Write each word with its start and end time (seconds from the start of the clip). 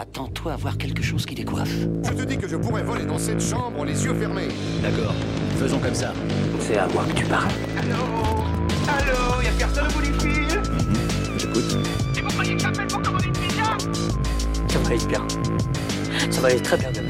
Attends-toi 0.00 0.52
à 0.52 0.56
voir 0.56 0.78
quelque 0.78 1.02
chose 1.02 1.26
qui 1.26 1.34
décoiffe. 1.34 1.74
Je 2.04 2.12
te 2.12 2.22
dis 2.22 2.38
que 2.38 2.46
je 2.46 2.54
pourrais 2.54 2.84
voler 2.84 3.04
dans 3.04 3.18
cette 3.18 3.40
chambre 3.40 3.84
les 3.84 4.04
yeux 4.04 4.14
fermés. 4.14 4.46
D'accord, 4.80 5.12
faisons 5.56 5.80
comme 5.80 5.92
ça. 5.92 6.14
C'est 6.60 6.76
à 6.76 6.86
moi 6.86 7.04
que 7.04 7.14
tu 7.18 7.24
parles. 7.24 7.50
Allô 7.76 7.96
Allô 8.86 9.42
Y'a 9.42 9.50
personne 9.58 9.88
au 9.88 9.92
bout 9.94 10.06
du 10.06 10.12
fil 10.20 10.62
J'écoute. 11.36 11.78
Et 12.16 12.20
vous 12.20 12.28
croyez 12.28 12.54
que 12.54 12.62
j'appelle 12.62 12.86
pour 12.86 13.02
commander 13.02 13.26
une 13.26 13.32
pizza 13.32 13.76
Ça 14.68 14.78
va 14.78 14.86
aller 14.86 15.06
bien. 15.06 15.26
Ça 16.30 16.40
va 16.42 16.46
aller 16.46 16.62
très 16.62 16.76
bien 16.76 16.92
demain. 16.92 17.08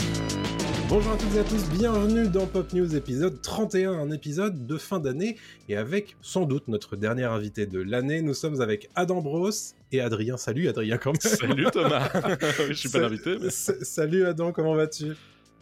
Bonjour 0.89 1.12
à 1.12 1.16
toutes 1.18 1.36
et 1.36 1.41
à 1.41 1.45
tous, 1.45 1.68
bienvenue 1.68 2.29
dans 2.29 2.46
Pop 2.46 2.73
News 2.73 2.96
épisode 2.96 3.43
31, 3.43 3.93
un 3.93 4.11
épisode 4.11 4.66
de 4.66 4.79
fin 4.79 4.98
d'année 4.98 5.36
et 5.68 5.77
avec 5.77 6.16
sans 6.23 6.46
doute 6.46 6.68
notre 6.68 6.96
dernier 6.96 7.25
invité 7.25 7.66
de 7.66 7.82
l'année. 7.82 8.23
Nous 8.23 8.32
sommes 8.32 8.62
avec 8.62 8.89
Adam 8.95 9.20
Bros 9.20 9.50
et 9.93 10.00
Adrien. 10.00 10.36
Salut 10.36 10.68
Adrien 10.68 10.98
quand 10.98 11.12
même. 11.12 11.21
Salut 11.21 11.66
Thomas 11.73 12.11
Je 12.68 12.73
suis 12.75 12.89
pas 12.89 13.00
l'invité, 13.00 13.36
mais... 13.41 13.50
Salut 13.50 14.25
Adam, 14.25 14.53
comment 14.53 14.75
vas-tu? 14.75 15.14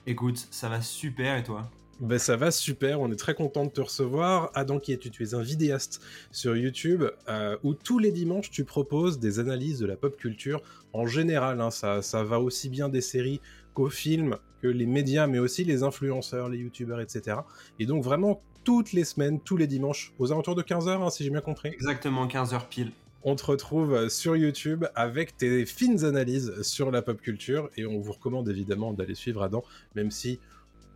Écoute, 0.07 0.47
ça 0.51 0.69
va 0.69 0.81
super 0.81 1.37
et 1.37 1.43
toi? 1.43 1.71
Ben 1.99 2.19
ça 2.19 2.37
va 2.37 2.51
super, 2.51 3.01
on 3.01 3.11
est 3.11 3.17
très 3.17 3.35
content 3.35 3.65
de 3.65 3.71
te 3.71 3.81
recevoir. 3.81 4.51
Adam 4.55 4.79
qui 4.79 4.93
es-tu? 4.93 5.11
Tu 5.11 5.23
es 5.23 5.35
un 5.35 5.41
vidéaste 5.41 6.03
sur 6.31 6.55
YouTube 6.55 7.05
euh, 7.29 7.57
où 7.63 7.73
tous 7.73 7.99
les 7.99 8.13
dimanches 8.13 8.51
tu 8.51 8.65
proposes 8.65 9.19
des 9.19 9.39
analyses 9.39 9.79
de 9.79 9.87
la 9.87 9.97
pop 9.97 10.15
culture 10.15 10.61
en 10.93 11.07
général. 11.07 11.59
Hein, 11.61 11.71
ça, 11.71 12.03
ça 12.03 12.23
va 12.23 12.39
aussi 12.39 12.69
bien 12.69 12.91
des 12.91 13.01
séries 13.01 13.41
qu'aux 13.73 13.89
films, 13.89 14.37
que 14.61 14.69
les 14.69 14.85
médias, 14.85 15.27
mais 15.27 15.39
aussi 15.39 15.65
les 15.65 15.83
influenceurs, 15.83 16.51
les 16.51 16.59
youtubeurs, 16.59 17.01
etc. 17.01 17.39
Et 17.79 17.87
donc 17.87 18.05
vraiment 18.05 18.43
toutes 18.63 18.93
les 18.93 19.05
semaines, 19.05 19.41
tous 19.41 19.57
les 19.57 19.67
dimanches, 19.67 20.13
aux 20.19 20.33
alentours 20.33 20.55
de 20.55 20.63
15h, 20.63 21.03
hein, 21.03 21.09
si 21.09 21.25
j'ai 21.25 21.31
bien 21.31 21.41
compris. 21.41 21.69
Exactement, 21.69 22.27
15h 22.27 22.69
pile. 22.69 22.93
On 23.29 23.35
te 23.35 23.45
retrouve 23.45 24.09
sur 24.09 24.37
YouTube 24.37 24.85
avec 24.95 25.37
tes 25.37 25.67
fines 25.67 26.05
analyses 26.05 26.63
sur 26.63 26.93
la 26.93 27.03
pop 27.03 27.21
culture 27.21 27.69
et 27.77 27.85
on 27.85 27.99
vous 27.99 28.13
recommande 28.13 28.49
évidemment 28.49 28.93
d'aller 28.93 29.17
suivre 29.17 29.43
Adam, 29.43 29.65
même 29.97 30.13
si 30.13 30.39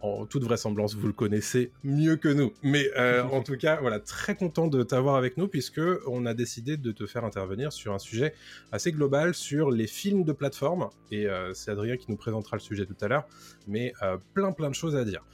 en 0.01 0.27
toute 0.27 0.45
vraisemblance, 0.45 0.95
vous 0.95 1.09
le 1.09 1.13
connaissez 1.13 1.73
mieux 1.83 2.15
que 2.15 2.29
nous. 2.29 2.53
Mais 2.63 2.89
euh, 2.97 3.25
en 3.25 3.43
tout 3.43 3.57
cas, 3.57 3.81
voilà, 3.81 3.99
très 3.99 4.37
content 4.37 4.69
de 4.69 4.85
t'avoir 4.85 5.17
avec 5.17 5.39
nous 5.39 5.49
puisque 5.49 5.81
on 6.07 6.25
a 6.25 6.33
décidé 6.33 6.77
de 6.77 6.93
te 6.93 7.05
faire 7.05 7.25
intervenir 7.25 7.73
sur 7.73 7.93
un 7.93 7.99
sujet 7.99 8.33
assez 8.71 8.93
global 8.93 9.35
sur 9.35 9.73
les 9.73 9.89
films 9.89 10.23
de 10.23 10.33
plateforme. 10.33 10.89
Et 11.11 11.27
euh, 11.27 11.53
c'est 11.53 11.73
Adrien 11.73 11.97
qui 11.97 12.13
nous 12.13 12.17
présentera 12.17 12.57
le 12.57 12.63
sujet 12.63 12.87
tout 12.87 12.97
à 13.01 13.09
l'heure, 13.09 13.27
mais 13.67 13.93
euh, 14.03 14.19
plein 14.35 14.53
plein 14.53 14.69
de 14.69 14.75
choses 14.77 14.95
à 14.95 15.05
dire. 15.05 15.25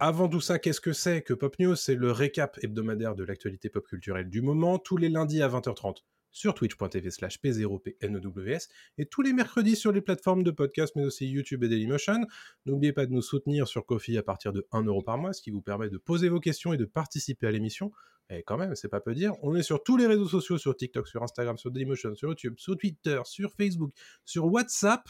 Avant 0.00 0.28
tout 0.28 0.40
ça, 0.40 0.58
qu'est-ce 0.58 0.80
que 0.80 0.94
c'est 0.94 1.20
que 1.20 1.34
Pop 1.34 1.58
News? 1.58 1.76
C'est 1.76 1.94
le 1.94 2.10
récap 2.10 2.58
hebdomadaire 2.62 3.14
de 3.14 3.22
l'actualité 3.22 3.68
pop 3.68 3.86
culturelle 3.86 4.30
du 4.30 4.40
moment, 4.40 4.78
tous 4.78 4.96
les 4.96 5.10
lundis 5.10 5.42
à 5.42 5.48
20h30 5.48 5.96
sur 6.32 6.54
twitch.tv 6.54 7.10
slash 7.10 7.38
p0pnews 7.42 8.58
et 8.98 9.06
tous 9.06 9.20
les 9.20 9.32
mercredis 9.32 9.76
sur 9.76 9.92
les 9.92 10.00
plateformes 10.00 10.42
de 10.42 10.52
podcast 10.52 10.94
mais 10.96 11.04
aussi 11.04 11.28
YouTube 11.28 11.64
et 11.64 11.68
Dailymotion. 11.68 12.26
N'oubliez 12.64 12.92
pas 12.92 13.04
de 13.04 13.12
nous 13.12 13.20
soutenir 13.20 13.68
sur 13.68 13.84
Kofi 13.84 14.16
à 14.16 14.22
partir 14.22 14.52
de 14.52 14.66
1€ 14.72 15.04
par 15.04 15.18
mois, 15.18 15.34
ce 15.34 15.42
qui 15.42 15.50
vous 15.50 15.60
permet 15.60 15.90
de 15.90 15.98
poser 15.98 16.30
vos 16.30 16.40
questions 16.40 16.72
et 16.72 16.78
de 16.78 16.86
participer 16.86 17.46
à 17.46 17.50
l'émission. 17.50 17.92
Et 18.30 18.42
quand 18.42 18.56
même, 18.56 18.74
c'est 18.76 18.88
pas 18.88 19.00
peu 19.00 19.12
dire, 19.12 19.34
on 19.42 19.54
est 19.54 19.62
sur 19.62 19.82
tous 19.82 19.98
les 19.98 20.06
réseaux 20.06 20.28
sociaux, 20.28 20.56
sur 20.56 20.74
TikTok, 20.76 21.08
sur 21.08 21.22
Instagram, 21.22 21.58
sur 21.58 21.72
Dailymotion, 21.72 22.14
sur 22.14 22.28
YouTube, 22.28 22.54
sur 22.56 22.78
Twitter, 22.78 23.20
sur 23.24 23.52
Facebook, 23.52 23.92
sur 24.24 24.46
WhatsApp, 24.46 25.02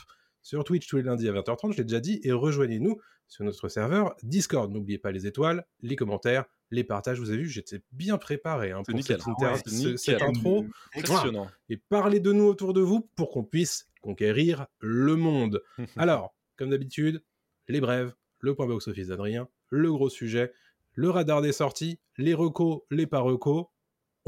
sur 0.43 0.65
Twitch 0.65 0.89
tous 0.89 0.97
les 0.97 1.03
lundis 1.03 1.29
à 1.29 1.33
20h30, 1.33 1.73
je 1.73 1.77
l'ai 1.77 1.85
déjà 1.85 2.01
dit, 2.01 2.21
et 2.25 2.33
rejoignez-nous 2.33 2.99
sur 3.31 3.45
notre 3.45 3.69
serveur 3.69 4.15
Discord. 4.23 4.71
N'oubliez 4.71 4.99
pas 4.99 5.13
les 5.13 5.27
étoiles, 5.27 5.65
les 5.81 5.97
commentaires, 5.97 6.45
les 6.71 6.85
partages. 6.85 7.19
Vous 7.19 7.31
avez 7.31 7.39
vu, 7.39 7.49
j'étais 7.49 7.81
bien 7.93 8.19
préparé 8.19 8.73
hein, 8.73 8.83
pour 8.85 8.95
nickel. 8.95 9.19
cette, 9.65 9.99
cette 9.99 10.21
intro. 10.21 10.67
Impressionnant. 10.95 11.49
Et 11.71 11.79
parlez 11.79 12.21
de 12.21 12.33
nous 12.33 12.45
autour 12.45 12.75
de 12.75 12.83
vous 12.83 13.09
pour 13.17 13.31
qu'on 13.31 13.45
puisse 13.45 13.89
conquérir 14.03 14.67
le 14.81 15.17
monde. 15.17 15.63
Alors, 15.97 16.35
comme 16.57 16.71
d'habitude, 16.71 17.23
les 17.69 17.81
brèves, 17.81 18.13
le 18.41 18.55
point 18.55 18.67
box-office 18.67 19.09
d'Adrien, 19.09 19.49
le 19.71 19.91
gros 19.93 20.11
sujet, 20.11 20.53
le 20.95 21.09
radar 21.09 21.41
des 21.41 21.53
sorties, 21.53 22.01
les 22.19 22.35
recos, 22.35 22.83
les 22.91 23.07
pas 23.07 23.21
recos. 23.21 23.67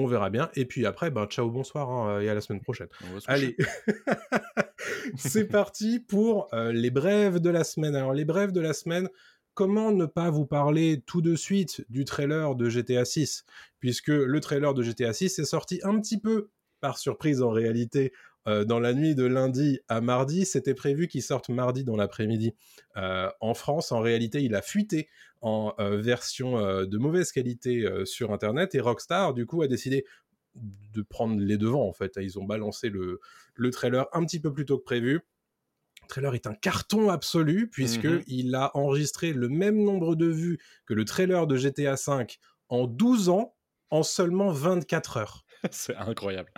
On 0.02 0.06
verra 0.06 0.30
bien. 0.30 0.50
Et 0.56 0.64
puis 0.64 0.84
après, 0.84 1.12
ben, 1.12 1.26
ciao, 1.26 1.48
bonsoir 1.48 1.88
hein, 1.88 2.20
et 2.20 2.28
à 2.28 2.34
la 2.34 2.40
semaine 2.40 2.60
prochaine. 2.60 2.88
Allez, 3.26 3.56
c'est 5.16 5.46
parti 5.46 6.00
pour 6.00 6.48
euh, 6.52 6.72
les 6.72 6.90
brèves 6.90 7.38
de 7.38 7.50
la 7.50 7.62
semaine. 7.62 7.94
Alors, 7.94 8.12
les 8.12 8.24
brèves 8.24 8.50
de 8.50 8.60
la 8.60 8.72
semaine, 8.72 9.08
comment 9.54 9.92
ne 9.92 10.06
pas 10.06 10.28
vous 10.30 10.44
parler 10.44 11.04
tout 11.06 11.22
de 11.22 11.36
suite 11.36 11.84
du 11.88 12.04
trailer 12.04 12.56
de 12.56 12.68
GTA 12.68 13.04
6 13.04 13.44
Puisque 13.78 14.08
le 14.08 14.40
trailer 14.40 14.74
de 14.74 14.82
GTA 14.82 15.12
6 15.12 15.38
est 15.38 15.44
sorti 15.44 15.78
un 15.84 16.00
petit 16.00 16.18
peu 16.18 16.50
par 16.80 16.98
surprise 16.98 17.40
en 17.40 17.50
réalité 17.50 18.12
euh, 18.48 18.64
dans 18.64 18.80
la 18.80 18.92
nuit 18.92 19.14
de 19.14 19.24
lundi 19.24 19.78
à 19.86 20.00
mardi. 20.00 20.44
C'était 20.46 20.74
prévu 20.74 21.06
qu'il 21.06 21.22
sorte 21.22 21.48
mardi 21.48 21.84
dans 21.84 21.94
l'après-midi 21.94 22.56
euh, 22.96 23.30
en 23.40 23.54
France. 23.54 23.92
En 23.92 24.00
réalité, 24.00 24.42
il 24.42 24.56
a 24.56 24.62
fuité 24.62 25.08
en 25.42 25.74
euh, 25.80 26.00
version 26.00 26.56
de 26.86 26.98
mauvaise 26.98 27.32
qualité 27.32 27.86
sur 28.04 28.32
Internet 28.32 28.74
et 28.74 28.80
Rockstar, 28.80 29.34
du 29.34 29.44
coup, 29.46 29.62
a 29.62 29.68
décidé 29.68 30.04
de 30.54 31.02
prendre 31.02 31.40
les 31.40 31.56
devants 31.56 31.86
en 31.88 31.92
fait. 31.92 32.12
Ils 32.20 32.38
ont 32.38 32.44
balancé 32.44 32.88
le, 32.90 33.20
le 33.54 33.70
trailer 33.70 34.06
un 34.12 34.24
petit 34.24 34.40
peu 34.40 34.52
plus 34.52 34.64
tôt 34.66 34.78
que 34.78 34.84
prévu 34.84 35.20
le 36.02 36.08
trailer 36.08 36.34
est 36.34 36.46
un 36.46 36.54
carton 36.54 37.08
absolu 37.10 37.68
puisque 37.70 38.04
Mhm. 38.04 38.22
il 38.26 38.54
a 38.54 38.76
enregistré 38.76 39.32
le 39.32 39.48
même 39.48 39.82
nombre 39.82 40.14
de 40.16 40.26
vues 40.26 40.58
que 40.84 40.94
le 40.94 41.04
trailer 41.04 41.46
de 41.46 41.56
GTA 41.56 41.94
V 41.94 42.26
en 42.68 42.86
12 42.86 43.28
ans 43.28 43.54
en 43.90 44.02
seulement 44.02 44.50
24 44.50 45.16
heures. 45.16 45.44
c'est 45.70 45.94
incroyable. 45.96 46.50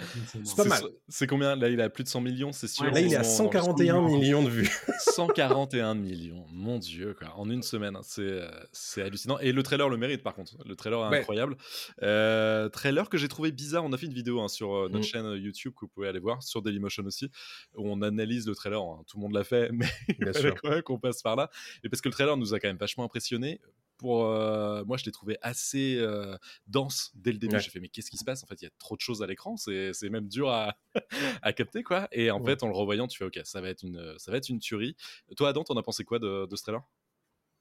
C'est 0.44 0.56
pas 0.56 0.64
mal. 0.64 0.82
C'est 1.08 1.26
combien? 1.26 1.56
Là, 1.56 1.68
il 1.68 1.80
a 1.80 1.90
plus 1.90 2.04
de 2.04 2.08
100 2.08 2.20
millions, 2.22 2.52
c'est 2.52 2.68
sûr. 2.68 2.84
Ouais, 2.84 2.90
Là, 2.92 3.00
il 3.00 3.12
est 3.12 3.16
à 3.16 3.20
en- 3.20 3.24
141 3.24 4.00
millions 4.02 4.42
de 4.42 4.48
vues. 4.48 4.70
141 4.98 5.94
millions, 5.94 6.46
mon 6.52 6.78
dieu, 6.78 7.14
quoi. 7.18 7.32
en 7.36 7.48
une 7.50 7.62
semaine, 7.62 7.96
hein. 7.96 8.00
c'est 8.02 8.22
euh, 8.22 8.48
c'est 8.72 9.02
hallucinant. 9.02 9.38
Et 9.40 9.52
le 9.52 9.62
trailer 9.62 9.88
le 9.88 9.96
mérite 9.96 10.22
par 10.22 10.34
contre, 10.34 10.56
le 10.64 10.74
trailer 10.76 10.98
est 11.06 11.08
Ouais. 11.10 11.18
incroyable. 11.20 11.56
Euh, 12.02 12.68
trailer 12.68 13.08
que 13.08 13.18
j'ai 13.18 13.28
trouvé 13.28 13.52
bizarre, 13.52 13.84
on 13.84 13.92
a 13.92 13.96
fait 13.98 14.06
une 14.06 14.14
vidéo 14.14 14.40
hein, 14.40 14.48
sur 14.48 14.74
euh, 14.74 14.88
notre 14.88 15.00
Mm. 15.00 15.02
chaîne 15.08 15.32
YouTube 15.34 15.72
que 15.74 15.80
vous 15.82 15.88
pouvez 15.88 16.08
aller 16.08 16.18
voir, 16.20 16.42
sur 16.42 16.62
Dailymotion 16.62 17.04
aussi, 17.04 17.30
où 17.76 17.88
on 17.88 18.00
analyse 18.02 18.46
le 18.46 18.54
trailer, 18.54 18.80
hein. 18.82 19.02
tout 19.06 19.18
le 19.18 19.22
monde 19.22 19.34
l'a 19.34 19.44
fait, 19.44 19.70
mais 19.72 19.86
Bien 20.18 20.28
il 20.28 20.32
fallait 20.32 20.54
quand 20.62 20.70
même 20.70 20.82
qu'on 20.82 20.98
passe 20.98 21.22
par 21.22 21.36
là. 21.36 21.50
Et 21.82 21.88
parce 21.88 22.00
que 22.00 22.08
le 22.08 22.14
trailer 22.14 22.36
nous 22.36 22.54
a 22.54 22.60
quand 22.60 22.68
même 22.68 22.76
vachement 22.78 23.04
impressionné. 23.04 23.60
Pour 23.96 24.24
euh, 24.26 24.84
moi, 24.84 24.96
je 24.96 25.04
l'ai 25.04 25.12
trouvé 25.12 25.38
assez 25.42 25.96
euh, 25.98 26.36
dense 26.66 27.12
dès 27.14 27.32
le 27.32 27.38
début. 27.38 27.54
Ouais. 27.54 27.60
J'ai 27.60 27.70
fait 27.70 27.80
mais 27.80 27.88
qu'est-ce 27.88 28.10
qui 28.10 28.16
se 28.18 28.24
passe? 28.24 28.42
En 28.44 28.46
fait, 28.46 28.60
il 28.60 28.64
y 28.64 28.68
a 28.68 28.70
trop 28.78 28.96
de 28.96 29.00
choses 29.00 29.22
à 29.22 29.26
l'écran. 29.26 29.56
C'est 29.56 29.92
même 30.10 30.28
dur 30.28 30.50
à, 30.50 30.76
à 31.42 31.52
capter 31.52 31.82
quoi. 31.82 32.08
Et 32.12 32.30
en 32.30 32.40
Ouais. 32.40 32.44
fait, 32.44 32.62
en 32.62 32.68
le 32.68 32.74
revoyant, 32.74 33.06
tu 33.06 33.18
fais 33.18 33.24
ok, 33.24 33.40
ça 33.44 33.60
va 33.60 33.68
être 33.68 33.82
une 33.82 34.18
ça 34.18 34.30
va 34.30 34.36
être 34.38 34.48
une 34.48 34.58
tuerie. 34.58 34.96
Toi, 35.36 35.50
Adam, 35.50 35.64
t'en 35.64 35.76
as 35.76 35.82
pensé 35.82 36.04
quoi 36.04 36.18
de, 36.18 36.46
de 36.46 36.56
ce 36.56 36.62
trailer? 36.62 36.82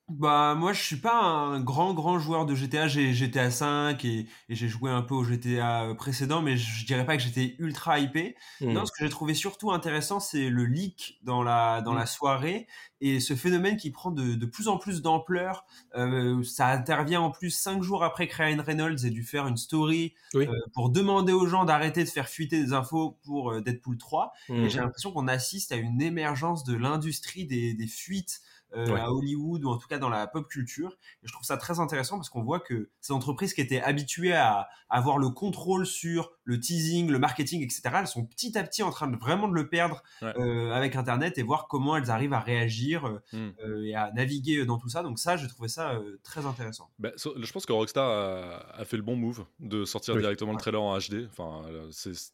Bah 0.09 0.53
moi 0.56 0.74
je 0.74 0.81
suis 0.84 0.97
pas 0.97 1.22
un 1.24 1.62
grand 1.62 1.94
grand 1.94 2.19
joueur 2.19 2.46
de 2.46 2.56
GTA, 2.56 2.90
j'ai 2.90 3.14
GTA 3.14 3.50
5 3.50 4.03
et, 4.03 4.28
et 4.50 4.56
j'ai 4.56 4.68
joué 4.68 4.91
un 4.91 5.02
peu 5.02 5.16
au 5.16 5.24
GTA 5.24 5.94
précédent 5.97 6.41
mais 6.41 6.58
je 6.58 6.86
dirais 6.86 7.06
pas 7.06 7.16
que 7.16 7.24
j'étais 7.24 7.56
ultra 7.58 8.00
hypé. 8.00 8.36
Non, 8.74 8.86
ce 8.86 8.91
que 8.91 8.97
j'ai 9.06 9.09
trouvé 9.09 9.34
surtout 9.34 9.72
intéressant 9.72 10.19
c'est 10.19 10.50
le 10.50 10.66
leak 10.66 11.19
dans 11.24 11.41
la 11.41 11.81
dans 11.81 11.94
la 11.94 12.06
soirée 12.06 12.68
et 13.00 13.22
ce 13.22 13.34
phénomène 13.34 13.78
qui 13.78 13.91
prend 13.91 14.12
de, 14.12 14.36
de 14.36 14.46
plus 14.46 14.68
en 14.68 14.78
plus 14.78 15.02
d'ampleur. 15.02 15.66
Euh, 15.96 16.44
ça 16.44 16.68
intervient 16.68 17.22
en 17.22 17.31
plus 17.31 17.50
cinq 17.52 17.81
jours 17.81 18.03
après 18.03 18.28
que 18.28 18.35
Ryan 18.35 18.62
Reynolds 18.62 19.06
ait 19.06 19.09
dû 19.09 19.24
faire 19.24 19.47
une 19.47 19.58
story 19.58 20.16
Oui. 20.34 20.50
euh, 20.50 20.53
pour 20.74 20.90
demander 20.90 21.31
aux 21.31 21.47
gens 21.47 21.64
d'arrêter 21.64 22.03
de 22.03 22.09
faire 22.09 22.28
fuiter 22.28 22.62
des 22.62 22.74
infos 22.74 23.18
pour 23.24 23.52
euh, 23.52 23.62
Deadpool 23.62 23.97
3 23.97 24.34
Mhm. 24.50 24.66
et 24.66 24.70
j'ai 24.70 24.80
l'impression 24.80 25.14
qu'on 25.14 25.28
assiste 25.30 25.72
à 25.72 25.78
une 25.78 26.02
émergence 26.02 26.66
de 26.66 26.75
l'industrie 26.75 27.46
des, 27.46 27.74
des 27.74 27.88
fuites 27.88 28.41
euh, 28.75 28.88
Ouais. 28.94 29.00
à 29.00 29.11
Hollywood 29.11 29.63
ou 29.66 29.69
en 29.69 29.78
tout 29.78 29.88
cas 29.88 29.97
dans 30.00 30.09
la 30.09 30.28
pop 30.28 30.47
culture. 30.47 30.97
Et 31.23 31.28
je 31.28 31.31
trouve 31.34 31.45
ça 31.45 31.57
très 31.57 31.79
intéressant 31.79 32.17
parce 32.17 32.29
qu'on 32.29 32.44
voit 32.44 32.59
que 32.59 32.89
ces 33.01 33.13
entreprises 33.13 33.53
qui 33.53 33.61
étaient 33.61 33.81
habituées 33.81 34.34
à, 34.34 34.67
avoir 34.89 35.17
le 35.17 35.29
contrôle 35.29 35.88
sur 35.88 36.31
le 36.44 36.59
teasing, 36.59 37.09
le 37.09 37.17
marketing, 37.17 37.63
etc., 37.63 37.81
elles 38.01 38.07
sont 38.07 38.25
petit 38.25 38.56
à 38.59 38.63
petit 38.63 38.84
en 38.84 38.91
train 38.91 39.07
de 39.07 39.17
vraiment 39.17 39.47
de 39.47 39.53
le 39.56 39.67
perdre 39.67 40.03
Ouais. 40.22 40.31
euh, 40.38 40.72
avec 40.72 40.95
Internet 40.95 41.38
et 41.39 41.44
voir 41.44 41.67
comment 41.67 41.97
elles 41.97 42.11
arrivent 42.11 42.34
à 42.34 42.40
réagir 42.40 43.05
euh, 43.05 43.20
Hmm. 43.31 43.49
euh, 43.66 43.84
et 43.85 43.96
à 43.96 44.11
naviguer 44.14 44.66
dans 44.66 44.78
tout 44.78 44.90
ça. 44.90 45.02
Donc 45.02 45.17
ça, 45.17 45.35
j'ai 45.35 45.47
trouvé 45.47 45.67
ça 45.67 45.93
euh, 45.96 46.20
très 46.23 46.46
intéressant. 46.46 46.91
Bah, 46.99 47.09
so- 47.16 47.34
je 47.41 47.52
pense 47.52 47.66
que 47.66 47.73
Rockstar 47.73 48.08
a, 48.08 48.79
a 48.79 48.85
fait 48.85 48.97
le 48.97 49.03
bon 49.03 49.16
move 49.16 49.46
de 49.59 49.84
sortir 49.85 50.14
Oui. 50.14 50.22
directement 50.22 50.52
le 50.52 50.59
trailer 50.59 50.81
en 50.81 50.96
HD. 50.99 51.28
Enfin, 51.31 51.64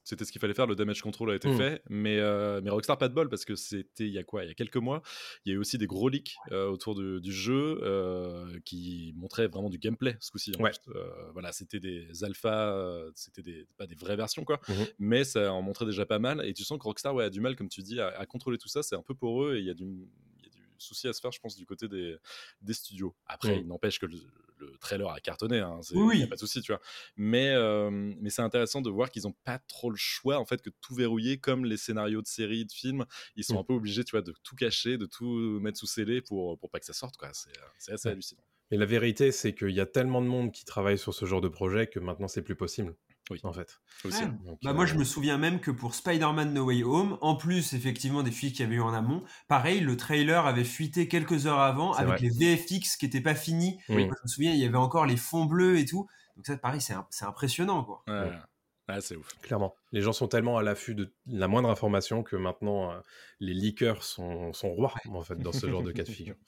c'était 0.03 0.25
ce 0.25 0.31
qu'il 0.31 0.41
fallait 0.41 0.53
faire. 0.53 0.67
Le 0.67 0.75
damage 0.75 1.01
control 1.01 1.31
a 1.31 1.35
été 1.35 1.47
Mm. 1.49 1.57
fait, 1.57 1.81
mais, 1.89 2.17
euh, 2.19 2.59
mais 2.63 2.69
Rockstar 2.69 2.97
pas 2.97 3.07
de 3.07 3.13
bol 3.13 3.29
parce 3.29 3.45
que 3.45 3.55
c'était 3.55 4.05
il 4.05 4.13
y 4.13 4.17
a 4.17 4.23
quoi? 4.23 4.43
Il 4.43 4.47
y 4.49 4.51
a 4.51 4.53
quelques 4.55 4.75
mois. 4.77 5.01
Il 5.45 5.49
y 5.49 5.53
a 5.53 5.55
eu 5.55 5.59
aussi 5.59 5.77
des 5.77 5.87
gros 5.87 6.09
leaks 6.09 6.28
euh, 6.51 6.67
autour 6.69 6.95
du, 6.95 7.19
du 7.21 7.31
jeu 7.31 7.79
euh, 7.83 8.59
qui 8.65 9.13
montraient 9.15 9.47
vraiment 9.47 9.69
du 9.69 9.77
gameplay 9.77 10.15
ce 10.19 10.31
coup-ci. 10.31 10.51
en 10.57 10.63
Ouais. 10.63 10.71
Euh, 10.89 11.31
voilà, 11.33 11.51
c'était 11.51 11.79
des 11.79 12.23
alphas, 12.23 12.75
c'était 13.15 13.41
des, 13.43 13.65
pas 13.77 13.87
des 13.87 13.95
vraies 13.95 14.15
versions 14.15 14.43
quoi, 14.43 14.59
Mhm. 14.67 14.85
mais 14.99 15.23
ça 15.23 15.51
en 15.53 15.61
montrait 15.61 15.85
déjà 15.85 16.05
pas 16.05 16.19
mal. 16.19 16.45
Et 16.45 16.53
tu 16.53 16.63
sens 16.63 16.77
que 16.77 16.83
Rockstar 16.83 17.13
ouais, 17.15 17.25
a 17.25 17.29
du 17.29 17.41
mal, 17.41 17.55
comme 17.55 17.69
tu 17.69 17.81
dis, 17.81 17.99
à, 17.99 18.07
à 18.09 18.25
contrôler 18.25 18.57
tout 18.57 18.67
ça. 18.69 18.83
C'est 18.83 18.95
un 18.95 19.01
peu 19.03 19.13
pour 19.15 19.43
eux 19.43 19.55
et 19.55 19.59
il 19.59 19.65
y 19.65 19.69
a 19.69 19.73
du- 19.73 20.07
souci 20.81 21.07
à 21.07 21.13
se 21.13 21.21
faire, 21.21 21.31
je 21.31 21.39
pense, 21.39 21.55
du 21.55 21.65
côté 21.65 21.87
des, 21.87 22.17
des 22.61 22.73
studios. 22.73 23.15
Après, 23.25 23.59
il 23.59 23.67
n'empêche 23.67 23.99
que 23.99 24.05
le, 24.05 24.19
le 24.57 24.77
trailer 24.79 25.09
a 25.09 25.19
cartonné, 25.19 25.59
hein, 25.59 25.79
c'est- 25.81 25.95
Oui, 25.95 26.19
y 26.19 26.23
a 26.23 26.27
pas 26.27 26.35
de 26.35 26.39
souci, 26.39 26.61
tu 26.61 26.71
vois. 26.71 26.81
Mais, 27.15 27.49
euh, 27.49 27.89
mais 27.91 28.29
c'est 28.29 28.41
intéressant 28.41 28.81
de 28.81 28.89
voir 28.89 29.09
qu'ils 29.11 29.23
n'ont 29.23 29.35
pas 29.43 29.59
trop 29.59 29.89
le 29.89 29.97
choix, 29.97 30.37
en 30.39 30.45
fait, 30.45 30.61
que 30.61 30.69
tout 30.81 30.95
verrouiller, 30.95 31.37
comme 31.39 31.65
les 31.65 31.77
scénarios 31.77 32.21
de 32.21 32.27
séries, 32.27 32.65
de 32.65 32.71
films, 32.71 33.05
ils 33.35 33.43
sont 33.43 33.57
Mm. 33.57 33.59
un 33.59 33.63
peu 33.63 33.73
obligés, 33.73 34.03
tu 34.03 34.11
vois, 34.11 34.21
de 34.21 34.33
tout 34.43 34.55
cacher, 34.55 34.97
de 34.97 35.05
tout 35.05 35.59
mettre 35.61 35.77
sous 35.79 35.87
scellé 35.87 36.21
pour, 36.21 36.57
pour 36.59 36.69
pas 36.69 36.79
que 36.79 36.85
ça 36.85 36.93
sorte, 36.93 37.17
quoi. 37.17 37.29
C'est 37.33 37.49
euh, 37.57 37.61
c'est 37.77 37.91
assez 37.93 38.09
hallucinant. 38.09 38.43
Mais 38.71 38.77
la 38.77 38.85
vérité, 38.87 39.31
c'est 39.31 39.53
qu'il 39.53 39.69
y 39.71 39.79
a 39.79 39.85
tellement 39.85 40.21
de 40.23 40.27
monde 40.27 40.51
qui 40.51 40.65
travaille 40.65 40.97
sur 40.97 41.13
ce 41.13 41.25
genre 41.25 41.41
de 41.41 41.49
projet 41.49 41.85
que 41.87 41.99
maintenant, 41.99 42.27
c'est 42.27 42.41
plus 42.43 42.55
possible. 42.55 42.95
Oui. 43.29 43.39
En 43.43 43.53
fait. 43.53 43.79
Aussi. 44.05 44.23
Ouais. 44.23 44.27
Donc, 44.45 44.57
Bah 44.63 44.71
euh, 44.71 44.73
moi 44.73 44.85
je 44.85 44.95
me 44.95 45.03
souviens 45.03 45.37
même 45.37 45.59
que 45.59 45.71
pour 45.71 45.93
Spider-Man 45.93 46.53
No 46.53 46.65
Way 46.65 46.83
Home, 46.83 47.17
en 47.21 47.35
plus 47.35 47.73
effectivement 47.73 48.23
des 48.23 48.31
fuites 48.31 48.55
qu'il 48.55 48.65
y 48.65 48.67
avait 48.67 48.77
eu 48.77 48.81
en 48.81 48.93
amont, 48.93 49.23
pareil 49.47 49.81
le 49.81 49.95
trailer 49.97 50.45
avait 50.45 50.63
fuité 50.63 51.07
quelques 51.07 51.45
heures 51.45 51.59
avant 51.59 51.93
avec 51.93 52.19
vrai. 52.19 52.29
les 52.39 52.55
VFX 52.55 52.97
qui 52.97 53.05
n'étaient 53.05 53.21
pas 53.21 53.35
finis. 53.35 53.79
Oui. 53.89 54.05
Moi, 54.05 54.15
je 54.17 54.23
me 54.23 54.27
souviens 54.27 54.53
il 54.53 54.59
y 54.59 54.65
avait 54.65 54.77
encore 54.77 55.05
les 55.05 55.17
fonds 55.17 55.45
bleus 55.45 55.77
et 55.77 55.85
tout. 55.85 56.07
Donc 56.35 56.45
ça 56.47 56.57
pareil 56.57 56.81
c'est 56.81 57.25
impressionnant 57.25 57.83
quoi. 57.83 58.03
Ouais. 58.07 58.31
Ouais, 58.89 59.01
c'est 59.01 59.15
ouf. 59.15 59.27
Clairement. 59.43 59.75
Les 59.91 60.01
gens 60.01 60.13
sont 60.13 60.27
tellement 60.27 60.57
à 60.57 60.63
l'affût 60.63 60.95
de 60.95 61.11
la 61.27 61.47
moindre 61.47 61.69
information 61.69 62.23
que 62.23 62.35
maintenant, 62.35 62.91
euh, 62.91 62.95
les 63.39 63.53
leakers 63.53 64.03
sont, 64.03 64.51
sont 64.51 64.69
rois, 64.69 64.93
en 65.09 65.21
fait, 65.21 65.37
dans 65.39 65.51
ce 65.51 65.69
genre 65.69 65.83
de 65.83 65.91
cas 65.91 66.03
de 66.03 66.09
figure. 66.09 66.35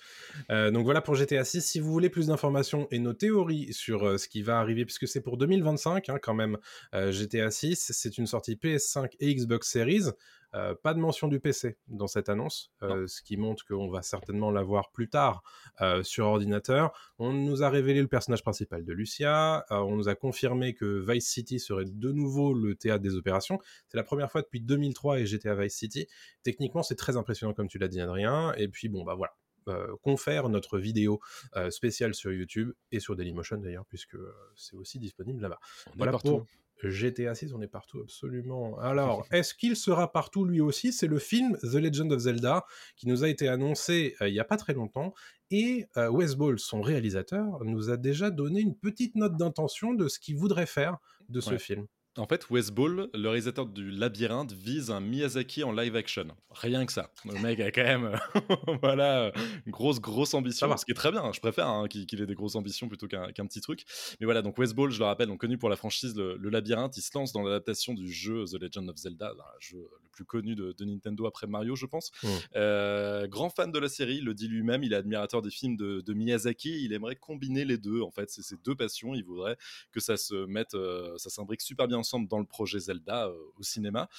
Euh, 0.49 0.71
donc 0.71 0.85
voilà 0.85 1.01
pour 1.01 1.15
GTA 1.15 1.43
6. 1.43 1.61
Si 1.61 1.79
vous 1.79 1.91
voulez 1.91 2.09
plus 2.09 2.27
d'informations 2.27 2.88
et 2.89 2.99
nos 2.99 3.13
théories 3.13 3.73
sur 3.73 4.05
euh, 4.05 4.17
ce 4.17 4.27
qui 4.27 4.41
va 4.41 4.59
arriver, 4.59 4.85
puisque 4.85 5.07
c'est 5.07 5.21
pour 5.21 5.38
2025, 5.38 6.09
hein, 6.09 6.19
quand 6.21 6.33
même, 6.33 6.57
GTA 6.93 7.51
6, 7.51 7.91
c'est 7.93 8.17
une 8.17 8.27
sortie 8.27 8.55
PS5 8.55 9.11
et 9.19 9.35
Xbox 9.35 9.69
Series. 9.69 10.05
Euh, 10.53 10.75
pas 10.75 10.94
de 10.94 11.00
mention 11.00 11.27
du 11.27 11.39
PC 11.39 11.77
dans 11.88 12.07
cette 12.07 12.30
annonce, 12.30 12.71
euh, 12.83 13.07
ce 13.07 13.21
qui 13.21 13.38
montre 13.38 13.65
qu'on 13.65 13.89
va 13.89 14.01
certainement 14.01 14.51
l'avoir 14.51 14.92
plus 14.92 15.09
tard 15.09 15.44
euh, 15.81 16.03
sur 16.03 16.25
ordinateur. 16.25 16.92
On 17.19 17.31
nous 17.31 17.63
a 17.63 17.69
révélé 17.69 18.01
le 18.01 18.07
personnage 18.07 18.44
principal 18.44 18.83
de 18.83 18.94
Lucia, 18.94 19.65
on 19.69 19.95
nous 19.95 20.09
a 20.09 20.15
confirmé 20.15 20.74
que 20.74 21.06
Vice 21.07 21.30
City 21.30 21.59
serait 21.59 21.86
de 21.86 22.12
nouveau 22.12 22.53
le 22.53 22.75
théâtre 22.75 23.01
des 23.01 23.15
opérations. 23.15 23.59
C'est 23.88 23.98
la 23.98 24.03
première 24.03 24.31
fois 24.31 24.42
depuis 24.42 24.62
2003 24.62 25.19
et 25.19 25.25
GTA 25.25 25.56
Vice 25.56 25.75
City. 25.75 26.07
Techniquement, 26.44 26.83
c'est 26.83 26.95
très 26.95 27.18
impressionnant 27.18 27.53
comme 27.53 27.68
tu 27.68 27.77
l'as 27.77 27.88
dit 27.88 28.01
Adrien. 28.01 28.53
Et 28.57 28.68
puis 28.68 28.89
bon 28.89 29.03
bah 29.03 29.15
voilà. 29.15 29.33
Euh, 29.68 29.95
confère 30.01 30.50
notre 30.50 30.80
vidéo 30.80 31.19
euh, 31.56 31.69
spéciale 31.69 32.15
sur 32.15 32.31
YouTube 32.31 32.71
et 32.92 33.00
sur 33.00 33.15
Dailymotion 33.15 33.57
d'ailleurs, 33.57 33.86
puisque 33.86 34.15
euh, 34.15 34.33
c'est 34.56 34.75
aussi 34.75 34.98
disponible 34.98 35.39
là-bas. 35.39 35.59
Voilà 35.95 36.12
partout. 36.12 36.30
pour 36.30 36.48
GTA 36.89 37.35
6, 37.35 37.53
on 37.53 37.61
est 37.61 37.67
partout 37.67 37.99
absolument. 38.01 38.77
Alors, 38.79 39.25
est-ce 39.31 39.53
qu'il 39.53 39.75
sera 39.75 40.11
partout 40.11 40.45
lui 40.45 40.61
aussi? 40.61 40.91
C'est 40.93 41.07
le 41.07 41.19
film 41.19 41.57
The 41.61 41.75
Legend 41.75 42.11
of 42.11 42.19
Zelda 42.19 42.65
qui 42.95 43.07
nous 43.07 43.23
a 43.23 43.29
été 43.29 43.47
annoncé 43.47 44.15
euh, 44.21 44.27
il 44.29 44.33
n'y 44.33 44.39
a 44.39 44.45
pas 44.45 44.57
très 44.57 44.73
longtemps. 44.73 45.13
Et 45.51 45.85
euh, 45.97 46.09
Wes 46.09 46.35
Ball, 46.35 46.57
son 46.59 46.81
réalisateur, 46.81 47.63
nous 47.63 47.89
a 47.89 47.97
déjà 47.97 48.31
donné 48.31 48.61
une 48.61 48.75
petite 48.75 49.15
note 49.15 49.35
d'intention 49.37 49.93
de 49.93 50.07
ce 50.07 50.17
qu'il 50.19 50.37
voudrait 50.37 50.65
faire 50.65 50.97
de 51.29 51.41
ce 51.41 51.51
Ouais. 51.51 51.59
film. 51.59 51.87
En 52.17 52.27
fait, 52.27 52.49
Wes 52.49 52.71
Ball, 52.71 53.09
le 53.13 53.29
réalisateur 53.29 53.65
du 53.65 53.89
Labyrinthe, 53.89 54.51
vise 54.51 54.91
un 54.91 54.99
Miyazaki 54.99 55.63
en 55.63 55.71
live 55.71 55.95
action. 55.95 56.27
Rien 56.49 56.85
que 56.85 56.91
ça. 56.91 57.09
Le 57.23 57.39
mec 57.39 57.61
a 57.61 57.71
quand 57.71 57.83
même, 57.83 58.19
voilà, 58.81 59.31
une 59.65 59.71
grosse, 59.71 60.01
grosse 60.01 60.33
ambition. 60.33 60.75
Ce 60.75 60.83
qui 60.83 60.91
est 60.91 60.95
très 60.95 61.11
bien. 61.11 61.31
Je 61.31 61.39
préfère 61.39 61.67
hein, 61.67 61.87
qu'il 61.87 62.21
ait 62.21 62.25
des 62.25 62.35
grosses 62.35 62.55
ambitions 62.55 62.89
plutôt 62.89 63.07
qu'un 63.07 63.45
petit 63.45 63.61
truc. 63.61 63.85
Mais 64.19 64.25
voilà, 64.25 64.41
donc 64.41 64.57
Wes 64.57 64.73
Ball, 64.73 64.91
je 64.91 64.99
le 64.99 65.05
rappelle, 65.05 65.29
donc 65.29 65.39
connu 65.39 65.57
pour 65.57 65.69
la 65.69 65.77
franchise 65.77 66.13
Le, 66.15 66.35
le 66.35 66.49
Labyrinthe, 66.49 66.97
il 66.97 67.01
se 67.01 67.11
lance 67.17 67.31
dans 67.31 67.43
l'adaptation 67.43 67.93
du 67.93 68.11
jeu 68.11 68.43
The 68.43 68.61
Legend 68.61 68.89
of 68.89 68.97
Zelda, 68.97 69.29
un 69.29 69.59
jeu 69.59 69.77
le 69.77 70.09
plus 70.11 70.25
connu 70.25 70.55
de, 70.55 70.73
de 70.73 70.85
Nintendo 70.85 71.25
après 71.25 71.47
Mario, 71.47 71.75
je 71.75 71.85
pense. 71.85 72.11
Euh, 72.55 73.27
grand 73.27 73.49
fan 73.49 73.71
de 73.71 73.79
la 73.79 73.89
série, 73.89 74.17
il 74.17 74.25
le 74.25 74.33
dit 74.33 74.47
lui-même, 74.47 74.83
il 74.83 74.93
est 74.93 74.95
admirateur 74.95 75.41
des 75.41 75.49
films 75.49 75.77
de, 75.77 76.01
de 76.01 76.13
Miyazaki. 76.13 76.83
Il 76.83 76.93
aimerait 76.93 77.15
combiner 77.15 77.65
les 77.65 77.77
deux. 77.77 78.01
En 78.01 78.11
fait, 78.11 78.29
c'est 78.29 78.41
ces 78.41 78.57
deux 78.57 78.75
passions. 78.75 79.15
Il 79.15 79.23
voudrait 79.23 79.57
que 79.91 79.99
ça 79.99 80.17
se 80.17 80.45
mette, 80.45 80.73
euh, 80.73 81.17
ça 81.17 81.29
s'imbrique 81.29 81.61
super 81.61 81.87
bien 81.87 81.97
ensemble 81.97 82.27
dans 82.27 82.39
le 82.39 82.45
projet 82.45 82.79
Zelda 82.79 83.27
euh, 83.27 83.35
au 83.57 83.63
cinéma. 83.63 84.09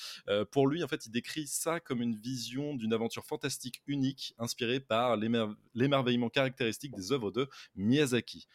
Pour 0.50 0.66
lui, 0.66 0.82
en 0.82 0.88
fait, 0.88 1.06
il 1.06 1.10
décrit 1.10 1.46
ça 1.46 1.80
comme 1.80 2.02
une 2.02 2.16
vision 2.16 2.74
d'une 2.74 2.92
aventure 2.92 3.24
fantastique 3.24 3.82
unique, 3.86 4.34
inspirée 4.38 4.80
par 4.80 5.16
l'émer- 5.16 5.52
l'émerveillement 5.74 6.28
caractéristique 6.30 6.94
des 6.94 7.12
œuvres 7.12 7.30
de 7.30 7.48
Miyazaki. 7.76 8.46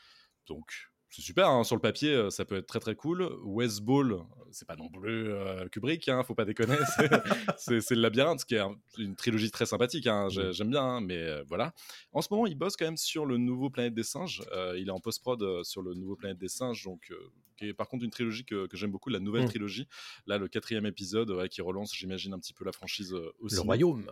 Donc, 0.48 0.90
c'est 1.10 1.22
super, 1.22 1.48
hein, 1.50 1.64
sur 1.64 1.76
le 1.76 1.82
papier, 1.82 2.14
euh, 2.14 2.30
ça 2.30 2.44
peut 2.46 2.58
être 2.58 2.68
très 2.68 2.80
très 2.80 2.96
cool. 2.96 3.24
Wes 3.44 3.80
Ball, 3.80 4.18
c'est 4.52 4.68
pas 4.68 4.76
non 4.76 4.90
plus 4.90 5.30
euh, 5.32 5.68
Kubrick, 5.70 6.08
hein, 6.10 6.24
faut 6.24 6.36
pas 6.36 6.46
déconner. 6.46 6.76
c'est- 7.58 7.92
le 7.92 8.02
labyrinthe, 8.02 8.44
qui 8.46 8.56
est 8.56 8.60
un- 8.60 8.76
une 8.98 9.16
trilogie 9.16 9.50
très 9.52 9.66
sympathique, 9.66 10.06
hein, 10.08 10.28
Mm. 10.28 10.52
j'aime 10.52 10.70
bien, 10.70 10.84
hein, 10.84 11.02
mais 11.02 11.18
euh, 11.18 11.44
voilà. 11.48 11.74
En 12.12 12.22
ce 12.22 12.28
moment, 12.32 12.46
il 12.46 12.56
bosse 12.56 12.76
quand 12.76 12.86
même 12.86 12.98
sur 12.98 13.26
le 13.26 13.38
nouveau 13.38 13.70
Planète 13.70 13.94
des 13.94 14.04
Singes. 14.04 14.44
Euh, 14.52 14.78
il 14.78 14.88
est 14.88 14.92
en 14.92 15.00
post-prod 15.00 15.42
euh, 15.42 15.64
sur 15.64 15.82
le 15.82 15.94
nouveau 15.94 16.16
Planète 16.16 16.38
des 16.38 16.50
Singes, 16.50 16.84
donc, 16.84 17.08
euh, 17.12 17.16
qui 17.58 17.68
est 17.70 17.74
par 17.74 17.88
contre 17.88 18.04
une 18.04 18.12
trilogie 18.12 18.46
que, 18.46 18.68
que 18.68 18.78
j'aime 18.78 18.92
beaucoup, 18.92 19.10
la 19.10 19.20
nouvelle 19.20 19.46
Mm. 19.46 19.50
trilogie. 19.50 19.88
Là, 20.28 20.38
le 20.38 20.48
quatrième 20.48 20.86
épisode 20.86 21.32
ouais, 21.32 21.50
qui 21.50 21.62
relance, 21.62 21.96
j'imagine, 21.96 22.34
un 22.34 22.40
petit 22.40 22.54
peu 22.54 22.66
la 22.66 22.72
franchise 22.74 23.14
euh, 23.14 23.32
au 23.40 23.48
Le 23.50 23.60
royaume. 23.62 24.06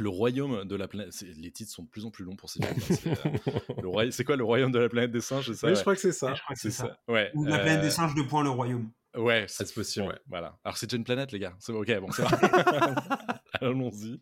Le 0.00 0.08
royaume 0.08 0.64
de 0.64 0.76
la 0.76 0.88
planète. 0.88 1.12
c'est- 1.12 1.26
Les 1.36 1.50
titres 1.50 1.70
sont 1.72 1.82
de 1.84 1.88
plus 1.88 2.04
en 2.06 2.10
plus 2.10 2.24
longs 2.24 2.36
pour 2.36 2.48
ces 2.50 2.60
films. 2.62 2.80
c'est, 2.80 3.06
euh, 3.26 3.82
roya- 3.84 4.10
C'est 4.10 4.24
quoi 4.24 4.36
le 4.36 4.44
royaume 4.44 4.72
de 4.72 4.78
la 4.78 4.88
planète 4.88 5.10
des 5.12 5.20
singes 5.20 5.46
c'est 5.46 5.54
ça, 5.54 5.66
Oui, 5.66 5.72
ouais. 5.72 5.76
je 5.76 5.80
crois 5.82 5.94
que 5.94 6.00
c'est 6.00 6.12
ça. 6.12 6.34
Je 6.34 6.42
crois 6.42 6.54
que 6.54 6.60
C'est 6.60 6.70
c'est 6.70 6.82
ça. 6.82 6.84
ça. 7.06 7.12
Ouais. 7.12 7.30
Ou 7.34 7.44
la 7.44 7.58
planète 7.58 7.80
euh, 7.80 7.82
des 7.82 7.90
singes 7.90 8.14
de 8.14 8.22
point 8.22 8.42
le 8.42 8.50
royaume. 8.50 8.90
Ouais, 9.16 9.46
se 9.48 9.64
possible, 9.74 10.06
ouais. 10.06 10.18
Voilà. 10.28 10.56
Alors 10.64 10.76
c'est 10.76 10.92
une 10.92 11.02
planète, 11.04 11.32
les 11.32 11.38
gars. 11.40 11.54
C'est 11.58 11.72
ok, 11.72 11.98
bon, 12.00 12.10
c'est 12.12 12.22
Allons-y. 13.64 14.20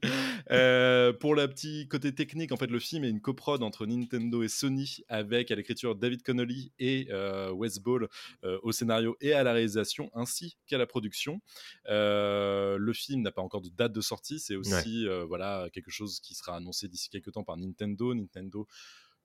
Euh, 0.50 1.12
pour 1.12 1.35
la 1.35 1.46
petite 1.49 1.88
côté 1.88 2.14
technique, 2.14 2.52
en 2.52 2.56
fait, 2.56 2.70
le 2.70 2.79
film 2.79 3.05
est 3.05 3.11
une 3.11 3.20
coprode 3.20 3.62
entre 3.62 3.87
Nintendo 3.87 4.43
et 4.43 4.49
Sony, 4.49 4.99
avec 5.08 5.50
à 5.50 5.55
l'écriture 5.55 5.94
David 5.94 6.23
Connolly 6.23 6.73
et 6.79 7.08
euh, 7.11 7.50
Wes 7.52 7.79
Ball 7.79 8.08
euh, 8.44 8.58
au 8.62 8.73
scénario 8.73 9.17
et 9.20 9.32
à 9.32 9.43
la 9.43 9.52
réalisation, 9.52 10.11
ainsi 10.14 10.56
qu'à 10.67 10.79
la 10.79 10.87
production. 10.87 11.40
Euh, 11.88 12.76
le 12.79 12.93
film 12.93 13.23
n'a 13.23 13.32
pas 13.32 13.43
encore 13.43 13.61
de 13.62 13.69
date 13.70 13.93
de 13.93 14.00
sortie. 14.00 14.38
C'est 14.38 14.56
aussi 14.56 15.06
voilà 15.29 15.69
quelque 15.73 15.90
chose 15.90 16.20
qui 16.20 16.35
sera 16.35 16.56
annoncé 16.56 16.88
d'ici 16.88 17.08
quelques 17.11 17.32
temps 17.32 17.44
par 17.44 17.56
Nintendo. 17.56 18.14
Nintendo 18.14 18.67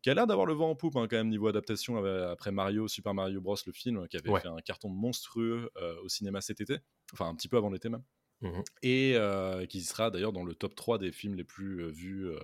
qui 0.01 0.09
a 0.09 0.13
l'air 0.13 0.27
d'avoir 0.27 0.45
le 0.45 0.53
vent 0.53 0.69
en 0.69 0.75
poupe 0.75 0.97
hein, 0.97 1.07
quand 1.09 1.15
même 1.15 1.29
niveau 1.29 1.47
adaptation 1.47 2.03
après 2.03 2.51
Mario, 2.51 2.89
Super 2.89 3.13
Mario 3.13 3.39
Bros, 3.39 3.55
le 3.65 3.71
film, 3.71 4.05
qui 4.09 4.17
avait 4.17 4.29
Ouais. 4.29 4.41
fait 4.41 4.49
un 4.49 4.57
carton 4.57 4.89
monstrueux 4.89 5.69
euh, 5.77 5.95
au 6.03 6.09
cinéma 6.09 6.41
cet 6.41 6.59
été, 6.59 6.79
enfin 7.13 7.29
un 7.29 7.35
petit 7.35 7.47
peu 7.47 7.55
avant 7.55 7.69
l'été 7.69 7.87
même. 7.87 8.03
Mhm. 8.43 8.63
Et 8.81 9.13
euh, 9.15 9.65
qui 9.65 9.81
sera 9.81 10.11
d'ailleurs 10.11 10.33
dans 10.33 10.43
le 10.43 10.53
top 10.53 10.75
3 10.75 10.97
des 10.99 11.11
films 11.11 11.35
les 11.35 11.43
plus 11.43 11.81
euh, 11.81 11.89
vus 11.89 12.27
euh, 12.27 12.39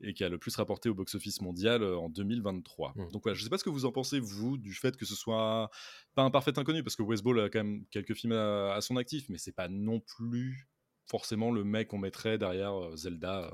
et 0.00 0.12
qui 0.12 0.24
a 0.24 0.28
le 0.28 0.36
plus 0.38 0.54
rapporté 0.56 0.88
au 0.88 0.94
box-office 0.94 1.40
mondial 1.40 1.84
en 1.84 2.08
2023. 2.10 2.92
Mhm. 2.96 3.10
Donc 3.12 3.22
voilà, 3.22 3.38
je 3.38 3.44
sais 3.44 3.50
pas 3.50 3.58
ce 3.58 3.64
que 3.64 3.70
vous 3.70 3.84
en 3.84 3.92
pensez, 3.92 4.18
vous, 4.18 4.58
du 4.58 4.74
fait 4.74 4.96
que 4.96 5.06
ce 5.06 5.14
soit 5.14 5.70
pas 6.14 6.22
un 6.22 6.30
parfait 6.30 6.58
inconnu, 6.58 6.82
parce 6.82 6.96
que 6.96 7.02
Wes 7.02 7.22
Ball 7.22 7.40
a 7.40 7.48
quand 7.48 7.64
même 7.64 7.84
quelques 7.90 8.14
films 8.14 8.32
à, 8.32 8.74
à 8.74 8.80
son 8.80 8.96
actif, 8.96 9.28
mais 9.28 9.38
c'est 9.38 9.54
pas 9.54 9.68
non 9.68 10.00
plus 10.00 10.68
forcément 11.06 11.50
le 11.52 11.64
mec 11.64 11.88
qu'on 11.88 11.98
mettrait 11.98 12.38
derrière 12.38 12.96
Zelda 12.96 13.52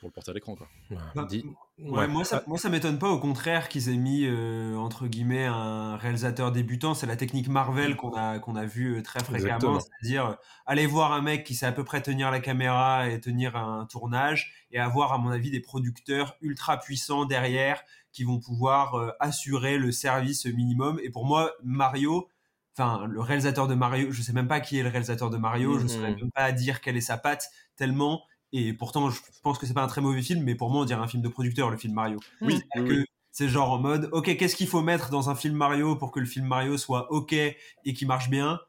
pour 0.00 0.08
le 0.08 0.12
porter 0.12 0.30
à 0.30 0.34
l'écran. 0.34 0.54
quoi. 0.56 0.68
Bah, 1.14 1.26
Dis- 1.28 1.44
Ouais, 1.78 1.90
ouais. 2.00 2.08
moi 2.08 2.24
ça, 2.24 2.42
moi 2.46 2.56
ça 2.58 2.68
m'étonne 2.70 2.98
pas, 2.98 3.08
au 3.10 3.18
contraire 3.18 3.68
qu'ils 3.68 3.88
aient 3.90 3.96
mis 3.96 4.24
euh, 4.24 4.76
entre 4.76 5.06
guillemets 5.08 5.44
un 5.44 5.96
réalisateur 5.96 6.50
débutant. 6.52 6.94
C'est 6.94 7.06
la 7.06 7.16
technique 7.16 7.48
Marvel 7.48 7.96
qu'on 7.96 8.14
a 8.14 8.38
qu'on 8.38 8.56
a 8.56 8.64
vu 8.64 8.96
euh, 8.96 9.02
très 9.02 9.20
fréquemment, 9.20 9.44
Exactement. 9.54 9.80
c'est-à-dire 9.80 10.26
euh, 10.26 10.34
aller 10.66 10.86
voir 10.86 11.12
un 11.12 11.20
mec 11.22 11.44
qui 11.44 11.54
sait 11.54 11.66
à 11.66 11.72
peu 11.72 11.84
près 11.84 12.00
tenir 12.02 12.30
la 12.30 12.40
caméra 12.40 13.08
et 13.08 13.20
tenir 13.20 13.56
un 13.56 13.84
tournage, 13.86 14.52
et 14.70 14.78
avoir 14.78 15.12
à 15.12 15.18
mon 15.18 15.28
avis 15.30 15.50
des 15.50 15.60
producteurs 15.60 16.36
ultra 16.40 16.78
puissants 16.78 17.24
derrière 17.26 17.82
qui 18.12 18.24
vont 18.24 18.38
pouvoir 18.38 18.94
euh, 18.94 19.10
assurer 19.20 19.76
le 19.76 19.92
service 19.92 20.46
minimum. 20.46 20.98
Et 21.02 21.10
pour 21.10 21.26
moi, 21.26 21.52
Mario, 21.62 22.28
enfin 22.74 23.06
le 23.06 23.20
réalisateur 23.20 23.68
de 23.68 23.74
Mario, 23.74 24.10
je 24.12 24.22
sais 24.22 24.32
même 24.32 24.48
pas 24.48 24.60
qui 24.60 24.78
est 24.78 24.82
le 24.82 24.88
réalisateur 24.88 25.28
de 25.30 25.36
Mario, 25.36 25.78
je 25.78 25.82
Mhm. 25.84 25.88
saurais 25.88 26.14
même 26.14 26.30
pas 26.32 26.44
à 26.44 26.52
dire 26.52 26.80
quelle 26.80 26.96
est 26.96 27.00
sa 27.02 27.18
patte 27.18 27.50
tellement. 27.76 28.22
Et 28.52 28.72
pourtant, 28.72 29.10
je 29.10 29.20
pense 29.42 29.58
que 29.58 29.66
c'est 29.66 29.74
pas 29.74 29.82
un 29.82 29.86
très 29.88 30.00
mauvais 30.00 30.22
film, 30.22 30.42
mais 30.42 30.54
pour 30.54 30.70
moi, 30.70 30.82
on 30.82 30.84
dirait 30.84 31.00
un 31.00 31.08
film 31.08 31.22
de 31.22 31.28
producteur, 31.28 31.70
le 31.70 31.76
film 31.76 31.94
Mario. 31.94 32.18
Oui, 32.40 32.60
oui, 32.76 32.82
Que 32.86 32.92
oui. 32.94 33.04
C'est 33.32 33.48
genre 33.50 33.70
en 33.72 33.78
mode, 33.78 34.08
ok, 34.12 34.34
qu'est-ce 34.38 34.56
qu'il 34.56 34.66
faut 34.66 34.80
mettre 34.80 35.10
dans 35.10 35.28
un 35.28 35.34
film 35.34 35.56
Mario 35.56 35.94
pour 35.96 36.10
que 36.10 36.20
le 36.20 36.24
film 36.26 36.46
Mario 36.46 36.78
soit 36.78 37.12
ok 37.12 37.32
et 37.34 37.56
qui 37.94 38.06
marche 38.06 38.30
bien? 38.30 38.60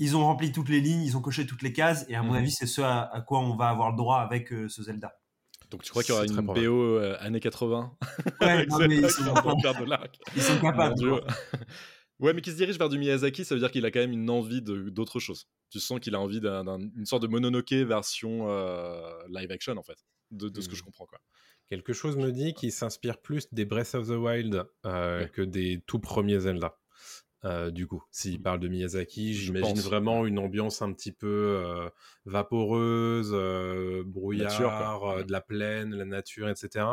Ils 0.00 0.16
ont 0.16 0.24
rempli 0.24 0.50
toutes 0.50 0.68
les 0.68 0.80
lignes, 0.80 1.02
ils 1.02 1.16
ont 1.16 1.20
coché 1.20 1.46
toutes 1.46 1.62
les 1.62 1.72
cases, 1.72 2.04
et 2.08 2.16
à 2.16 2.22
mon 2.22 2.30
Mhm. 2.32 2.38
avis, 2.38 2.50
c'est 2.50 2.66
ce 2.66 2.80
à, 2.80 3.02
à 3.02 3.20
quoi 3.20 3.38
on 3.38 3.54
va 3.56 3.68
avoir 3.68 3.90
le 3.92 3.96
droit 3.96 4.18
avec 4.18 4.52
euh, 4.52 4.68
ce 4.68 4.82
Zelda. 4.82 5.12
Donc 5.70 5.82
tu 5.84 5.90
crois 5.90 6.02
qu'il 6.02 6.14
y 6.14 6.16
aura 6.16 6.24
une. 6.24 6.34
BO 6.40 6.98
euh, 6.98 7.16
années 7.20 7.38
80 7.40 7.92
Ouais, 8.40 8.66
non, 8.70 8.78
mais 8.88 8.96
ils 8.96 9.10
sont, 9.10 9.22
ils 10.34 10.42
sont 10.42 10.58
capables. 10.58 10.98
Ouais, 12.20 12.32
mais 12.32 12.40
qui 12.40 12.50
se 12.50 12.56
dirige 12.56 12.78
vers 12.78 12.88
du 12.88 12.98
Miyazaki, 12.98 13.44
ça 13.44 13.54
veut 13.54 13.60
dire 13.60 13.70
qu'il 13.70 13.84
a 13.86 13.90
quand 13.90 14.00
même 14.00 14.12
une 14.12 14.28
envie 14.30 14.60
d'autre 14.62 15.20
chose. 15.20 15.46
Tu 15.70 15.78
sens 15.78 16.00
qu'il 16.00 16.14
a 16.14 16.20
envie 16.20 16.40
d'un- 16.40 16.64
d'un- 16.64 16.78
d'une 16.78 17.06
sorte 17.06 17.22
de 17.22 17.28
Mononoke 17.28 17.72
version 17.72 18.50
euh, 18.50 19.00
live 19.28 19.50
action, 19.52 19.76
en 19.76 19.82
fait, 19.82 19.98
de, 20.32 20.48
de 20.48 20.60
ce 20.60 20.68
que 20.68 20.74
je 20.76 20.82
comprends. 20.82 21.06
Quoi. 21.06 21.20
Quelque 21.68 21.92
chose 21.92 22.16
me 22.16 22.32
dit 22.32 22.54
qu'il 22.54 22.72
s'inspire 22.72 23.18
plus 23.20 23.46
des 23.52 23.64
Breath 23.66 23.94
of 23.94 24.08
the 24.08 24.12
Wild 24.12 24.64
euh, 24.86 25.20
Ouais. 25.22 25.28
que 25.28 25.42
des 25.42 25.82
tout 25.86 25.98
premiers 26.00 26.40
Zelda. 26.40 26.77
Euh, 27.44 27.70
du 27.70 27.86
coup, 27.86 28.02
s'il 28.10 28.42
parle 28.42 28.58
de 28.58 28.68
Miyazaki, 28.68 29.34
j'imagine 29.34 29.78
vraiment 29.78 30.26
une 30.26 30.38
ambiance 30.38 30.82
un 30.82 30.92
petit 30.92 31.12
peu 31.12 31.26
euh, 31.26 31.88
vaporeuse, 32.24 33.30
euh, 33.32 34.02
brouillard, 34.04 34.50
Nature, 34.50 35.08
euh, 35.10 35.22
de 35.22 35.32
la 35.32 35.40
plaine, 35.40 35.94
la 35.94 36.04
nature, 36.04 36.48
etc. 36.48 36.86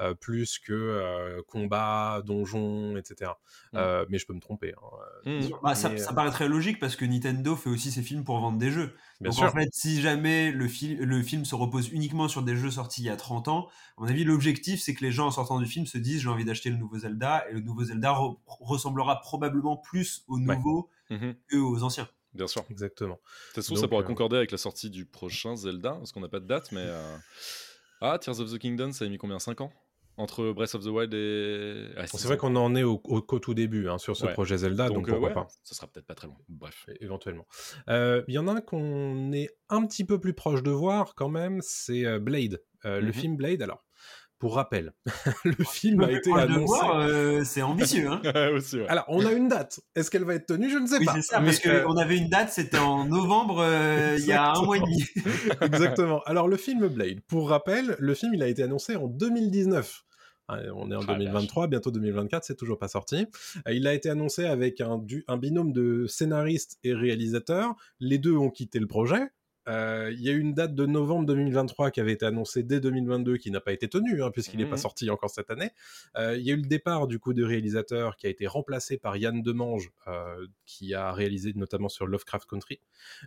euh, 0.00 0.14
plus 0.14 0.58
que 0.58 0.72
euh, 0.72 1.42
combat, 1.46 2.22
donjon, 2.24 2.96
etc. 2.96 3.32
Mm. 3.72 3.76
Euh, 3.76 4.06
mais 4.08 4.18
je 4.18 4.26
peux 4.26 4.34
me 4.34 4.40
tromper. 4.40 4.72
hein, 4.76 4.96
Mmh. 5.26 5.48
Bah, 5.62 5.74
ça, 5.74 5.90
Mais, 5.90 5.98
ça 5.98 6.12
euh, 6.12 6.14
paraît 6.14 6.30
très 6.30 6.48
logique 6.48 6.80
parce 6.80 6.96
que 6.96 7.04
Nintendo 7.04 7.54
fait 7.56 7.68
aussi 7.68 7.90
ses 7.90 8.02
films 8.02 8.24
pour 8.24 8.38
vendre 8.40 8.58
des 8.58 8.70
jeux. 8.70 8.94
Bien 9.20 9.30
Donc 9.30 9.38
sûr. 9.38 9.46
en 9.48 9.52
fait, 9.52 9.68
si 9.72 10.00
jamais 10.00 10.50
le, 10.50 10.66
fil- 10.66 10.96
le 10.98 11.22
film 11.22 11.44
se 11.44 11.54
repose 11.54 11.88
uniquement 11.90 12.26
sur 12.28 12.42
des 12.42 12.56
jeux 12.56 12.70
sortis 12.70 13.02
il 13.02 13.06
y 13.06 13.10
a 13.10 13.16
30 13.16 13.48
ans, 13.48 13.68
à 13.98 14.02
mon 14.02 14.06
avis, 14.08 14.24
l'objectif 14.24 14.80
c'est 14.80 14.94
que 14.94 15.04
les 15.04 15.12
gens 15.12 15.26
en 15.26 15.30
sortant 15.30 15.58
du 15.60 15.66
film 15.66 15.84
se 15.86 15.98
disent 15.98 16.22
j'ai 16.22 16.28
envie 16.28 16.44
d'acheter 16.46 16.70
le 16.70 16.76
nouveau 16.76 16.98
Zelda 17.00 17.44
et 17.50 17.52
le 17.52 17.60
nouveau 17.60 17.84
Zelda 17.84 18.12
re- 18.12 18.38
ressemblera 18.46 19.20
probablement 19.20 19.76
plus 19.76 20.24
au 20.26 20.38
Ouais. 20.38 20.56
nouveau 20.56 20.88
Mhm, 21.10 21.34
que 21.48 21.56
aux 21.58 21.82
anciens. 21.82 22.08
Bien 22.32 22.46
sûr. 22.46 22.64
Exactement. 22.70 23.14
De 23.16 23.20
toute 23.46 23.54
façon, 23.56 23.74
Donc, 23.74 23.82
ça 23.82 23.88
pourra 23.88 24.02
euh, 24.02 24.04
concorder 24.04 24.36
avec 24.36 24.52
la 24.52 24.58
sortie 24.58 24.88
du 24.88 25.04
prochain 25.04 25.56
Zelda, 25.56 25.92
parce 25.94 26.12
qu'on 26.12 26.20
n'a 26.20 26.28
pas 26.28 26.40
de 26.40 26.46
date, 26.46 26.70
mais. 26.72 26.80
euh, 26.84 27.16
Ah, 28.00 28.18
Tears 28.18 28.40
of 28.40 28.50
the 28.52 28.58
Kingdom, 28.58 28.92
ça 28.92 29.04
a 29.04 29.08
mis 29.08 29.18
combien? 29.18 29.38
5 29.38 29.60
ans? 29.60 29.72
Entre 30.20 30.52
Breath 30.52 30.74
of 30.74 30.84
the 30.84 30.88
Wild 30.88 31.14
et. 31.14 31.86
Ah, 31.96 32.06
c'est 32.06 32.26
vrai 32.26 32.36
qu'on 32.36 32.54
en 32.56 32.74
est 32.74 32.82
au, 32.82 32.98
tout 32.98 33.54
début 33.54 33.88
hein, 33.88 33.96
sur 33.98 34.16
ce 34.16 34.26
Ouais. 34.26 34.32
projet 34.34 34.58
Zelda, 34.58 34.88
donc, 34.88 35.08
euh, 35.08 35.12
pourquoi 35.12 35.28
ouais, 35.28 35.34
pas 35.34 35.46
Ça 35.64 35.74
sera 35.74 35.86
peut-être 35.86 36.06
pas 36.06 36.14
très 36.14 36.26
loin. 36.26 36.36
Bref. 36.48 36.84
é- 36.88 37.02
éventuellement. 37.04 37.46
Euh, 37.88 38.22
Il 38.28 38.34
y 38.34 38.38
en 38.38 38.46
a 38.48 38.52
un 38.52 38.60
qu'on 38.60 39.32
est 39.32 39.48
un 39.70 39.86
petit 39.86 40.04
peu 40.04 40.18
plus 40.20 40.34
proche 40.34 40.62
de 40.62 40.70
voir 40.70 41.14
quand 41.14 41.28
même, 41.30 41.60
c'est 41.62 42.04
euh, 42.04 42.18
Blade. 42.18 42.60
Euh, 42.84 43.00
Le 43.00 43.06
Mhm. 43.08 43.12
film 43.14 43.36
Blade, 43.36 43.62
alors, 43.62 43.82
pour 44.38 44.54
rappel, 44.54 44.92
le 45.44 45.64
film 45.64 46.02
a 46.02 46.10
été 46.12 46.32
annoncé... 46.32 46.80
euh, 46.94 47.44
c'est 47.44 47.60
ambitieux. 47.62 48.08
Hein 48.10 48.20
Aussi, 48.54 48.76
ouais. 48.76 48.88
Alors, 48.88 49.04
on 49.08 49.24
a 49.26 49.32
une 49.32 49.48
date. 49.48 49.80
Est-ce 49.94 50.10
qu'elle 50.10 50.24
va 50.24 50.34
être 50.34 50.46
tenue? 50.46 50.70
Je 50.70 50.78
ne 50.78 50.86
sais 50.86 50.98
oui, 50.98 51.04
pas. 51.04 51.12
c'est 51.14 51.22
ça, 51.22 51.40
Mais, 51.40 51.46
parce 51.46 51.66
euh, 51.66 51.82
qu'on 51.82 51.96
avait 51.96 52.16
une 52.16 52.28
date, 52.28 52.50
c'était 52.50 52.78
en 52.78 53.04
novembre, 53.06 53.58
euh, 53.60 54.16
il 54.18 54.24
y 54.26 54.32
a 54.32 54.52
un 54.52 54.62
mois 54.62 54.76
et 54.76 54.80
demi. 54.80 55.04
Exactement. 55.60 56.20
Alors, 56.26 56.48
le 56.48 56.56
film 56.56 56.88
Blade, 56.88 57.20
pour 57.26 57.48
rappel, 57.50 57.96
le 57.98 58.14
film, 58.14 58.32
il 58.34 58.42
a 58.42 58.48
été 58.48 58.62
annoncé 58.62 58.96
en 58.96 59.06
2019. 59.08 60.04
Hein, 60.50 60.62
On 60.74 60.90
est 60.90 60.96
en 60.96 61.00
Ah, 61.08 61.14
2023, 61.14 61.66
bientôt 61.68 61.90
2024, 61.90 62.44
c'est 62.44 62.56
toujours 62.56 62.78
pas 62.78 62.88
sorti. 62.88 63.26
Euh, 63.66 63.72
Il 63.72 63.86
a 63.86 63.94
été 63.94 64.10
annoncé 64.10 64.44
avec 64.44 64.80
un, 64.80 64.98
du- 64.98 65.24
un 65.28 65.36
binôme 65.36 65.72
de 65.72 66.06
scénaristes 66.06 66.78
et 66.84 66.92
réalisateurs. 66.94 67.74
Les 68.00 68.18
deux 68.18 68.36
ont 68.36 68.50
quitté 68.50 68.78
le 68.78 68.86
projet. 68.86 69.20
Euh, 69.68 70.10
Il 70.14 70.22
y 70.22 70.30
a 70.30 70.32
eu 70.32 70.40
une 70.40 70.54
date 70.54 70.74
de 70.74 70.86
novembre 70.86 71.26
2023 71.26 71.90
qui 71.90 72.00
avait 72.00 72.12
été 72.14 72.24
annoncée 72.24 72.62
dès 72.62 72.80
2022 72.80 73.36
qui 73.36 73.50
n'a 73.50 73.60
pas 73.60 73.72
été 73.72 73.88
tenue 73.88 74.22
hein, 74.22 74.30
puisqu'il 74.32 74.56
n'est 74.56 74.64
Mhm. 74.64 74.70
pas 74.70 74.76
sorti 74.78 75.10
encore 75.10 75.28
cette 75.30 75.50
année. 75.50 75.70
Euh, 76.16 76.34
Il 76.36 76.42
y 76.46 76.50
a 76.50 76.54
eu 76.54 76.56
le 76.56 76.66
départ 76.66 77.06
du 77.06 77.18
coup 77.18 77.34
de 77.34 77.44
réalisateur 77.44 78.16
qui 78.16 78.26
a 78.26 78.30
été 78.30 78.46
remplacé 78.46 78.96
par 78.96 79.16
Yann 79.18 79.42
Demange 79.42 79.92
euh, 80.08 80.46
qui 80.64 80.94
a 80.94 81.12
réalisé 81.12 81.52
notamment 81.54 81.90
sur 81.90 82.06
Lovecraft 82.06 82.48
Country. 82.48 82.80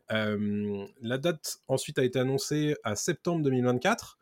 La 0.09 1.17
date 1.17 1.59
ensuite 1.67 1.99
a 1.99 2.03
été 2.03 2.19
annoncée 2.19 2.75
à 2.83 2.95
septembre 2.95 3.43
2024, 3.43 4.17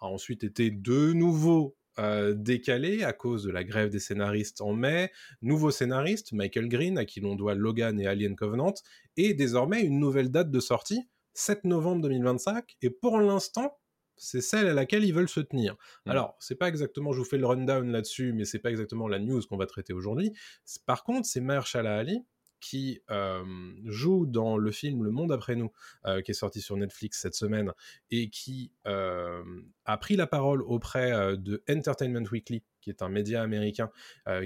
a 0.00 0.06
ensuite 0.06 0.44
été 0.44 0.70
de 0.70 1.12
nouveau 1.12 1.76
euh, 1.98 2.34
décalée 2.34 3.04
à 3.04 3.12
cause 3.12 3.44
de 3.44 3.50
la 3.50 3.64
grève 3.64 3.90
des 3.90 3.98
scénaristes 3.98 4.60
en 4.60 4.72
mai. 4.72 5.10
Nouveau 5.42 5.70
scénariste, 5.70 6.32
Michael 6.32 6.68
Green, 6.68 6.98
à 6.98 7.04
qui 7.04 7.20
l'on 7.20 7.34
doit 7.34 7.54
Logan 7.54 7.98
et 8.00 8.06
Alien 8.06 8.36
Covenant, 8.36 8.74
et 9.16 9.34
désormais 9.34 9.82
une 9.82 9.98
nouvelle 9.98 10.30
date 10.30 10.50
de 10.50 10.60
sortie, 10.60 11.08
7 11.34 11.64
novembre 11.64 12.02
2025, 12.02 12.76
et 12.82 12.90
pour 12.90 13.18
l'instant, 13.18 13.78
c'est 14.16 14.40
celle 14.40 14.66
à 14.66 14.74
laquelle 14.74 15.04
ils 15.04 15.14
veulent 15.14 15.28
se 15.28 15.40
tenir. 15.40 15.76
Mm. 16.06 16.10
Alors, 16.10 16.36
c'est 16.40 16.54
pas 16.54 16.68
exactement, 16.68 17.12
je 17.12 17.18
vous 17.18 17.24
fais 17.24 17.38
le 17.38 17.46
rundown 17.46 17.90
là-dessus, 17.90 18.32
mais 18.32 18.44
c'est 18.44 18.58
pas 18.58 18.70
exactement 18.70 19.08
la 19.08 19.18
news 19.18 19.40
qu'on 19.48 19.56
va 19.56 19.66
traiter 19.66 19.92
aujourd'hui. 19.92 20.32
Par 20.86 21.04
contre, 21.04 21.26
c'est 21.26 21.40
Mahershala 21.40 21.96
Ali 21.96 22.24
qui 22.60 23.00
euh, 23.10 23.44
joue 23.84 24.26
dans 24.26 24.56
le 24.56 24.70
film 24.70 25.04
Le 25.04 25.10
Monde 25.10 25.32
après 25.32 25.56
nous, 25.56 25.70
euh, 26.06 26.22
qui 26.22 26.30
est 26.30 26.34
sorti 26.34 26.60
sur 26.60 26.76
Netflix 26.76 27.20
cette 27.20 27.34
semaine, 27.34 27.72
et 28.10 28.30
qui 28.30 28.72
euh, 28.86 29.42
a 29.84 29.96
pris 29.98 30.16
la 30.16 30.26
parole 30.26 30.62
auprès 30.62 31.36
de 31.36 31.62
Entertainment 31.68 32.26
Weekly, 32.30 32.62
qui 32.80 32.90
est 32.90 33.02
un 33.02 33.08
média 33.08 33.42
américain 33.42 33.90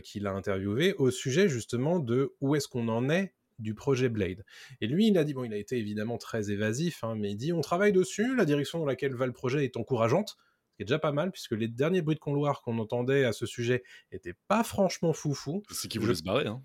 qui 0.02 0.20
l'a 0.20 0.32
interviewé, 0.32 0.94
au 0.94 1.10
sujet 1.10 1.48
justement 1.48 1.98
de 1.98 2.34
où 2.40 2.54
est-ce 2.54 2.68
qu'on 2.68 2.88
en 2.88 3.08
est 3.10 3.34
du 3.58 3.74
projet 3.74 4.08
Blade. 4.08 4.44
Et 4.80 4.86
lui, 4.86 5.08
il 5.08 5.18
a 5.18 5.24
dit, 5.24 5.34
bon, 5.34 5.44
il 5.44 5.52
a 5.52 5.58
été 5.58 5.76
évidemment 5.76 6.16
très 6.16 6.50
évasif, 6.50 7.04
hein, 7.04 7.14
mais 7.14 7.30
il 7.32 7.36
dit, 7.36 7.52
on 7.52 7.60
travaille 7.60 7.92
dessus, 7.92 8.34
la 8.34 8.46
direction 8.46 8.78
dans 8.78 8.86
laquelle 8.86 9.14
va 9.14 9.26
le 9.26 9.32
projet 9.34 9.64
est 9.64 9.76
encourageante, 9.76 10.30
ce 10.70 10.76
qui 10.76 10.82
est 10.82 10.86
déjà 10.86 10.98
pas 10.98 11.12
mal, 11.12 11.30
puisque 11.30 11.52
les 11.52 11.68
derniers 11.68 12.00
bruits 12.00 12.14
de 12.14 12.20
couloir 12.20 12.62
qu'on 12.62 12.78
entendait 12.78 13.24
à 13.26 13.32
ce 13.32 13.44
sujet 13.44 13.82
étaient 14.12 14.36
pas 14.48 14.64
franchement 14.64 15.12
foufou. 15.12 15.62
C'est 15.70 15.88
qu'il 15.88 16.00
voulait 16.00 16.14
Je- 16.14 16.20
se 16.20 16.24
barrer. 16.24 16.46
Hein. 16.46 16.62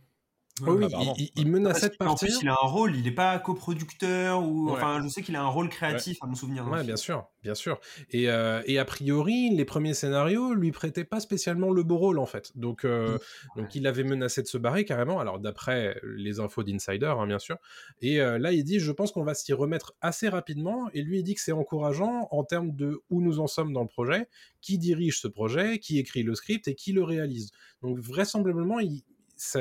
Oh 0.62 0.72
oui, 0.72 0.86
apparemment. 0.86 1.16
il, 1.18 1.48
menaçait 1.52 1.90
de 1.90 1.96
partir. 1.96 2.30
plus, 2.30 2.40
il 2.42 2.48
a 2.48 2.54
un 2.54 2.68
rôle, 2.68 2.96
il 2.96 3.04
n'est 3.04 3.12
pas 3.12 3.38
coproducteur 3.40 4.42
ou. 4.42 4.68
Ouais. 4.68 4.72
Enfin, 4.72 5.02
je 5.04 5.10
sais 5.10 5.22
qu'il 5.22 5.36
a 5.36 5.42
un 5.42 5.48
rôle 5.48 5.68
créatif, 5.68 6.18
à 6.22 6.28
mon 6.28 6.36
souvenir. 6.36 6.66
Ouais, 6.68 6.76
film. 6.76 6.86
bien 6.86 6.96
sûr, 6.96 7.28
bien 7.44 7.56
sûr. 7.56 7.78
Et, 8.12 8.30
euh, 8.30 8.62
et 8.66 8.80
a 8.80 8.86
priori, 8.86 9.50
les 9.50 9.66
premiers 9.66 9.94
scénarios 9.94 10.54
lui 10.54 10.72
prêtaient 10.72 11.04
pas 11.04 11.20
spécialement 11.20 11.72
le 11.72 11.84
beau 11.84 11.98
rôle 11.98 12.20
en 12.20 12.26
fait. 12.26 12.58
Donc, 12.58 12.86
euh, 12.86 13.18
donc 13.58 13.76
il 13.76 13.86
avait 13.86 14.06
menacé 14.06 14.42
de 14.42 14.48
se 14.48 14.58
barrer 14.58 14.86
carrément. 14.86 15.20
Alors 15.20 15.40
d'après 15.40 16.00
les 16.04 16.40
infos 16.40 16.64
d'insider, 16.64 17.06
hein, 17.06 17.28
bien 17.28 17.40
sûr. 17.40 17.58
Et 18.02 18.22
euh, 18.22 18.40
là, 18.40 18.54
il 18.54 18.64
dit, 18.64 18.80
je 18.80 18.94
pense 18.94 19.12
qu'on 19.12 19.24
va 19.24 19.34
s'y 19.34 19.52
remettre 19.52 19.94
assez 20.00 20.30
rapidement. 20.30 20.90
Et 20.94 21.02
lui, 21.02 21.20
il 21.20 21.24
dit 21.24 21.36
que 21.36 21.42
c'est 21.42 21.52
encourageant 21.52 22.30
en 22.32 22.46
termes 22.46 22.74
de 22.74 23.02
où 23.10 23.22
nous 23.22 23.42
en 23.42 23.48
sommes 23.48 23.74
dans 23.74 23.82
le 23.82 23.90
projet, 23.90 24.30
qui 24.62 24.78
dirige 24.78 25.20
ce 25.20 25.28
projet, 25.28 25.80
qui 25.80 26.00
écrit 26.00 26.24
le 26.24 26.34
script 26.34 26.70
et 26.70 26.76
qui 26.76 26.94
le 26.94 27.04
réalise. 27.04 27.52
Donc 27.82 28.00
vraisemblablement, 28.00 28.80
il 28.80 29.04
ça- 29.36 29.60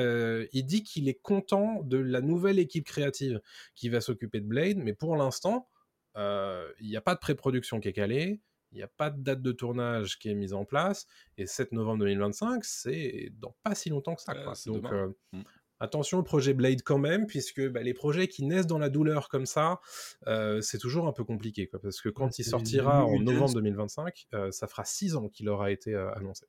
il 0.53 0.65
dit 0.65 0.83
qu'il 0.83 1.07
est 1.09 1.19
content 1.21 1.81
de 1.83 1.97
la 1.97 2.21
nouvelle 2.21 2.59
équipe 2.59 2.85
créative 2.85 3.41
qui 3.75 3.89
va 3.89 4.01
s'occuper 4.01 4.39
de 4.39 4.45
Blade, 4.47 4.77
mais 4.77 4.93
pour 4.93 5.15
l'instant, 5.15 5.69
euh, 6.17 6.71
il 6.79 6.87
n'y 6.89 6.95
a 6.97 7.01
pas 7.01 7.13
de 7.15 7.19
pré-production 7.19 7.79
qui 7.79 7.87
est 7.89 7.93
calée, 7.93 8.41
il 8.71 8.77
n'y 8.77 8.83
a 8.83 8.87
pas 8.87 9.09
de 9.09 9.21
date 9.21 9.41
de 9.41 9.51
tournage 9.51 10.17
qui 10.19 10.29
est 10.29 10.33
mise 10.35 10.53
en 10.53 10.65
place, 10.65 11.07
et 11.37 11.45
7 11.45 11.71
novembre 11.71 11.99
2025, 11.99 12.63
c'est 12.65 13.31
dans 13.39 13.55
pas 13.63 13.75
si 13.75 13.89
longtemps 13.89 14.15
que 14.15 14.21
ça. 14.21 14.33
Quoi. 14.43 14.55
c'est 14.55 14.69
Donc 14.71 14.83
euh, 14.93 15.13
Mm. 15.33 15.41
attention 15.79 16.19
au 16.19 16.23
projet 16.23 16.53
Blade 16.53 16.81
quand 16.83 16.97
même, 16.97 17.27
puisque 17.27 17.61
bah, 17.69 17.81
les 17.83 17.93
projets 17.93 18.27
qui 18.29 18.43
naissent 18.45 18.67
dans 18.67 18.77
la 18.79 18.89
douleur 18.89 19.27
comme 19.29 19.45
ça, 19.45 19.79
euh, 20.27 20.61
c'est 20.61 20.77
toujours 20.77 21.07
un 21.07 21.11
peu 21.13 21.23
compliqué, 21.25 21.67
quoi, 21.67 21.79
parce 21.81 21.99
que 22.01 22.07
quand 22.09 22.39
il 22.39 22.43
sortira 22.45 23.05
en 23.05 23.19
novembre 23.23 23.53
2025, 23.55 24.27
euh, 24.33 24.51
ça 24.51 24.67
fera 24.67 24.85
6 24.85 25.15
ans 25.17 25.27
qu'il 25.29 25.49
aura 25.49 25.71
été 25.71 25.93
annoncé. 25.95 26.45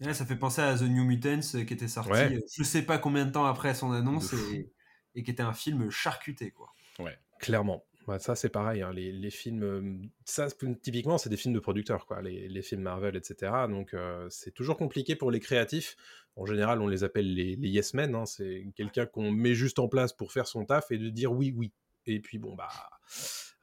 Là, 0.00 0.12
ça 0.14 0.26
fait 0.26 0.36
penser 0.36 0.60
à 0.60 0.76
The 0.76 0.82
New 0.82 1.04
Mutants 1.04 1.40
euh, 1.54 1.64
qui 1.64 1.72
était 1.74 1.88
sorti 1.88 2.10
Ouais. 2.10 2.36
euh, 2.36 2.40
je 2.54 2.62
sais 2.62 2.82
pas 2.82 2.98
combien 2.98 3.24
de 3.24 3.30
temps 3.32 3.46
après 3.46 3.74
son 3.74 3.92
annonce 3.92 4.32
et, 4.34 4.70
et 5.14 5.22
qui 5.22 5.30
était 5.30 5.42
un 5.42 5.54
film 5.54 5.90
charcuté. 5.90 6.50
Quoi. 6.50 6.68
Clairement. 7.40 7.84
Bah, 8.06 8.18
ça, 8.18 8.36
c'est 8.36 8.48
pareil. 8.50 8.82
hein, 8.82 8.92
Les, 8.92 9.10
les 9.12 9.30
films. 9.30 9.62
euh, 9.64 9.98
Ça, 10.24 10.46
typiquement, 10.82 11.18
c'est 11.18 11.28
des 11.28 11.36
films 11.36 11.54
de 11.54 11.58
producteurs, 11.60 12.06
quoi. 12.06 12.22
Les, 12.22 12.48
les 12.48 12.62
films 12.62 12.82
Marvel, 12.82 13.16
etc. 13.16 13.52
Donc, 13.68 13.94
euh, 13.94 14.26
c'est 14.30 14.52
toujours 14.52 14.76
compliqué 14.76 15.16
pour 15.16 15.30
les 15.30 15.40
créatifs. 15.40 15.96
En 16.36 16.46
général, 16.46 16.80
on 16.80 16.86
les 16.86 17.02
appelle 17.02 17.34
les, 17.34 17.56
les 17.56 17.68
yes 17.68 17.94
men. 17.94 18.14
hein, 18.14 18.24
C'est 18.26 18.66
quelqu'un 18.76 19.06
qu'on 19.06 19.32
met 19.32 19.54
juste 19.54 19.78
en 19.78 19.88
place 19.88 20.12
pour 20.12 20.32
faire 20.32 20.46
son 20.46 20.64
taf 20.64 20.90
et 20.92 20.98
de 20.98 21.08
dire 21.08 21.32
oui, 21.32 21.52
oui. 21.56 21.72
Et 22.06 22.20
puis, 22.20 22.38
bon, 22.38 22.54
bah. 22.54 22.68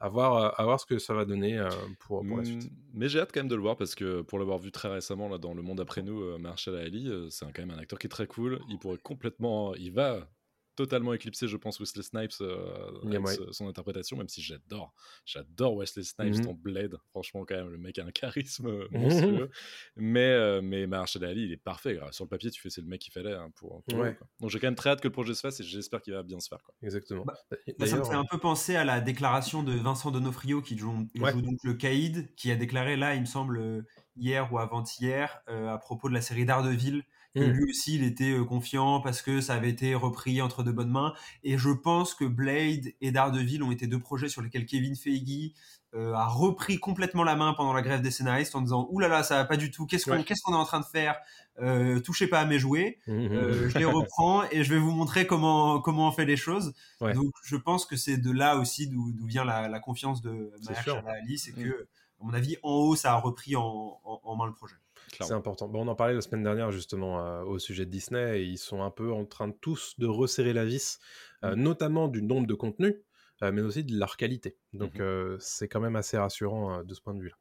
À 0.00 0.08
voir, 0.08 0.58
à 0.60 0.64
voir 0.64 0.80
ce 0.80 0.86
que 0.86 0.98
ça 0.98 1.14
va 1.14 1.24
donner 1.24 1.58
euh, 1.58 1.70
pour, 2.00 2.24
pour 2.26 2.36
la 2.36 2.44
suite. 2.44 2.64
Mm, 2.64 2.74
Mais 2.94 3.08
j'ai 3.08 3.20
hâte 3.20 3.30
quand 3.32 3.40
même 3.40 3.48
de 3.48 3.54
le 3.54 3.62
voir 3.62 3.76
parce 3.76 3.94
que 3.94 4.22
pour 4.22 4.38
l'avoir 4.38 4.58
vu 4.58 4.70
très 4.70 4.88
récemment 4.88 5.28
là, 5.28 5.38
dans 5.38 5.54
Le 5.54 5.62
Monde 5.62 5.80
après 5.80 6.02
nous, 6.02 6.20
euh, 6.20 6.36
Marshall 6.38 6.76
Ali, 6.76 7.08
euh, 7.08 7.30
c'est 7.30 7.46
quand 7.46 7.62
même 7.62 7.70
un 7.70 7.78
acteur 7.78 7.98
qui 7.98 8.06
est 8.06 8.10
très 8.10 8.26
cool. 8.26 8.60
Il 8.68 8.78
pourrait 8.78 8.98
complètement. 8.98 9.74
Il 9.76 9.92
va 9.92 10.28
totalement 10.76 11.12
éclipser, 11.14 11.46
je 11.48 11.56
pense, 11.56 11.78
Wesley 11.80 12.02
Snipes 12.02 12.32
euh, 12.40 12.90
Yeah, 13.04 13.16
avec 13.16 13.26
ouais. 13.26 13.34
ce- 13.36 13.52
son 13.52 13.68
interprétation, 13.68 14.16
même 14.16 14.28
si 14.28 14.42
j'adore. 14.42 14.92
J'adore 15.24 15.76
Wesley 15.76 16.02
Snipes 16.04 16.36
Mhm. 16.38 16.44
dans 16.44 16.54
Blade. 16.54 16.96
Franchement, 17.10 17.44
quand 17.44 17.54
même, 17.56 17.68
le 17.70 17.78
mec 17.78 17.98
a 17.98 18.04
un 18.04 18.10
charisme 18.12 18.68
monstrueux. 19.44 19.50
mais, 19.96 20.20
euh, 20.30 20.60
mais 20.62 20.86
Marshall 20.86 21.24
Ali, 21.24 21.44
il 21.44 21.52
est 21.52 21.56
parfait. 21.56 21.94
grave. 21.94 22.12
Sur 22.12 22.24
le 22.24 22.28
papier, 22.28 22.50
tu 22.50 22.60
fais 22.60 22.70
c'est 22.70 22.80
le 22.80 22.86
mec 22.88 23.00
qu'il 23.00 23.12
fallait 23.12 23.34
hein, 23.34 23.50
pour. 23.56 23.82
pour 23.84 23.98
Ouais. 23.98 24.10
eux, 24.10 24.14
quoi. 24.14 24.26
Donc 24.40 24.50
j'ai 24.50 24.58
quand 24.60 24.66
même 24.66 24.74
très 24.74 24.90
hâte 24.90 25.00
que 25.00 25.08
le 25.08 25.12
projet 25.12 25.34
se 25.34 25.40
fasse 25.40 25.60
et 25.60 25.64
j'espère 25.64 26.02
qu'il 26.02 26.12
va 26.14 26.22
bien 26.22 26.40
se 26.40 26.48
faire. 26.48 26.62
Quoi. 26.62 26.74
Exactement. 26.82 27.24
Bah, 27.24 27.34
Bah, 27.78 27.86
ça 27.86 27.96
me 27.96 28.04
fait 28.04 28.14
un 28.14 28.24
peu 28.24 28.38
penser 28.38 28.76
à 28.76 28.84
la 28.84 29.00
déclaration 29.00 29.62
de 29.62 29.72
Vincent 29.72 30.10
Donofrio 30.10 30.62
qui 30.62 30.76
joue, 30.78 31.06
Ouais. 31.20 31.32
joue 31.32 31.42
donc 31.42 31.58
le 31.62 31.74
Caïd, 31.74 32.34
qui 32.34 32.50
a 32.50 32.56
déclaré 32.56 32.96
là, 32.96 33.14
il 33.14 33.20
me 33.20 33.26
semble, 33.26 33.58
euh, 33.58 33.82
hier 34.16 34.52
ou 34.52 34.58
avant-hier, 34.58 35.40
euh, 35.48 35.68
à 35.68 35.78
propos 35.78 36.08
de 36.08 36.14
la 36.14 36.20
série 36.20 36.44
Daredevil, 36.44 37.02
Mm. 37.40 37.40
lui 37.50 37.70
aussi 37.70 37.94
il 37.96 38.04
était 38.04 38.32
euh, 38.32 38.44
confiant 38.44 39.00
parce 39.00 39.20
que 39.22 39.40
ça 39.40 39.54
avait 39.54 39.70
été 39.70 39.94
repris 39.94 40.40
entre 40.42 40.62
de 40.62 40.70
bonnes 40.72 40.90
mains. 40.90 41.14
Et 41.42 41.58
je 41.58 41.70
pense 41.70 42.14
que 42.14 42.24
Blade 42.24 42.92
et 43.00 43.10
Daredevil 43.10 43.62
ont 43.62 43.72
été 43.72 43.86
deux 43.86 43.98
projets 44.00 44.28
sur 44.28 44.40
lesquels 44.42 44.66
Kevin 44.66 44.94
Feige 44.96 45.52
euh, 45.94 46.12
a 46.14 46.26
repris 46.26 46.78
complètement 46.80 47.22
la 47.22 47.36
main 47.36 47.54
pendant 47.54 47.72
la 47.72 47.80
grève 47.82 48.02
des 48.02 48.10
scénaristes 48.10 48.54
en 48.56 48.60
disant 48.62 48.88
Ouh 48.90 48.98
là 48.98 49.06
là, 49.08 49.22
ça 49.22 49.36
va 49.36 49.44
pas 49.44 49.56
du 49.56 49.70
tout, 49.70 49.86
qu'est-ce 49.86 50.06
qu'on 50.06 50.12
Ouais. 50.12 50.24
est 50.28 50.54
en 50.54 50.64
train 50.64 50.80
de 50.80 50.84
faire? 50.84 51.14
Euh, 51.60 52.00
Touchez 52.00 52.26
pas 52.26 52.40
à 52.40 52.46
mes 52.46 52.58
jouets. 52.58 52.98
Mhm. 53.06 53.28
Euh, 53.32 53.68
je 53.68 53.78
les 53.78 53.84
reprends 53.84 54.42
et 54.50 54.64
je 54.64 54.74
vais 54.74 54.80
vous 54.80 54.90
montrer 54.90 55.24
comment, 55.26 55.80
comment 55.80 56.08
on 56.08 56.12
fait 56.12 56.24
les 56.24 56.36
choses. 56.36 56.74
Ouais. 57.00 57.14
Donc, 57.14 57.32
je 57.44 57.54
pense 57.56 57.86
que 57.86 57.94
c'est 57.96 58.16
de 58.16 58.32
là 58.32 58.56
aussi 58.58 58.88
d'où 58.88 59.12
vient 59.24 59.44
la, 59.44 59.68
la 59.68 59.78
confiance 59.78 60.20
de. 60.20 60.50
Mahershala 60.66 61.02
Ali, 61.22 61.38
c'est 61.38 61.56
Mm. 61.56 61.62
que, 61.62 61.86
à 62.20 62.24
mon 62.24 62.34
avis, 62.34 62.56
en 62.64 62.70
haut, 62.72 62.96
ça 62.96 63.12
a 63.12 63.20
repris 63.20 63.54
en, 63.54 64.00
en- 64.04 64.20
en 64.24 64.36
main 64.36 64.46
le 64.46 64.52
projet. 64.52 64.74
C'est 65.12 65.32
important. 65.32 65.68
Bon, 65.68 65.84
on 65.84 65.88
en 65.88 65.94
parlait 65.94 66.14
la 66.14 66.20
semaine 66.20 66.42
dernière 66.42 66.70
justement 66.72 67.24
euh, 67.24 67.42
au 67.42 67.58
sujet 67.58 67.86
de 67.86 67.90
Disney 67.90 68.40
et 68.40 68.44
ils 68.44 68.58
sont 68.58 68.82
un 68.82 68.90
peu 68.90 69.12
en 69.12 69.24
train 69.24 69.50
tous 69.50 69.94
de 69.98 70.06
resserrer 70.06 70.52
la 70.52 70.64
vis, 70.64 70.98
euh, 71.44 71.54
Mm. 71.54 71.62
notamment 71.62 72.08
du 72.08 72.22
nombre 72.22 72.46
de 72.46 72.54
contenus, 72.54 72.94
euh, 73.42 73.52
mais 73.52 73.60
aussi 73.62 73.84
de 73.84 73.96
leur 73.96 74.16
qualité. 74.16 74.56
Donc 74.72 74.98
euh, 75.00 75.36
c'est 75.40 75.68
quand 75.68 75.80
même 75.80 75.96
assez 75.96 76.18
rassurant 76.18 76.82
de 76.82 76.94
ce 76.94 77.00
point 77.00 77.14
de 77.14 77.20
vue-là. 77.20 77.36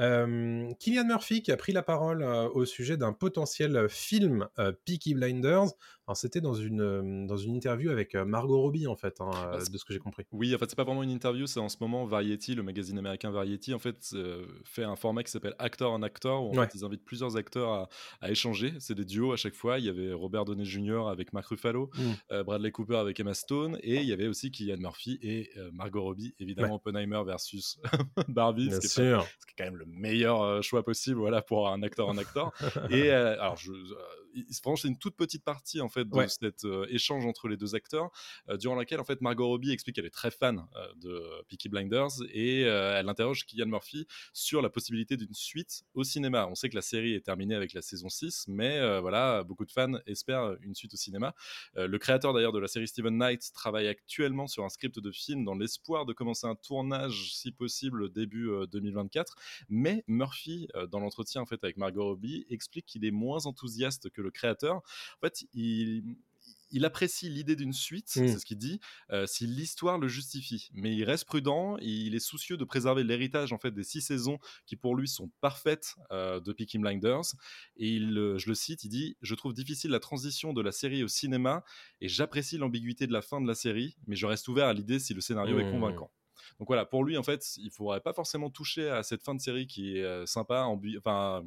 Euh, 0.00 0.72
Killian 0.78 1.04
Murphy 1.06 1.42
qui 1.42 1.50
a 1.50 1.56
pris 1.56 1.72
la 1.72 1.82
parole 1.82 2.22
euh, 2.22 2.48
au 2.50 2.64
sujet 2.64 2.96
d'un 2.96 3.12
potentiel 3.12 3.88
film 3.88 4.46
euh, 4.58 4.72
Peaky 4.84 5.14
Blinders. 5.14 5.66
C'était 6.14 6.40
dans 6.40 6.54
une 6.54 7.26
dans 7.26 7.36
une 7.36 7.54
interview 7.54 7.90
avec 7.90 8.14
Margot 8.14 8.60
Robbie 8.60 8.86
en 8.86 8.96
fait, 8.96 9.20
hein, 9.20 9.30
c'est- 9.60 9.72
de 9.72 9.78
ce 9.78 9.84
que 9.84 9.92
j'ai 9.92 9.98
compris. 9.98 10.24
Oui, 10.32 10.54
en 10.54 10.58
fait, 10.58 10.68
c'est 10.68 10.76
pas 10.76 10.84
vraiment 10.84 11.02
une 11.02 11.10
interview, 11.10 11.46
c'est 11.46 11.60
en 11.60 11.68
ce 11.68 11.76
moment 11.80 12.04
Variety, 12.04 12.54
le 12.54 12.62
magazine 12.62 12.98
américain 12.98 13.30
Variety, 13.30 13.74
en 13.74 13.78
fait, 13.78 14.10
euh, 14.14 14.46
fait 14.64 14.84
un 14.84 14.96
format 14.96 15.22
qui 15.22 15.30
s'appelle 15.30 15.54
Actor 15.58 15.92
en 15.92 16.02
Actor, 16.02 16.44
où 16.44 16.50
en 16.50 16.56
Ouais. 16.58 16.66
fait, 16.66 16.74
ils 16.76 16.84
invitent 16.84 17.04
plusieurs 17.04 17.36
acteurs 17.36 17.70
à, 17.72 17.88
à 18.20 18.30
échanger. 18.30 18.72
C'est 18.78 18.94
des 18.94 19.04
duos 19.04 19.32
à 19.32 19.36
chaque 19.36 19.54
fois. 19.54 19.78
Il 19.78 19.84
y 19.84 19.88
avait 19.88 20.12
Robert 20.12 20.44
Downey 20.44 20.64
Jr. 20.64 21.08
avec 21.10 21.32
Mark 21.32 21.46
Ruffalo, 21.46 21.90
Mm. 21.94 22.00
euh, 22.32 22.44
Bradley 22.44 22.70
Cooper 22.70 22.96
avec 22.96 23.18
Emma 23.20 23.34
Stone, 23.34 23.78
et 23.82 23.96
il 23.96 24.04
y 24.08 24.12
avait 24.12 24.28
aussi 24.28 24.50
Killian 24.50 24.78
Murphy 24.78 25.18
et 25.22 25.50
euh, 25.56 25.70
Margot 25.72 26.02
Robbie, 26.02 26.34
évidemment 26.38 26.76
Oppenheimer 26.76 27.22
versus 27.26 27.78
Barbie, 28.28 28.68
Bien 28.68 28.80
ce 28.80 28.80
qui, 28.80 28.86
est 28.86 29.10
pas- 29.10 29.22
sûr. 29.22 29.26
ce 29.40 29.46
qui 29.46 29.52
est 29.52 29.54
quand 29.58 29.64
même 29.64 29.76
le 29.76 29.86
meilleur 29.86 30.62
choix 30.62 30.82
possible, 30.84 31.18
voilà, 31.18 31.42
pour 31.42 31.68
un 31.68 31.82
acteur 31.82 32.08
en 32.08 32.16
acteur. 32.18 32.52
et 32.90 33.10
alors, 33.10 33.56
je, 33.56 33.72
il- 34.34 34.46
franchement, 34.62 34.76
c'est 34.76 34.88
une 34.88 34.98
toute 34.98 35.16
petite 35.16 35.44
partie 35.44 35.80
en 35.80 35.88
fait 35.88 36.04
de 36.04 36.14
Ouais. 36.14 36.28
cet 36.28 36.64
euh, 36.64 36.86
échange 36.90 37.24
entre 37.26 37.48
les 37.48 37.56
deux 37.56 37.74
acteurs, 37.74 38.10
euh, 38.48 38.56
durant 38.56 38.74
laquelle 38.74 39.00
en 39.00 39.04
fait 39.04 39.20
Margot 39.20 39.46
Robbie 39.46 39.70
explique 39.72 39.96
qu'elle 39.96 40.06
est 40.06 40.10
très 40.10 40.30
fan 40.30 40.66
euh, 40.76 40.92
de 40.96 41.22
Peaky 41.48 41.68
Blinders 41.68 42.08
et 42.32 42.60
elle 42.60 43.08
interroge 43.08 43.44
Killian 43.46 43.66
Murphy 43.66 44.06
sur 44.32 44.62
la 44.62 44.70
possibilité 44.70 45.16
d'une 45.16 45.34
suite 45.34 45.84
au 45.94 46.04
cinéma. 46.04 46.46
On 46.48 46.54
sait 46.54 46.68
que 46.68 46.74
la 46.74 46.82
série 46.82 47.14
est 47.14 47.24
terminée 47.24 47.54
avec 47.54 47.72
la 47.72 47.82
saison 47.82 48.08
6, 48.08 48.46
mais 48.48 48.78
euh, 48.78 49.00
voilà, 49.00 49.42
beaucoup 49.44 49.64
de 49.64 49.72
fans 49.72 49.94
espèrent 50.06 50.56
une 50.62 50.74
suite 50.74 50.94
au 50.94 50.96
cinéma. 50.96 51.34
Euh, 51.76 51.86
le 51.86 51.98
créateur 51.98 52.32
d'ailleurs 52.32 52.52
de 52.52 52.58
la 52.58 52.68
série 52.68 52.88
Steven 52.88 53.16
Knight 53.16 53.52
travaille 53.52 53.88
actuellement 53.88 54.46
sur 54.46 54.64
un 54.64 54.68
script 54.68 54.98
de 54.98 55.10
film 55.10 55.44
dans 55.44 55.54
l'espoir 55.54 56.06
de 56.06 56.12
commencer 56.12 56.46
un 56.46 56.54
tournage 56.54 57.34
si 57.34 57.52
possible 57.52 58.10
début 58.12 58.48
euh, 58.50 58.66
2024. 58.66 59.34
Mais 59.68 60.04
Murphy, 60.06 60.68
dans 60.90 61.00
l'entretien 61.00 61.42
en 61.42 61.46
fait 61.46 61.62
avec 61.64 61.76
Margot 61.76 62.04
Robbie, 62.04 62.46
explique 62.50 62.86
qu'il 62.86 63.04
est 63.04 63.10
moins 63.10 63.46
enthousiaste 63.46 64.10
que 64.10 64.17
le 64.22 64.30
créateur. 64.30 64.76
En 64.76 65.20
fait, 65.26 65.44
il 65.54 66.16
il 66.70 66.84
apprécie 66.84 67.30
l'idée 67.30 67.56
d'une 67.56 67.72
suite, 67.72 68.12
Mm. 68.16 68.28
c'est 68.28 68.38
ce 68.38 68.44
qu'il 68.44 68.58
dit, 68.58 68.78
euh, 69.10 69.26
si 69.26 69.46
l'histoire 69.46 69.96
le 69.98 70.06
justifie. 70.06 70.68
Mais 70.74 70.94
il 70.94 71.02
reste 71.02 71.24
prudent, 71.24 71.78
il 71.78 72.14
est 72.14 72.18
soucieux 72.20 72.58
de 72.58 72.64
préserver 72.64 73.04
l'héritage 73.04 73.54
en 73.54 73.58
fait 73.58 73.70
des 73.70 73.84
six 73.84 74.02
saisons 74.02 74.38
qui 74.66 74.76
pour 74.76 74.94
lui 74.94 75.08
sont 75.08 75.30
parfaites 75.40 75.94
euh, 76.12 76.40
de 76.40 76.52
Peaky 76.52 76.76
Blinders. 76.78 77.22
Et 77.78 77.94
il, 77.94 78.18
euh, 78.18 78.36
je 78.36 78.48
le 78.50 78.54
cite, 78.54 78.84
il 78.84 78.90
dit 78.90 79.16
Je 79.22 79.34
trouve 79.34 79.54
difficile 79.54 79.90
la 79.90 79.98
transition 80.00 80.52
de 80.52 80.60
la 80.60 80.70
série 80.72 81.02
au 81.02 81.08
cinéma 81.08 81.64
et 82.02 82.08
j'apprécie 82.08 82.58
l'ambiguïté 82.58 83.06
de 83.06 83.12
la 83.14 83.22
fin 83.22 83.40
de 83.40 83.46
la 83.48 83.54
série, 83.54 83.96
mais 84.06 84.14
je 84.16 84.26
reste 84.26 84.46
ouvert 84.48 84.66
à 84.66 84.74
l'idée 84.74 84.98
si 84.98 85.14
le 85.14 85.22
scénario 85.22 85.58
est 85.58 85.64
Mm. 85.64 85.72
convaincant. 85.72 86.10
Donc 86.58 86.68
voilà, 86.68 86.84
pour 86.84 87.02
lui, 87.02 87.16
en 87.16 87.22
fait, 87.22 87.56
il 87.56 87.70
faudrait 87.70 88.00
pas 88.02 88.12
forcément 88.12 88.50
toucher 88.50 88.90
à 88.90 89.02
cette 89.02 89.22
fin 89.22 89.34
de 89.34 89.40
série 89.40 89.66
qui 89.66 89.96
est 89.96 90.26
sympa, 90.26 90.66
enfin 90.98 91.46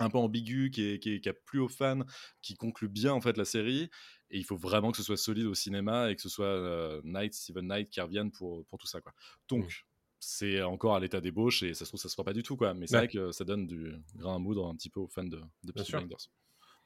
un 0.00 0.10
peu 0.10 0.18
ambigu, 0.18 0.70
qui, 0.70 0.82
est, 0.84 0.98
qui, 0.98 1.14
est- 1.14 1.20
qui 1.20 1.28
a 1.28 1.34
plu 1.34 1.60
aux 1.60 1.68
fans, 1.68 2.00
qui 2.42 2.54
conclut 2.54 2.88
bien 2.88 3.12
en 3.12 3.20
fait 3.20 3.36
la 3.36 3.44
série. 3.44 3.88
Et 4.30 4.38
il 4.38 4.44
faut 4.44 4.56
vraiment 4.56 4.90
que 4.90 4.96
ce 4.96 5.02
soit 5.04 5.16
solide 5.16 5.46
au 5.46 5.54
cinéma 5.54 6.10
et 6.10 6.16
que 6.16 6.22
ce 6.22 6.28
soit 6.28 6.46
euh, 6.46 7.00
Knight, 7.04 7.34
Steven 7.34 7.66
Knight 7.66 7.90
qui 7.90 8.00
revienne 8.00 8.32
pour, 8.32 8.64
pour 8.66 8.78
tout 8.78 8.86
ça. 8.88 9.00
Quoi. 9.00 9.12
Donc, 9.48 9.64
Mm. 9.66 9.68
c'est 10.20 10.62
encore 10.62 10.96
à 10.96 11.00
l'état 11.00 11.20
d'ébauche 11.20 11.62
et 11.62 11.74
ça 11.74 11.84
se 11.84 11.90
trouve, 11.90 12.00
ça 12.00 12.08
se 12.08 12.14
fera 12.14 12.24
pas 12.24 12.32
du 12.32 12.42
tout. 12.42 12.56
Quoi. 12.56 12.72
Mais 12.74 12.86
c'est 12.86 12.94
Ouais. 12.94 13.00
vrai 13.02 13.08
que 13.08 13.30
ça 13.32 13.44
donne 13.44 13.66
du 13.66 13.92
grain 14.16 14.34
à 14.36 14.38
moudre 14.38 14.66
un 14.66 14.74
petit 14.74 14.88
peu 14.90 15.00
aux 15.00 15.08
fans 15.08 15.22
de, 15.24 15.40
de 15.64 15.72
Peaky. 15.72 15.92
Blinders. 15.92 16.28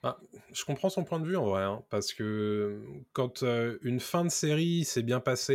Ah, 0.04 0.20
je 0.52 0.64
comprends 0.64 0.90
son 0.90 1.02
point 1.04 1.18
de 1.18 1.26
vue 1.26 1.36
en 1.36 1.44
vrai, 1.46 1.64
hein, 1.64 1.84
parce 1.90 2.12
que 2.12 2.84
quand 3.12 3.42
euh, 3.42 3.78
une 3.82 3.98
fin 3.98 4.24
de 4.24 4.28
série 4.30 4.84
s'est 4.84 5.02
bien 5.02 5.18
passée 5.18 5.54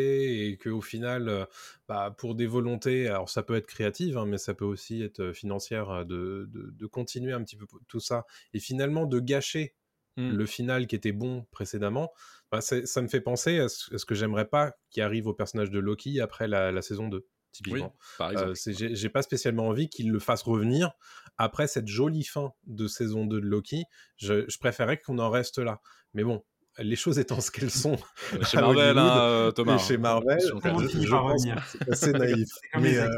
et 0.52 0.58
qu'au 0.58 0.82
final, 0.82 1.30
euh, 1.30 1.46
bah, 1.88 2.14
pour 2.18 2.36
des 2.36 2.46
volontés, 2.46 3.08
alors 3.08 3.30
ça 3.30 3.42
peut 3.44 3.56
être 3.56 3.68
créative, 3.68 4.18
hein, 4.18 4.26
mais 4.26 4.38
ça 4.38 4.54
peut 4.54 4.66
aussi 4.66 5.02
être 5.02 5.32
financière, 5.32 6.06
de, 6.06 6.46
de, 6.52 6.72
de 6.72 6.86
continuer 6.88 7.32
un 7.32 7.42
petit 7.42 7.56
peu 7.56 7.66
tout 7.88 8.02
ça, 8.02 8.26
et 8.54 8.60
finalement 8.60 9.06
de 9.06 9.20
gâcher 9.22 9.76
Mm. 10.18 10.38
le 10.38 10.46
final 10.46 10.88
qui 10.88 10.96
était 10.96 11.12
bon 11.14 11.46
précédemment, 11.52 12.12
bah, 12.52 12.62
ça 12.62 13.02
me 13.02 13.08
fait 13.08 13.22
penser 13.22 13.60
à 13.60 13.70
ce, 13.70 13.96
à 13.96 13.98
ce 13.98 14.06
que 14.06 14.16
j'aimerais 14.16 14.48
pas 14.50 14.74
qui 14.90 15.02
arrive 15.02 15.28
au 15.28 15.34
personnage 15.34 15.72
de 15.72 15.80
Loki 15.80 16.20
après 16.22 16.48
la, 16.50 16.72
la 16.74 16.82
saison 16.82 17.08
2, 17.10 17.26
Oui, 17.26 17.33
typiquement. 17.54 17.96
par 18.18 18.32
exemple. 18.32 18.52
Euh, 18.68 18.74
j'ai 18.94 19.10
pas 19.10 19.22
spécialement 19.22 19.68
envie 19.70 19.88
qu'il 19.88 20.12
le 20.12 20.20
fasse 20.20 20.42
revenir 20.44 20.92
après 21.38 21.68
cette 21.68 21.88
jolie 21.88 22.26
fin 22.26 22.52
de 22.68 22.88
saison 22.88 23.26
2 23.26 23.40
de 23.40 23.46
Loki. 23.48 23.84
Je, 24.18 24.44
je 24.50 24.58
préférais 24.58 24.98
qu'on 25.00 25.18
en 25.20 25.30
reste 25.30 25.60
là. 25.60 25.80
Mais 26.14 26.24
bon, 26.24 26.44
les 26.80 26.96
choses 26.96 27.20
étant 27.20 27.40
ce 27.40 27.52
qu'elles 27.52 27.72
sont 27.72 27.98
chez 28.44 28.58
à 28.58 28.62
Marvel, 28.62 28.98
hein, 28.98 29.18
euh, 29.22 29.52
Thomas. 29.52 29.76
et 29.76 29.80
chez 29.80 29.96
hein. 29.96 30.00
Marvel, 30.00 30.38
c'est 30.42 31.90
assez 31.90 32.12
naïf. 32.14 32.50
mais, 32.80 32.98
euh, 32.98 33.10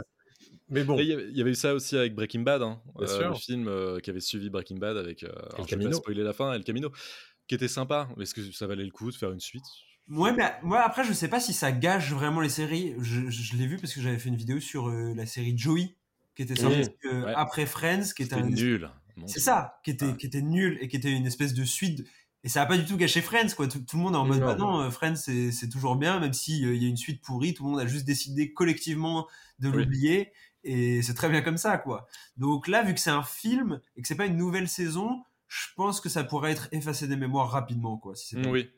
bon, 0.83 0.97
Il 0.99 1.05
y, 1.07 1.13
avait- 1.13 1.27
il 1.29 1.37
y 1.37 1.41
avait 1.41 1.51
eu 1.51 1.55
ça 1.55 1.73
aussi 1.73 1.97
avec 1.97 2.15
Breaking 2.15 2.41
Bad, 2.41 2.61
hein, 2.61 2.81
Bien 2.97 3.07
euh, 3.07 3.17
sûr. 3.19 3.29
le 3.29 3.35
film 3.35 3.67
euh, 3.67 3.99
qui 3.99 4.09
avait 4.09 4.19
suivi 4.19 4.49
Breaking 4.49 4.77
Bad 4.77 4.97
avec. 4.97 5.23
euh, 5.23 5.27
alors, 5.29 5.41
je 5.51 5.55
vais 5.57 5.61
pas 5.63 5.65
Camino. 5.67 5.97
spoiler 5.97 6.23
la 6.23 6.33
fin, 6.33 6.53
El 6.53 6.63
Camino, 6.63 6.91
qui 7.47 7.55
était 7.55 7.67
sympa. 7.67 8.09
Est-ce 8.19 8.33
que 8.33 8.51
ça 8.51 8.67
valait 8.67 8.83
le 8.85 8.91
coup 8.91 9.09
de 9.11 9.15
faire 9.15 9.31
une 9.31 9.39
suite? 9.39 9.63
Ouais, 10.09 10.33
mais 10.33 10.43
moi 10.61 10.81
après, 10.81 11.03
je 11.03 11.13
sais 11.13 11.27
pas 11.27 11.39
si 11.39 11.51
ça 11.53 11.71
gâche 11.71 12.11
vraiment 12.11 12.41
les 12.41 12.49
séries. 12.49 12.93
Je, 12.99 13.29
je 13.29 13.55
l'ai 13.55 13.65
vu 13.65 13.77
parce 13.77 13.93
que 13.93 14.01
j'avais 14.01 14.19
fait 14.19 14.29
une 14.29 14.35
vidéo 14.35 14.59
sur 14.59 14.87
euh, 14.89 15.13
la 15.15 15.25
série 15.25 15.57
Joey 15.57 15.95
qui 16.35 16.43
était 16.43 16.55
sortie 16.55 16.83
euh, 17.05 17.25
ouais. 17.25 17.33
après 17.35 17.65
Friends, 17.65 18.13
qui 18.15 18.23
était 18.23 18.35
C'était 18.35 18.47
un 18.47 18.49
nul. 18.49 18.89
C'est 19.25 19.39
ça, 19.39 19.79
qui 19.83 19.91
était, 19.91 20.15
qui 20.17 20.25
était 20.27 20.41
nul 20.41 20.77
et 20.81 20.87
qui 20.89 20.97
était 20.97 21.11
une 21.11 21.25
espèce 21.25 21.53
de 21.53 21.63
suite. 21.63 22.05
Et 22.43 22.49
ça 22.49 22.61
a 22.61 22.65
pas 22.67 22.77
du 22.77 22.85
tout 22.85 22.97
gâché 22.97 23.21
Friends, 23.21 23.55
quoi. 23.55 23.67
Tout, 23.67 23.79
tout 23.79 23.97
le 23.97 24.03
monde 24.03 24.13
est 24.13 24.17
en 24.17 24.25
mode, 24.25 24.39
Non. 24.41 24.45
bah 24.45 24.55
non, 24.55 24.79
euh, 24.81 24.89
Friends, 24.91 25.15
c'est 25.15 25.51
c'est 25.51 25.69
toujours 25.69 25.95
bien, 25.95 26.19
même 26.19 26.33
s'il 26.33 26.59
y 26.75 26.85
a 26.85 26.87
une 26.89 26.97
suite 26.97 27.21
pourrie, 27.23 27.53
tout 27.55 27.63
le 27.63 27.71
monde 27.71 27.79
a 27.79 27.87
juste 27.87 28.05
décidé 28.05 28.53
collectivement 28.53 29.27
de 29.59 29.69
Oui. 29.69 29.77
l'oublier. 29.77 30.31
Et 30.63 31.01
c'est 31.01 31.13
très 31.15 31.29
bien 31.29 31.41
comme 31.41 31.57
ça, 31.57 31.77
quoi. 31.79 32.05
Donc 32.37 32.67
là, 32.67 32.83
vu 32.83 32.93
que 32.93 32.99
c'est 32.99 33.09
un 33.09 33.23
film 33.23 33.79
et 33.95 34.01
que 34.01 34.07
c'est 34.07 34.15
pas 34.15 34.25
une 34.27 34.37
nouvelle 34.37 34.67
saison, 34.67 35.23
je 35.47 35.67
pense 35.75 36.01
que 36.01 36.09
ça 36.09 36.23
pourrait 36.23 36.51
être 36.51 36.67
effacé 36.71 37.07
des 37.07 37.15
mémoires 37.15 37.49
rapidement, 37.49 37.97
quoi. 37.97 38.15
Si 38.15 38.35
c'est 38.35 38.41
pas- 38.41 38.49
oui, 38.49 38.69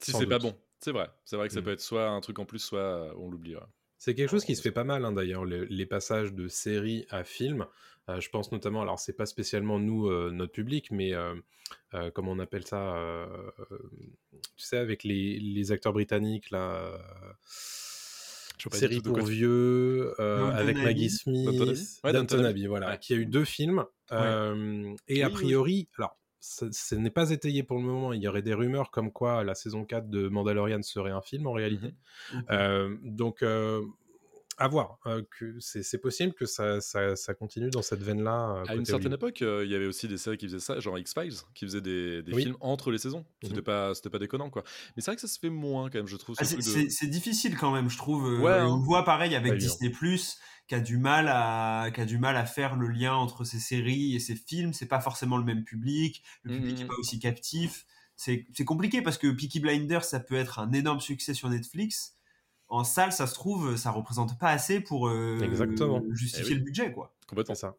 si 0.00 0.12
c'est 0.12 0.26
pas 0.26 0.38
doute. 0.38 0.52
bon. 0.52 0.58
C'est 0.80 0.92
vrai. 0.92 1.08
C'est 1.24 1.36
vrai 1.36 1.48
que 1.48 1.54
ça 1.54 1.60
Mm. 1.60 1.64
peut 1.64 1.72
être 1.72 1.80
soit 1.80 2.08
un 2.08 2.20
truc 2.20 2.38
en 2.38 2.44
plus, 2.44 2.58
soit 2.58 2.80
euh, 2.80 3.12
on 3.18 3.30
l'oublie. 3.30 3.54
ouais. 3.56 3.62
C'est 3.98 4.14
quelque 4.14 4.30
chose 4.30 4.44
qui 4.44 4.54
se 4.54 4.60
fait 4.62 4.72
pas 4.72 4.84
mal 4.84 5.04
hein, 5.04 5.12
d'ailleurs, 5.12 5.44
le- 5.46 5.64
les 5.64 5.86
passages 5.86 6.32
de 6.34 6.48
série 6.48 7.06
à 7.10 7.24
film. 7.24 7.66
Euh, 8.08 8.20
je 8.20 8.28
pense 8.28 8.52
notamment, 8.52 8.82
alors 8.82 8.98
c'est 9.00 9.14
pas 9.14 9.26
spécialement 9.26 9.78
nous, 9.80 10.08
euh, 10.10 10.30
notre 10.30 10.52
public, 10.52 10.90
mais 10.90 11.12
euh, 11.14 11.34
euh, 11.94 12.10
comment 12.10 12.32
on 12.32 12.38
appelle 12.38 12.64
ça 12.66 12.94
euh, 12.96 13.26
euh, 13.72 13.78
Tu 14.56 14.64
sais, 14.64 14.76
avec 14.76 15.02
les, 15.02 15.38
les 15.40 15.72
acteurs 15.72 15.92
britanniques, 15.94 16.50
là. 16.50 16.74
euh, 16.74 16.98
série 18.72 19.00
pour 19.00 19.24
vieux, 19.24 20.14
euh, 20.20 20.50
avec. 20.50 20.76
Maggie 20.76 21.10
Smith, 21.10 22.00
Ouais, 22.04 22.12
Downton 22.12 22.44
Abbey, 22.44 22.66
voilà, 22.66 22.90
Ouais. 22.90 22.98
qui 22.98 23.14
a 23.14 23.16
eu 23.16 23.26
deux 23.26 23.44
films. 23.44 23.84
euh, 24.12 24.94
et 25.08 25.22
a 25.22 25.26
oui. 25.28 25.32
priori, 25.32 25.88
alors, 25.98 26.16
ce, 26.40 26.94
n'est 26.94 27.10
pas 27.10 27.30
étayé 27.30 27.62
pour 27.62 27.76
le 27.78 27.82
moment, 27.84 28.12
il 28.12 28.22
y 28.22 28.28
aurait 28.28 28.42
des 28.42 28.54
rumeurs 28.54 28.90
comme 28.90 29.10
quoi 29.12 29.42
la 29.44 29.54
saison 29.54 29.84
4 29.84 30.08
de 30.08 30.28
Mandalorian 30.28 30.82
serait 30.82 31.10
un 31.10 31.22
film 31.22 31.46
en 31.46 31.52
réalité. 31.52 31.94
Mhm. 32.32 32.38
Ok. 32.40 32.44
Euh, 32.50 32.96
donc, 33.02 33.42
euh, 33.42 33.82
à 34.58 34.68
voir. 34.68 34.98
euh, 35.06 35.22
que 35.38 35.54
c'est 35.60 35.82
c'est 35.82 35.98
possible 35.98 36.32
que 36.32 36.46
ça, 36.46 36.80
ça, 36.80 37.14
ça 37.14 37.34
continue 37.34 37.68
dans 37.68 37.82
cette 37.82 38.02
veine-là. 38.02 38.62
euh, 38.62 38.64
À 38.68 38.74
une 38.74 38.86
certaine 38.86 39.12
Hollywood. 39.12 39.30
époque, 39.30 39.42
euh, 39.42 39.64
il 39.66 39.70
y 39.70 39.74
avait 39.74 39.84
aussi 39.86 40.08
des 40.08 40.16
séries 40.16 40.38
qui 40.38 40.46
faisaient 40.46 40.60
ça, 40.60 40.80
genre 40.80 40.98
X-Files, 40.98 41.34
qui 41.54 41.66
faisaient 41.66 41.82
des, 41.82 42.22
des 42.22 42.32
Oui. 42.32 42.42
films 42.44 42.56
entre 42.60 42.90
les 42.90 42.96
saisons. 42.96 43.26
C'était 43.42 43.56
Mhm. 43.56 43.62
pas, 43.62 43.92
déconnant, 44.18 44.48
quoi. 44.48 44.62
Mais 44.96 45.02
c'est 45.02 45.10
vrai 45.10 45.16
que 45.16 45.20
ça 45.20 45.28
se 45.28 45.38
fait 45.38 45.50
moins, 45.50 45.90
quand 45.90 45.98
même, 45.98 46.06
je 46.06 46.16
trouve. 46.16 46.36
Ah, 46.38 46.44
ce 46.44 46.58
c'est- 46.62 47.04
de- 47.06 47.10
difficile 47.10 47.54
quand 47.58 47.70
même, 47.70 47.90
je 47.90 47.98
trouve. 47.98 48.40
Ouais, 48.40 48.52
hein. 48.52 48.66
On 48.66 48.78
voit 48.78 49.04
pareil 49.04 49.34
avec. 49.36 49.58
Disney 49.58 49.90
Plus, 49.90 50.38
qui 50.68 50.74
a 50.74 50.80
du 50.80 50.98
mal 50.98 51.28
à 51.28 51.90
qui 51.94 52.00
a 52.00 52.04
du 52.04 52.18
mal 52.18 52.36
à 52.36 52.46
faire 52.46 52.76
le 52.76 52.88
lien 52.88 53.14
entre 53.14 53.44
ses 53.44 53.58
séries 53.60 54.14
et 54.16 54.20
ses 54.20 54.34
films. 54.36 54.72
C'est 54.72 54.86
pas 54.88 55.00
forcément 55.00 55.36
le 55.38 55.44
même 55.44 55.64
public. 55.64 56.22
Le 56.42 56.50
Mhm. 56.50 56.58
public 56.58 56.80
est 56.82 56.86
pas 56.86 56.94
aussi 56.98 57.18
captif. 57.20 57.86
C'est 58.16 58.46
c'est 58.54 58.64
compliqué 58.64 59.02
parce 59.02 59.18
que 59.18 59.28
Peaky 59.30 59.60
Blinders, 59.60 60.04
ça 60.04 60.20
peut 60.20 60.34
être 60.36 60.58
un 60.58 60.72
énorme 60.72 61.00
succès 61.00 61.34
sur 61.34 61.48
Netflix. 61.50 62.16
En 62.68 62.82
salle, 62.84 63.12
ça 63.12 63.26
se 63.28 63.34
trouve, 63.34 63.76
ça 63.76 63.90
représente 63.92 64.38
pas 64.38 64.50
assez 64.50 64.80
pour 64.80 65.08
euh, 65.08 65.38
Exactement. 65.42 66.02
justifier 66.12 66.46
Eh 66.50 66.54
oui. 66.54 66.58
le 66.58 66.64
budget, 66.64 66.92
quoi. 66.92 67.14
Complètement. 67.28 67.54
Ça. 67.54 67.76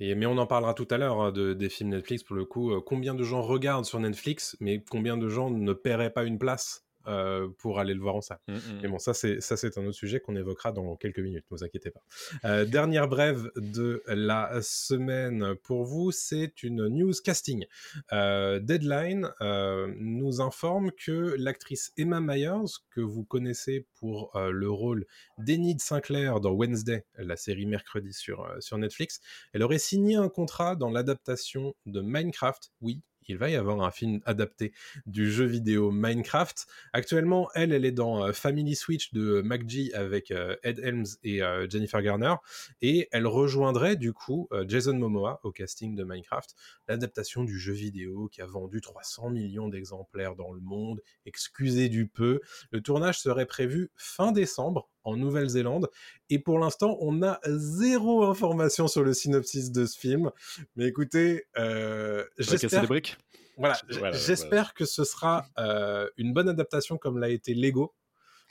Et, 0.00 0.14
mais 0.14 0.26
on 0.26 0.38
en 0.38 0.46
parlera 0.46 0.74
tout 0.74 0.88
à 0.90 0.98
l'heure 0.98 1.20
hein, 1.20 1.32
de, 1.32 1.54
des 1.54 1.68
films 1.68 1.90
Netflix 1.90 2.22
pour 2.24 2.36
le 2.36 2.44
coup. 2.44 2.72
Euh, 2.72 2.80
combien 2.84 3.14
de 3.14 3.22
gens 3.24 3.42
regardent 3.42 3.84
sur 3.86 4.00
Netflix, 4.00 4.56
mais 4.60 4.82
combien 4.90 5.16
de 5.16 5.28
gens 5.28 5.50
ne 5.50 5.72
paieraient 5.74 6.12
pas 6.12 6.24
une 6.24 6.38
place? 6.38 6.85
Euh, 7.06 7.48
pour 7.58 7.78
aller 7.78 7.94
le 7.94 8.00
voir 8.00 8.16
en 8.16 8.20
salle. 8.20 8.38
Mm, 8.48 8.54
mm. 8.54 8.80
Mais 8.82 8.88
bon, 8.88 8.98
ça 8.98 9.14
c'est 9.14 9.40
ça 9.40 9.56
c'est 9.56 9.78
un 9.78 9.86
autre 9.86 9.96
sujet 9.96 10.20
qu'on 10.20 10.36
évoquera 10.36 10.72
dans 10.72 10.96
quelques 10.96 11.18
minutes. 11.18 11.44
Ne 11.50 11.56
vous 11.56 11.64
inquiétez 11.64 11.90
pas. 11.90 12.02
Euh, 12.44 12.64
dernière 12.64 13.08
brève 13.08 13.50
de 13.56 14.02
la 14.06 14.60
semaine 14.62 15.54
pour 15.62 15.84
vous, 15.84 16.10
c'est 16.10 16.62
une 16.62 16.88
news 16.88 17.12
casting. 17.24 17.66
Euh, 18.12 18.58
Deadline 18.58 19.30
euh, 19.40 19.92
nous 19.98 20.40
informe 20.40 20.90
que 20.92 21.34
l'actrice 21.38 21.92
Emma 21.96 22.20
Myers, 22.20 22.80
que 22.90 23.00
vous 23.00 23.24
connaissez 23.24 23.86
pour 23.94 24.32
le 24.34 24.70
rôle 24.70 25.06
d'Enid 25.38 25.80
Sinclair 25.80 26.40
dans 26.40 26.52
Wednesday, 26.52 27.04
la 27.16 27.36
série 27.36 27.66
mercredi 27.66 28.12
sur, 28.12 28.48
sur 28.60 28.78
Netflix, 28.78 29.20
elle 29.52 29.62
aurait 29.62 29.78
signé 29.78 30.16
un 30.16 30.28
contrat 30.28 30.76
dans 30.76 30.90
l'adaptation 30.90 31.74
de 31.86 32.00
Minecraft. 32.00 32.72
Oui, 32.80 33.00
il 33.28 33.38
va 33.38 33.50
y 33.50 33.56
avoir 33.56 33.80
un 33.82 33.90
film 33.90 34.20
adapté 34.24 34.72
du 35.06 35.30
jeu 35.30 35.44
vidéo 35.44 35.90
Minecraft. 35.90 36.66
Actuellement, 36.92 37.48
elle, 37.54 37.72
elle 37.72 37.84
est 37.84 37.92
dans 37.92 38.24
euh, 38.24 38.32
Family 38.32 38.76
Switch 38.76 39.12
de 39.12 39.42
MacG 39.42 39.90
avec 39.94 40.30
euh, 40.30 40.56
Ed 40.62 40.78
Helms 40.78 41.06
et 41.22 41.42
euh, 41.42 41.68
Jennifer 41.68 42.02
Garner. 42.02 42.34
Et 42.82 43.08
elle 43.12 43.26
rejoindrait 43.26 43.96
du 43.96 44.12
coup 44.12 44.48
Jason 44.66 44.94
Momoa 44.94 45.40
au 45.42 45.52
casting 45.52 45.94
de 45.94 46.04
Minecraft, 46.04 46.54
l'adaptation 46.88 47.44
du 47.44 47.58
jeu 47.58 47.72
vidéo 47.72 48.28
qui 48.28 48.42
a 48.42 48.46
vendu 48.46 48.80
300 48.80 49.30
millions 49.30 49.68
d'exemplaires 49.68 50.36
dans 50.36 50.52
le 50.52 50.60
monde. 50.60 51.00
Excusez 51.24 51.88
du 51.88 52.06
peu. 52.06 52.40
Le 52.70 52.80
tournage 52.80 53.20
serait 53.20 53.46
prévu 53.46 53.90
fin 53.96 54.32
décembre 54.32 54.88
en 55.06 55.16
Nouvelle-Zélande. 55.16 55.88
Et 56.28 56.38
pour 56.38 56.58
l'instant, 56.58 56.98
on 57.00 57.22
a 57.22 57.40
zéro 57.46 58.24
information 58.24 58.88
sur 58.88 59.02
le 59.04 59.14
synopsis 59.14 59.70
de 59.70 59.86
ce 59.86 59.98
film. 59.98 60.30
Mais 60.74 60.86
écoutez, 60.86 61.46
euh, 61.56 62.24
j'espère 62.38 62.86
briques? 62.86 63.16
voilà, 63.56 63.78
Voilà, 63.88 64.16
j'espère 64.16 64.74
que 64.74 64.84
ce 64.84 65.04
sera 65.04 65.46
euh, 65.58 66.08
une 66.18 66.32
bonne 66.34 66.48
adaptation 66.48 66.98
comme 66.98 67.18
l'a 67.18 67.30
été 67.30 67.54
Lego. 67.54 67.94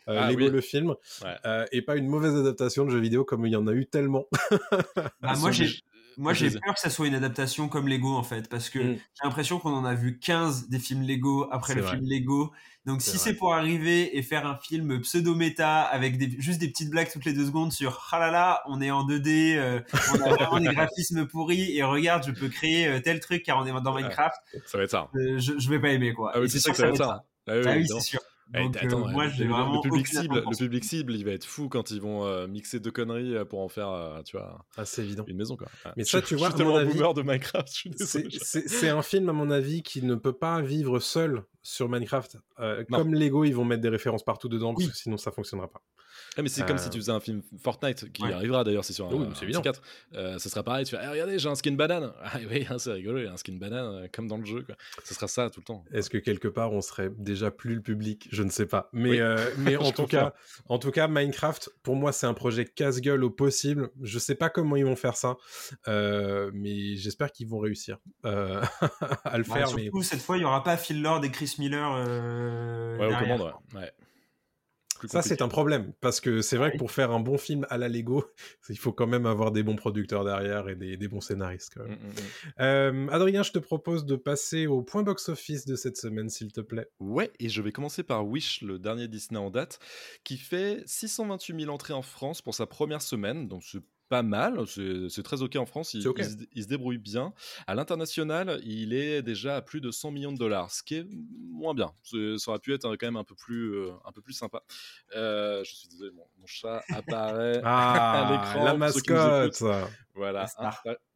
euh, 0.07 0.17
Ah 0.19 0.29
Lego 0.29 0.45
oui. 0.45 0.49
le 0.51 0.61
film 0.61 0.95
Ouais. 1.23 1.35
euh, 1.45 1.65
et 1.71 1.81
pas 1.81 1.95
une 1.97 2.07
mauvaise 2.07 2.35
adaptation 2.35 2.85
de 2.85 2.89
jeu 2.91 2.99
vidéo 2.99 3.25
comme 3.25 3.45
il 3.45 3.51
y 3.51 3.55
en 3.55 3.67
a 3.67 3.73
eu 3.73 3.85
tellement. 3.85 4.25
Bah, 5.21 5.33
moi, 5.39 5.51
j'ai, 5.51 5.67
moi, 6.17 6.33
j'ai 6.33 6.49
peur 6.51 6.73
que 6.73 6.79
ça 6.79 6.89
soit 6.89 7.07
une 7.07 7.15
adaptation 7.15 7.67
comme 7.67 7.87
Lego, 7.87 8.13
en 8.15 8.23
fait, 8.23 8.49
parce 8.49 8.69
que 8.69 8.79
Mm. 8.79 8.93
j'ai 8.95 9.23
l'impression 9.23 9.59
qu'on 9.59 9.73
en 9.73 9.85
a 9.85 9.93
vu 9.95 10.19
15 10.19 10.69
des 10.69 10.79
films 10.79 11.03
Lego 11.03 11.47
après 11.51 11.75
le 11.75 11.81
vrai. 11.81 11.97
film 11.97 12.07
Lego. 12.09 12.51
Donc, 12.85 13.01
si 13.01 13.17
c'est 13.17 13.33
pour 13.33 13.53
arriver 13.55 14.15
et 14.15 14.21
faire 14.21 14.45
un 14.45 14.55
film 14.57 15.01
pseudo-méta 15.01 15.81
avec 15.81 16.19
des, 16.19 16.29
juste 16.39 16.59
des 16.59 16.67
petites 16.67 16.91
blagues 16.91 17.09
toutes 17.11 17.25
les 17.25 17.33
deux 17.33 17.47
secondes 17.47 17.71
sur 17.71 18.07
ah 18.11 18.19
là 18.19 18.29
là, 18.29 18.61
on 18.67 18.79
est 18.79 18.91
en 18.91 19.03
2D, 19.07 19.55
euh, 19.57 19.79
on 20.11 20.21
a 20.21 20.29
vraiment 20.35 20.59
des 20.59 20.67
graphismes 20.73 21.25
pourris 21.25 21.75
et 21.75 21.81
regarde, 21.83 22.23
je 22.27 22.31
peux 22.31 22.47
créer 22.47 22.87
euh, 22.87 22.99
tel 22.99 23.19
truc 23.19 23.41
car 23.43 23.57
on 23.57 23.65
est 23.65 23.71
dans 23.81 23.95
Minecraft, 23.95 24.35
Ça 24.67 24.77
va 24.77 24.83
être 24.83 24.91
ça. 24.91 25.09
euh, 25.15 25.39
je, 25.39 25.57
je 25.57 25.69
vais 25.69 25.79
pas 25.79 25.89
aimer 25.89 26.13
quoi. 26.13 26.31
Ah 26.35 26.39
oui, 26.39 26.47
c'est 26.49 26.59
sûr 26.59 26.71
que 26.71 26.77
ça 26.77 26.83
va 26.83 26.89
être 26.89 26.97
ça. 26.97 27.25
Ah 27.47 27.53
oui, 27.55 27.63
Ah 27.65 27.73
oui, 27.75 27.87
c'est 27.87 27.99
sûr. 28.01 28.19
Eh, 28.53 28.59
attends, 28.79 29.07
euh, 29.07 29.11
moi, 29.11 29.25
le- 29.25 29.31
j'ai 29.31 29.43
le, 29.45 29.49
vraiment 29.51 29.75
le 29.75 29.81
public 29.81 30.07
cible, 30.07 30.35
le 30.47 30.55
public 30.57 30.83
cible, 30.83 31.15
il 31.15 31.25
va 31.25 31.31
être 31.31 31.45
fou 31.45 31.67
quand 31.67 31.89
ils 31.89 31.99
vont 31.99 32.25
euh, 32.25 32.45
mixer 32.47 32.79
deux 32.79 32.91
conneries 32.91 33.35
euh, 33.35 33.43
pour 33.45 33.59
en 33.61 33.67
faire, 33.69 33.89
euh, 33.89 34.21
tu 34.21 34.37
vois, 34.37 34.65
Ah, 34.77 34.85
c'est 34.85 35.03
évident. 35.03 35.23
une 35.27 35.37
maison 35.37 35.57
quoi. 35.57 35.67
Ouais. 35.85 35.91
Mais 35.97 36.03
ça, 36.03 36.21
tu 36.21 36.35
vois, 36.35 36.51
je 36.55 36.61
à 36.61 36.65
mon 36.65 36.75
avis, 36.75 36.93
boomer 36.93 37.13
de 37.15 37.21
Minecraft. 37.23 37.67
C'est 38.67 38.89
un 38.89 39.01
film, 39.01 39.29
à 39.29 39.33
mon 39.33 39.49
avis, 39.51 39.81
qui 39.83 40.01
ne 40.03 40.15
peut 40.15 40.33
pas 40.33 40.61
vivre 40.61 40.99
seul 40.99 41.43
sur 41.63 41.89
Minecraft. 41.89 42.37
Euh, 42.59 42.83
Non. 42.89 42.99
comme 42.99 43.13
Lego, 43.15 43.43
ils 43.43 43.51
vont 43.55 43.65
mettre 43.65 43.81
des 43.81 43.89
références 43.89 44.23
partout 44.23 44.49
dedans, 44.49 44.73
parce 44.73 44.87
que 44.89 44.95
sinon 44.95 45.17
ça 45.17 45.31
fonctionnera 45.31 45.67
pas. 45.67 45.81
Ah, 46.37 46.41
mais 46.41 46.49
c'est 46.49 46.65
comme 46.65 46.77
si 46.77 46.89
tu 46.89 46.97
faisais 46.97 47.11
un 47.11 47.19
film 47.19 47.41
Fortnite 47.61 48.11
qui 48.11 48.23
Ouais. 48.23 48.31
arrivera 48.33 48.63
d'ailleurs, 48.63 48.85
c'est 48.85 48.93
sur 48.93 49.05
un, 49.07 49.13
Oui, 49.13 49.25
un 49.25 49.33
c'est 49.35 49.43
évident. 49.43 49.59
psychiatre. 49.61 49.81
Euh, 50.13 50.37
ça 50.37 50.49
sera 50.49 50.63
pareil, 50.63 50.85
tu 50.85 50.91
fais 50.95 51.01
ah, 51.01 51.11
regardez, 51.11 51.39
j'ai 51.39 51.49
un 51.49 51.55
skin 51.55 51.73
banane. 51.73 52.13
Ah 52.23 52.37
oui, 52.49 52.65
hein, 52.69 52.77
c'est 52.77 52.93
rigolo, 52.93 53.19
il 53.19 53.25
y 53.25 53.27
a 53.27 53.33
un 53.33 53.37
skin 53.37 53.55
banane 53.57 54.07
comme 54.13 54.27
dans 54.27 54.37
le 54.37 54.45
jeu. 54.45 54.63
Quoi. 54.63 54.75
Ça 55.03 55.13
sera 55.15 55.27
ça 55.27 55.49
tout 55.49 55.59
le 55.61 55.65
temps. 55.65 55.83
Est-ce 55.91 56.09
que 56.09 56.17
quelque 56.17 56.47
part 56.47 56.71
on 56.73 56.81
serait 56.81 57.09
déjà 57.17 57.51
plus 57.51 57.75
le 57.75 57.81
public 57.81 58.27
Je 58.35 58.43
ne 58.43 58.49
sais 58.49 58.65
pas. 58.65 58.89
Mais, 58.93 59.11
Oui. 59.11 59.19
euh, 59.21 59.37
mais 59.57 59.77
en 59.77 59.91
tout 59.91 60.05
cas, 60.05 60.33
en 60.67 60.77
tout 60.77 60.91
cas, 60.91 61.07
Minecraft, 61.07 61.69
pour 61.83 61.95
moi, 61.95 62.11
c'est 62.11 62.27
un 62.27 62.33
projet 62.33 62.65
casse-gueule 62.65 63.23
au 63.23 63.29
possible. 63.29 63.89
Je 64.01 64.19
sais 64.19 64.35
pas 64.35 64.49
comment 64.49 64.75
ils 64.75 64.85
vont 64.85 64.95
faire 64.97 65.15
ça, 65.15 65.37
euh, 65.87 66.51
mais 66.53 66.95
j'espère 66.97 67.31
qu'ils 67.31 67.47
vont 67.47 67.59
réussir 67.59 67.97
euh, 68.25 68.61
à 69.23 69.37
le 69.37 69.43
Bah, 69.45 69.55
faire. 69.55 69.67
mais 69.75 69.83
surtout, 69.83 70.03
cette 70.03 70.21
fois, 70.21 70.37
il 70.37 70.41
y 70.41 70.45
aura 70.45 70.63
pas 70.63 70.75
Phil 70.77 71.01
Lord 71.01 71.23
et 71.23 71.31
Chris 71.31 71.55
Miller. 71.59 71.91
euh, 71.95 72.97
Ouais, 72.97 73.05
aux 73.05 73.09
derrière. 73.09 73.37
commandes, 73.37 73.53
ouais. 73.73 73.79
ouais. 73.81 73.91
Plus 75.07 75.11
ça, 75.13 75.21
c'est 75.21 75.41
un 75.41 75.47
problème 75.47 75.93
parce 76.01 76.19
que 76.21 76.41
c'est 76.41 76.57
vrai 76.57 76.69
Oui. 76.69 76.73
que 76.73 76.77
pour 76.77 76.91
faire 76.91 77.11
un 77.11 77.19
bon 77.19 77.37
film 77.37 77.65
à 77.69 77.77
la 77.77 77.87
Lego, 77.89 78.25
il 78.69 78.77
faut 78.77 78.91
quand 78.93 79.07
même 79.07 79.25
avoir 79.25 79.51
des 79.51 79.63
bons 79.63 79.75
producteurs 79.75 80.23
derrière 80.25 80.69
et 80.69 80.75
des, 80.75 80.97
des 80.97 81.07
bons 81.07 81.21
scénaristes. 81.21 81.73
Quand 81.75 81.83
Mm, 81.83 81.87
même. 81.89 81.99
mm, 81.99 82.09
mm. 82.09 82.51
Euh, 82.61 83.07
Adrien, 83.11 83.43
je 83.43 83.51
te 83.51 83.59
propose 83.59 84.05
de 84.05 84.15
passer 84.15 84.67
au 84.67 84.81
point 84.81 85.03
box-office 85.03 85.65
de 85.65 85.75
cette 85.75 85.97
semaine, 85.97 86.29
s'il 86.29 86.51
te 86.51 86.61
plaît. 86.61 86.87
Ouais, 86.99 87.31
et 87.39 87.49
je 87.49 87.61
vais 87.61 87.71
commencer 87.71 88.03
par 88.03 88.25
Wish, 88.27 88.61
le 88.61 88.79
dernier 88.79 89.07
Disney 89.07 89.39
en 89.39 89.49
date, 89.51 89.79
qui 90.23 90.37
fait 90.37 90.83
628 90.85 91.61
000 91.61 91.73
entrées 91.73 91.93
en 91.93 92.01
France 92.01 92.41
pour 92.41 92.55
sa 92.55 92.65
première 92.65 93.01
semaine, 93.01 93.47
donc 93.47 93.63
c'est 93.63 93.79
pas 94.09 94.23
mal, 94.23 94.65
c'est 94.67 95.23
très 95.23 95.41
ok 95.41 95.55
en 95.55 95.65
France, 95.65 95.93
il, 95.93 96.01
se, 96.03 96.35
il 96.53 96.63
se 96.63 96.67
débrouille 96.67 96.97
bien. 96.97 97.33
À 97.67 97.75
l'international, 97.75 98.59
il 98.63 98.93
est 98.93 99.21
déjà 99.21 99.55
à 99.57 99.61
plus 99.61 99.81
de 99.81 99.91
100 99.91 100.11
millions 100.11 100.31
de 100.31 100.37
dollars, 100.37 100.71
ce 100.71 100.83
qui 100.83 100.95
est 100.95 101.07
moins 101.51 101.73
bien. 101.73 101.91
Ça 102.37 102.51
aurait 102.51 102.59
pu 102.59 102.73
être 102.73 102.83
quand 102.95 103.07
même 103.07 103.17
un 103.17 103.23
peu 103.23 103.35
plus, 103.35 103.73
euh, 103.75 103.91
un 104.05 104.11
peu 104.11 104.21
plus 104.21 104.33
sympa. 104.33 104.63
Euh, 105.15 105.63
je 105.63 105.73
suis 105.75 105.87
désolé, 105.87 106.11
mon, 106.11 106.25
mon 106.37 106.45
chat 106.45 106.83
apparaît 106.91 107.61
à 107.63 108.25
Ah, 108.25 108.31
l'écran. 108.31 108.65
la 108.65 108.73
mascotte. 108.75 109.63
Voilà, 110.13 110.45
hein, 110.59 110.69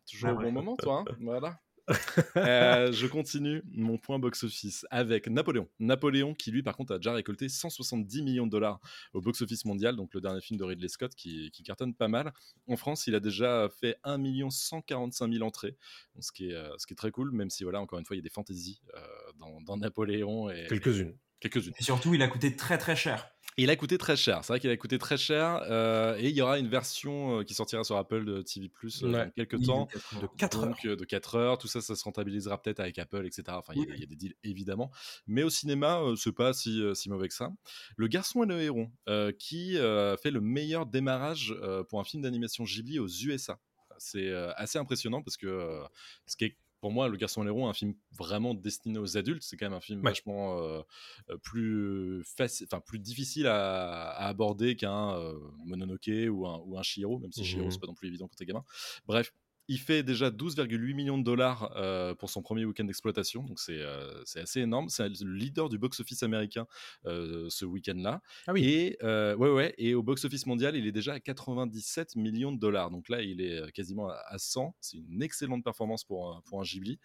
toujours 0.09 0.29
Ah 0.29 0.33
au 0.33 0.37
bon 0.37 0.51
moment, 0.51 0.75
toi. 0.77 1.05
hein, 1.07 1.15
voilà. 1.21 1.59
Euh, 2.35 2.91
je 2.91 3.07
continue 3.07 3.63
mon 3.71 3.97
point 3.97 4.19
box-office 4.19 4.85
avec 4.91 5.27
Napoléon. 5.27 5.67
Napoléon 5.79 6.33
qui 6.33 6.51
lui 6.51 6.63
par 6.63 6.75
contre 6.77 6.93
a 6.93 6.97
déjà 6.97 7.13
récolté 7.13 7.49
170 7.49 8.21
millions 8.21 8.45
de 8.45 8.51
dollars 8.51 8.79
au 9.13 9.21
box-office 9.21 9.65
mondial, 9.65 9.95
donc 9.95 10.13
le 10.13 10.21
dernier 10.21 10.41
film 10.41 10.57
de 10.57 10.63
Ridley 10.63 10.87
Scott 10.87 11.13
qui, 11.15 11.51
qui 11.51 11.63
cartonne 11.63 11.93
pas 11.93 12.07
mal. 12.07 12.33
En 12.67 12.77
France, 12.77 13.07
il 13.07 13.15
a 13.15 13.19
déjà 13.19 13.67
fait 13.69 13.97
1 14.03 14.49
145 14.49 15.31
000 15.31 15.45
entrées, 15.45 15.75
ce, 16.19 16.31
qui 16.31 16.49
est, 16.49 16.53
euh, 16.53 16.69
ce 16.77 16.87
qui 16.87 16.93
est 16.93 16.95
très 16.97 17.11
cool, 17.11 17.31
même 17.31 17.49
si 17.49 17.63
voilà, 17.63 17.81
encore 17.81 17.99
une 17.99 18.05
fois, 18.05 18.15
il 18.15 18.19
y 18.19 18.21
a 18.21 18.23
des 18.23 18.29
fantaisies 18.29 18.81
euh, 18.95 18.99
dans, 19.37 19.61
dans 19.61 19.77
Napoléon 19.77 20.49
et 20.49 20.65
Quelques-unes. 20.67 21.17
quelques-unes. 21.39 21.73
Et 21.79 21.83
surtout, 21.83 22.13
il 22.13 22.21
a 22.21 22.27
coûté 22.27 22.55
très 22.55 22.77
très 22.77 22.95
cher. 22.95 23.29
Et 23.59 23.63
il 23.63 23.69
a 23.69 23.75
coûté 23.75 23.97
très 23.97 24.15
cher. 24.15 24.39
C'est 24.45 24.53
vrai 24.53 24.61
qu'il 24.61 24.69
a 24.69 24.77
coûté 24.77 24.97
très 24.97 25.17
cher. 25.17 25.61
euh, 25.69 26.15
et 26.17 26.29
il 26.29 26.35
y 26.35 26.41
aura 26.41 26.59
une 26.59 26.69
version 26.69 27.39
euh, 27.39 27.43
qui 27.43 27.53
sortira 27.53 27.83
sur 27.83 27.97
Apple 27.97 28.23
de 28.23 28.41
TV 28.41 28.69
Plus 28.69 29.03
euh, 29.03 29.07
Ouais. 29.11 29.25
dans 29.25 29.31
quelques 29.31 29.61
temps. 29.65 29.89
de 30.13 30.21
De 30.21 30.27
4 30.37 30.59
heures. 30.59 30.67
Donc, 30.69 30.85
euh, 30.85 30.95
de 30.95 31.03
4 31.03 31.35
heures, 31.35 31.57
tout 31.57 31.67
ça, 31.67 31.81
ça 31.81 31.97
se 31.97 32.03
rentabilisera 32.05 32.61
peut-être 32.61 32.79
avec 32.79 32.97
Apple, 32.99 33.25
etc. 33.25 33.43
Enfin, 33.49 33.73
il 33.75 33.81
y 33.81 33.83
a- 33.83 33.87
Oui. 33.89 33.93
il 33.97 33.99
y, 33.99 34.03
a 34.03 34.07
des 34.07 34.15
deals 34.15 34.35
évidemment. 34.45 34.91
Mais 35.27 35.43
au 35.43 35.49
cinéma, 35.49 35.99
euh, 35.99 36.15
c'est 36.15 36.31
pas 36.31 36.53
si, 36.53 36.81
si 36.95 37.09
mauvais 37.09 37.27
que 37.27 37.33
ça. 37.33 37.49
Le 37.97 38.07
Garçon 38.07 38.43
et 38.43 38.47
le 38.47 38.61
Héron, 38.61 38.89
euh, 39.09 39.33
qui 39.37 39.77
euh, 39.77 40.15
fait 40.15 40.31
le 40.31 40.39
meilleur 40.39 40.85
démarrage 40.85 41.53
euh, 41.61 41.83
pour 41.83 41.99
un 41.99 42.05
film 42.05 42.23
d'animation 42.23 42.63
Ghibli 42.63 42.97
aux 42.97 43.09
USA. 43.09 43.59
C'est 43.97 44.29
euh, 44.29 44.53
assez 44.55 44.77
impressionnant 44.79 45.21
parce 45.21 45.35
que 45.35 45.47
euh, 45.47 45.83
ce 46.27 46.37
qui 46.37 46.45
est 46.45 46.57
pour 46.79 46.91
moi, 46.91 47.07
Le 47.09 47.17
Garçon 47.17 47.41
et 47.41 47.45
l'Héron, 47.45 47.67
un 47.67 47.73
film 47.73 47.93
vraiment 48.11 48.53
destiné 48.53 48.99
aux 48.99 49.17
adultes, 49.17 49.43
c'est 49.43 49.57
quand 49.57 49.65
même 49.65 49.73
un 49.77 49.81
film 49.81 50.03
Ouais. 50.03 50.11
vachement 50.11 50.57
euh, 50.59 50.81
euh, 51.29 51.37
plus, 51.37 52.23
enfin, 52.39 52.79
plus 52.79 52.99
difficile 52.99 53.47
à, 53.47 54.09
à 54.11 54.27
aborder 54.27 54.75
qu'un 54.75 55.13
euh, 55.17 55.33
Mononoke 55.65 56.09
ou 56.29 56.47
un, 56.47 56.57
ou 56.65 56.77
un 56.77 56.83
Chihiro, 56.83 57.19
même 57.19 57.31
si 57.31 57.43
Chihiro, 57.43 57.67
Mhm. 57.67 57.71
c'est 57.71 57.79
pas 57.81 57.87
non 57.87 57.93
plus 57.95 58.07
évident 58.07 58.27
quand 58.27 58.35
t'es 58.37 58.45
gamin. 58.45 58.63
Bref, 59.05 59.33
il 59.69 59.79
fait 59.79 60.03
déjà 60.03 60.29
12,8 60.31 60.93
millions 60.93 61.17
de 61.17 61.23
dollars 61.23 61.71
euh, 61.77 62.13
pour 62.15 62.29
son 62.29 62.41
premier 62.41 62.65
week-end 62.65 62.83
d'exploitation, 62.83 63.43
donc 63.43 63.59
c'est 63.59 63.79
euh, 63.79 64.21
assez 64.35 64.59
énorme. 64.59 64.89
C'est 64.89 65.07
le 65.07 65.33
leader 65.33 65.69
du 65.69 65.77
box-office 65.77 66.23
américain 66.23 66.67
euh, 67.05 67.47
ce 67.49 67.63
week-end-là. 67.63 68.21
Ah 68.47 68.51
oui. 68.53 68.65
Et, 68.65 68.97
euh, 69.03 69.35
ouais, 69.37 69.49
ouais, 69.49 69.73
et 69.77 69.93
au 69.93 70.03
box-office 70.03 70.45
mondial, 70.45 70.75
il 70.75 70.85
est 70.85 70.91
déjà 70.91 71.13
à 71.13 71.19
97 71.21 72.15
millions 72.17 72.51
de 72.51 72.59
dollars. 72.59 72.91
Donc 72.91 73.07
là, 73.07 73.21
il 73.21 73.39
est 73.39 73.71
quasiment 73.71 74.09
à- 74.09 74.21
à 74.27 74.37
100. 74.37 74.75
C'est 74.81 74.97
une 74.97 75.21
excellente 75.23 75.63
performance 75.63 76.03
pour 76.03 76.35
un, 76.35 76.41
pour 76.41 76.59
un 76.59 76.63
Ghibli. 76.63 76.99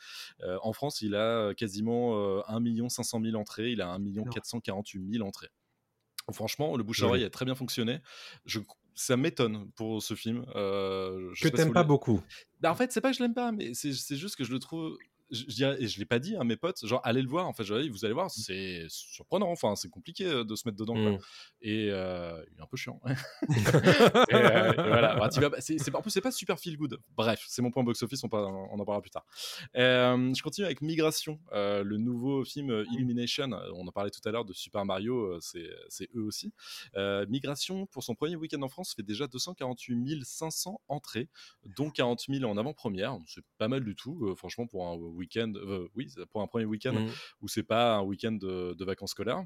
En 0.62 0.72
France, 0.72 1.03
il 1.03 1.14
a 1.14 1.55
quasiment 1.55 2.18
euh, 2.18 2.40
1 2.48 2.88
500 2.88 3.20
000 3.22 3.37
entrées. 3.37 3.70
Il 3.72 3.81
a 3.83 3.90
1 3.92 4.00
448 4.33 5.12
000 5.12 5.27
entrées. 5.27 5.48
Franchement, 6.33 6.77
le 6.77 6.83
bouche 6.83 7.03
à 7.03 7.07
oreille 7.07 7.25
a 7.25 7.31
très 7.31 7.45
bien 7.45 7.55
fonctionné. 7.55 7.99
Je, 8.47 8.61
ça 8.95 9.17
m'étonne 9.17 9.71
pour 9.77 10.03
ce 10.03 10.15
film. 10.15 10.47
Euh, 10.57 11.31
je 11.35 11.43
Que 11.49 11.49
t'aimes 11.55 11.73
pas 11.73 11.81
l'avez- 11.81 11.89
beaucoup. 11.89 12.23
bah, 12.61 12.71
en 12.71 12.75
fait, 12.75 12.93
c'est 12.93 13.01
pas 13.01 13.11
que 13.11 13.17
je 13.19 13.23
l'aime 13.23 13.35
pas, 13.35 13.53
mais 13.53 13.75
c'est 13.75 13.93
juste 14.17 14.37
que 14.37 14.45
je 14.45 14.53
le 14.53 14.59
trouve. 14.59 14.97
Je, 15.31 15.45
je 15.49 15.55
dirais, 15.55 15.77
et 15.81 15.89
je 15.89 15.99
l'ai 15.99 16.05
pas 16.05 16.19
dit 16.19 16.37
à 16.37 16.45
mes 16.45 16.57
potes, 16.57 16.87
genre 16.87 17.01
allez 17.05 17.23
le 17.23 17.29
voir. 17.29 17.47
En 17.47 17.53
fait, 17.53 17.65
je 17.65 17.75
vous 17.89 18.05
allez 18.05 18.15
voir, 18.15 18.31
c'est 18.31 18.87
surprenant. 18.89 19.51
Enfin, 19.51 19.75
c'est 19.77 19.89
compliqué 19.89 20.27
euh, 20.27 20.45
de 20.45 20.55
se 20.55 20.67
mettre 20.67 20.79
dedans. 20.79 20.95
quoi. 20.95 21.13
Mm. 21.13 21.19
Et 21.63 21.89
euh, 21.91 22.43
il 22.53 22.59
est 22.59 22.63
un 22.63 22.67
peu 22.67 22.77
chiant. 22.77 23.01
et, 23.49 24.35
euh, 24.35 24.73
et 24.73 24.77
voilà. 24.77 25.17
Bah, 25.17 25.29
en 25.95 26.03
plus, 26.03 26.11
c'est 26.11 26.21
pas 26.21 26.31
super 26.31 26.59
feel 26.59 26.77
good. 26.77 26.99
Bref, 27.17 27.45
c'est 27.49 27.63
mon 27.63 27.71
point 27.71 27.83
box 27.83 28.03
office. 28.03 28.23
On, 28.25 28.27
en 28.27 28.85
parlera 28.85 29.01
plus 29.01 29.11
tard. 29.11 29.25
Euh, 29.77 30.33
je 30.35 30.43
continue 30.43 30.65
avec 30.65 30.83
Migration, 30.83 31.41
le 31.53 31.97
nouveau 31.97 32.45
film 32.45 32.71
euh, 32.71 32.85
Illumination. 32.93 33.51
On 33.75 33.87
en 33.87 33.93
parlait 33.93 34.11
tout 34.11 34.27
à 34.27 34.31
l'heure 34.31 34.45
de 34.45 34.53
Super 34.53 34.85
Mario. 34.85 35.39
c'est 35.41 36.09
eux 36.15 36.23
aussi. 36.23 36.53
Migration, 37.29 37.87
pour 37.87 38.03
son 38.03 38.15
premier 38.15 38.37
week-end 38.37 38.63
en 38.63 38.69
France, 38.69 38.95
fait 38.95 39.03
déjà 39.03 39.27
248 39.27 40.25
500 40.25 40.81
entrées, 40.89 41.29
dont 41.65 41.91
40 41.91 42.25
000 42.29 42.45
en 42.45 42.57
avant-première. 42.57 43.19
C'est 43.27 43.45
pas 43.59 43.69
mal 43.69 43.85
du 43.85 43.95
tout, 43.95 44.35
franchement, 44.37 44.67
pour 44.67 44.87
un 44.87 44.97
week-end. 45.14 45.53
euh, 45.57 45.88
oui, 45.94 46.09
pour 46.31 46.42
un 46.42 46.46
premier 46.46 46.64
week-end 46.66 46.92
Mm. 46.94 47.09
où 47.40 47.48
c'est 47.48 47.62
pas 47.62 47.96
un 47.96 48.03
week-end 48.03 48.33
de, 48.33 48.74
de 48.74 48.85
vacances 48.85 49.11
scolaires. 49.12 49.44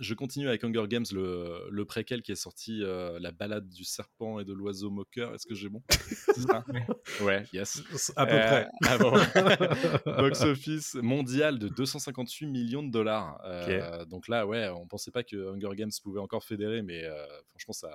Je 0.00 0.14
continue 0.14 0.46
avec 0.48 0.62
Hunger 0.62 0.84
Games, 0.88 1.04
le, 1.12 1.66
le 1.70 1.84
préquel 1.84 2.22
qui 2.22 2.30
est 2.30 2.36
sorti, 2.36 2.82
euh, 2.84 3.18
La 3.20 3.32
balade 3.32 3.68
du 3.68 3.82
serpent 3.84 4.38
et 4.38 4.44
de 4.44 4.52
l'oiseau 4.52 4.90
moqueur. 4.90 5.34
Est-ce 5.34 5.46
que 5.46 5.54
j'ai 5.56 5.68
bon? 5.68 5.82
Ça? 6.36 6.64
Ouais, 7.22 7.44
yes. 7.52 7.82
À 8.14 8.26
peu 8.26 8.34
Euh, 8.34 8.46
près. 8.46 8.68
ah 8.86 8.98
bon. 8.98 9.10
Box 10.18 10.42
office 10.42 10.94
mondial 10.94 11.58
de 11.58 11.68
258 11.68 12.46
millions 12.46 12.82
de 12.84 12.90
dollars. 12.92 13.40
Euh, 13.44 14.04
Donc 14.04 14.28
là, 14.28 14.46
ouais, 14.46 14.68
on 14.68 14.86
pensait 14.86 15.10
pas 15.10 15.24
que 15.24 15.52
Hunger 15.54 15.74
Games 15.74 15.90
pouvait 16.02 16.20
encore 16.20 16.44
fédérer, 16.44 16.82
mais 16.82 17.02
euh, 17.04 17.26
franchement, 17.50 17.72
ça, 17.72 17.90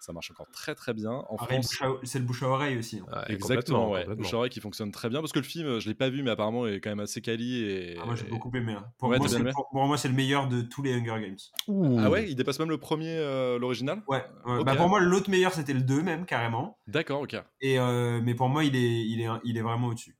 ça 0.00 0.12
marche 0.14 0.30
encore 0.30 0.48
très 0.52 0.74
très 0.74 0.94
bien. 0.94 1.22
En 1.28 1.36
France, 1.36 1.76
c'est 2.04 2.18
le 2.18 2.24
bouche 2.24 2.42
à 2.44 2.48
oreille 2.48 2.78
aussi. 2.78 3.00
hein. 3.12 3.24
Exactement, 3.28 3.90
ouais. 3.90 4.00
complètement. 4.02 4.22
Bouche 4.22 4.32
à 4.34 4.36
oreille 4.38 4.50
qui 4.50 4.60
fonctionne 4.60 4.90
très 4.92 5.10
bien 5.10 5.20
parce 5.20 5.32
que 5.32 5.38
le 5.40 5.44
film, 5.44 5.66
euh, 5.66 5.80
je 5.80 5.88
l'ai 5.88 5.94
pas 5.94 6.08
vu, 6.08 6.22
mais 6.22 6.30
apparemment 6.30 6.66
est 6.66 6.80
quand 6.80 6.90
même 6.90 7.00
assez 7.00 7.20
quali 7.20 7.62
et. 7.62 7.96
Ah, 8.00 8.06
moi 8.06 8.14
j'ai 8.14 8.24
beaucoup 8.24 8.50
aimé. 8.56 8.72
hein. 8.72 8.86
Pour, 8.98 9.10
Ouais, 9.10 9.18
moi, 9.18 9.28
aimé 9.34 9.50
pour, 9.52 9.68
pour 9.70 9.84
moi, 9.86 9.98
c'est 9.98 10.08
le 10.08 10.14
meilleur 10.14 10.48
de 10.48 10.62
tous 10.62 10.82
les 10.82 10.91
Hunger 10.94 11.20
Games. 11.20 11.38
Ouh. 11.68 11.98
Ah 12.00 12.10
ouais, 12.10 12.28
il 12.30 12.36
dépasse 12.36 12.58
même 12.58 12.70
le 12.70 12.78
premier, 12.78 13.16
euh, 13.16 13.58
l'original? 13.58 14.02
Ouais. 14.08 14.24
Bah, 14.64 14.76
pour 14.76 14.88
moi, 14.88 15.00
l'autre 15.00 15.30
meilleur 15.30 15.52
c'était 15.52 15.72
le 15.74 15.82
2 15.82 16.02
même, 16.02 16.26
carrément. 16.26 16.78
D'accord, 16.86 17.22
ok, 17.22 17.36
Et, 17.60 17.78
euh, 17.78 18.20
mais 18.22 18.34
pour 18.34 18.48
moi, 18.48 18.64
il 18.64 18.76
est, 18.76 19.06
il 19.06 19.20
est, 19.20 19.28
il 19.44 19.56
est 19.56 19.62
vraiment 19.62 19.88
au-dessus. 19.88 20.16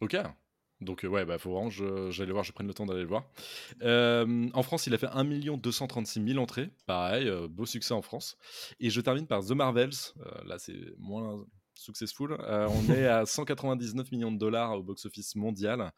ok. 0.00 0.16
Donc 0.80 1.04
euh, 1.04 1.08
ouais, 1.08 1.24
bah 1.24 1.38
faut 1.38 1.52
vraiment, 1.52 1.70
j'allais 2.10 2.32
voir, 2.32 2.44
je 2.44 2.52
prenne 2.52 2.66
le 2.66 2.74
temps 2.74 2.84
d'aller 2.84 3.02
le 3.02 3.06
voir. 3.06 3.24
Euh, 3.82 4.48
en 4.52 4.62
France, 4.62 4.86
il 4.86 4.92
a 4.92 4.98
fait 4.98 5.06
1 5.06 5.24
236 5.56 6.22
000 6.32 6.38
entrées, 6.42 6.68
pareil, 6.86 7.26
euh, 7.28 7.48
beau 7.48 7.64
succès 7.64 7.94
en 7.94 8.02
France. 8.02 8.36
Et 8.80 8.90
je 8.90 9.00
termine 9.00 9.26
par 9.26 9.42
The 9.44 9.52
Marvels. 9.52 9.90
Euh, 10.20 10.44
là, 10.46 10.58
c'est 10.58 10.76
moins 10.98 11.46
successful. 11.74 12.36
Euh, 12.40 12.68
on 12.68 12.92
est 12.92 13.06
à 13.06 13.24
199 13.24 14.10
millions 14.12 14.32
de 14.32 14.36
dollars 14.38 14.72
au 14.72 14.82
box-office 14.82 15.36
mondial. 15.36 15.92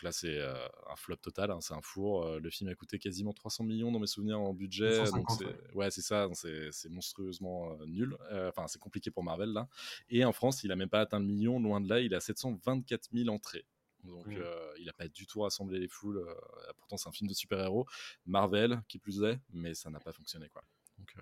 Donc 0.00 0.04
là, 0.04 0.12
c'est 0.12 0.38
euh, 0.38 0.54
un 0.90 0.96
flop 0.96 1.16
total, 1.16 1.50
hein, 1.50 1.58
c'est 1.60 1.74
un 1.74 1.82
four. 1.82 2.24
Euh, 2.24 2.38
le 2.40 2.48
film 2.48 2.70
a 2.70 2.74
coûté 2.74 2.98
quasiment 2.98 3.34
300 3.34 3.64
millions 3.64 3.92
dans 3.92 3.98
mes 3.98 4.06
souvenirs 4.06 4.40
en 4.40 4.54
budget. 4.54 4.88
250, 4.88 5.12
donc 5.12 5.30
c'est- 5.38 5.44
ouais. 5.44 5.74
ouais, 5.74 5.90
c'est 5.90 6.00
ça, 6.00 6.26
c'est 6.32 6.88
monstrueusement 6.88 7.72
euh, 7.78 7.84
nul. 7.86 8.16
Enfin, 8.48 8.66
c'est 8.66 8.78
compliqué 8.78 9.10
pour 9.10 9.22
Marvel 9.24 9.50
là. 9.52 9.68
Et 10.08 10.24
en 10.24 10.32
France, 10.32 10.64
il 10.64 10.72
a 10.72 10.76
même 10.76 10.88
pas 10.88 11.00
atteint 11.00 11.18
le 11.20 11.26
million, 11.26 11.60
loin 11.60 11.82
de 11.82 11.88
là, 11.90 12.00
il 12.00 12.14
a 12.14 12.20
724 12.20 13.10
000 13.12 13.28
entrées. 13.28 13.66
Donc 14.04 14.26
Mm. 14.28 14.36
euh, 14.38 14.72
il 14.78 14.88
a 14.88 14.94
pas 14.94 15.06
du 15.08 15.26
tout 15.26 15.40
rassemblé 15.42 15.78
les 15.78 15.88
foules. 15.88 16.16
euh, 16.16 16.34
pourtant, 16.78 16.96
c'est 16.96 17.10
un 17.10 17.12
film 17.12 17.28
de 17.28 17.34
super-héros. 17.34 17.84
Marvel, 18.24 18.80
qui 18.88 18.98
plus 18.98 19.22
est, 19.22 19.38
mais 19.52 19.74
ça 19.74 19.90
n'a 19.90 20.00
pas 20.00 20.14
fonctionné 20.14 20.48
quoi. 20.48 20.62
Donc, 20.96 21.12
euh, 21.18 21.20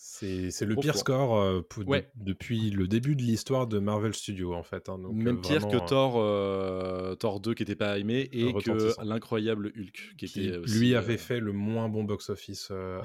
C'est 0.00 0.64
le 0.64 0.76
pire 0.76 0.92
point. 0.92 1.00
score 1.00 1.36
euh, 1.38 1.62
Ouais. 1.86 2.08
depuis 2.14 2.70
le 2.70 2.86
début 2.86 3.16
de 3.16 3.22
l'histoire 3.22 3.66
de 3.66 3.78
Marvel 3.78 4.14
Studios, 4.14 4.54
en 4.54 4.62
fait. 4.62 4.88
hein. 4.88 4.98
Donc, 4.98 5.14
Même 5.14 5.38
euh, 5.38 5.40
pire 5.40 5.60
vraiment, 5.60 5.70
que 5.70 5.76
euh, 5.76 5.86
Thor, 5.86 6.14
euh, 6.16 7.14
Thor 7.16 7.40
2 7.40 7.54
qui 7.54 7.62
était 7.64 7.74
pas 7.74 7.98
aimé 7.98 8.28
et 8.32 8.52
que 8.52 9.04
l'incroyable 9.04 9.72
Hulk 9.76 10.14
qui, 10.16 10.26
qui, 10.26 10.46
était 10.46 10.56
aussi, 10.58 10.78
lui 10.78 10.94
euh, 10.94 10.98
avait 10.98 11.18
fait 11.18 11.40
le 11.40 11.52
moins 11.52 11.88
bon 11.88 12.04
box-office 12.04 12.68
euh, 12.70 13.00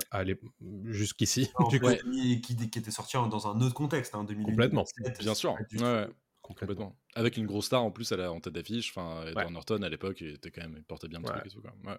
jusqu'ici. 0.86 1.50
Plus, 1.70 2.42
qui, 2.42 2.54
était 2.54 2.92
sorti 2.92 3.18
dans 3.18 3.48
un 3.48 3.60
autre 3.62 3.74
contexte, 3.74 4.14
hein, 4.14 4.24
2008, 4.24 4.46
Complètement. 4.46 4.86
2007, 4.98 5.24
Bien 5.24 5.34
sûr, 5.34 5.54
ouais, 5.54 5.82
ouais, 5.82 6.08
complètement. 6.44 6.96
Avec 7.16 7.38
une 7.38 7.48
grosse 7.48 7.66
star 7.66 7.84
en 7.84 7.90
plus, 7.92 8.12
elle 8.12 8.20
est 8.20 8.28
en 8.28 8.40
tête 8.40 8.54
d'affiche. 8.54 8.92
Enfin, 8.92 9.26
Edward 9.26 9.48
Ouais. 9.48 9.54
Norton 9.54 9.82
à 9.82 9.90
l'époque, 9.90 10.22
il 10.22 10.36
était 10.36 10.52
quand 10.52 10.62
même, 10.62 10.76
il 10.78 10.84
portait 10.84 11.08
bien 11.08 11.20
le 11.20 11.26
Ouais. 11.26 11.32
truc 11.40 11.46
et 11.48 11.50
tout. 11.50 11.62
Quoi. 11.62 11.74
Ouais. 11.86 11.98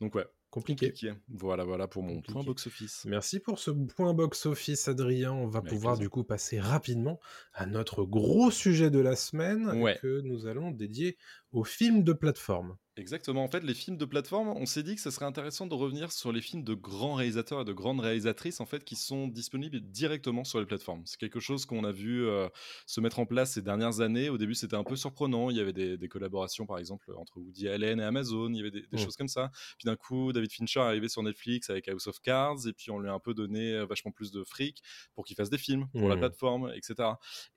Donc 0.00 0.14
ouais, 0.14 0.26
Compliqué. 0.50 0.88
compliqué. 0.90 1.14
Voilà, 1.28 1.64
voilà 1.64 1.86
pour 1.88 2.02
mon 2.02 2.14
Compliqué. 2.16 2.32
point 2.32 2.42
box-office. 2.44 3.04
Merci 3.06 3.38
pour 3.40 3.58
ce 3.58 3.70
point 3.70 4.12
box-office, 4.14 4.88
Adrien. 4.88 5.32
On 5.32 5.46
va 5.46 5.62
pouvoir 5.62 5.96
du 5.98 6.08
coup 6.08 6.24
passer 6.24 6.58
rapidement 6.60 7.20
à 7.54 7.66
notre 7.66 8.04
gros 8.04 8.50
sujet 8.50 8.90
de 8.90 8.98
la 9.00 9.16
semaine 9.16 9.82
que 10.00 10.20
nous 10.22 10.46
allons 10.46 10.70
dédier 10.72 11.16
aux 11.52 11.64
films 11.64 12.02
de 12.04 12.12
plateforme. 12.12 12.76
Exactement. 13.00 13.42
En 13.42 13.48
fait, 13.48 13.64
les 13.64 13.72
films 13.72 13.96
de 13.96 14.04
plateforme, 14.04 14.48
on 14.48 14.66
s'est 14.66 14.82
dit 14.82 14.94
que 14.94 15.00
ça 15.00 15.10
serait 15.10 15.24
intéressant 15.24 15.66
de 15.66 15.74
revenir 15.74 16.12
sur 16.12 16.32
les 16.32 16.42
films 16.42 16.64
de 16.64 16.74
grands 16.74 17.14
réalisateurs 17.14 17.62
et 17.62 17.64
de 17.64 17.72
grandes 17.72 18.00
réalisatrices 18.00 18.60
en 18.60 18.66
fait 18.66 18.84
qui 18.84 18.94
sont 18.94 19.26
disponibles 19.26 19.80
directement 19.80 20.44
sur 20.44 20.60
les 20.60 20.66
plateformes. 20.66 21.00
C'est 21.06 21.18
quelque 21.18 21.40
chose 21.40 21.64
qu'on 21.64 21.84
a 21.84 21.92
vu 21.92 22.26
euh, 22.26 22.48
se 22.84 23.00
mettre 23.00 23.18
en 23.18 23.24
place 23.24 23.52
ces 23.52 23.62
dernières 23.62 24.00
années. 24.00 24.28
Au 24.28 24.36
début, 24.36 24.54
c'était 24.54 24.76
un 24.76 24.84
peu 24.84 24.96
surprenant. 24.96 25.48
Il 25.48 25.56
y 25.56 25.60
avait 25.60 25.72
des, 25.72 25.96
des 25.96 26.08
collaborations, 26.08 26.66
par 26.66 26.76
exemple, 26.78 27.10
entre 27.16 27.38
Woody 27.38 27.68
Allen 27.68 28.00
et 28.00 28.04
Amazon. 28.04 28.50
Il 28.52 28.56
y 28.58 28.60
avait 28.60 28.70
des, 28.70 28.82
des 28.82 28.98
Mm. 28.98 28.98
choses 28.98 29.16
comme 29.16 29.28
ça. 29.28 29.50
Puis 29.78 29.86
d'un 29.86 29.96
coup, 29.96 30.32
David 30.34 30.52
Fincher 30.52 30.80
est 30.80 30.82
arrivé 30.82 31.08
sur 31.08 31.22
Netflix 31.22 31.70
avec 31.70 31.88
House 31.88 32.06
of 32.06 32.20
Cards 32.20 32.66
et 32.66 32.74
puis 32.74 32.90
on 32.90 32.98
lui 32.98 33.08
a 33.08 33.14
un 33.14 33.18
peu 33.20 33.32
donné 33.32 33.72
euh, 33.72 33.86
vachement 33.86 34.10
plus 34.10 34.30
de 34.30 34.44
fric 34.44 34.82
pour 35.14 35.24
qu'il 35.24 35.36
fasse 35.36 35.48
des 35.48 35.56
films 35.58 35.88
pour 35.96 36.10
la 36.10 36.16
Mm. 36.16 36.18
plateforme, 36.18 36.70
etc. 36.76 37.10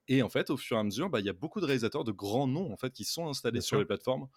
Et 0.08 0.22
en 0.24 0.30
fait, 0.30 0.50
au 0.50 0.56
fur 0.58 0.78
et 0.78 0.80
à 0.80 0.84
mesure, 0.84 1.10
bah, 1.10 1.20
il 1.20 1.26
y 1.26 1.30
a 1.30 1.34
beaucoup 1.34 1.60
de 1.60 1.66
réalisateurs 1.66 2.06
de 2.06 2.12
grands 2.14 2.48
noms 2.48 2.72
en 2.72 2.78
fait 2.78 2.94
qui 2.94 3.04
sont 3.04 3.28
installés 3.28 3.54
Bien 3.54 3.62
sur 3.62 3.70
sûr. 3.72 3.80
les 3.80 3.86
plateformes 3.86 4.28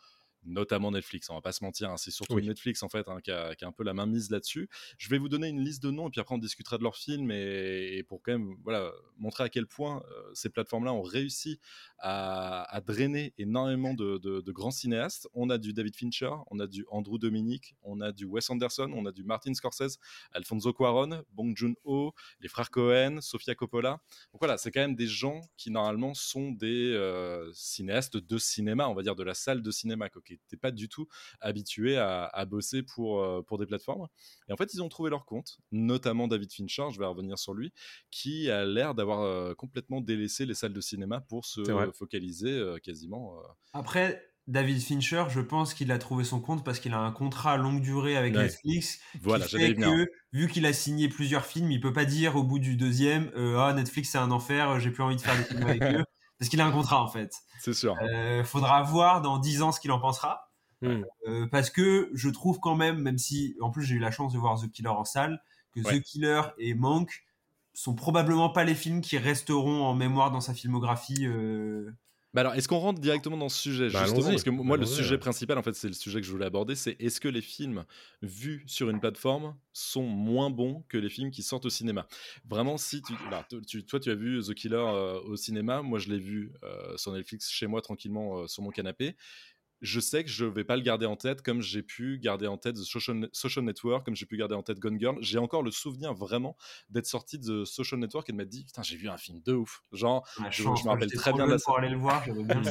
notamment 0.47 0.91
Netflix, 0.91 1.29
on 1.31 1.35
va 1.35 1.41
pas 1.41 1.53
se 1.53 1.63
mentir, 1.65 1.91
hein, 1.91 1.97
c'est 1.97 2.11
surtout 2.11 2.35
Oui. 2.35 2.47
Netflix 2.47 2.83
en 2.83 2.89
fait 2.89 3.09
hein, 3.09 3.21
qui, 3.23 3.31
a, 3.31 3.55
qui 3.55 3.65
a 3.65 3.69
un 3.69 3.73
peu 3.73 3.85
la 3.85 3.95
main 3.95 4.07
mise 4.07 4.31
là-dessus. 4.31 4.69
Je 4.99 5.09
vais 5.09 5.19
vous 5.19 5.29
donner 5.29 5.49
une 5.49 5.61
liste 5.65 5.83
de 5.83 5.91
noms 5.91 6.09
et 6.09 6.11
puis 6.11 6.21
après 6.21 6.35
on 6.35 6.39
discutera 6.39 6.79
de 6.79 6.83
leurs 6.83 6.97
films 6.97 7.31
et, 7.31 7.97
et 7.99 8.03
pour 8.03 8.23
quand 8.23 8.33
même 8.33 8.57
voilà 8.65 8.93
montrer 9.19 9.45
à 9.45 9.49
quel 9.49 9.67
point 9.67 10.03
euh, 10.11 10.31
ces 10.35 10.49
plateformes-là 10.49 10.93
ont 10.93 11.03
réussi 11.03 11.61
à, 11.99 12.63
à 12.75 12.81
drainer 12.81 13.35
énormément 13.39 13.95
de, 13.95 14.19
de- 14.19 14.41
de 14.41 14.53
grands 14.53 14.71
cinéastes. 14.71 15.29
On 15.35 15.51
a 15.51 15.59
du 15.59 15.73
David 15.73 15.97
Fincher, 15.97 16.31
on 16.51 16.61
a 16.61 16.67
du 16.67 16.85
Andrew 16.91 17.19
Dominic, 17.19 17.75
on 17.83 18.01
a 18.01 18.13
du 18.13 18.25
Wes 18.25 18.49
Anderson, 18.51 18.91
on 18.95 19.07
a 19.07 19.13
du 19.13 19.25
Martin 19.25 19.55
Scorsese, 19.55 19.99
Alfonso 20.33 20.73
Cuarón, 20.73 21.23
Bong 21.33 21.57
Joon-ho, 21.57 22.13
les 22.41 22.49
frères 22.49 22.71
Cohen, 22.71 23.21
Sofia 23.21 23.55
Coppola. 23.55 24.01
Donc 24.33 24.41
voilà, 24.41 24.59
c'est 24.59 24.71
quand 24.71 24.81
même 24.81 24.95
des 24.97 25.07
gens 25.07 25.41
qui 25.57 25.71
normalement 25.71 26.15
sont 26.15 26.51
des 26.53 26.93
euh, 26.93 27.51
cinéastes 27.53 28.17
de 28.17 28.39
cinéma, 28.39 28.89
on 28.89 28.95
va 28.95 29.03
dire 29.03 29.17
de 29.17 29.23
la 29.23 29.35
salle 29.35 29.63
de 29.63 29.71
cinéma, 29.71 30.09
quoi, 30.11 30.23
qui 30.25 30.36
n'étaient 30.45 30.57
pas 30.61 30.71
du 30.71 30.89
tout 30.89 31.07
habitués 31.41 31.97
à, 31.97 32.25
à 32.27 32.45
bosser 32.45 32.83
pour, 32.83 33.21
euh, 33.21 33.43
pour 33.43 33.59
des 33.59 33.67
plateformes. 33.67 34.07
Et 34.49 34.53
en 34.53 34.57
fait, 34.57 34.73
ils 34.75 34.83
ont 34.83 34.89
trouvé 34.89 35.11
leur 35.11 35.25
compte, 35.25 35.59
notamment 35.73 36.29
David 36.29 36.53
Fincher, 36.53 36.85
je 36.93 36.99
vais 36.99 37.07
revenir 37.07 37.39
sur 37.39 37.55
lui, 37.55 37.73
qui 38.11 38.51
a 38.51 38.65
l'air 38.65 38.95
d'avoir 38.95 39.21
euh, 39.21 39.55
complètement 39.55 40.01
délaissé 40.01 40.47
les 40.47 40.55
salles 40.55 40.73
de 40.73 40.81
cinéma 40.81 41.21
pour 41.21 41.45
se 41.47 41.61
focaliser 41.93 42.51
euh, 42.51 42.79
quasiment. 42.79 43.39
euh, 43.39 43.43
Après, 43.73 44.31
David 44.47 44.81
Fincher, 44.81 45.25
je 45.29 45.41
pense 45.41 45.75
qu'il 45.75 45.91
a 45.91 45.99
trouvé 45.99 46.23
son 46.23 46.41
compte 46.41 46.65
parce 46.65 46.79
qu'il 46.79 46.93
a 46.95 47.01
un 47.01 47.11
contrat 47.11 47.55
à 47.55 47.57
longue 47.57 47.81
durée 47.83 48.17
avec 48.17 48.33
Ouais. 48.35 48.45
Netflix. 48.45 49.01
Voilà, 49.21 49.45
qui 49.47 49.57
fait 49.59 49.75
que, 49.75 50.07
vu 50.33 50.49
qu'il 50.49 50.67
a 50.67 50.73
signé 50.73 51.09
plusieurs 51.09 51.45
films, 51.47 51.71
il 51.73 51.81
peut 51.81 51.93
pas 51.93 52.05
dire 52.05 52.37
au 52.37 52.45
bout 52.45 52.59
du 52.61 52.77
deuxième 52.77 53.31
euh, 53.37 53.59
Ah, 53.59 53.73
Netflix, 53.75 54.11
c'est 54.11 54.19
un 54.19 54.31
enfer, 54.31 54.79
j'ai 54.79 54.91
plus 54.91 55.03
envie 55.03 55.17
de 55.17 55.21
faire 55.21 55.37
des 55.37 55.45
films 55.45 55.67
avec 55.67 55.83
eux. 56.01 56.05
Parce 56.39 56.49
qu'il 56.49 56.61
a 56.61 56.67
un 56.67 56.73
contrat, 56.73 57.03
en 57.03 57.09
fait. 57.09 57.33
C'est 57.61 57.73
sûr. 57.73 57.97
Euh, 58.03 58.45
faudra 58.45 58.83
voir 58.83 59.23
dans 59.23 59.39
10 59.39 59.63
ans 59.63 59.73
ce 59.73 59.81
qu'il 59.81 59.93
en 59.93 59.99
pensera. 59.99 60.51
Hmm. 60.83 61.03
Euh, 61.27 61.47
parce 61.51 61.71
que 61.71 62.11
je 62.13 62.29
trouve 62.29 62.61
quand 62.61 62.75
même, 62.77 63.01
même 63.01 63.17
si 63.17 63.57
en 63.63 63.71
plus 63.71 63.83
j'ai 63.83 63.95
eu 63.95 63.99
la 63.99 64.11
chance 64.11 64.35
de 64.35 64.39
voir 64.39 64.61
The 64.61 64.71
Killer 64.71 64.91
en 64.91 65.05
salle, 65.05 65.43
que 65.73 65.81
Ouais. 65.81 66.01
The 66.01 66.03
Killer 66.03 66.43
et 66.59 66.75
Manque 66.75 67.25
sont 67.73 67.95
probablement 67.95 68.51
pas 68.51 68.65
les 68.65 68.75
films 68.75 69.01
qui 69.01 69.17
resteront 69.19 69.85
en 69.85 69.95
mémoire 69.95 70.31
dans 70.31 70.41
sa 70.41 70.55
filmographie. 70.55 71.27
euh, 71.27 71.91
Bah 72.37 72.43
alors, 72.43 72.53
est-ce 72.53 72.69
qu'on 72.69 72.77
rentre 72.79 73.01
directement 73.01 73.39
dans 73.39 73.49
ce 73.49 73.59
sujet 73.59 73.89
Bah, 73.89 74.05
justement? 74.05 74.29
Parce 74.29 74.45
que 74.45 74.51
moi, 74.51 74.77
le 74.77 74.85
sujet 74.85 75.17
ouais. 75.17 75.19
principal, 75.19 75.57
en 75.57 75.63
fait, 75.63 75.73
c'est 75.75 75.89
le 75.89 75.95
sujet 75.95 76.21
que 76.21 76.27
je 76.27 76.31
voulais 76.31 76.45
aborder, 76.45 76.75
c'est 76.75 76.95
est-ce 77.01 77.19
que 77.19 77.29
les 77.29 77.41
films 77.41 77.87
vus 78.21 78.63
sur 78.67 78.91
une 78.91 79.01
plateforme 79.01 79.57
sont 79.73 80.03
moins 80.03 80.51
bons 80.51 80.85
que 80.91 80.99
les 80.99 81.09
films 81.09 81.31
qui 81.31 81.43
sortent 81.43 81.65
au 81.65 81.71
cinéma? 81.71 82.07
Vraiment, 82.45 82.77
si 82.77 83.03
tu, 83.03 83.17
bah, 83.25 83.47
tu- 83.67 83.87
toi, 83.87 84.01
tu 84.01 84.11
as 84.11 84.15
vu 84.15 84.43
The 84.43 84.53
Killer 84.53 84.77
euh, 84.77 85.19
au 85.23 85.37
cinéma, 85.37 85.81
moi, 85.81 85.99
je 85.99 86.11
l'ai 86.11 86.19
vu 86.19 86.53
euh, 86.63 86.99
sur 86.99 87.11
Netflix 87.13 87.51
chez 87.51 87.67
moi 87.69 87.81
tranquillement 87.81 88.41
euh, 88.41 88.47
sur 88.49 88.63
mon 88.63 88.71
canapé. 88.71 89.17
Je 89.83 90.01
sais 90.01 90.25
que 90.25 90.31
je 90.31 90.45
vais 90.45 90.65
pas 90.65 90.77
le 90.77 90.83
garder 90.83 91.07
en 91.07 91.17
tête 91.17 91.43
comme 91.43 91.61
j'ai 91.61 91.83
pu 91.83 92.19
garder 92.19 92.47
en 92.47 92.57
tête 92.57 92.77
The 92.77 92.85
Social, 92.85 93.29
Social 93.33 93.65
Network, 93.65 94.05
comme 94.05 94.17
j'ai 94.17 94.27
pu 94.27 94.37
garder 94.37 94.55
en 94.55 94.63
tête 94.63 94.79
Gone 94.79 94.99
Girl. 94.99 95.17
J'ai 95.21 95.39
encore 95.39 95.63
le 95.63 95.71
souvenir 95.71 96.15
vraiment 96.15 96.57
d'être 96.89 97.07
sorti 97.07 97.39
de 97.39 97.65
Social 97.65 98.01
Network 98.01 98.29
et 98.29 98.33
de 98.33 98.37
m'être 98.37 98.49
dit 98.49 98.65
putain 98.65 98.83
j'ai 98.83 98.97
vu 98.97 99.09
un 99.09 99.19
film 99.19 99.41
de 99.43 99.53
ouf. 99.53 99.83
Genre 99.93 100.27
Je- 100.51 100.65
me 100.65 100.89
rappelle 100.89 101.13
très 101.13 101.33
bien 101.33 101.47
de 101.47 101.53
la 101.53 101.59
pour 101.59 101.79
aller 101.79 101.91
le 101.91 101.97
voir. 101.97 102.25
bien 102.27 102.63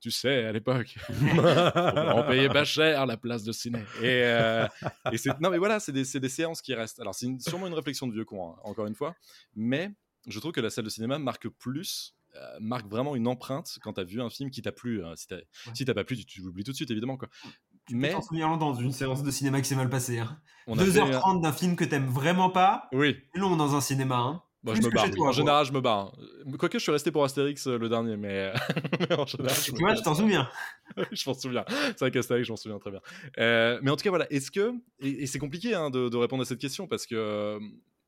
tu 0.00 0.10
sais, 0.10 0.44
à 0.44 0.52
l'époque, 0.52 0.94
on 1.08 2.24
payait 2.28 2.48
pas 2.48 2.64
cher 2.64 3.04
la 3.06 3.16
place 3.16 3.42
de 3.42 3.52
ciné. 3.52 3.80
Et, 4.00 4.22
euh, 4.24 4.66
et 5.10 5.18
c'est 5.18 5.40
non 5.40 5.50
mais 5.50 5.58
voilà, 5.58 5.80
c'est 5.80 5.92
des, 5.92 6.04
séances 6.04 6.62
qui 6.62 6.74
restent. 6.74 7.00
Alors 7.00 7.14
c'est 7.14 7.28
sûrement 7.40 7.66
une 7.66 7.74
réflexion 7.74 8.06
de 8.06 8.12
vieux 8.12 8.24
con, 8.24 8.50
hein, 8.50 8.56
encore 8.64 8.86
une 8.86 8.94
fois, 8.94 9.14
mais 9.54 9.90
je 10.28 10.38
trouve 10.38 10.52
que 10.52 10.60
la 10.60 10.70
salle 10.70 10.84
de 10.84 10.90
cinéma 10.90 11.18
marque 11.18 11.48
plus. 11.48 12.14
Euh, 12.36 12.56
marque 12.60 12.86
vraiment 12.88 13.16
une 13.16 13.26
empreinte 13.28 13.78
quand 13.82 13.94
tu 13.94 14.00
as 14.00 14.04
vu 14.04 14.20
un 14.20 14.30
film 14.30 14.50
qui 14.50 14.62
t'a 14.62 14.72
plu. 14.72 15.04
hein. 15.04 15.12
Si 15.16 15.26
t'as 15.26 15.36
si 15.74 15.84
pas 15.84 16.04
plu, 16.04 16.16
tu, 16.16 16.24
tu 16.26 16.40
l'oublies 16.42 16.64
tout 16.64 16.72
de 16.72 16.76
suite, 16.76 16.90
évidemment. 16.90 17.16
Quoi. 17.16 17.28
Tu 17.86 17.94
peux 17.94 18.00
Mais 18.00 18.12
t'en 18.12 18.22
souvenir 18.22 18.48
longtemps 18.48 18.72
d'une 18.72 18.92
séance 18.92 19.22
de 19.22 19.30
cinéma 19.30 19.60
qui 19.60 19.68
s'est 19.68 19.76
mal 19.76 19.88
passée. 19.90 20.18
Hein. 20.18 20.38
on 20.66 20.78
a 20.78 20.84
fait 20.84 20.98
un- 21.00 21.06
2h30 21.10 21.40
d'un 21.42 21.52
film 21.52 21.76
que 21.76 21.84
t'aimes 21.84 22.08
vraiment 22.08 22.50
pas, 22.50 22.88
Oui, 22.92 23.16
c'est 23.34 23.40
long 23.40 23.56
dans 23.56 23.74
un 23.76 23.80
cinéma. 23.80 24.16
Hein. 24.16 24.42
je 24.74 24.82
me 24.82 24.90
barre. 24.90 25.08
toi, 25.12 25.28
en 25.28 25.32
général, 25.32 25.64
je 25.64 25.72
me 25.72 25.80
barre. 25.80 26.12
hein. 26.46 26.52
Quoique 26.58 26.78
je 26.78 26.82
suis 26.82 26.90
resté 26.92 27.12
pour 27.12 27.22
Astérix 27.24 27.66
euh, 27.68 27.78
le 27.78 27.88
dernier, 27.88 28.16
mais 28.16 28.52
en 29.18 29.24
général, 29.26 29.54
je 29.54 29.70
Tu 29.72 29.78
vois, 29.80 29.94
tu 29.94 30.02
t'en 30.02 30.14
souviens. 30.16 30.48
je 31.12 31.28
m'en 31.30 31.34
souviens. 31.34 31.64
C'est 31.68 32.00
vrai 32.00 32.10
qu'Astérix, 32.10 32.46
je 32.48 32.52
m'en 32.52 32.56
souviens 32.56 32.78
très 32.80 32.90
bien. 32.90 33.00
Euh, 33.38 33.78
mais 33.82 33.90
en 33.92 33.96
tout 33.96 34.02
cas, 34.02 34.10
voilà. 34.10 34.26
Est-ce 34.32 34.50
que. 34.50 34.72
Et, 35.00 35.22
et 35.22 35.26
c'est 35.28 35.38
compliqué 35.38 35.74
hein, 35.74 35.90
de, 35.90 36.08
de 36.08 36.16
répondre 36.16 36.42
à 36.42 36.46
cette 36.46 36.58
question 36.60 36.88
parce 36.88 37.06
que. 37.06 37.58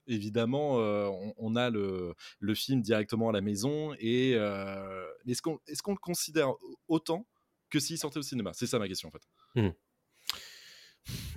Évidemment, 0.09 0.81
euh, 0.81 1.07
on, 1.07 1.35
on 1.37 1.57
a 1.57 1.71
le, 1.71 2.15
le 2.41 2.55
film 2.55 2.81
directement 2.83 3.29
à 3.29 3.33
la 3.33 3.41
maison 3.41 3.95
et 4.01 4.33
euh, 4.35 5.07
est-ce 5.27 5.43
qu'on 5.43 5.59
est 5.67 5.87
le 5.87 5.97
considère 5.97 6.53
autant 6.89 7.27
que 7.71 7.79
s'il 7.79 7.99
sortait 7.99 8.19
au 8.19 8.23
cinéma? 8.23 8.53
C'est 8.55 8.67
ça 8.67 8.79
ma 8.79 8.89
question 8.89 9.09
en 9.09 9.13
fait. 9.13 9.73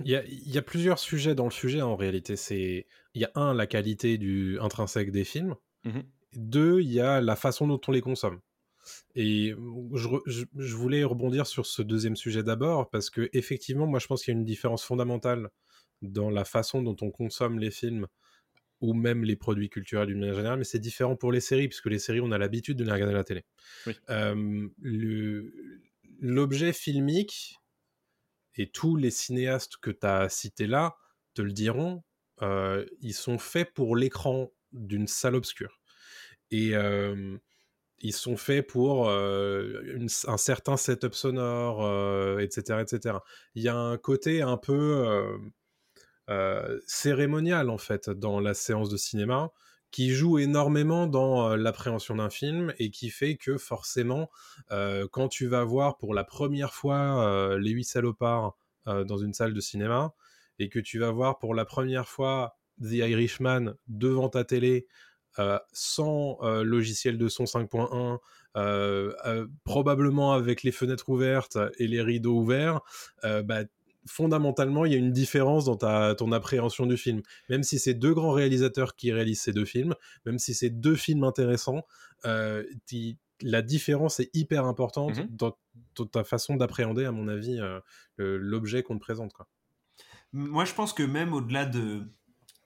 Il 0.04 0.10
y, 0.10 0.16
a, 0.16 0.24
il 0.24 0.50
y 0.50 0.58
a 0.58 0.62
plusieurs 0.62 0.98
sujets 0.98 1.34
dans 1.34 1.44
le 1.44 1.50
sujet 1.50 1.80
en 1.82 1.96
réalité. 1.96 2.36
C'est 2.36 2.86
il 3.14 3.22
y 3.22 3.24
a 3.24 3.30
un 3.34 3.54
la 3.54 3.66
qualité 3.66 4.18
du 4.18 4.58
intrinsèque 4.60 5.10
des 5.10 5.24
films. 5.24 5.54
Mhm. 5.84 6.02
Deux, 6.34 6.80
il 6.80 6.90
y 6.90 7.00
a 7.00 7.20
la 7.20 7.36
façon 7.36 7.66
dont 7.66 7.80
on 7.86 7.92
les 7.92 8.00
consomme. 8.00 8.40
Et 9.14 9.54
je- 9.94 10.44
je 10.56 10.74
voulais 10.74 11.04
rebondir 11.04 11.46
sur 11.46 11.66
ce 11.66 11.82
deuxième 11.82 12.16
sujet 12.16 12.42
d'abord 12.42 12.90
parce 12.90 13.10
que 13.10 13.30
effectivement, 13.32 13.86
moi, 13.86 13.98
je 13.98 14.06
pense 14.06 14.22
qu'il 14.24 14.34
y 14.34 14.36
a 14.36 14.40
une 14.40 14.44
différence 14.44 14.82
fondamentale 14.84 15.50
dans 16.02 16.30
la 16.30 16.44
façon 16.44 16.82
dont 16.82 16.96
on 17.00 17.10
consomme 17.10 17.58
les 17.58 17.70
films 17.70 18.06
ou 18.82 18.92
même 18.92 19.24
les 19.24 19.36
produits 19.36 19.70
culturels 19.70 20.08
d'une 20.08 20.18
manière 20.20 20.34
générale, 20.34 20.58
mais 20.58 20.64
c'est 20.64 20.78
différent 20.80 21.16
pour 21.16 21.32
les 21.32 21.40
séries 21.40 21.68
puisque 21.68 21.86
les 21.86 21.98
séries, 21.98 22.20
on 22.20 22.32
a 22.32 22.38
l'habitude 22.38 22.76
de 22.76 22.84
les 22.84 22.92
regarder 22.92 23.14
à 23.14 23.18
la 23.18 23.24
télé. 23.24 23.44
Oui. 23.86 23.96
Euh, 24.10 24.68
L'objet 26.20 26.72
filmique 26.72 27.56
et 28.56 28.70
tous 28.70 28.96
les 28.96 29.10
cinéastes 29.10 29.76
que 29.78 29.90
tu 29.90 30.06
as 30.06 30.28
cités 30.28 30.66
là 30.66 30.96
te 31.34 31.42
le 31.42 31.52
diront, 31.52 32.02
euh, 32.42 32.84
ils 33.00 33.14
sont 33.14 33.38
faits 33.38 33.72
pour 33.72 33.96
l'écran 33.96 34.52
d'une 34.72 35.06
salle 35.06 35.34
obscure. 35.34 35.80
Et 36.50 36.76
euh, 36.76 37.38
ils 38.00 38.12
sont 38.14 38.36
faits 38.36 38.66
pour 38.66 39.10
une- 39.10 40.08
un 40.26 40.36
certain 40.36 40.76
setup 40.76 41.14
sonore, 41.14 42.40
etc., 42.40 42.82
etc. 42.82 43.24
Il 43.54 43.62
y 43.62 43.68
a 43.68 43.76
un 43.76 43.98
côté 43.98 44.42
un 44.42 44.56
peu 44.58 45.38
euh, 46.32 46.80
cérémonial, 46.86 47.68
en 47.70 47.78
fait, 47.78 48.08
dans 48.08 48.40
la 48.40 48.54
séance 48.54 48.88
de 48.88 48.96
cinéma, 48.96 49.50
qui 49.90 50.10
joue 50.10 50.38
énormément 50.38 51.06
dans 51.06 51.50
euh, 51.50 51.56
l'appréhension 51.56 52.16
d'un 52.16 52.30
film 52.30 52.72
et 52.78 52.90
qui 52.90 53.10
fait 53.10 53.36
que 53.36 53.58
forcément, 53.58 54.30
euh, 54.70 55.06
quand 55.10 55.28
tu 55.28 55.46
vas 55.46 55.64
voir 55.64 55.98
pour 55.98 56.14
la 56.14 56.24
première 56.24 56.72
fois 56.72 57.58
Les 57.58 57.70
Huit 57.70 57.84
Salopards 57.84 58.56
dans 58.86 59.18
une 59.18 59.32
salle 59.32 59.54
de 59.54 59.60
cinéma, 59.60 60.12
et 60.58 60.68
que 60.68 60.80
tu 60.80 60.98
vas 60.98 61.10
voir 61.10 61.38
pour 61.38 61.54
la 61.54 61.64
première 61.64 62.08
fois 62.08 62.56
The 62.80 62.94
Irishman 62.94 63.74
devant 63.86 64.28
ta 64.28 64.44
télé, 64.44 64.86
sans 65.72 66.38
logiciel 66.42 67.16
de 67.16 67.28
son 67.28 67.44
5.1, 67.44 68.18
euh, 68.54 69.14
euh, 69.24 69.46
probablement 69.64 70.32
avec 70.32 70.62
les 70.62 70.72
fenêtres 70.72 71.08
ouvertes 71.08 71.56
et 71.78 71.86
les 71.86 72.02
rideaux 72.02 72.38
ouverts, 72.38 72.80
bah, 73.22 73.62
fondamentalement, 74.06 74.84
il 74.84 74.92
y 74.92 74.94
a 74.94 74.98
une 74.98 75.12
différence 75.12 75.64
dans 75.64 75.76
ta, 75.76 76.14
ton 76.14 76.32
appréhension 76.32 76.86
du 76.86 76.96
film. 76.96 77.22
Même 77.48 77.62
si 77.62 77.78
c'est 77.78 77.94
deux 77.94 78.14
grands 78.14 78.32
réalisateurs 78.32 78.96
qui 78.96 79.12
réalisent 79.12 79.42
ces 79.42 79.52
deux 79.52 79.64
films, 79.64 79.94
même 80.26 80.38
si 80.38 80.54
c'est 80.54 80.70
deux 80.70 80.96
films 80.96 81.24
intéressants, 81.24 81.82
euh, 82.24 82.64
la 83.40 83.62
différence 83.62 84.20
est 84.20 84.30
hyper 84.34 84.66
importante 84.66 85.18
Mhm. 85.18 85.28
dans, 85.30 85.56
dans 85.96 86.06
ta 86.06 86.24
façon 86.24 86.56
d'appréhender, 86.56 87.04
à 87.04 87.12
mon 87.12 87.28
avis, 87.28 87.58
euh, 87.60 87.80
l'objet 88.18 88.82
qu'on 88.82 88.94
te 88.94 89.00
présente. 89.00 89.32
Quoi. 89.32 89.46
Moi, 90.32 90.64
je 90.64 90.74
pense 90.74 90.92
que 90.92 91.02
même 91.02 91.32
au-delà 91.32 91.66
de 91.66 92.02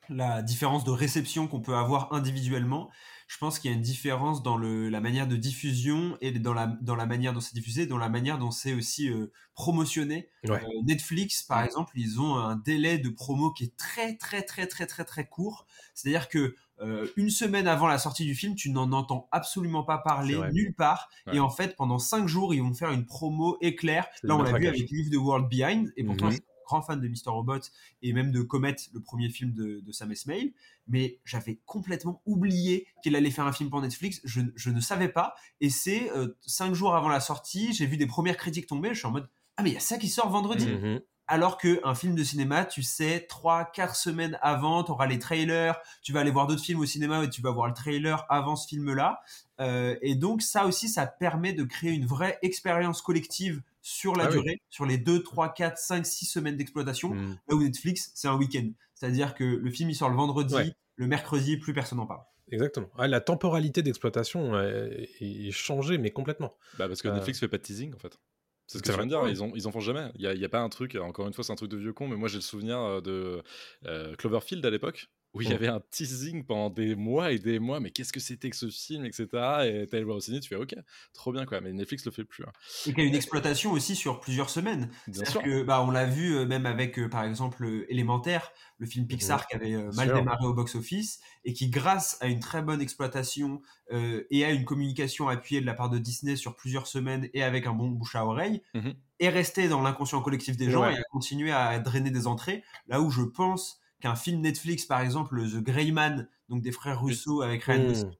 la 0.08 0.42
différence 0.42 0.84
de 0.84 0.90
réception 0.90 1.48
qu'on 1.48 1.60
peut 1.60 1.74
avoir 1.74 2.12
individuellement, 2.12 2.90
je 3.26 3.38
pense 3.38 3.58
qu'il 3.58 3.70
y 3.70 3.74
a 3.74 3.76
une 3.76 3.82
différence 3.82 4.42
dans 4.42 4.56
le, 4.56 4.88
la 4.88 5.00
manière 5.00 5.26
de 5.26 5.36
diffusion 5.36 6.16
et 6.20 6.30
dans 6.32 6.54
la, 6.54 6.66
dans 6.80 6.94
la 6.94 7.06
manière 7.06 7.32
dont 7.32 7.40
c'est 7.40 7.54
diffusé, 7.54 7.86
dans 7.86 7.98
la 7.98 8.08
manière 8.08 8.38
dont 8.38 8.50
c'est 8.50 8.72
aussi 8.72 9.10
euh, 9.10 9.32
promotionné. 9.54 10.28
Ouais. 10.44 10.62
Euh, 10.62 10.82
Netflix, 10.84 11.42
par 11.42 11.62
exemple, 11.62 11.92
ils 11.96 12.20
ont 12.20 12.36
un 12.36 12.56
délai 12.56 12.98
de 12.98 13.08
promo 13.08 13.52
qui 13.52 13.64
est 13.64 13.76
très, 13.76 14.16
très, 14.16 14.42
très, 14.42 14.66
très, 14.66 14.86
très, 14.86 15.04
très 15.04 15.26
court. 15.26 15.66
C'est-à-dire 15.94 16.28
que 16.28 16.54
euh, 16.80 17.08
une 17.16 17.30
semaine 17.30 17.66
avant 17.66 17.88
la 17.88 17.98
sortie 17.98 18.24
du 18.26 18.34
film, 18.34 18.54
tu 18.54 18.70
n'en 18.70 18.92
entends 18.92 19.28
absolument 19.32 19.82
pas 19.82 19.98
parler 19.98 20.38
nulle 20.52 20.74
part. 20.74 21.08
Ouais. 21.26 21.36
Et 21.36 21.40
en 21.40 21.50
fait, 21.50 21.74
pendant 21.74 21.98
cinq 21.98 22.28
jours, 22.28 22.54
ils 22.54 22.62
vont 22.62 22.74
faire 22.74 22.92
une 22.92 23.06
promo 23.06 23.56
éclair. 23.60 24.06
Là, 24.22 24.36
on 24.36 24.42
l'a 24.42 24.56
vu 24.56 24.66
avec 24.68 24.90
Leave 24.90 25.10
the 25.10 25.16
World 25.16 25.48
Behind. 25.48 25.92
Et 25.96 26.04
pourtant, 26.04 26.28
Mhm. 26.28 26.38
Grand 26.66 26.82
fan 26.82 27.00
de 27.00 27.08
Mr. 27.08 27.30
Robot 27.30 27.60
et 28.02 28.12
même 28.12 28.32
de 28.32 28.42
Comet, 28.42 28.76
le 28.92 29.00
premier 29.00 29.30
film 29.30 29.52
de, 29.52 29.80
de 29.80 29.92
Sam 29.92 30.12
Esmail. 30.12 30.52
Mais 30.88 31.20
j'avais 31.24 31.60
complètement 31.64 32.20
oublié 32.26 32.86
qu'il 33.02 33.16
allait 33.16 33.30
faire 33.30 33.46
un 33.46 33.52
film 33.52 33.70
pour 33.70 33.80
Netflix. 33.80 34.20
Je, 34.24 34.42
je 34.54 34.70
ne 34.70 34.80
savais 34.80 35.08
pas. 35.08 35.34
Et 35.60 35.70
c'est 35.70 36.10
euh, 36.10 36.36
cinq 36.42 36.74
jours 36.74 36.94
avant 36.94 37.08
la 37.08 37.20
sortie, 37.20 37.72
j'ai 37.72 37.86
vu 37.86 37.96
des 37.96 38.06
premières 38.06 38.36
critiques 38.36 38.66
tomber. 38.66 38.90
Je 38.90 38.98
suis 38.98 39.06
en 39.06 39.12
mode 39.12 39.28
Ah, 39.56 39.62
mais 39.62 39.70
il 39.70 39.74
y 39.74 39.78
a 39.78 39.80
ça 39.80 39.96
qui 39.96 40.08
sort 40.08 40.28
vendredi. 40.28 40.66
Mhm. 40.66 41.00
Alors 41.28 41.58
qu'un 41.58 41.94
film 41.96 42.14
de 42.14 42.22
cinéma, 42.22 42.64
tu 42.64 42.84
sais, 42.84 43.26
3-4 43.28 43.96
semaines 43.96 44.38
avant, 44.42 44.84
tu 44.84 44.92
auras 44.92 45.06
les 45.06 45.18
trailers, 45.18 45.76
tu 46.00 46.12
vas 46.12 46.20
aller 46.20 46.30
voir 46.30 46.46
d'autres 46.46 46.62
films 46.62 46.78
au 46.78 46.86
cinéma 46.86 47.24
et 47.24 47.30
tu 47.30 47.42
vas 47.42 47.50
voir 47.50 47.66
le 47.66 47.74
trailer 47.74 48.24
avant 48.28 48.54
ce 48.54 48.68
film-là. 48.68 49.20
Euh, 49.60 49.96
et 50.02 50.14
donc 50.14 50.40
ça 50.40 50.66
aussi, 50.66 50.88
ça 50.88 51.04
permet 51.04 51.52
de 51.52 51.64
créer 51.64 51.90
une 51.90 52.06
vraie 52.06 52.38
expérience 52.42 53.02
collective 53.02 53.60
sur 53.88 54.16
la 54.16 54.24
Ah 54.24 54.28
oui. 54.30 54.32
durée, 54.34 54.60
sur 54.68 54.84
les 54.84 54.98
2, 54.98 55.22
3, 55.22 55.54
4, 55.54 55.78
5, 55.78 56.04
6 56.04 56.26
semaines 56.26 56.56
d'exploitation. 56.56 57.10
Mhm. 57.14 57.38
Là 57.48 57.54
où 57.54 57.62
Netflix, 57.62 58.10
c'est 58.16 58.26
un 58.26 58.36
week-end. 58.36 58.68
C'est-à-dire 58.94 59.32
que 59.36 59.44
le 59.44 59.70
film, 59.70 59.90
il 59.90 59.94
sort 59.94 60.08
le 60.10 60.16
vendredi, 60.16 60.54
Ouais. 60.56 60.72
le 60.96 61.06
mercredi, 61.06 61.56
plus 61.56 61.72
personne 61.72 61.98
n'en 61.98 62.06
parle. 62.06 62.22
Exactement. 62.50 62.88
Ah, 62.98 63.06
la 63.06 63.20
temporalité 63.20 63.82
d'exploitation 63.82 64.56
euh, 64.56 64.88
est 65.20 65.52
changée, 65.52 65.98
mais 65.98 66.10
complètement. 66.10 66.56
Bah 66.78 66.88
parce 66.88 67.00
que 67.00 67.06
Euh. 67.06 67.12
Netflix 67.14 67.38
fait 67.38 67.46
pas 67.48 67.58
de 67.58 67.62
teasing 67.62 67.94
en 67.94 67.98
fait. 67.98 68.18
C'est 68.66 68.78
ce 68.78 68.82
que 68.82 68.88
C'est 68.88 68.92
je 68.94 68.98
viens 68.98 69.06
de 69.06 69.10
dire, 69.10 69.28
ils, 69.28 69.44
ont, 69.44 69.52
ils 69.54 69.68
en 69.68 69.70
font 69.70 69.78
jamais. 69.78 70.10
Il 70.16 70.28
n'y 70.28 70.44
a 70.44 70.48
pas 70.48 70.58
un 70.60 70.68
truc, 70.68 70.96
encore 70.96 71.28
une 71.28 71.32
fois, 71.32 71.44
c'est 71.44 71.52
un 71.52 71.56
truc 71.56 71.70
de 71.70 71.76
vieux 71.76 71.92
con, 71.92 72.08
mais 72.08 72.16
moi 72.16 72.28
j'ai 72.28 72.38
le 72.38 72.42
souvenir 72.42 72.78
euh, 72.78 73.00
de 73.00 73.40
euh, 73.86 74.16
Cloverfield 74.16 74.66
à 74.66 74.70
l'époque, 74.70 75.06
où 75.34 75.42
il 75.42 75.48
y 75.48 75.52
Mm. 75.52 75.54
avait 75.54 75.68
un 75.68 75.80
teasing 75.90 76.44
pendant 76.44 76.70
des 76.70 76.94
mois 76.94 77.30
et 77.32 77.38
des 77.38 77.58
mois, 77.58 77.78
mais 77.78 77.90
qu'est-ce 77.90 78.12
que 78.12 78.20
c'était 78.20 78.48
que 78.48 78.56
ce 78.56 78.68
film, 78.70 79.04
etc. 79.04 79.26
Et 79.66 79.86
t'allais 79.86 80.00
le 80.00 80.04
voir 80.04 80.16
au 80.16 80.20
ciné, 80.20 80.40
tu 80.40 80.48
fais 80.48 80.56
ok, 80.56 80.74
trop 81.12 81.30
bien 81.32 81.44
quoi, 81.44 81.60
mais 81.60 81.72
Netflix 81.74 82.04
le 82.06 82.10
fait 82.10 82.24
plus. 82.24 82.44
hein. 82.44 82.52
Et 82.86 82.94
qu'il 82.94 83.02
y 83.02 83.06
a 83.06 83.08
une 83.08 83.14
exploitation 83.14 83.72
aussi 83.72 83.96
sur 83.96 84.20
plusieurs 84.20 84.48
semaines. 84.48 84.90
C'est-à-dire 85.12 85.42
que, 85.42 85.62
bah, 85.62 85.82
on 85.82 85.90
l'a 85.90 86.06
vu 86.06 86.34
euh, 86.36 86.46
même 86.46 86.64
avec, 86.64 86.98
euh, 86.98 87.08
par 87.10 87.24
exemple, 87.24 87.64
euh, 87.64 87.86
Élémentaire, 87.92 88.50
le 88.78 88.86
film 88.86 89.06
Pixar 89.06 89.46
qui 89.46 89.54
avait 89.56 89.74
euh, 89.74 89.90
mal 89.92 90.08
sûr. 90.08 90.16
démarré 90.16 90.46
au 90.46 90.54
box-office 90.54 91.20
et 91.44 91.52
qui, 91.52 91.68
grâce 91.68 92.16
à 92.22 92.28
une 92.28 92.40
très 92.40 92.62
bonne 92.62 92.80
exploitation 92.80 93.60
euh, 93.92 94.24
et 94.30 94.44
à 94.44 94.50
une 94.52 94.64
communication 94.64 95.28
appuyée 95.28 95.60
de 95.60 95.66
la 95.66 95.74
part 95.74 95.90
de 95.90 95.98
Disney 95.98 96.36
sur 96.36 96.56
plusieurs 96.56 96.86
semaines 96.86 97.28
et 97.34 97.42
avec 97.42 97.66
un 97.66 97.72
bon 97.72 97.88
bouche 97.88 98.16
à 98.16 98.24
oreille, 98.24 98.62
Mhm. 98.74 98.94
est 99.20 99.28
resté 99.28 99.68
dans 99.68 99.82
l'inconscient 99.82 100.22
collectif 100.22 100.56
des 100.56 100.70
gens 100.70 100.82
Ouais. 100.82 100.94
et 100.94 100.98
a 100.98 101.02
continué 101.10 101.50
à 101.52 101.78
drainer 101.78 102.10
des 102.10 102.26
entrées. 102.26 102.64
Là 102.88 103.00
où 103.02 103.10
je 103.10 103.22
pense 103.22 103.80
qu'un 104.00 104.14
film 104.16 104.40
Netflix, 104.40 104.84
par 104.86 105.00
exemple, 105.00 105.40
The 105.48 105.62
Grey 105.62 105.90
Man, 105.90 106.28
donc 106.48 106.62
des 106.62 106.72
frères 106.72 107.02
Russo 107.02 107.42
avec 107.42 107.64
Ryan 107.64 107.80
Mhm. 107.82 107.86
Gosling, 107.88 108.12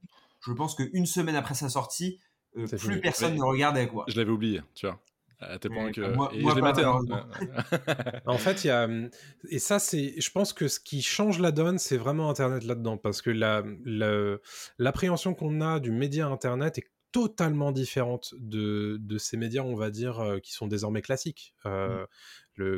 je 0.46 0.52
pense 0.52 0.74
qu'une 0.74 1.06
semaine 1.06 1.36
après 1.36 1.54
sa 1.54 1.68
sortie, 1.68 2.18
euh, 2.56 2.66
plus 2.66 2.78
fini. 2.78 2.96
personne 3.00 3.34
ne 3.34 3.42
regardait 3.42 3.88
quoi. 3.88 4.04
Je 4.08 4.16
l'avais 4.16 4.30
oublié, 4.30 4.62
tu 4.74 4.86
vois. 4.86 5.00
À 5.38 5.58
tel 5.58 5.70
point 5.70 5.84
Mais, 5.86 5.92
que. 5.92 6.14
moi- 6.14 6.30
et 6.32 6.40
moi 6.40 6.52
je 6.52 6.56
l'ai 6.56 6.62
pas, 6.62 6.72
maté, 6.72 6.82
hein. 6.82 7.00
En 8.26 8.38
fait, 8.38 8.64
il 8.64 8.68
y 8.68 8.70
a. 8.70 8.84
hum, 8.84 9.10
Et 9.50 9.58
ça, 9.58 9.78
c'est. 9.78 10.18
Je 10.18 10.30
pense 10.30 10.54
que 10.54 10.66
ce 10.66 10.80
qui 10.80 11.02
change 11.02 11.38
la 11.40 11.52
donne, 11.52 11.78
c'est 11.78 11.98
vraiment 11.98 12.30
Internet 12.30 12.64
là-dedans. 12.64 12.96
Parce 12.96 13.20
que 13.20 13.28
la- 13.28 13.62
la- 13.84 14.36
l'appréhension 14.78 15.34
qu'on 15.34 15.60
a 15.60 15.78
du 15.78 15.90
média 15.90 16.26
Internet 16.26 16.78
est 16.78 16.88
totalement 17.12 17.70
différente 17.72 18.34
de, 18.38 18.96
de 19.00 19.18
ces 19.18 19.36
médias, 19.36 19.62
on 19.62 19.74
va 19.74 19.90
dire, 19.90 20.20
euh, 20.20 20.38
qui 20.38 20.52
sont 20.52 20.66
désormais 20.68 21.02
classiques. 21.02 21.54
Euh, 21.66 22.06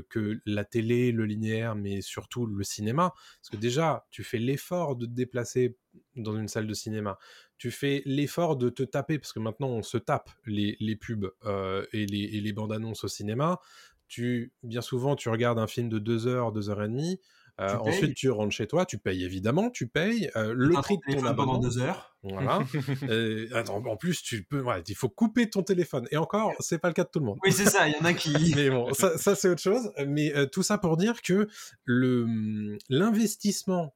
que 0.08 0.40
la 0.46 0.64
télé, 0.64 1.12
le 1.12 1.24
linéaire, 1.24 1.74
mais 1.74 2.00
surtout 2.00 2.46
le 2.46 2.64
cinéma. 2.64 3.12
Parce 3.40 3.50
que 3.50 3.56
déjà, 3.56 4.06
tu 4.10 4.24
fais 4.24 4.38
l'effort 4.38 4.96
de 4.96 5.06
te 5.06 5.10
déplacer 5.10 5.76
dans 6.16 6.36
une 6.36 6.48
salle 6.48 6.66
de 6.66 6.74
cinéma. 6.74 7.18
Tu 7.56 7.70
fais 7.70 8.02
l'effort 8.04 8.56
de 8.56 8.68
te 8.68 8.82
taper, 8.82 9.18
parce 9.18 9.32
que 9.32 9.40
maintenant 9.40 9.68
on 9.68 9.82
se 9.82 9.98
tape 9.98 10.30
les, 10.46 10.76
les 10.80 10.96
pubs 10.96 11.30
euh, 11.44 11.84
et, 11.92 12.06
les, 12.06 12.24
et 12.24 12.40
les 12.40 12.52
bandes 12.52 12.72
annonces 12.72 13.04
au 13.04 13.08
cinéma. 13.08 13.60
Tu, 14.06 14.52
bien 14.62 14.80
souvent, 14.80 15.16
tu 15.16 15.28
regardes 15.28 15.58
un 15.58 15.66
film 15.66 15.88
de 15.88 15.98
2 15.98 16.26
heures, 16.26 16.52
2 16.52 16.70
heures 16.70 16.82
et 16.82 16.88
demie. 16.88 17.20
Euh, 17.60 17.70
Tu 17.70 17.88
ensuite, 17.88 18.14
tu 18.14 18.30
rentres 18.30 18.52
chez 18.54 18.66
toi, 18.66 18.86
tu 18.86 18.98
payes 18.98 19.24
évidemment, 19.24 19.70
tu 19.70 19.88
payes 19.88 20.30
euh, 20.36 20.54
le 20.56 20.74
prix 20.74 20.96
de 20.96 21.00
ton 21.00 21.10
téléphone 21.10 21.36
pendant 21.36 21.52
abonnement. 21.54 21.58
deux 21.58 21.78
heures. 21.78 22.16
Voilà. 22.22 22.60
Euh, 23.08 23.48
attends, 23.54 23.76
en 23.84 23.96
plus, 23.96 24.22
tu 24.22 24.44
peux, 24.44 24.60
ouais, 24.60 24.82
il 24.86 24.94
faut 24.94 25.08
couper 25.08 25.48
ton 25.48 25.62
téléphone. 25.62 26.06
Et 26.10 26.16
encore, 26.16 26.52
c'est 26.60 26.78
pas 26.78 26.88
le 26.88 26.94
cas 26.94 27.04
de 27.04 27.08
tout 27.10 27.20
le 27.20 27.24
monde. 27.26 27.38
Oui, 27.44 27.52
c'est 27.52 27.64
ça, 27.66 27.88
il 27.88 27.94
y 27.94 27.96
en 27.96 28.04
a 28.04 28.12
qui. 28.12 28.32
Mais 28.56 28.70
bon, 28.70 28.92
ça, 28.94 29.16
ça, 29.18 29.34
c'est 29.34 29.48
autre 29.48 29.62
chose. 29.62 29.92
Mais 30.06 30.34
euh, 30.34 30.46
tout 30.46 30.62
ça 30.62 30.78
pour 30.78 30.96
dire 30.96 31.22
que 31.22 31.48
le 31.84 32.76
l'investissement 32.88 33.94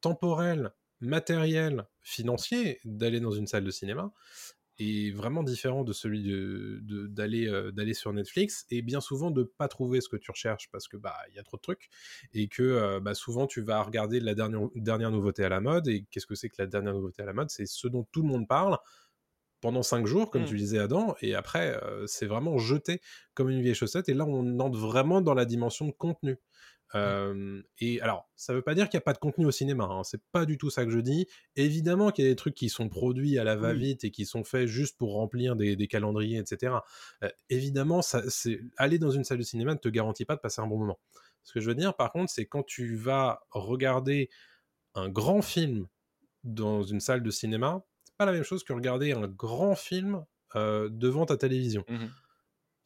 temporel, 0.00 0.72
matériel, 1.00 1.86
financier 2.02 2.80
d'aller 2.84 3.20
dans 3.20 3.32
une 3.32 3.46
salle 3.46 3.64
de 3.64 3.70
cinéma 3.70 4.12
est 4.80 5.10
vraiment 5.12 5.42
différent 5.42 5.84
de 5.84 5.92
celui 5.92 6.22
de- 6.22 6.80
de- 6.82 7.06
d'aller 7.06 7.46
euh, 7.48 7.70
d'aller 7.72 7.94
sur 7.94 8.12
Netflix 8.12 8.66
et 8.70 8.82
bien 8.82 9.00
souvent 9.00 9.30
de 9.30 9.42
pas 9.44 9.68
trouver 9.68 10.00
ce 10.00 10.08
que 10.08 10.16
tu 10.16 10.30
recherches 10.30 10.70
parce 10.70 10.88
que 10.88 10.96
bah 10.96 11.16
il 11.30 11.34
y 11.36 11.38
a 11.38 11.42
trop 11.42 11.56
de 11.56 11.62
trucs 11.62 11.88
et 12.32 12.48
que 12.48 12.62
euh, 12.62 13.00
bah, 13.00 13.14
souvent 13.14 13.46
tu 13.46 13.60
vas 13.62 13.82
regarder 13.82 14.20
la 14.20 14.34
dernière 14.34 14.68
dernière 14.74 15.10
nouveauté 15.10 15.44
à 15.44 15.48
la 15.48 15.60
mode 15.60 15.88
et 15.88 16.04
qu'est-ce 16.10 16.26
que 16.26 16.34
c'est 16.34 16.48
que 16.48 16.56
la 16.58 16.66
dernière 16.66 16.94
nouveauté 16.94 17.22
à 17.22 17.26
la 17.26 17.32
mode? 17.32 17.50
C'est 17.50 17.66
ce 17.66 17.88
dont 17.88 18.04
tout 18.12 18.22
le 18.22 18.28
monde 18.28 18.48
parle 18.48 18.78
pendant 19.60 19.82
cinq 19.82 20.06
jours, 20.06 20.30
comme 20.30 20.44
Mm. 20.44 20.46
tu 20.46 20.56
disais 20.56 20.78
Adam, 20.78 21.14
et 21.20 21.34
après, 21.34 21.76
euh, 21.84 22.06
c'est 22.06 22.26
vraiment 22.26 22.56
jeté 22.56 23.00
comme 23.34 23.50
une 23.50 23.60
vieille 23.60 23.74
chaussette, 23.74 24.08
et 24.08 24.14
là, 24.14 24.24
on 24.26 24.58
entre 24.58 24.78
vraiment 24.78 25.20
dans 25.20 25.34
la 25.34 25.44
dimension 25.44 25.86
de 25.86 25.92
contenu. 25.92 26.38
Euh, 26.94 27.62
et 27.78 28.00
alors, 28.00 28.28
ça 28.36 28.52
veut 28.52 28.62
pas 28.62 28.74
dire 28.74 28.88
qu'il 28.88 28.98
n'y 28.98 29.02
a 29.02 29.04
pas 29.04 29.12
de 29.12 29.18
contenu 29.18 29.46
au 29.46 29.50
cinéma, 29.50 29.84
hein, 29.84 30.02
c'est 30.02 30.22
pas 30.32 30.44
du 30.44 30.58
tout 30.58 30.70
ça 30.70 30.84
que 30.84 30.90
je 30.90 30.98
dis. 30.98 31.26
Évidemment 31.56 32.10
qu'il 32.10 32.24
y 32.24 32.28
a 32.28 32.30
des 32.30 32.36
trucs 32.36 32.54
qui 32.54 32.68
sont 32.68 32.88
produits 32.88 33.38
à 33.38 33.44
la 33.44 33.56
va-vite 33.56 34.04
et 34.04 34.10
qui 34.10 34.26
sont 34.26 34.44
faits 34.44 34.66
juste 34.66 34.98
pour 34.98 35.14
remplir 35.14 35.56
des, 35.56 35.76
des 35.76 35.86
calendriers, 35.86 36.38
etc. 36.38 36.74
Euh, 37.22 37.28
évidemment, 37.48 38.02
ça, 38.02 38.22
aller 38.76 38.98
dans 38.98 39.10
une 39.10 39.24
salle 39.24 39.38
de 39.38 39.42
cinéma 39.42 39.74
ne 39.74 39.78
te 39.78 39.88
garantit 39.88 40.24
pas 40.24 40.36
de 40.36 40.40
passer 40.40 40.60
un 40.60 40.66
bon 40.66 40.78
moment. 40.78 40.98
Ce 41.42 41.52
que 41.52 41.60
je 41.60 41.68
veux 41.68 41.74
dire, 41.74 41.94
par 41.94 42.12
contre, 42.12 42.30
c'est 42.30 42.46
quand 42.46 42.64
tu 42.64 42.96
vas 42.96 43.42
regarder 43.50 44.28
un 44.94 45.08
grand 45.08 45.42
film 45.42 45.86
dans 46.44 46.82
une 46.82 47.00
salle 47.00 47.22
de 47.22 47.30
cinéma, 47.30 47.84
c'est 48.04 48.16
pas 48.16 48.26
la 48.26 48.32
même 48.32 48.42
chose 48.42 48.64
que 48.64 48.72
regarder 48.72 49.12
un 49.12 49.28
grand 49.28 49.74
film 49.74 50.24
euh, 50.56 50.88
devant 50.90 51.26
ta 51.26 51.36
télévision. 51.36 51.84
Mhm. 51.88 52.10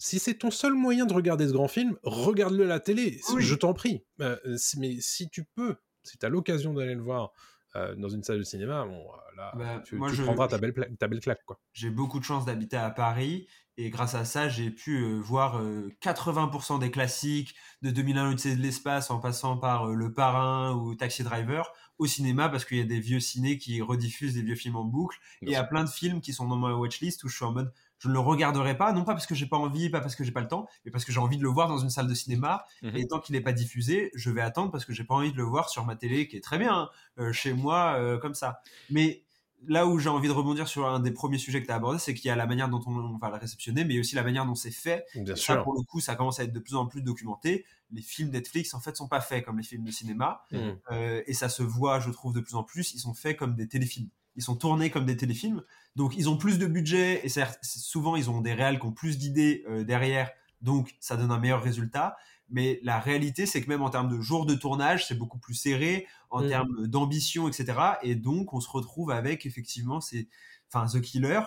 Si 0.05 0.19
c'est 0.19 0.35
ton 0.35 0.51
seul 0.51 0.75
moyen 0.75 1.07
de 1.07 1.15
regarder 1.15 1.49
ce 1.49 1.53
grand 1.55 1.67
film, 1.67 1.97
regarde-le 2.03 2.65
à 2.65 2.69
la 2.69 2.79
télé, 2.79 3.23
Oui. 3.33 3.43
je 3.43 3.55
t'en 3.55 3.73
prie. 3.73 4.05
Euh, 4.21 4.37
mais 4.77 4.97
si 5.01 5.31
tu 5.31 5.45
peux, 5.55 5.77
si 6.03 6.19
tu 6.19 6.27
as 6.27 6.29
l'occasion 6.29 6.75
d'aller 6.75 6.95
le 6.95 7.01
voir 7.01 7.33
euh, 7.75 7.95
dans 7.97 8.11
une 8.11 8.23
salle 8.23 8.37
de 8.37 8.43
cinéma, 8.43 8.85
bon, 8.85 9.01
euh, 9.01 9.37
là, 9.39 9.53
Bah, 9.57 9.83
tu, 9.83 9.97
moi, 9.97 10.11
tu 10.11 10.17
je- 10.17 10.23
prendras 10.25 10.47
ta 10.47 10.59
belle, 10.59 10.75
pla- 10.75 10.87
ta 10.99 11.09
belle 11.09 11.21
claque. 11.21 11.41
J'ai 11.73 11.89
beaucoup 11.89 12.19
de 12.21 12.25
chance 12.25 12.45
d'habiter 12.45 12.77
à 12.77 12.91
Paris 12.91 13.47
et 13.79 13.89
grâce 13.89 14.15
à 14.15 14.27
ça, 14.27 14.47
j'ai 14.51 14.71
pu 14.71 14.99
euh, 15.03 15.19
voir 15.21 15.57
euh, 15.59 15.91
80% 16.03 16.79
des 16.79 16.91
classiques 16.91 17.55
de 17.81 17.89
2001 17.91 18.27
l'Odyssée 18.29 18.57
de 18.57 18.61
l'espace 18.63 19.11
en 19.11 19.21
passant 19.21 19.57
par 19.57 19.87
Le 19.87 20.13
Parrain 20.13 20.75
ou 20.75 20.95
Taxi 20.95 21.23
Driver 21.23 21.73
au 21.99 22.07
cinéma 22.07 22.51
parce 22.51 22.67
qu'il 22.67 22.77
y 22.77 22.83
a 22.83 22.85
des 22.85 23.01
vieux 23.01 23.21
ciné 23.21 23.57
qui 23.57 23.81
rediffusent 23.81 24.35
des 24.35 24.43
vieux 24.43 24.55
films 24.57 24.77
en 24.77 24.85
boucle 24.85 25.17
et 25.41 25.47
il 25.47 25.53
y 25.53 25.57
a 25.57 25.65
plein 25.65 25.83
de 25.85 25.89
films 25.89 26.21
qui 26.21 26.35
sont 26.35 26.47
dans 26.47 26.57
ma 26.59 26.75
watchlist 26.75 27.25
où 27.25 27.29
je 27.29 27.37
suis 27.37 27.45
en 27.47 27.53
mode 27.53 27.73
je 28.05 28.11
ne 28.11 28.13
le 28.13 28.21
regarderai 28.21 28.77
pas, 28.77 28.93
non 28.93 29.03
pas 29.03 29.15
parce 29.15 29.27
que 29.27 29.35
j'ai 29.35 29.47
pas 29.47 29.57
envie, 29.57 29.89
pas 29.89 30.01
parce 30.01 30.15
que 30.15 30.25
j'ai 30.25 30.31
pas 30.31 30.43
le 30.43 30.47
temps, 30.47 30.69
mais 30.85 30.91
parce 30.91 31.07
que 31.07 31.13
j'ai 31.13 31.21
envie 31.21 31.39
de 31.39 31.43
le 31.43 31.49
voir 31.49 31.69
dans 31.69 31.79
une 31.79 31.89
salle 31.89 32.07
de 32.07 32.13
cinéma. 32.13 32.67
Mhm. 32.83 32.97
Et 32.97 33.07
tant 33.07 33.19
qu'il 33.19 33.35
n'est 33.35 33.41
pas 33.41 33.55
diffusé, 33.55 34.11
je 34.15 34.31
vais 34.31 34.43
attendre 34.43 34.71
parce 34.71 34.85
que 34.85 34.93
j'ai 34.93 35.05
pas 35.05 35.15
envie 35.15 35.33
de 35.33 35.39
le 35.39 35.43
voir 35.43 35.71
sur 35.71 35.87
ma 35.87 35.97
télé, 35.97 36.29
qui 36.29 36.37
est 36.37 36.43
très 36.43 36.59
bien, 36.59 36.75
hein, 36.75 36.91
euh, 37.19 37.33
chez 37.33 37.55
moi, 37.55 37.95
euh, 37.97 38.19
comme 38.19 38.35
ça. 38.35 38.61
Mais 38.91 39.23
là 39.67 39.87
où 39.87 39.99
j'ai 39.99 40.11
envie 40.11 40.29
de 40.29 40.35
rebondir 40.35 40.69
sur 40.69 40.87
un 40.87 41.01
des 41.01 41.13
premiers 41.13 41.39
sujets 41.39 41.63
que 41.63 41.67
tu 41.67 41.73
as 41.73 41.77
abordé, 41.77 41.99
c'est 41.99 42.13
qu'il 42.13 42.29
y 42.29 42.31
a 42.31 42.37
la 42.37 42.45
manière 42.45 42.69
dont 42.69 42.83
on, 42.87 42.95
on 42.95 43.17
va 43.17 43.31
le 43.31 43.37
réceptionner, 43.37 43.87
mais 43.87 43.99
aussi 43.99 44.15
la 44.17 44.23
manière 44.23 44.45
dont 44.45 44.55
c'est 44.55 44.71
fait. 44.71 45.07
Bien 45.15 45.35
Ça, 45.35 45.57
pour 45.57 45.73
le 45.73 45.81
coup, 45.81 46.01
ça 46.01 46.15
commence 46.15 46.39
à 46.41 46.45
être 46.45 46.53
de 46.53 46.61
plus 46.61 46.75
en 46.75 46.85
plus 46.85 47.01
documenté. 47.01 47.65
Les 47.91 48.03
films 48.03 48.33
Netflix, 48.33 48.75
en 48.75 48.81
fait, 48.81 48.95
sont 48.99 49.09
pas 49.09 49.23
faits 49.23 49.47
comme 49.47 49.57
les 49.57 49.65
films 49.65 49.85
de 49.85 49.91
cinéma. 49.91 50.45
Mm. 50.53 50.59
Euh, 50.91 51.23
et 51.27 51.33
ça 51.33 51.49
se 51.49 51.63
voit, 51.63 52.01
je 52.01 52.11
trouve, 52.11 52.35
de 52.35 52.41
plus 52.41 52.55
en 52.55 52.65
plus. 52.65 52.93
Ils 52.93 53.01
sont 53.01 53.15
faits 53.15 53.39
comme 53.39 53.55
des 53.55 53.67
téléfilms. 53.67 54.11
Ils 54.37 54.43
sont 54.43 54.57
tournés 54.57 54.91
comme 54.91 55.07
des 55.07 55.17
téléfilms. 55.17 55.63
Donc, 55.97 56.15
ils 56.17 56.29
ont 56.29 56.37
plus 56.37 56.59
de 56.59 56.67
budget 56.67 57.21
et 57.25 57.29
certes, 57.29 57.59
souvent, 57.63 58.17
ils 58.17 58.29
ont 58.31 58.41
des 58.41 58.53
réals 58.55 58.79
qui 58.81 58.87
ont 58.87 58.93
plus 58.93 59.17
d'idées 59.19 59.65
euh, 59.69 59.85
derrière. 59.85 60.31
Donc, 60.61 60.95
ça 61.01 61.17
donne 61.17 61.31
un 61.31 61.39
meilleur 61.39 61.63
résultat. 61.63 62.17
Mais 62.51 62.79
la 62.83 62.99
réalité, 63.01 63.47
c'est 63.47 63.63
que 63.63 63.69
même 63.69 63.83
en 63.83 63.91
termes 63.91 64.09
de 64.15 64.21
jours 64.21 64.45
de 64.45 64.55
tournage, 64.55 65.07
c'est 65.07 65.15
beaucoup 65.15 65.39
plus 65.39 65.55
serré, 65.55 66.07
en 66.31 66.43
Mm. 66.43 66.49
termes 66.49 66.87
d'ambition, 66.89 67.49
etc. 67.49 67.79
Et 68.03 68.17
donc, 68.17 68.53
on 68.53 68.61
se 68.61 68.69
retrouve 68.69 69.11
avec, 69.13 69.47
effectivement, 69.47 70.01
c'est, 70.01 70.29
enfin, 70.73 70.87
The 70.87 71.01
Killer. 71.01 71.41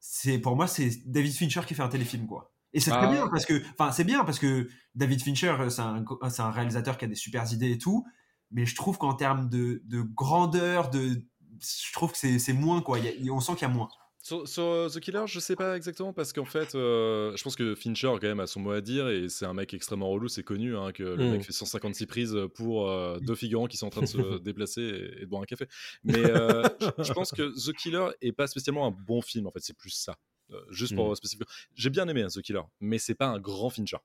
C'est, 0.00 0.38
pour 0.38 0.54
moi, 0.56 0.66
c'est 0.66 0.90
David 1.10 1.32
Fincher 1.34 1.62
qui 1.66 1.74
fait 1.74 1.82
un 1.82 1.88
téléfilm, 1.88 2.26
quoi. 2.26 2.52
Et 2.74 2.80
c'est 2.80 2.90
très 2.90 3.06
Ah. 3.06 3.10
bien 3.12 3.28
parce 3.28 3.46
que, 3.46 3.62
enfin, 3.78 3.90
c'est 3.92 4.04
bien 4.04 4.24
parce 4.24 4.38
que 4.38 4.68
David 4.94 5.22
Fincher, 5.22 5.56
c'est 5.70 5.80
un, 5.80 6.04
c'est 6.28 6.42
un 6.42 6.50
réalisateur 6.50 6.98
qui 6.98 7.04
a 7.04 7.08
des 7.08 7.14
super 7.14 7.50
idées 7.52 7.70
et 7.70 7.78
tout. 7.78 8.04
Mais 8.50 8.66
je 8.66 8.74
trouve 8.76 8.98
qu'en 8.98 9.14
termes 9.14 9.48
de, 9.48 9.82
de 9.86 10.02
grandeur, 10.02 10.90
de, 10.90 11.24
je 11.60 11.92
trouve 11.92 12.12
que 12.12 12.18
c'est 12.38 12.52
moins, 12.52 12.80
quoi. 12.82 12.98
Il 12.98 13.24
y 13.24 13.28
a- 13.28 13.32
on 13.32 13.40
sent 13.40 13.52
qu'il 13.54 13.62
y 13.62 13.70
a 13.70 13.74
moins. 13.74 13.88
Sur, 14.22 14.48
sur, 14.48 14.62
euh, 14.62 14.88
The 14.88 15.00
Killer, 15.00 15.24
je 15.26 15.38
sais 15.38 15.54
pas 15.54 15.76
exactement 15.76 16.14
parce 16.14 16.32
qu'en 16.32 16.46
fait, 16.46 16.74
euh, 16.74 17.36
je 17.36 17.42
pense 17.42 17.56
que 17.56 17.74
Fincher 17.74 18.08
quand 18.18 18.22
même 18.26 18.40
a 18.40 18.46
son 18.46 18.60
mot 18.60 18.70
à 18.70 18.80
dire 18.80 19.08
et 19.10 19.28
c'est 19.28 19.44
un 19.44 19.52
mec 19.52 19.74
extrêmement 19.74 20.08
relou, 20.08 20.28
c'est 20.28 20.42
connu 20.42 20.74
hein, 20.78 20.92
que 20.92 21.02
le 21.02 21.26
Mm. 21.26 21.30
mec 21.32 21.44
fait 21.44 21.52
156 21.52 22.06
prises 22.06 22.34
pour 22.54 22.88
euh, 22.88 23.18
deux 23.20 23.34
figurants 23.34 23.66
qui 23.66 23.76
sont 23.76 23.86
en 23.86 23.90
train 23.90 24.00
de 24.00 24.06
se 24.06 24.16
déplacer 24.42 24.80
et, 24.80 25.18
et 25.18 25.20
de 25.20 25.26
boire 25.26 25.42
un 25.42 25.44
café. 25.44 25.66
Mais 26.04 26.24
euh, 26.24 26.62
je, 26.80 27.04
je 27.04 27.12
pense 27.12 27.32
que 27.32 27.52
The 27.70 27.74
Killer 27.76 28.08
est 28.22 28.32
pas 28.32 28.46
spécialement 28.46 28.86
un 28.86 28.92
bon 28.92 29.20
film 29.20 29.46
en 29.46 29.50
fait, 29.50 29.60
c'est 29.60 29.76
plus 29.76 29.90
ça. 29.90 30.16
Euh, 30.52 30.60
juste 30.70 30.94
pour 30.94 31.10
Mm. 31.10 31.16
spécifier. 31.16 31.44
J'ai 31.74 31.90
bien 31.90 32.08
aimé 32.08 32.22
hein, 32.22 32.28
The 32.28 32.40
Killer, 32.40 32.62
mais 32.80 32.96
c'est 32.98 33.14
pas 33.14 33.26
un 33.26 33.38
grand 33.38 33.68
Fincher. 33.68 33.98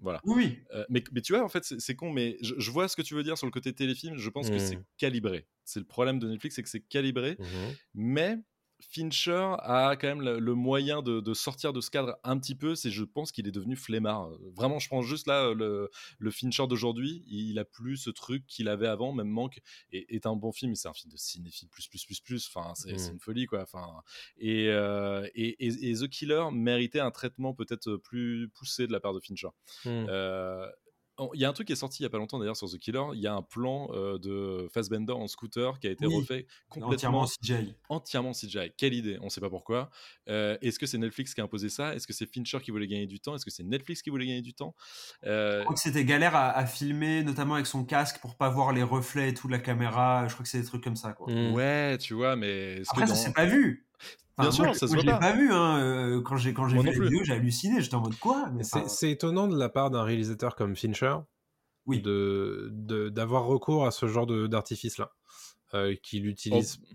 Voilà. 0.00 0.20
Oui, 0.24 0.58
Euh, 0.74 0.84
mais, 0.88 1.04
mais 1.12 1.20
tu 1.20 1.32
vois, 1.34 1.44
en 1.44 1.48
fait, 1.48 1.64
c'est 1.64 1.94
con, 1.94 2.10
mais 2.12 2.38
je, 2.42 2.54
je 2.58 2.70
vois 2.70 2.88
ce 2.88 2.96
que 2.96 3.02
tu 3.02 3.14
veux 3.14 3.22
dire 3.22 3.36
sur 3.36 3.46
le 3.46 3.52
côté 3.52 3.72
téléfilm. 3.72 4.16
Je 4.16 4.30
pense 4.30 4.48
que 4.50 4.58
c'est 4.58 4.76
Mm. 4.76 4.84
calibré. 4.98 5.46
C'est 5.64 5.80
le 5.80 5.86
problème 5.86 6.18
de 6.18 6.28
Netflix, 6.28 6.56
c'est 6.56 6.62
que 6.62 6.68
c'est 6.68 6.80
calibré. 6.80 7.36
Mhm. 7.38 7.46
Mais 7.94 8.38
Fincher 8.90 9.54
a 9.60 9.96
quand 9.96 10.08
même 10.08 10.20
le, 10.22 10.38
le 10.38 10.54
moyen 10.54 11.02
de, 11.02 11.20
de 11.20 11.34
sortir 11.34 11.72
de 11.72 11.80
ce 11.80 11.90
cadre 11.90 12.16
un 12.24 12.38
petit 12.38 12.54
peu. 12.54 12.74
C'est, 12.74 12.90
je 12.90 13.04
pense 13.04 13.32
qu'il 13.32 13.46
est 13.48 13.52
devenu 13.52 13.76
flemmard. 13.76 14.30
Vraiment, 14.56 14.78
je 14.78 14.88
prends 14.88 15.02
juste 15.02 15.26
là 15.26 15.54
le, 15.54 15.90
le 16.18 16.30
Fincher 16.30 16.66
d'aujourd'hui. 16.66 17.24
Il 17.28 17.58
a 17.58 17.64
plus 17.64 17.96
ce 17.96 18.10
truc 18.10 18.46
qu'il 18.46 18.68
avait 18.68 18.88
avant. 18.88 19.12
Même 19.12 19.28
Manque 19.28 19.60
est, 19.92 20.06
est 20.08 20.26
un 20.26 20.36
bon 20.36 20.52
film. 20.52 20.74
C'est 20.74 20.88
un 20.88 20.92
film 20.94 21.12
de 21.12 21.16
cinéphile 21.16 21.68
plus 21.68 21.88
plus 21.88 22.04
plus 22.04 22.20
plus. 22.20 22.50
Enfin, 22.52 22.74
c'est, 22.74 22.92
Mm. 22.94 22.98
c'est 22.98 23.12
une 23.12 23.20
folie 23.20 23.46
quoi. 23.46 23.62
Enfin, 23.62 23.86
et, 24.36 24.68
euh, 24.68 25.26
et, 25.34 25.64
et- 25.66 25.90
et 25.90 25.94
The 25.94 26.08
Killer 26.08 26.44
méritait 26.52 27.00
un 27.00 27.10
traitement 27.10 27.54
peut-être 27.54 27.96
plus 27.96 28.48
poussé 28.50 28.86
de 28.86 28.92
la 28.92 29.00
part 29.00 29.14
de 29.14 29.20
Fincher. 29.20 29.48
Mhm. 29.84 30.06
Euh, 30.08 30.66
Il 31.34 31.40
y 31.40 31.44
a 31.44 31.48
un 31.48 31.52
truc 31.52 31.66
qui 31.66 31.72
est 31.72 31.76
sorti 31.76 32.00
il 32.00 32.04
y 32.04 32.06
a 32.06 32.10
pas 32.10 32.18
longtemps 32.18 32.38
d'ailleurs 32.38 32.56
sur 32.56 32.68
The 32.70 32.78
Killer. 32.78 33.02
Il 33.14 33.20
y 33.20 33.26
a 33.26 33.34
un 33.34 33.42
plan 33.42 33.88
euh, 33.92 34.18
de 34.18 34.68
Fassbender 34.72 35.12
en 35.12 35.26
scooter 35.28 35.78
qui 35.78 35.86
a 35.86 35.90
été 35.90 36.06
Oui, 36.06 36.16
refait 36.16 36.46
complètement 36.68 37.20
entièrement 37.20 37.26
CGI. 37.26 37.74
entièrement 37.90 38.32
CGI. 38.32 38.72
Quelle 38.76 38.94
idée, 38.94 39.18
on 39.20 39.28
sait 39.28 39.40
pas 39.40 39.50
pourquoi. 39.50 39.90
Euh, 40.28 40.56
Est-ce 40.62 40.78
que 40.78 40.86
c'est 40.86 40.98
Netflix 40.98 41.34
qui 41.34 41.40
a 41.40 41.44
imposé 41.44 41.68
ça? 41.68 41.94
Est-ce 41.94 42.06
que 42.06 42.12
c'est 42.12 42.26
Fincher 42.26 42.58
qui 42.62 42.70
voulait 42.70 42.86
gagner 42.86 43.06
du 43.06 43.20
temps? 43.20 43.34
Est-ce 43.34 43.44
que 43.44 43.50
c'est 43.50 43.62
Netflix 43.62 44.00
qui 44.02 44.10
voulait 44.10 44.26
gagner 44.26 44.42
du 44.42 44.54
temps? 44.54 44.74
Euh, 45.24 45.58
Je 45.58 45.64
crois 45.64 45.74
que 45.74 45.80
c'était 45.80 46.04
galère 46.04 46.34
à, 46.34 46.50
à 46.50 46.66
filmer, 46.66 47.22
notamment 47.22 47.54
avec 47.54 47.66
son 47.66 47.84
casque 47.84 48.18
pour 48.20 48.36
pas 48.36 48.48
voir 48.48 48.72
les 48.72 48.82
reflets 48.82 49.28
et 49.28 49.34
tout 49.34 49.46
de 49.48 49.52
la 49.52 49.58
caméra. 49.58 50.26
Je 50.28 50.32
crois 50.34 50.44
que 50.44 50.48
c'est 50.48 50.60
des 50.60 50.66
trucs 50.66 50.82
comme 50.82 50.96
ça, 50.96 51.12
quoi. 51.12 51.30
Mhm. 51.30 51.52
Ouais, 51.52 51.98
tu 51.98 52.14
vois, 52.14 52.36
mais 52.36 52.80
Après, 52.88 53.02
que 53.02 53.08
ça 53.08 53.14
dans- 53.14 53.20
s'est 53.20 53.32
pas 53.32 53.44
vu. 53.46 53.86
Bien 54.38 54.50
sûr, 54.50 54.64
moi, 54.64 54.74
ça 54.74 54.86
se 54.88 54.94
moi, 54.94 54.94
voit 54.94 55.00
je 55.02 55.06
l'ai 55.06 55.12
pas. 55.12 55.18
pas 55.18 55.32
vu. 55.36 55.52
Hein. 55.52 55.78
euh, 55.78 56.22
Quand 56.22 56.36
j'ai 56.36 56.54
quand 56.54 56.68
j'ai 56.68 56.76
Moi 56.76 56.84
vu 56.84 56.98
la 56.98 57.04
vidéo, 57.04 57.20
j'ai 57.24 57.32
halluciné. 57.34 57.80
J'étais 57.82 57.94
en 57.94 58.00
mode 58.00 58.18
quoi? 58.18 58.50
C'est 58.62 58.80
enfin, 58.84 59.06
étonnant 59.08 59.46
de 59.48 59.58
la 59.58 59.68
part 59.68 59.90
d'un 59.90 60.02
réalisateur 60.02 60.54
comme 60.56 60.74
Fincher 60.74 61.16
Oui. 61.86 62.00
de 62.00 62.70
d'avoir 63.10 63.44
recours 63.44 63.86
à 63.86 63.90
ce 63.90 64.06
genre 64.06 64.26
de- 64.26 64.46
d'artifice-là, 64.46 65.10
euh, 65.74 65.94
qu'il 66.02 66.26
utilise. 66.26 66.78
Oh, 66.82 66.94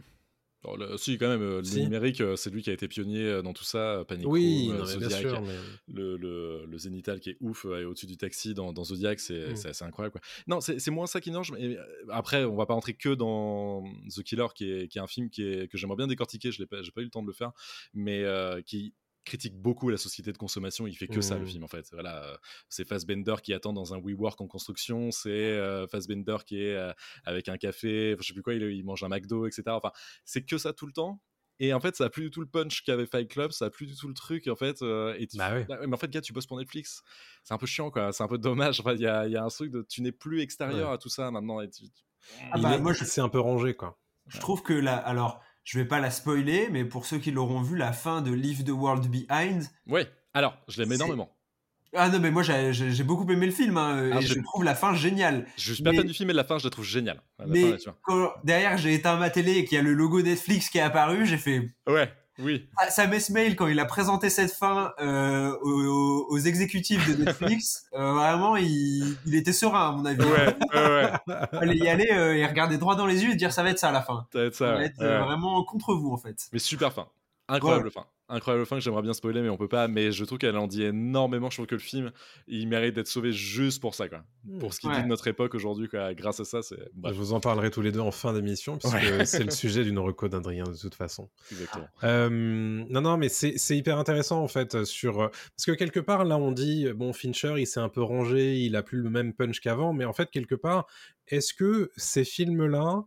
le- 0.76 0.98
si, 0.98 1.18
quand 1.18 1.28
même, 1.30 1.42
euh, 1.42 1.62
le 1.62 1.80
numérique, 1.84 2.20
euh, 2.22 2.36
c'est 2.36 2.50
lui 2.50 2.62
qui 2.64 2.70
a 2.70 2.74
été 2.74 2.88
pionnier 2.88 3.24
euh, 3.24 3.42
dans 3.42 3.54
tout 3.54 3.64
ça. 3.64 4.00
euh, 4.00 4.04
Panic 4.04 4.28
oui, 4.28 4.68
non, 4.70 4.76
bien 4.76 4.86
Zodiac, 4.86 5.20
sûr. 5.22 5.42
mais- 5.42 5.56
le, 5.94 6.18
le, 6.18 6.66
le 6.66 6.78
zénital 6.78 7.20
qui 7.20 7.30
est 7.30 7.38
ouf 7.40 7.66
et 7.66 7.86
au-dessus 7.86 8.08
du 8.08 8.18
taxi 8.18 8.54
dans, 8.54 8.74
dans 8.74 8.84
Zodiac, 8.84 9.20
c'est 9.20 9.50
Mm. 9.50 9.68
assez 9.70 9.84
incroyable. 9.86 10.12
Quoi. 10.14 10.22
Non, 10.48 10.60
c'est 10.62 10.90
moins 10.92 11.08
ça 11.08 11.22
qui 11.22 11.32
mange. 11.32 11.52
Mais 11.52 11.78
après, 12.10 12.44
on 12.44 12.56
va 12.56 12.66
pas 12.66 12.74
entrer 12.74 12.94
que 12.96 13.14
dans 13.14 13.84
The 14.16 14.24
Killer, 14.24 14.48
qui 14.56 14.70
est, 14.72 14.88
qui 14.88 14.98
est 14.98 15.02
un 15.02 15.08
film 15.08 15.30
qui 15.30 15.44
est, 15.44 15.68
que 15.72 15.78
j'aimerais 15.78 15.96
bien 15.98 16.08
décortiquer. 16.08 16.52
Je 16.52 16.62
n'ai 16.62 16.66
pas, 16.66 16.78
pas 16.94 17.02
eu 17.02 17.06
le 17.06 17.10
temps 17.10 17.22
de 17.22 17.28
le 17.28 17.34
faire, 17.34 17.52
mais 17.94 18.24
qui 18.66 18.94
critique 19.28 19.56
beaucoup 19.56 19.90
la 19.90 19.98
société 19.98 20.32
de 20.32 20.38
consommation. 20.38 20.88
Il 20.88 20.96
fait 20.96 21.08
que 21.08 21.22
ça, 21.22 21.36
le 21.38 21.44
Mm. 21.44 21.48
film, 21.48 21.64
en 21.64 21.68
fait. 21.68 21.88
Voilà, 21.92 22.24
euh, 22.24 22.38
c'est 22.70 22.88
Fassbender 22.88 23.36
qui 23.44 23.54
attend 23.54 23.74
dans 23.74 23.94
un 23.94 24.00
WeWork 24.00 24.40
en 24.42 24.48
construction. 24.48 25.12
C'est 25.12 25.30
euh, 25.30 25.86
Fassbender 25.88 26.38
qui 26.46 26.62
est 26.64 26.76
euh, 26.76 26.92
avec 27.26 27.50
un 27.50 27.58
café. 27.58 28.14
Enfin, 28.14 28.22
je 28.24 28.28
sais 28.28 28.34
plus 28.34 28.42
quoi, 28.44 28.54
il, 28.56 28.64
il 28.64 28.84
mange 28.84 29.04
un 29.04 29.10
McDo, 29.10 29.46
etc. 29.46 29.64
Enfin, 29.68 29.92
c'est 30.26 30.44
que 30.44 30.58
ça 30.58 30.74
tout 30.74 30.86
le 30.88 30.94
temps. 30.94 31.22
Et 31.60 31.74
en 31.74 31.80
fait, 31.80 31.96
ça 31.96 32.06
a 32.06 32.10
plus 32.10 32.22
du 32.24 32.30
tout 32.30 32.42
le 32.42 32.48
punch 32.48 32.84
qu'avait 32.84 33.08
Fight 33.08 33.28
Club, 33.30 33.52
ça 33.52 33.66
a 33.66 33.70
plus 33.72 33.88
du 33.88 33.96
tout 33.96 34.08
le 34.08 34.14
truc, 34.14 34.48
en 34.48 34.56
fait. 34.56 34.82
euh, 34.84 35.16
et 35.18 35.26
tu- 35.28 35.38
Bah 35.38 35.54
ouais. 35.54 35.66
mais 35.88 35.94
en 35.94 35.98
fait, 35.98 36.10
gars, 36.12 36.22
tu 36.22 36.32
bosses 36.32 36.46
pour 36.46 36.58
Netflix. 36.58 37.02
C'est 37.44 37.54
un 37.54 37.58
peu 37.58 37.66
chiant, 37.66 37.90
quoi. 37.90 38.12
C'est 38.14 38.22
un 38.24 38.28
peu 38.28 38.38
dommage. 38.38 38.80
Enfin, 38.80 38.94
il 38.94 39.02
y 39.02 39.08
a, 39.08 39.26
il 39.26 39.32
y 39.32 39.38
a 39.38 39.44
un 39.44 39.48
truc 39.48 39.72
de. 39.72 39.84
Tu 39.90 40.02
n'es 40.04 40.12
plus 40.12 40.42
extérieur 40.42 40.90
Ouais. 40.90 40.96
à 40.96 40.98
tout 41.00 41.10
ça 41.10 41.32
maintenant. 41.32 41.60
Et 41.62 41.70
tu- 41.70 41.86
Ah 42.52 42.54
Il 42.58 42.62
bah, 42.62 42.76
est- 42.76 42.80
moi, 42.80 42.94
je- 42.94 43.04
c'est 43.06 43.22
un 43.22 43.30
peu 43.30 43.40
rangé, 43.40 43.74
quoi. 43.76 44.00
Je 44.28 44.40
trouve 44.40 44.62
que 44.62 44.74
la, 44.74 44.98
alors, 44.98 45.42
je 45.68 45.78
vais 45.78 45.86
pas 45.86 46.00
la 46.00 46.10
spoiler, 46.12 46.70
mais 46.72 46.86
pour 46.86 47.06
ceux 47.06 47.18
qui 47.18 47.30
l'auront 47.30 47.62
vu, 47.62 47.76
la 47.78 47.92
fin 47.92 48.22
de 48.22 48.32
Leave 48.32 48.64
the 48.64 48.70
World 48.70 49.06
Behind. 49.08 49.66
Ouais, 49.86 50.08
alors, 50.34 50.58
je 50.70 50.82
l'aime 50.82 50.94
énormément. 50.94 51.30
Ah 51.94 52.08
non, 52.10 52.20
mais 52.20 52.32
moi 52.32 52.42
j'ai 52.44 53.04
beaucoup 53.04 53.30
aimé 53.30 53.46
le 53.46 53.52
film 53.52 53.78
hein, 53.78 54.12
Ah, 54.14 54.20
et 54.20 54.22
je 54.22 54.40
trouve 54.42 54.64
la 54.64 54.76
fin 54.76 54.94
géniale. 54.94 55.46
Je 55.58 55.74
suis 55.74 55.84
pas 55.84 55.92
Mais- 55.92 55.98
fan 55.98 56.08
du 56.08 56.14
film, 56.14 56.28
mais 56.28 56.34
la 56.34 56.44
fin, 56.46 56.58
je 56.58 56.64
la 56.66 56.70
trouve 56.70 56.86
géniale. 56.86 57.22
La 57.40 57.48
mais 57.48 57.76
quand 58.04 58.32
derrière 58.46 58.78
j'ai 58.78 58.94
éteint 58.94 59.18
ma 59.18 59.30
télé 59.30 59.58
et 59.58 59.66
qu'il 59.66 59.76
y 59.76 59.80
a 59.80 59.84
le 59.84 59.94
logo 59.94 60.22
Netflix 60.22 60.70
qui 60.70 60.78
est 60.78 60.82
apparu, 60.82 61.26
j'ai 61.26 61.38
fait. 61.38 61.68
Ouais, 61.88 62.12
oui. 62.40 62.68
Ah, 62.78 62.90
Sam 62.90 63.14
Esmail, 63.14 63.56
quand 63.56 63.68
il 63.68 63.80
a 63.80 63.86
présenté 63.86 64.30
cette 64.30 64.52
fin 64.54 64.94
euh, 65.00 65.56
aux, 65.62 66.28
aux 66.30 66.38
exécutifs 66.40 67.08
de 67.10 67.24
Netflix, 67.24 67.86
euh, 67.94 68.14
vraiment 68.14 68.56
il, 68.58 69.18
il 69.26 69.36
était 69.36 69.54
serein 69.54 69.90
à 69.90 69.92
mon 69.92 70.06
avis. 70.06 70.22
Ouais, 70.24 70.56
ouais, 70.74 70.90
ouais. 70.90 71.12
Il 71.28 71.48
fallait 71.60 71.78
y 71.78 71.88
aller 71.90 72.08
euh, 72.12 72.36
et 72.36 72.46
regarder 72.46 72.78
droit 72.78 72.96
dans 72.96 73.06
les 73.06 73.24
yeux 73.24 73.32
et 73.32 73.36
dire 73.36 73.52
ça 73.52 73.64
va 73.64 73.70
être 73.72 73.80
ça 73.80 73.90
à 73.90 73.92
la 73.92 74.02
fin. 74.02 74.28
Ça 74.34 74.40
va 74.40 74.46
être 74.46 74.56
Ça 74.56 74.66
ça. 74.68 74.74
va 74.76 74.84
être 74.86 75.00
ouais. 75.00 75.20
vraiment 75.20 75.64
contre 75.64 75.94
vous 75.94 76.12
en 76.12 76.18
fait. 76.18 76.48
Mais 76.54 76.60
super 76.60 76.94
fin. 76.94 77.08
Incroyable 77.50 77.92
fin. 77.92 78.06
Incroyable 78.30 78.66
fin 78.66 78.76
que 78.76 78.82
j'aimerais 78.82 79.04
bien 79.04 79.14
spoiler, 79.14 79.42
mais 79.42 79.48
on 79.48 79.56
peut 79.56 79.70
pas. 79.70 79.88
Mais 79.88 80.12
je 80.12 80.26
trouve 80.26 80.38
qu'elle 80.38 80.58
en 80.58 80.68
dit 80.68 80.84
énormément. 80.84 81.50
Je 81.50 81.56
trouve 81.56 81.66
que 81.66 81.76
le 81.76 81.80
film, 81.80 82.12
il 82.50 82.68
mérite 82.68 82.94
d'être 82.94 83.08
sauvé 83.08 83.32
juste 83.32 83.80
pour 83.82 83.96
ça, 83.96 84.10
quoi. 84.10 84.24
Pour 84.60 84.74
ce 84.74 84.82
qu'il 84.82 84.90
dit 84.90 84.98
Ouais. 84.98 85.04
de 85.04 85.08
notre 85.08 85.28
époque 85.28 85.56
aujourd'hui, 85.56 85.88
quoi. 85.88 86.14
Grâce 86.14 86.42
à 86.42 86.44
ça, 86.46 86.62
c'est. 86.62 86.76
Je 87.06 87.14
vous 87.14 87.32
en 87.32 87.40
parlerai 87.40 87.72
tous 87.72 87.82
les 87.82 87.94
deux 87.94 88.02
en 88.02 88.12
fin 88.12 88.34
d'émission, 88.34 88.78
puisque 88.78 88.96
Ouais. 88.96 89.26
c'est 89.26 89.46
le 89.46 89.52
sujet 89.52 89.86
d'une 89.86 89.98
reco 90.00 90.28
d'Adrien, 90.28 90.66
de 90.66 90.76
toute 90.78 90.96
façon. 90.96 91.30
exactement. 91.54 91.88
Euh, 92.04 92.30
non, 92.30 93.00
non, 93.00 93.16
mais 93.16 93.30
c'est 93.30 93.54
c'est 93.58 93.78
hyper 93.78 93.98
intéressant 93.98 94.42
en 94.44 94.50
fait 94.50 94.84
sur 94.84 95.22
euh, 95.22 95.28
parce 95.56 95.66
que 95.66 95.72
quelque 95.72 96.02
part 96.02 96.26
là 96.26 96.38
on 96.38 96.52
dit 96.52 96.88
bon 96.94 97.14
Fincher 97.14 97.54
il 97.58 97.66
s'est 97.66 97.80
un 97.80 97.88
peu 97.90 98.02
rangé, 98.02 98.58
il 98.60 98.76
a 98.76 98.84
plus 98.84 99.00
le 99.02 99.10
même 99.10 99.34
punch 99.34 99.62
qu'avant, 99.62 99.94
mais 99.94 100.04
en 100.06 100.12
fait 100.14 100.30
quelque 100.32 100.56
part 100.56 100.86
est-ce 101.30 101.54
que 101.54 101.92
ces 101.96 102.26
films 102.26 102.66
là 102.66 103.04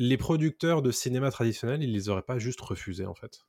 les 0.00 0.16
producteurs 0.16 0.80
de 0.82 0.90
cinéma 0.90 1.30
traditionnel 1.30 1.82
ils 1.82 1.92
les 1.92 2.08
auraient 2.08 2.22
pas 2.22 2.38
juste 2.38 2.60
refusés 2.62 3.06
en 3.06 3.14
fait 3.14 3.40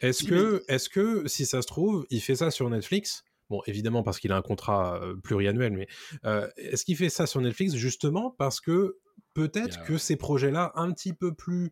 Est-ce 0.00 0.24
que 0.24 0.64
est-ce 0.68 0.88
que 0.88 1.28
si 1.28 1.46
ça 1.46 1.62
se 1.62 1.66
trouve 1.66 2.06
il 2.10 2.20
fait 2.20 2.36
ça 2.36 2.50
sur 2.50 2.68
Netflix? 2.70 3.24
Bon, 3.50 3.60
évidemment 3.66 4.02
parce 4.02 4.18
qu'il 4.18 4.32
a 4.32 4.36
un 4.36 4.42
contrat 4.42 4.98
euh, 5.02 5.16
pluriannuel, 5.22 5.74
mais 5.74 5.86
euh, 6.24 6.48
est-ce 6.56 6.84
qu'il 6.86 6.96
fait 6.96 7.10
ça 7.10 7.26
sur 7.26 7.40
Netflix 7.42 7.74
justement 7.74 8.30
parce 8.30 8.58
que 8.60 8.96
peut-être 9.34 9.84
que 9.84 9.98
ces 9.98 10.16
projets-là, 10.16 10.72
un 10.76 10.90
petit 10.92 11.12
peu 11.12 11.34
plus 11.34 11.70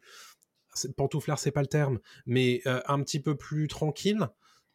pantouflard, 0.96 1.38
c'est 1.38 1.50
pas 1.50 1.62
le 1.62 1.66
terme, 1.66 1.98
mais 2.26 2.60
euh, 2.66 2.80
un 2.86 3.02
petit 3.02 3.20
peu 3.20 3.36
plus 3.36 3.68
tranquille, 3.68 4.28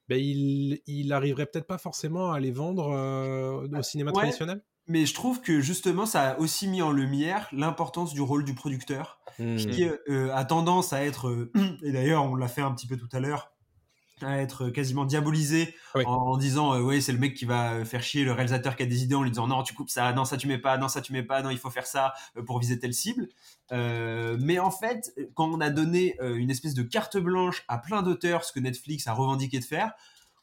ben 0.09 0.19
il, 0.19 0.81
il 0.87 1.13
arriverait 1.13 1.45
peut-être 1.45 1.67
pas 1.67 1.77
forcément 1.77 2.31
à 2.31 2.39
les 2.39 2.51
vendre 2.51 2.89
euh, 2.91 3.67
au 3.67 3.83
cinéma 3.83 4.11
Ouais. 4.11 4.23
traditionnel? 4.23 4.63
Mais 4.87 5.05
je 5.05 5.13
trouve 5.13 5.41
que 5.41 5.59
justement, 5.59 6.05
ça 6.05 6.31
a 6.31 6.37
aussi 6.39 6.67
mis 6.67 6.81
en 6.81 6.91
lumière 6.91 7.47
l'importance 7.51 8.13
du 8.13 8.21
rôle 8.21 8.43
du 8.45 8.53
producteur, 8.53 9.19
Hmm. 9.39 9.55
qui 9.57 9.83
euh, 10.09 10.33
a 10.33 10.45
tendance 10.45 10.93
à 10.93 11.03
être, 11.05 11.27
euh, 11.27 11.51
et 11.83 11.91
d'ailleurs 11.91 12.23
on 12.23 12.33
l'a 12.35 12.47
fait 12.47 12.61
un 12.63 12.71
petit 12.73 12.87
peu 12.87 12.97
tout 12.97 13.09
à 13.11 13.19
l'heure, 13.19 13.51
à 14.23 14.39
être 14.41 14.69
quasiment 14.69 15.05
diabolisé 15.05 15.75
Oui. 15.93 16.03
en, 16.07 16.13
en 16.13 16.37
disant 16.37 16.73
euh, 16.73 16.81
ouais 16.81 17.01
c'est 17.01 17.11
le 17.11 17.19
mec 17.19 17.35
qui 17.35 17.45
va 17.45 17.73
euh, 17.73 17.85
faire 17.85 18.01
chier 18.01 18.23
le 18.23 18.31
réalisateur 18.31 18.75
qui 18.75 18.81
a 18.81 18.87
des 18.87 19.03
idées 19.03 19.13
en 19.13 19.21
lui 19.21 19.29
disant 19.29 19.45
non 19.45 19.61
tu 19.61 19.75
coupes 19.75 19.91
ça, 19.91 20.11
non 20.13 20.25
ça 20.25 20.37
tu 20.37 20.47
mets 20.47 20.57
pas, 20.57 20.79
non 20.79 20.87
ça 20.87 21.01
tu 21.01 21.13
mets 21.13 21.21
pas, 21.21 21.43
non 21.43 21.51
il 21.51 21.59
faut 21.59 21.69
faire 21.69 21.85
ça 21.85 22.13
euh, 22.35 22.41
pour 22.41 22.57
viser 22.57 22.79
telle 22.79 22.95
cible. 22.95 23.27
Euh, 23.71 24.37
mais 24.39 24.57
en 24.57 24.71
fait, 24.71 25.13
quand 25.35 25.47
on 25.53 25.61
a 25.61 25.69
donné 25.69 26.15
euh, 26.19 26.33
une 26.35 26.49
espèce 26.49 26.73
de 26.73 26.81
carte 26.81 27.17
blanche 27.17 27.63
à 27.67 27.77
plein 27.77 28.01
d'auteurs, 28.01 28.43
ce 28.43 28.51
que 28.51 28.59
Netflix 28.59 29.05
a 29.05 29.13
revendiqué 29.13 29.59
de 29.59 29.65
faire, 29.65 29.91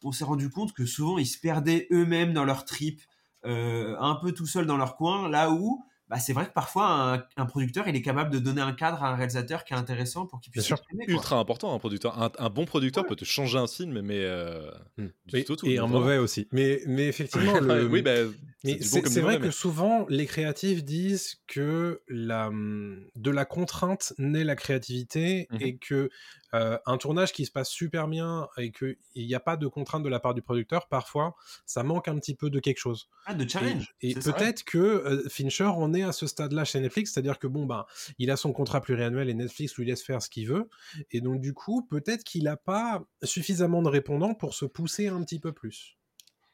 on 0.04 0.12
s'est 0.12 0.22
rendu 0.24 0.50
compte 0.50 0.72
que 0.72 0.86
souvent 0.86 1.18
ils 1.18 1.26
se 1.26 1.38
perdaient 1.40 1.88
eux-mêmes 1.90 2.32
dans 2.32 2.44
leur 2.44 2.64
trip, 2.64 3.00
euh, 3.00 3.04
un 3.44 4.14
peu 4.22 4.32
tout 4.32 4.46
seuls 4.46 4.66
dans 4.66 4.76
leur 4.76 4.96
coin, 4.96 5.28
là 5.28 5.50
où 5.50 5.84
bah, 6.10 6.18
c'est 6.18 6.34
vrai 6.34 6.44
que 6.46 6.52
parfois 6.52 7.14
un, 7.14 7.24
un 7.38 7.46
producteur 7.46 7.88
il 7.88 7.96
est 7.96 8.02
capable 8.02 8.28
de 8.30 8.38
donner 8.38 8.60
un 8.60 8.74
cadre 8.74 9.02
à 9.02 9.08
un 9.08 9.16
réalisateur 9.16 9.64
qui 9.64 9.72
est 9.72 9.76
intéressant 9.76 10.26
pour 10.26 10.38
qu'il 10.38 10.50
puisse 10.52 10.64
Bien 10.64 10.76
sûr. 10.76 10.76
s'exprimer, 10.76 11.06
quoi. 11.06 11.14
Ultra 11.14 11.38
important, 11.38 11.74
un 11.74 11.78
producteur. 11.78 12.22
Un, 12.22 12.30
un 12.38 12.50
bon 12.50 12.66
producteur 12.66 13.06
peut 13.06 13.16
te 13.16 13.24
changer 13.24 13.56
un 13.58 13.66
film, 13.66 14.02
mais 14.02 14.20
euh, 14.22 14.70
Hmm. 14.98 15.06
du 15.26 15.44
tout 15.44 15.56
tout. 15.56 15.66
et 15.66 15.78
un 15.78 15.86
mauvais 15.86 16.18
aussi. 16.18 16.46
Mais, 16.52 16.82
mais 16.86 17.08
effectivement, 17.08 17.54
le, 17.58 17.86
oui, 17.86 18.02
bah, 18.02 18.16
Mais 18.64 18.74
du 18.74 18.86
bon 18.90 19.00
c'est 19.06 19.20
vrai 19.22 19.40
que 19.40 19.50
souvent, 19.50 20.04
les 20.10 20.26
créatifs 20.26 20.84
disent 20.84 21.36
que 21.46 22.02
la, 22.08 22.50
de 22.52 23.30
la 23.30 23.44
contrainte 23.46 24.12
naît 24.18 24.44
la 24.44 24.56
créativité 24.56 25.48
Mhm. 25.52 25.58
et 25.62 25.78
que 25.78 26.10
euh, 26.54 26.78
un 26.86 26.98
tournage 26.98 27.32
qui 27.32 27.44
se 27.44 27.50
passe 27.50 27.68
super 27.68 28.08
bien 28.08 28.48
et 28.56 28.70
qu'il 28.70 28.96
n'y 29.16 29.34
a 29.34 29.40
pas 29.40 29.56
de 29.56 29.66
contrainte 29.66 30.02
de 30.02 30.08
la 30.08 30.20
part 30.20 30.34
du 30.34 30.42
producteur, 30.42 30.88
parfois, 30.88 31.34
ça 31.66 31.82
manque 31.82 32.08
un 32.08 32.16
petit 32.18 32.34
peu 32.34 32.48
de 32.48 32.60
quelque 32.60 32.78
chose. 32.78 33.08
Ah, 33.26 33.34
de 33.34 33.48
challenge. 33.48 33.94
Et, 34.00 34.14
peut-être 34.14 34.62
que 34.64 34.78
euh, 34.78 35.28
Fincher 35.28 35.64
en 35.64 35.92
est 35.94 36.02
à 36.02 36.12
ce 36.12 36.26
stade-là 36.26 36.64
chez 36.64 36.80
Netflix, 36.80 37.12
c'est-à-dire 37.12 37.38
que 37.38 37.46
bon, 37.46 37.66
ben, 37.66 37.84
il 38.18 38.30
a 38.30 38.36
son 38.36 38.52
contrat 38.52 38.80
pluriannuel 38.80 39.28
et 39.28 39.34
Netflix 39.34 39.74
lui 39.76 39.86
laisse 39.86 40.02
faire 40.02 40.22
ce 40.22 40.30
qu'il 40.30 40.48
veut. 40.48 40.68
Et 41.10 41.20
donc, 41.20 41.40
du 41.40 41.54
coup, 41.54 41.82
peut-être 41.82 42.24
qu'il 42.24 42.44
n'a 42.44 42.56
pas 42.56 43.04
suffisamment 43.22 43.82
de 43.82 43.88
répondants 43.88 44.34
pour 44.34 44.54
se 44.54 44.64
pousser 44.64 45.08
un 45.08 45.22
petit 45.22 45.40
peu 45.40 45.52
plus. 45.52 45.98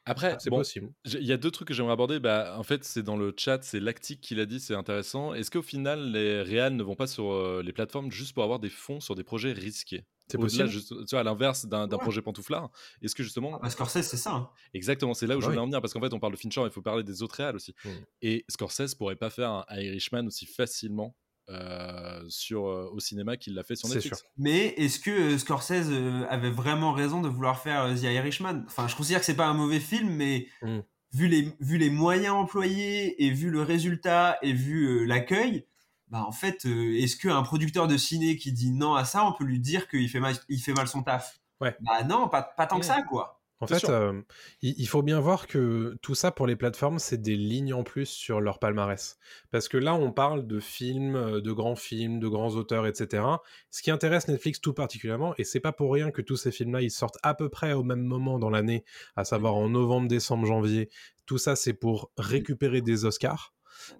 Après, 0.06 0.36
C'est 0.40 0.50
bon, 0.50 0.58
possible. 0.58 0.90
il 1.04 1.22
y 1.24 1.32
a 1.32 1.36
deux 1.36 1.50
trucs 1.50 1.68
que 1.68 1.74
j'aimerais 1.74 1.92
aborder. 1.92 2.18
Bah, 2.20 2.54
en 2.58 2.62
fait, 2.62 2.84
c'est 2.84 3.02
dans 3.02 3.16
le 3.16 3.34
chat, 3.36 3.62
c'est 3.62 3.80
Lactic 3.80 4.20
qui 4.20 4.34
l'a 4.34 4.46
dit, 4.46 4.58
c'est 4.60 4.74
intéressant. 4.74 5.34
Est-ce 5.34 5.50
qu'au 5.50 5.62
final, 5.62 6.10
les 6.12 6.42
réals 6.42 6.74
ne 6.74 6.82
vont 6.82 6.96
pas 6.96 7.06
sur 7.06 7.30
euh, 7.32 7.62
les 7.64 7.72
plateformes 7.72 8.10
juste 8.10 8.32
pour 8.32 8.42
avoir 8.42 8.58
des 8.58 8.70
fonds 8.70 9.00
sur 9.00 9.14
des 9.14 9.24
projets 9.24 9.52
risqués? 9.52 10.06
C'est 10.28 10.38
possible. 10.38 10.68
juste- 10.68 10.88
tu 11.06 11.10
vois, 11.10 11.20
à 11.20 11.24
l'inverse 11.24 11.66
d'un 11.66 11.88
Ouais. 11.88 11.98
projet 11.98 12.22
pantouflard. 12.22 12.70
Est-ce 13.02 13.16
que 13.16 13.22
justement, 13.24 13.56
Ah, 13.56 13.60
bah, 13.64 13.70
Scorsese, 13.70 14.02
c'est 14.06 14.16
ça. 14.16 14.32
hein. 14.32 14.50
exactement, 14.74 15.12
c'est 15.12 15.26
là 15.26 15.34
où 15.36 15.38
Ah 15.38 15.42
je 15.42 15.46
voulais 15.46 15.58
en 15.58 15.66
venir 15.66 15.80
parce 15.80 15.92
qu'en 15.92 16.00
fait, 16.00 16.12
on 16.14 16.20
parle 16.20 16.32
de 16.34 16.38
Fincher, 16.38 16.62
il 16.64 16.70
faut 16.70 16.82
parler 16.82 17.02
des 17.02 17.22
autres 17.22 17.34
réals 17.34 17.56
aussi. 17.56 17.74
Mm. 17.84 17.88
Et 18.22 18.44
Scorsese 18.48 18.94
pourrait 18.94 19.16
pas 19.16 19.28
faire 19.30 19.50
un 19.50 19.64
Irishman 19.76 20.26
aussi 20.28 20.46
facilement 20.46 21.16
euh, 21.50 22.22
sur 22.28 22.68
euh, 22.68 22.88
au 22.92 23.00
cinéma 23.00 23.36
qu'il 23.36 23.54
l'a 23.54 23.62
fait 23.64 23.76
sur 23.76 23.88
Netflix. 23.88 24.18
sûr. 24.18 24.26
Mais 24.36 24.68
est-ce 24.76 25.00
que 25.00 25.10
euh, 25.10 25.38
Scorsese 25.38 25.88
euh, 25.90 26.24
avait 26.30 26.50
vraiment 26.50 26.92
raison 26.92 27.20
de 27.20 27.28
vouloir 27.28 27.60
faire 27.60 27.82
euh, 27.84 27.94
The 27.94 28.04
Irishman? 28.04 28.62
Enfin, 28.66 28.88
je 28.88 28.96
considère 28.96 29.20
que 29.20 29.26
c'est 29.26 29.36
pas 29.36 29.46
un 29.46 29.54
mauvais 29.54 29.80
film, 29.80 30.10
mais 30.10 30.46
Mm. 30.62 30.78
vu, 31.12 31.26
les, 31.26 31.52
vu 31.60 31.76
les 31.78 31.90
moyens 31.90 32.34
employés 32.34 33.24
et 33.24 33.30
vu 33.30 33.50
le 33.50 33.62
résultat 33.62 34.38
et 34.42 34.52
vu 34.52 34.84
euh, 34.84 35.04
l'accueil, 35.04 35.66
bah 36.08 36.24
en 36.24 36.32
fait, 36.32 36.66
euh, 36.66 36.98
est-ce 37.00 37.16
qu'un 37.16 37.42
producteur 37.42 37.88
de 37.88 37.96
ciné 37.96 38.36
qui 38.36 38.52
dit 38.52 38.70
non 38.72 38.94
à 38.94 39.04
ça, 39.04 39.24
on 39.24 39.32
peut 39.32 39.44
lui 39.44 39.58
dire 39.60 39.88
qu'il 39.88 40.08
fait 40.08 40.20
mal, 40.20 40.34
il 40.48 40.60
fait 40.60 40.72
mal 40.72 40.86
son 40.88 41.02
taf? 41.02 41.40
Ouais. 41.60 41.76
Bah 41.80 42.04
non, 42.04 42.28
pas, 42.28 42.42
pas 42.42 42.66
tant 42.66 42.78
que 42.80 42.86
ça, 42.86 43.02
quoi. 43.02 43.39
En 43.60 43.66
fait, 43.66 43.88
euh, 43.90 44.20
il, 44.62 44.74
il 44.78 44.88
faut 44.88 45.02
bien 45.02 45.20
voir 45.20 45.46
que 45.46 45.96
tout 46.00 46.14
ça 46.14 46.30
pour 46.30 46.46
les 46.46 46.56
plateformes, 46.56 46.98
c'est 46.98 47.20
des 47.20 47.36
lignes 47.36 47.74
en 47.74 47.82
plus 47.82 48.06
sur 48.06 48.40
leur 48.40 48.58
palmarès. 48.58 49.18
Parce 49.50 49.68
que 49.68 49.76
là, 49.76 49.94
on 49.94 50.12
parle 50.12 50.46
de 50.46 50.60
films, 50.60 51.14
euh, 51.14 51.40
de 51.40 51.52
grands 51.52 51.76
films, 51.76 52.20
de 52.20 52.28
grands 52.28 52.54
auteurs, 52.54 52.86
etc. 52.86 53.22
Ce 53.70 53.82
qui 53.82 53.90
intéresse 53.90 54.28
Netflix 54.28 54.60
tout 54.60 54.72
particulièrement, 54.72 55.34
et 55.36 55.44
c'est 55.44 55.60
pas 55.60 55.72
pour 55.72 55.92
rien 55.92 56.10
que 56.10 56.22
tous 56.22 56.36
ces 56.36 56.52
films-là, 56.52 56.80
ils 56.80 56.90
sortent 56.90 57.18
à 57.22 57.34
peu 57.34 57.50
près 57.50 57.74
au 57.74 57.82
même 57.82 58.02
moment 58.02 58.38
dans 58.38 58.50
l'année, 58.50 58.84
à 59.16 59.24
savoir 59.24 59.54
en 59.54 59.68
novembre, 59.68 60.08
décembre, 60.08 60.46
janvier. 60.46 60.88
Tout 61.26 61.38
ça, 61.38 61.54
c'est 61.54 61.74
pour 61.74 62.10
récupérer 62.16 62.80
des 62.80 63.04
Oscars. 63.04 63.54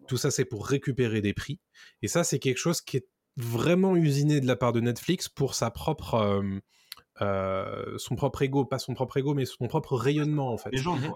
Tout 0.08 0.16
ça, 0.16 0.30
c'est 0.30 0.44
pour 0.44 0.66
récupérer 0.66 1.20
des 1.20 1.34
prix. 1.34 1.60
Et 2.02 2.08
ça, 2.08 2.24
c'est 2.24 2.38
quelque 2.38 2.58
chose 2.58 2.80
qui 2.80 2.96
est 2.98 3.08
vraiment 3.36 3.96
usiné 3.96 4.40
de 4.40 4.46
la 4.46 4.56
part 4.56 4.72
de 4.72 4.80
Netflix 4.80 5.28
pour 5.28 5.54
sa 5.54 5.70
propre, 5.70 6.14
euh, 6.14 6.58
euh, 7.20 7.98
son 7.98 8.16
propre 8.16 8.42
ego, 8.42 8.64
pas 8.64 8.78
son 8.78 8.94
propre 8.94 9.18
ego, 9.18 9.34
mais 9.34 9.44
son 9.44 9.66
propre 9.68 9.96
rayonnement 9.96 10.52
en 10.52 10.56
fait 10.56 10.70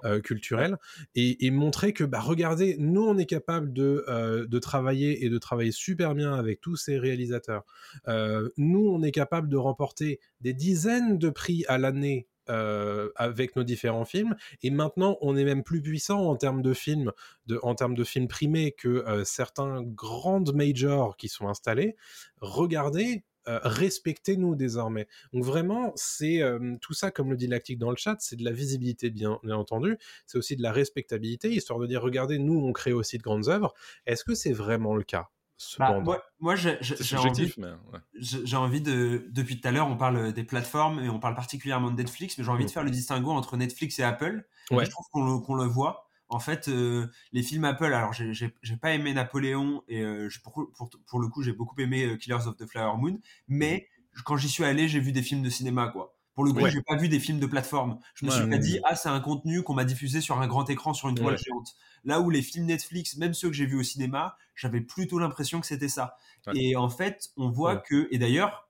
euh, 0.04 0.20
culturel 0.20 0.76
et, 1.14 1.46
et 1.46 1.50
montrer 1.50 1.92
que 1.92 2.04
bah 2.04 2.20
regardez 2.20 2.76
nous 2.78 3.02
on 3.02 3.18
est 3.18 3.26
capable 3.26 3.72
de, 3.72 4.04
euh, 4.08 4.46
de 4.46 4.58
travailler 4.58 5.24
et 5.24 5.30
de 5.30 5.38
travailler 5.38 5.72
super 5.72 6.14
bien 6.14 6.34
avec 6.34 6.60
tous 6.60 6.76
ces 6.76 6.98
réalisateurs. 6.98 7.64
Nous 8.56 8.88
on 8.88 9.02
est 9.02 9.12
capable 9.12 9.48
de 9.48 9.56
remporter 9.56 10.20
des 10.40 10.52
dizaines 10.52 11.18
de 11.18 11.30
prix 11.30 11.64
à 11.68 11.78
l'année 11.78 12.28
euh, 12.50 13.08
avec 13.16 13.56
nos 13.56 13.62
différents 13.62 14.04
films 14.04 14.36
et 14.62 14.68
maintenant 14.68 15.16
on 15.22 15.34
est 15.34 15.44
même 15.44 15.62
plus 15.62 15.80
puissant 15.80 16.26
en 16.26 16.36
termes 16.36 16.60
de 16.60 16.74
films 16.74 17.10
de, 17.46 17.58
en 17.62 17.74
termes 17.74 17.94
de 17.94 18.04
films 18.04 18.28
primés 18.28 18.72
que 18.72 18.88
euh, 18.88 19.24
certains 19.24 19.82
grandes 19.82 20.54
majors 20.54 21.16
qui 21.16 21.28
sont 21.28 21.48
installés. 21.48 21.96
Regardez 22.42 23.24
euh, 23.48 23.58
respectez-nous 23.62 24.54
désormais. 24.54 25.06
Donc 25.32 25.44
vraiment, 25.44 25.92
c'est 25.96 26.42
euh, 26.42 26.76
tout 26.80 26.94
ça, 26.94 27.10
comme 27.10 27.30
le 27.30 27.36
dit 27.36 27.46
Lactic 27.46 27.78
dans 27.78 27.90
le 27.90 27.96
chat, 27.96 28.16
c'est 28.20 28.36
de 28.36 28.44
la 28.44 28.52
visibilité 28.52 29.10
bien, 29.10 29.38
bien 29.42 29.56
entendu, 29.56 29.98
c'est 30.26 30.38
aussi 30.38 30.56
de 30.56 30.62
la 30.62 30.72
respectabilité, 30.72 31.50
histoire 31.52 31.78
de 31.78 31.86
dire, 31.86 32.02
regardez, 32.02 32.38
nous, 32.38 32.58
on 32.58 32.72
crée 32.72 32.92
aussi 32.92 33.18
de 33.18 33.22
grandes 33.22 33.48
œuvres. 33.48 33.74
Est-ce 34.06 34.24
que 34.24 34.34
c'est 34.34 34.52
vraiment 34.52 34.94
le 34.94 35.02
cas 35.02 35.30
Bah, 35.78 36.00
moi, 36.00 36.22
moi, 36.40 36.56
j'ai 36.56 36.76
envie, 37.16 37.54
ouais. 37.56 38.54
envie 38.54 38.80
de. 38.80 39.26
Depuis 39.30 39.60
tout 39.60 39.68
à 39.68 39.70
l'heure, 39.72 39.86
on 39.88 39.96
parle 39.96 40.32
des 40.32 40.44
plateformes 40.44 41.00
et 41.00 41.08
on 41.08 41.20
parle 41.20 41.34
particulièrement 41.34 41.90
de 41.90 41.96
Netflix, 41.96 42.36
mais 42.38 42.44
j'ai 42.44 42.50
envie 42.50 42.64
Mm. 42.64 42.66
de 42.66 42.72
faire 42.72 42.84
le 42.84 42.90
distinguo 42.90 43.30
entre 43.30 43.56
Netflix 43.56 43.98
et 43.98 44.02
Apple. 44.02 44.46
Ouais. 44.70 44.84
Je 44.84 44.90
trouve 44.90 45.06
qu'on 45.12 45.24
le, 45.24 45.38
qu'on 45.40 45.54
le 45.54 45.64
voit. 45.64 46.03
En 46.28 46.40
fait, 46.40 46.68
euh, 46.68 47.06
les 47.32 47.42
films 47.42 47.64
Apple, 47.64 47.92
alors 47.92 48.12
j'ai- 48.12 48.52
pas 48.80 48.92
aimé 48.92 49.12
Napoléon 49.12 49.82
et 49.88 50.00
euh, 50.02 50.28
pour, 50.42 50.52
pour, 50.74 50.90
pour 51.06 51.20
le 51.20 51.28
coup, 51.28 51.42
j'ai 51.42 51.52
beaucoup 51.52 51.78
aimé 51.80 52.04
euh, 52.06 52.16
Killers 52.16 52.46
of 52.46 52.56
the 52.56 52.66
Flower 52.66 52.96
Moon, 52.98 53.18
mais 53.46 53.88
quand 54.24 54.36
j'y 54.36 54.48
suis 54.48 54.64
allé, 54.64 54.88
j'ai 54.88 55.00
vu 55.00 55.12
des 55.12 55.22
films 55.22 55.42
de 55.42 55.50
cinéma, 55.50 55.88
quoi. 55.88 56.16
Pour 56.34 56.44
le 56.44 56.52
coup, 56.52 56.62
Ouais. 56.62 56.70
j'ai 56.70 56.82
pas 56.82 56.96
vu 56.96 57.08
des 57.08 57.20
films 57.20 57.38
de 57.38 57.46
plateforme. 57.46 58.00
Je 58.14 58.26
me 58.26 58.30
Ouais. 58.30 58.36
suis 58.40 58.48
pas 58.50 58.58
dit, 58.58 58.80
ah, 58.84 58.96
c'est 58.96 59.08
un 59.08 59.20
contenu 59.20 59.62
qu'on 59.62 59.74
m'a 59.74 59.84
diffusé 59.84 60.20
sur 60.20 60.40
un 60.40 60.46
grand 60.48 60.68
écran, 60.68 60.92
sur 60.94 61.08
une 61.08 61.14
toile 61.14 61.38
géante. 61.38 61.76
Là 62.04 62.20
où 62.20 62.28
les 62.30 62.42
films 62.42 62.66
Netflix, 62.66 63.16
même 63.16 63.34
ceux 63.34 63.48
que 63.48 63.54
j'ai 63.54 63.66
vus 63.66 63.78
au 63.78 63.82
cinéma, 63.84 64.36
j'avais 64.56 64.80
plutôt 64.80 65.18
l'impression 65.20 65.60
que 65.60 65.66
c'était 65.66 65.88
ça. 65.88 66.16
Et 66.54 66.74
en 66.76 66.88
fait, 66.88 67.30
on 67.36 67.50
voit 67.50 67.76
que, 67.76 68.08
et 68.10 68.18
d'ailleurs, 68.18 68.63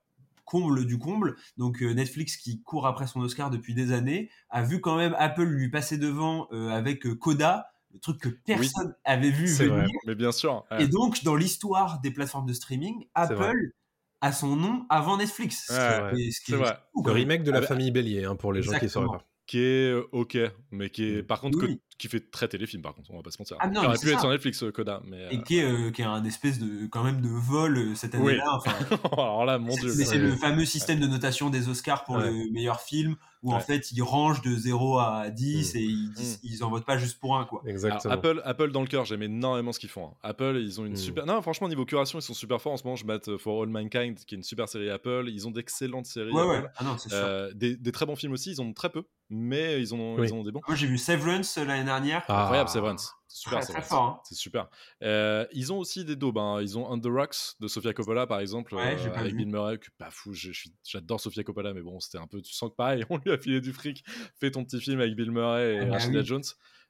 comble 0.45 0.87
du 0.87 0.99
comble, 0.99 1.37
donc 1.57 1.83
euh, 1.83 1.93
Netflix 1.95 2.37
qui 2.37 2.63
court 2.63 2.87
après 2.87 3.07
son 3.07 3.21
Oscar 3.21 3.51
depuis 3.51 3.75
des 3.75 3.93
années, 3.93 4.31
a 4.51 4.63
vu 4.63 4.81
quand 4.81 4.97
même 4.97 5.15
Apple 5.19 5.45
lui 5.45 5.71
passer 5.71 5.99
devant 5.99 6.49
euh, 6.53 6.69
avec 6.71 7.07
euh, 7.07 7.15
Coda, 7.15 7.71
le 7.93 8.01
truc 8.01 8.19
que 8.21 8.29
personne 8.29 8.95
avait 9.05 9.31
vu 9.31 9.47
C'est 9.49 9.67
venir. 9.67 9.83
vrai. 9.85 9.89
Mais 10.07 10.15
bien 10.15 10.33
sûr. 10.33 10.65
ouais. 10.71 10.83
Et 10.85 10.89
donc, 10.89 11.23
dans 11.25 11.37
l'histoire 11.37 12.01
des 12.01 12.11
plateformes 12.11 12.47
de 12.47 12.53
streaming. 12.53 13.07
Apple 13.15 13.73
a 14.21 14.33
son 14.33 14.57
nom 14.57 14.87
avant 14.89 15.17
Netflix. 15.19 15.67
Ce 15.69 15.73
qui 15.73 15.79
Ouais, 15.79 15.85
est- 15.87 16.01
vrai. 16.01 16.13
ce 16.13 16.17
qui 16.17 16.33
C'est 16.47 16.53
est 16.55 16.57
vrai. 16.57 16.79
fou, 16.93 17.03
Le 17.07 17.13
remake 17.13 17.43
de 17.45 17.51
la 17.51 17.59
Ah 17.59 17.61
bah, 17.61 17.67
famille 17.67 17.91
Bélier, 17.91 18.25
hein, 18.25 18.37
pour 18.37 18.53
les 18.53 18.63
gens 18.63 18.73
qui 18.79 18.85
ne 18.87 18.91
sauraient 18.91 19.19
pas. 19.19 19.25
Qui 19.47 19.59
est 19.59 19.91
euh, 19.93 20.09
ok, 20.13 20.39
mais 20.71 20.91
qui 20.91 21.05
est 21.05 21.23
Mm. 21.23 21.27
par 21.27 21.41
contre 21.41 21.59
que- 21.59 21.67
qui 21.97 22.09
fait 22.09 22.29
très 22.31 22.49
téléfilm 22.49 22.83
par 22.83 22.93
contre, 22.95 23.11
on 23.13 23.17
va 23.17 23.23
pas 23.23 23.31
se 23.31 23.37
mentir. 23.41 23.57
Ah 23.61 23.69
non, 23.69 23.83
mais 23.83 23.87
aurait 23.87 23.97
c'est 23.97 24.07
pu 24.07 24.09
être 24.13 24.17
ça. 24.17 24.23
sur 24.23 24.31
Netflix 24.31 24.63
euh, 24.65 24.73
Coda, 24.73 25.01
mais 25.07 25.29
Et 25.31 25.37
euh, 25.37 25.43
qui 25.43 25.59
est, 25.59 25.65
euh, 25.65 25.91
qui 25.93 26.03
est 26.03 26.05
un 26.05 26.25
espèce 26.25 26.59
de, 26.59 26.87
quand 26.89 27.05
même 27.05 27.21
de 27.21 27.29
vol 27.29 27.95
cette 27.95 28.15
Oui. 28.15 28.33
année-là. 28.33 28.45
Enfin, 28.57 28.73
alors 29.13 29.45
là, 29.45 29.59
mon 29.59 29.75
dieu. 29.77 29.93
mais 29.97 30.05
c'est 30.05 30.17
Ouais. 30.17 30.23
le 30.23 30.33
fameux 30.37 30.65
système 30.65 30.99
de 30.99 31.07
notation 31.07 31.51
des 31.51 31.69
Oscars 31.69 32.05
pour 32.05 32.17
Ouais. 32.17 32.31
le 32.31 32.51
meilleur 32.51 32.81
film, 32.81 33.15
où 33.45 33.53
en 33.53 33.61
fait 33.61 33.93
ils 33.93 34.03
rangent 34.03 34.41
de 34.43 34.57
0 34.57 34.99
à 34.99 35.29
10 35.31 35.75
Mm. 35.75 35.79
et 35.79 35.83
ils, 35.83 36.13
disent- 36.15 36.41
ils 36.43 36.65
en 36.65 36.71
votent 36.71 36.85
pas 36.87 36.97
juste 36.99 37.21
pour 37.21 37.37
un. 37.37 37.45
Quoi. 37.45 37.61
Alors, 37.63 37.71
Exactement. 37.71 38.13
Apple, 38.15 38.43
Apple 38.45 38.73
dans 38.73 38.81
le 38.81 38.87
cœur, 38.89 39.05
j'aime 39.05 39.23
énormément 39.23 39.71
ce 39.73 39.79
qu'ils 39.79 39.89
font. 39.91 40.07
hein. 40.09 40.15
Apple, 40.23 40.59
ils 40.61 40.81
ont 40.81 40.87
une 40.87 40.95
Mm. 40.95 40.97
super. 40.97 41.27
Non, 41.27 41.43
franchement, 41.43 41.69
niveau 41.69 41.85
curation, 41.85 42.19
ils 42.19 42.23
sont 42.23 42.35
super 42.35 42.61
forts. 42.61 42.73
En 42.73 42.77
ce 42.77 42.85
moment, 42.85 42.97
je 42.97 43.05
mate 43.05 43.37
For 43.37 43.63
All 43.63 43.69
Mankind, 43.69 44.17
qui 44.27 44.35
est 44.35 44.39
une 44.39 44.43
super 44.43 44.69
série 44.69 44.91
Apple. 44.91 45.27
Ils 45.29 45.47
ont 45.47 45.53
d'excellentes 45.53 46.07
séries. 46.07 46.33
Ouais, 46.33 46.43
ouais. 46.43 46.57
Apple. 46.57 46.71
Ah 46.77 46.85
non. 46.85 46.97
Euh, 47.13 47.53
des, 47.55 47.77
des 47.77 47.93
très 47.93 48.05
bons 48.07 48.17
films 48.17 48.33
aussi. 48.33 48.51
Ils 48.51 48.61
ont 48.63 48.73
très 48.73 48.89
peu, 48.91 49.05
mais 49.35 49.81
ils 49.81 49.93
en 49.93 49.99
ont, 49.99 50.17
Oui. 50.17 50.29
ils 50.29 50.33
en 50.33 50.37
ont 50.39 50.43
des 50.45 50.53
bons. 50.53 50.61
Moi 50.67 50.77
j'ai 50.77 50.87
vu 50.87 50.97
Severance 50.99 51.59
euh, 51.59 51.65
l'année 51.65 51.85
dernière. 51.85 52.25
Ah. 52.29 52.43
Incroyable, 52.43 52.71
Severance. 52.71 53.13
C'est 53.29 53.41
super, 53.43 53.59
Très, 53.59 53.73
très 53.73 53.83
Severance. 53.83 53.89
fort, 53.89 54.03
hein. 54.05 54.21
C'est 54.25 54.35
super. 54.37 54.69
Euh, 55.03 55.45
ils 55.53 55.73
ont 55.73 55.79
aussi 55.79 56.05
des 56.05 56.15
daubes. 56.15 56.39
hein. 56.39 56.61
Ils 56.63 56.79
ont 56.79 56.87
On 56.91 56.99
the 57.01 57.07
Rocks 57.07 57.55
de 57.61 57.67
Sofia 57.67 57.93
Coppola, 57.93 58.27
par 58.29 58.39
exemple, 58.39 58.75
Ouais, 58.77 58.97
euh, 58.97 59.13
avec 59.15 59.33
vu. 59.33 59.39
Bill 59.39 59.49
Murray. 59.49 59.79
Que, 59.79 59.89
pas 59.99 60.11
fou, 60.11 60.33
je- 60.33 60.53
je 60.53 60.59
suis- 60.61 60.73
j'adore 60.85 61.21
Sofia 61.21 61.43
Coppola, 61.43 61.75
mais 61.75 61.83
bon, 61.83 61.99
c'était 61.99 62.19
un 62.19 62.29
peu. 62.29 62.41
Tu 62.41 62.53
sens 62.53 62.71
que 62.71 62.77
pareil, 62.77 63.05
on 63.11 63.19
lui 63.19 63.33
a 63.33 63.39
filé 63.39 63.61
du 63.61 63.73
fric. 63.73 64.05
Fais 64.39 64.53
ton 64.53 64.65
petit 64.65 64.81
film 64.81 65.01
avec 65.01 65.17
Bill 65.17 65.33
Murray 65.33 65.75
et 65.75 65.79
Ah 65.81 65.85
bah 65.87 65.93
Rashida 65.95 66.21
oui. 66.21 66.25
Jones. 66.27 66.45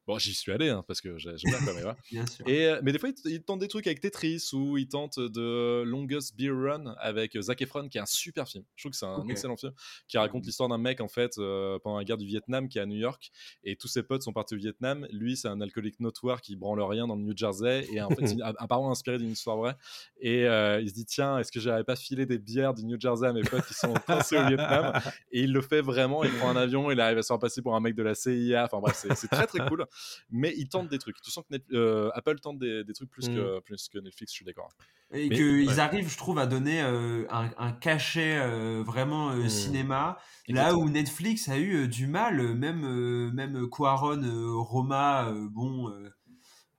Bon, 0.06 0.18
j'y 0.18 0.34
suis 0.34 0.52
allé, 0.52 0.68
hein, 0.68 0.84
parce 0.86 1.00
que 1.00 1.16
j'ai- 1.16 1.36
j'aime 1.36 1.52
bien 1.52 1.60
quand 1.66 1.74
même. 1.74 1.94
Bien 2.12 2.26
sûr. 2.26 2.46
Et, 2.46 2.66
euh, 2.68 2.80
mais 2.82 2.92
des 2.92 2.98
fois, 2.98 3.08
ils, 3.08 3.30
ils 3.32 3.42
tentent 3.42 3.60
des 3.60 3.68
trucs 3.68 3.86
avec 3.86 4.00
Tetris 4.00 4.50
ou 4.52 4.76
ils 4.76 4.86
tentent 4.88 5.18
de 5.18 5.82
Longest 5.84 6.36
Beer 6.36 6.50
Run 6.50 6.94
avec 6.98 7.38
Zac 7.40 7.62
Efron, 7.62 7.88
qui 7.88 7.98
est 7.98 8.00
un 8.02 8.06
super 8.06 8.46
film. 8.46 8.64
Je 8.76 8.82
trouve 8.82 8.92
que 8.92 8.98
c'est 8.98 9.06
un 9.06 9.26
excellent 9.28 9.56
film 9.56 9.72
qui 10.08 10.18
raconte 10.18 10.44
l'histoire 10.44 10.68
d'un 10.68 10.78
mec 10.78 11.00
en 11.00 11.08
fait 11.08 11.38
euh, 11.38 11.78
pendant 11.82 11.98
la 11.98 12.04
guerre 12.04 12.18
du 12.18 12.26
Vietnam 12.26 12.68
qui 12.68 12.78
est 12.78 12.82
à 12.82 12.86
New 12.86 12.96
York 12.98 13.30
et 13.64 13.76
tous 13.76 13.88
ses 13.88 14.02
potes 14.02 14.22
sont 14.22 14.32
partis 14.32 14.54
au 14.54 14.58
Vietnam. 14.58 15.06
Lui, 15.10 15.36
c'est 15.36 15.48
un 15.48 15.60
alcoolique 15.60 16.00
notoire 16.00 16.40
qui 16.42 16.54
branle 16.56 16.82
rien 16.82 17.06
dans 17.06 17.16
le 17.16 17.22
New 17.22 17.36
Jersey 17.36 17.86
et 17.92 18.02
en 18.02 18.10
fait, 18.10 18.30
il, 18.32 18.42
apparemment 18.58 18.90
inspiré 18.90 19.18
d'une 19.18 19.30
histoire 19.30 19.56
vraie. 19.56 19.74
Et 20.20 20.46
euh, 20.46 20.80
il 20.80 20.88
se 20.90 20.94
dit 20.94 21.06
tiens, 21.06 21.38
est-ce 21.38 21.50
que 21.50 21.60
j'aurais 21.60 21.84
pas 21.84 21.96
filé 21.96 22.26
des 22.26 22.38
bières 22.38 22.74
du 22.74 22.84
New 22.84 23.00
Jersey 23.00 23.26
à 23.26 23.32
mes 23.32 23.42
potes 23.42 23.66
qui 23.66 23.74
sont 23.74 23.94
coincés 24.06 24.36
au 24.36 24.46
Vietnam? 24.46 24.92
Et 25.32 25.40
il 25.42 25.52
le 25.52 25.62
fait 25.62 25.80
vraiment. 25.80 26.24
Il 26.24 26.30
prend 26.32 26.50
un 26.50 26.56
avion, 26.56 26.90
il 26.90 27.00
arrive 27.00 27.18
à 27.18 27.22
se 27.22 27.28
faire 27.28 27.38
passer 27.38 27.62
pour 27.62 27.74
un 27.74 27.80
mec 27.80 27.94
de 27.94 28.02
la 28.02 28.14
CIA. 28.14 28.64
Enfin 28.64 28.80
bref, 28.80 29.04
c'est 29.14 29.28
très 29.28 29.46
très 29.46 29.66
cool. 29.68 29.86
Mais 30.30 30.52
il 30.56 30.68
tente 30.68 30.88
des 30.88 30.98
trucs. 30.98 31.20
Tu 31.20 31.30
sens 31.30 31.44
que 31.48 31.54
Net- 31.54 31.64
euh, 31.72 32.10
Apple 32.14 32.38
tente 32.40 32.58
des, 32.58 32.84
des 32.84 32.92
trucs 32.92 33.10
plus, 33.10 33.28
Mm. 33.28 33.34
que, 33.34 33.60
plus 33.60 33.88
que 33.88 33.98
Netflix, 33.98 34.32
je 34.32 34.36
suis 34.36 34.44
d'accord. 34.44 34.70
Et 35.12 35.28
Mais- 35.28 35.36
qu'ils 35.36 35.68
ouais. 35.68 35.78
arrivent, 35.78 36.08
je 36.10 36.16
trouve, 36.16 36.38
à 36.38 36.46
donner 36.46 36.82
euh, 36.82 37.26
un, 37.30 37.50
un 37.58 37.72
cachet 37.72 38.36
euh, 38.38 38.82
vraiment 38.84 39.30
euh, 39.30 39.44
Mm. 39.44 39.48
cinéma. 39.48 40.18
Là 40.48 40.74
où 40.76 40.88
Netflix 40.88 41.48
a 41.48 41.58
eu 41.58 41.84
euh, 41.84 41.86
du 41.88 42.06
mal, 42.06 42.54
même, 42.54 42.84
euh, 42.84 43.30
même 43.32 43.68
Quaron, 43.70 44.22
euh, 44.22 44.56
Roma, 44.60 45.28
euh, 45.28 45.48
bon, 45.50 45.90
euh, 45.90 46.10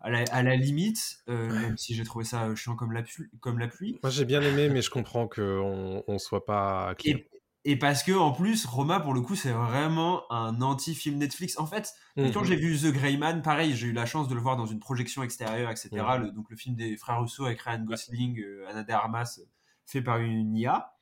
à, 0.01 0.09
la, 0.11 0.23
à 0.31 0.43
la 0.43 0.55
limite, 0.55 1.17
euh, 1.29 1.49
même 1.49 1.77
si 1.77 1.95
j'ai 1.95 2.03
trouvé 2.03 2.25
ça 2.25 2.53
chiant 2.55 2.75
comme 2.75 2.91
la, 2.91 3.01
pu- 3.01 3.31
comme 3.39 3.57
la 3.57 3.67
pluie. 3.67 3.97
Moi, 4.03 4.11
j'ai 4.11 4.25
bien 4.25 4.41
aimé, 4.41 4.69
mais 4.69 4.81
je 4.83 4.89
comprends 4.91 5.27
qu'on 5.27 6.03
on 6.05 6.19
soit 6.19 6.45
pas. 6.45 6.93
Et, 7.05 7.25
et 7.67 7.75
parce 7.77 8.03
que 8.03 8.11
en 8.11 8.31
plus, 8.31 8.65
Roma, 8.65 8.99
pour 8.99 9.13
le 9.13 9.21
coup, 9.21 9.35
c'est 9.35 9.51
vraiment 9.51 10.23
un 10.31 10.61
anti-film 10.61 11.17
Netflix. 11.17 11.57
En 11.57 11.65
fait, 11.65 11.93
Mhm. 12.15 12.31
quand 12.31 12.43
j'ai 12.43 12.55
vu 12.55 12.77
The 12.77 12.93
Grey 12.93 13.17
Man, 13.17 13.41
pareil, 13.41 13.75
j'ai 13.75 13.87
eu 13.87 13.91
la 13.91 14.05
chance 14.05 14.27
de 14.27 14.35
le 14.35 14.39
voir 14.41 14.55
dans 14.55 14.67
une 14.67 14.79
projection 14.79 15.23
extérieure, 15.23 15.71
etc. 15.71 15.89
Mhm. 15.93 16.23
Le- 16.25 16.31
donc 16.31 16.45
le 16.49 16.55
film 16.55 16.75
des 16.75 16.95
frères 16.95 17.19
Russo 17.19 17.43
avec 17.45 17.59
Ryan 17.61 17.83
Gosling, 17.83 18.39
euh, 18.39 18.65
Anna 18.69 18.83
de 18.83 18.91
Armas, 18.93 19.37
euh, 19.39 19.45
fait 19.85 20.01
par 20.01 20.19
une 20.19 20.55
IA. 20.55 20.93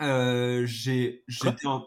Euh, 0.00 0.62
j'ai, 0.66 1.22
j'étais 1.28 1.66
en... 1.66 1.86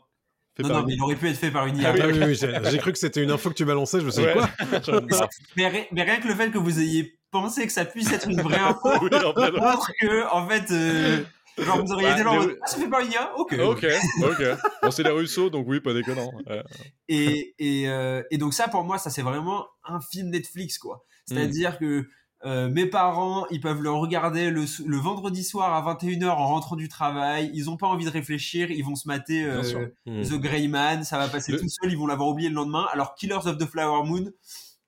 Non, 0.60 0.70
non, 0.70 0.84
mais 0.86 0.94
il 0.94 1.02
aurait 1.02 1.16
pu 1.16 1.28
être 1.28 1.38
fait 1.38 1.50
par 1.50 1.66
une 1.66 1.78
IA. 1.78 1.90
Ah 1.90 1.94
oui, 1.94 2.02
oui, 2.06 2.26
oui, 2.26 2.36
j'ai 2.36 2.78
cru 2.78 2.92
que 2.94 3.00
c'était 3.00 3.24
une 3.24 3.32
info 3.32 3.50
que 3.50 3.56
tu 3.56 3.66
balançais. 3.66 4.00
Je 4.00 4.06
me 4.06 4.12
suis 4.12 4.22
dit 4.22 4.28
Ouais. 4.28 4.34
quoi 4.34 4.50
mais, 5.58 5.68
ri- 5.68 5.88
mais 5.92 6.04
rien 6.04 6.20
que 6.20 6.28
le 6.28 6.36
fait 6.36 6.52
que 6.52 6.60
vous 6.60 6.80
ayez 6.80 7.20
pensé 7.32 7.66
que 7.66 7.72
ça 7.74 7.86
puisse 7.86 8.12
être 8.12 8.28
une 8.30 8.40
vraie 8.42 8.60
info, 8.60 8.90
montre 9.02 9.92
que, 10.00 10.32
en 10.32 10.48
fait, 10.48 10.70
euh, 10.72 11.24
genre 11.58 11.86
vous 11.86 11.92
auriez 11.94 12.08
Bah, 12.08 12.14
été 12.16 12.24
là 12.24 12.46
les- 12.46 12.58
Ah, 12.62 12.68
ça 12.68 12.78
fait 12.78 12.88
par 12.90 13.00
une 13.02 13.12
IA 13.12 13.32
Ok. 13.38 13.54
Ok, 13.60 13.86
ok. 14.24 14.44
Bon, 14.82 14.92
c'est 14.92 15.04
les 15.04 15.10
Russo, 15.12 15.50
donc 15.50 15.66
oui, 15.68 15.80
pas 15.80 15.94
déconnant. 15.94 16.32
Ouais. 16.48 16.64
Et, 17.10 17.54
et, 17.60 17.88
euh, 17.90 18.24
et 18.32 18.38
donc 18.38 18.54
ça, 18.54 18.68
pour 18.68 18.84
moi, 18.84 18.98
ça 18.98 19.10
c'est 19.10 19.22
vraiment 19.22 19.66
un 19.84 20.00
film 20.02 20.30
Netflix, 20.30 20.78
quoi. 20.78 21.04
C'est-à-dire 21.26 21.78
que 21.78 22.06
euh, 22.46 22.70
mes 22.70 22.86
parents, 22.86 23.46
ils 23.52 23.62
peuvent 23.62 23.82
le 23.82 23.90
regarder 23.92 24.50
le, 24.50 24.66
le 24.86 24.98
vendredi 24.98 25.44
soir 25.46 25.74
à 25.74 25.94
21h 25.96 26.28
en 26.30 26.48
rentrant 26.48 26.76
du 26.76 26.90
travail. 26.90 27.50
Ils 27.54 27.70
ont 27.70 27.78
pas 27.78 27.88
envie 27.88 28.04
de 28.04 28.10
réfléchir, 28.10 28.70
ils 28.72 28.84
vont 28.84 28.96
se 28.96 29.08
mater 29.08 29.46
euh. 29.46 29.62
Hmm. 30.06 30.22
The 30.24 30.34
Grey 30.42 30.68
Man, 30.68 31.04
ça 31.06 31.18
va 31.18 31.30
passer 31.30 31.54
Le- 31.54 31.60
tout 31.60 31.70
seul, 31.70 31.90
ils 31.92 31.98
vont 31.98 32.08
l'avoir 32.08 32.28
oublié 32.28 32.50
le 32.50 32.56
lendemain. 32.56 32.86
Alors 32.92 33.16
Killers 33.16 33.46
of 33.48 33.58
the 33.58 33.66
Flower 33.66 34.04
Moon, 34.06 34.26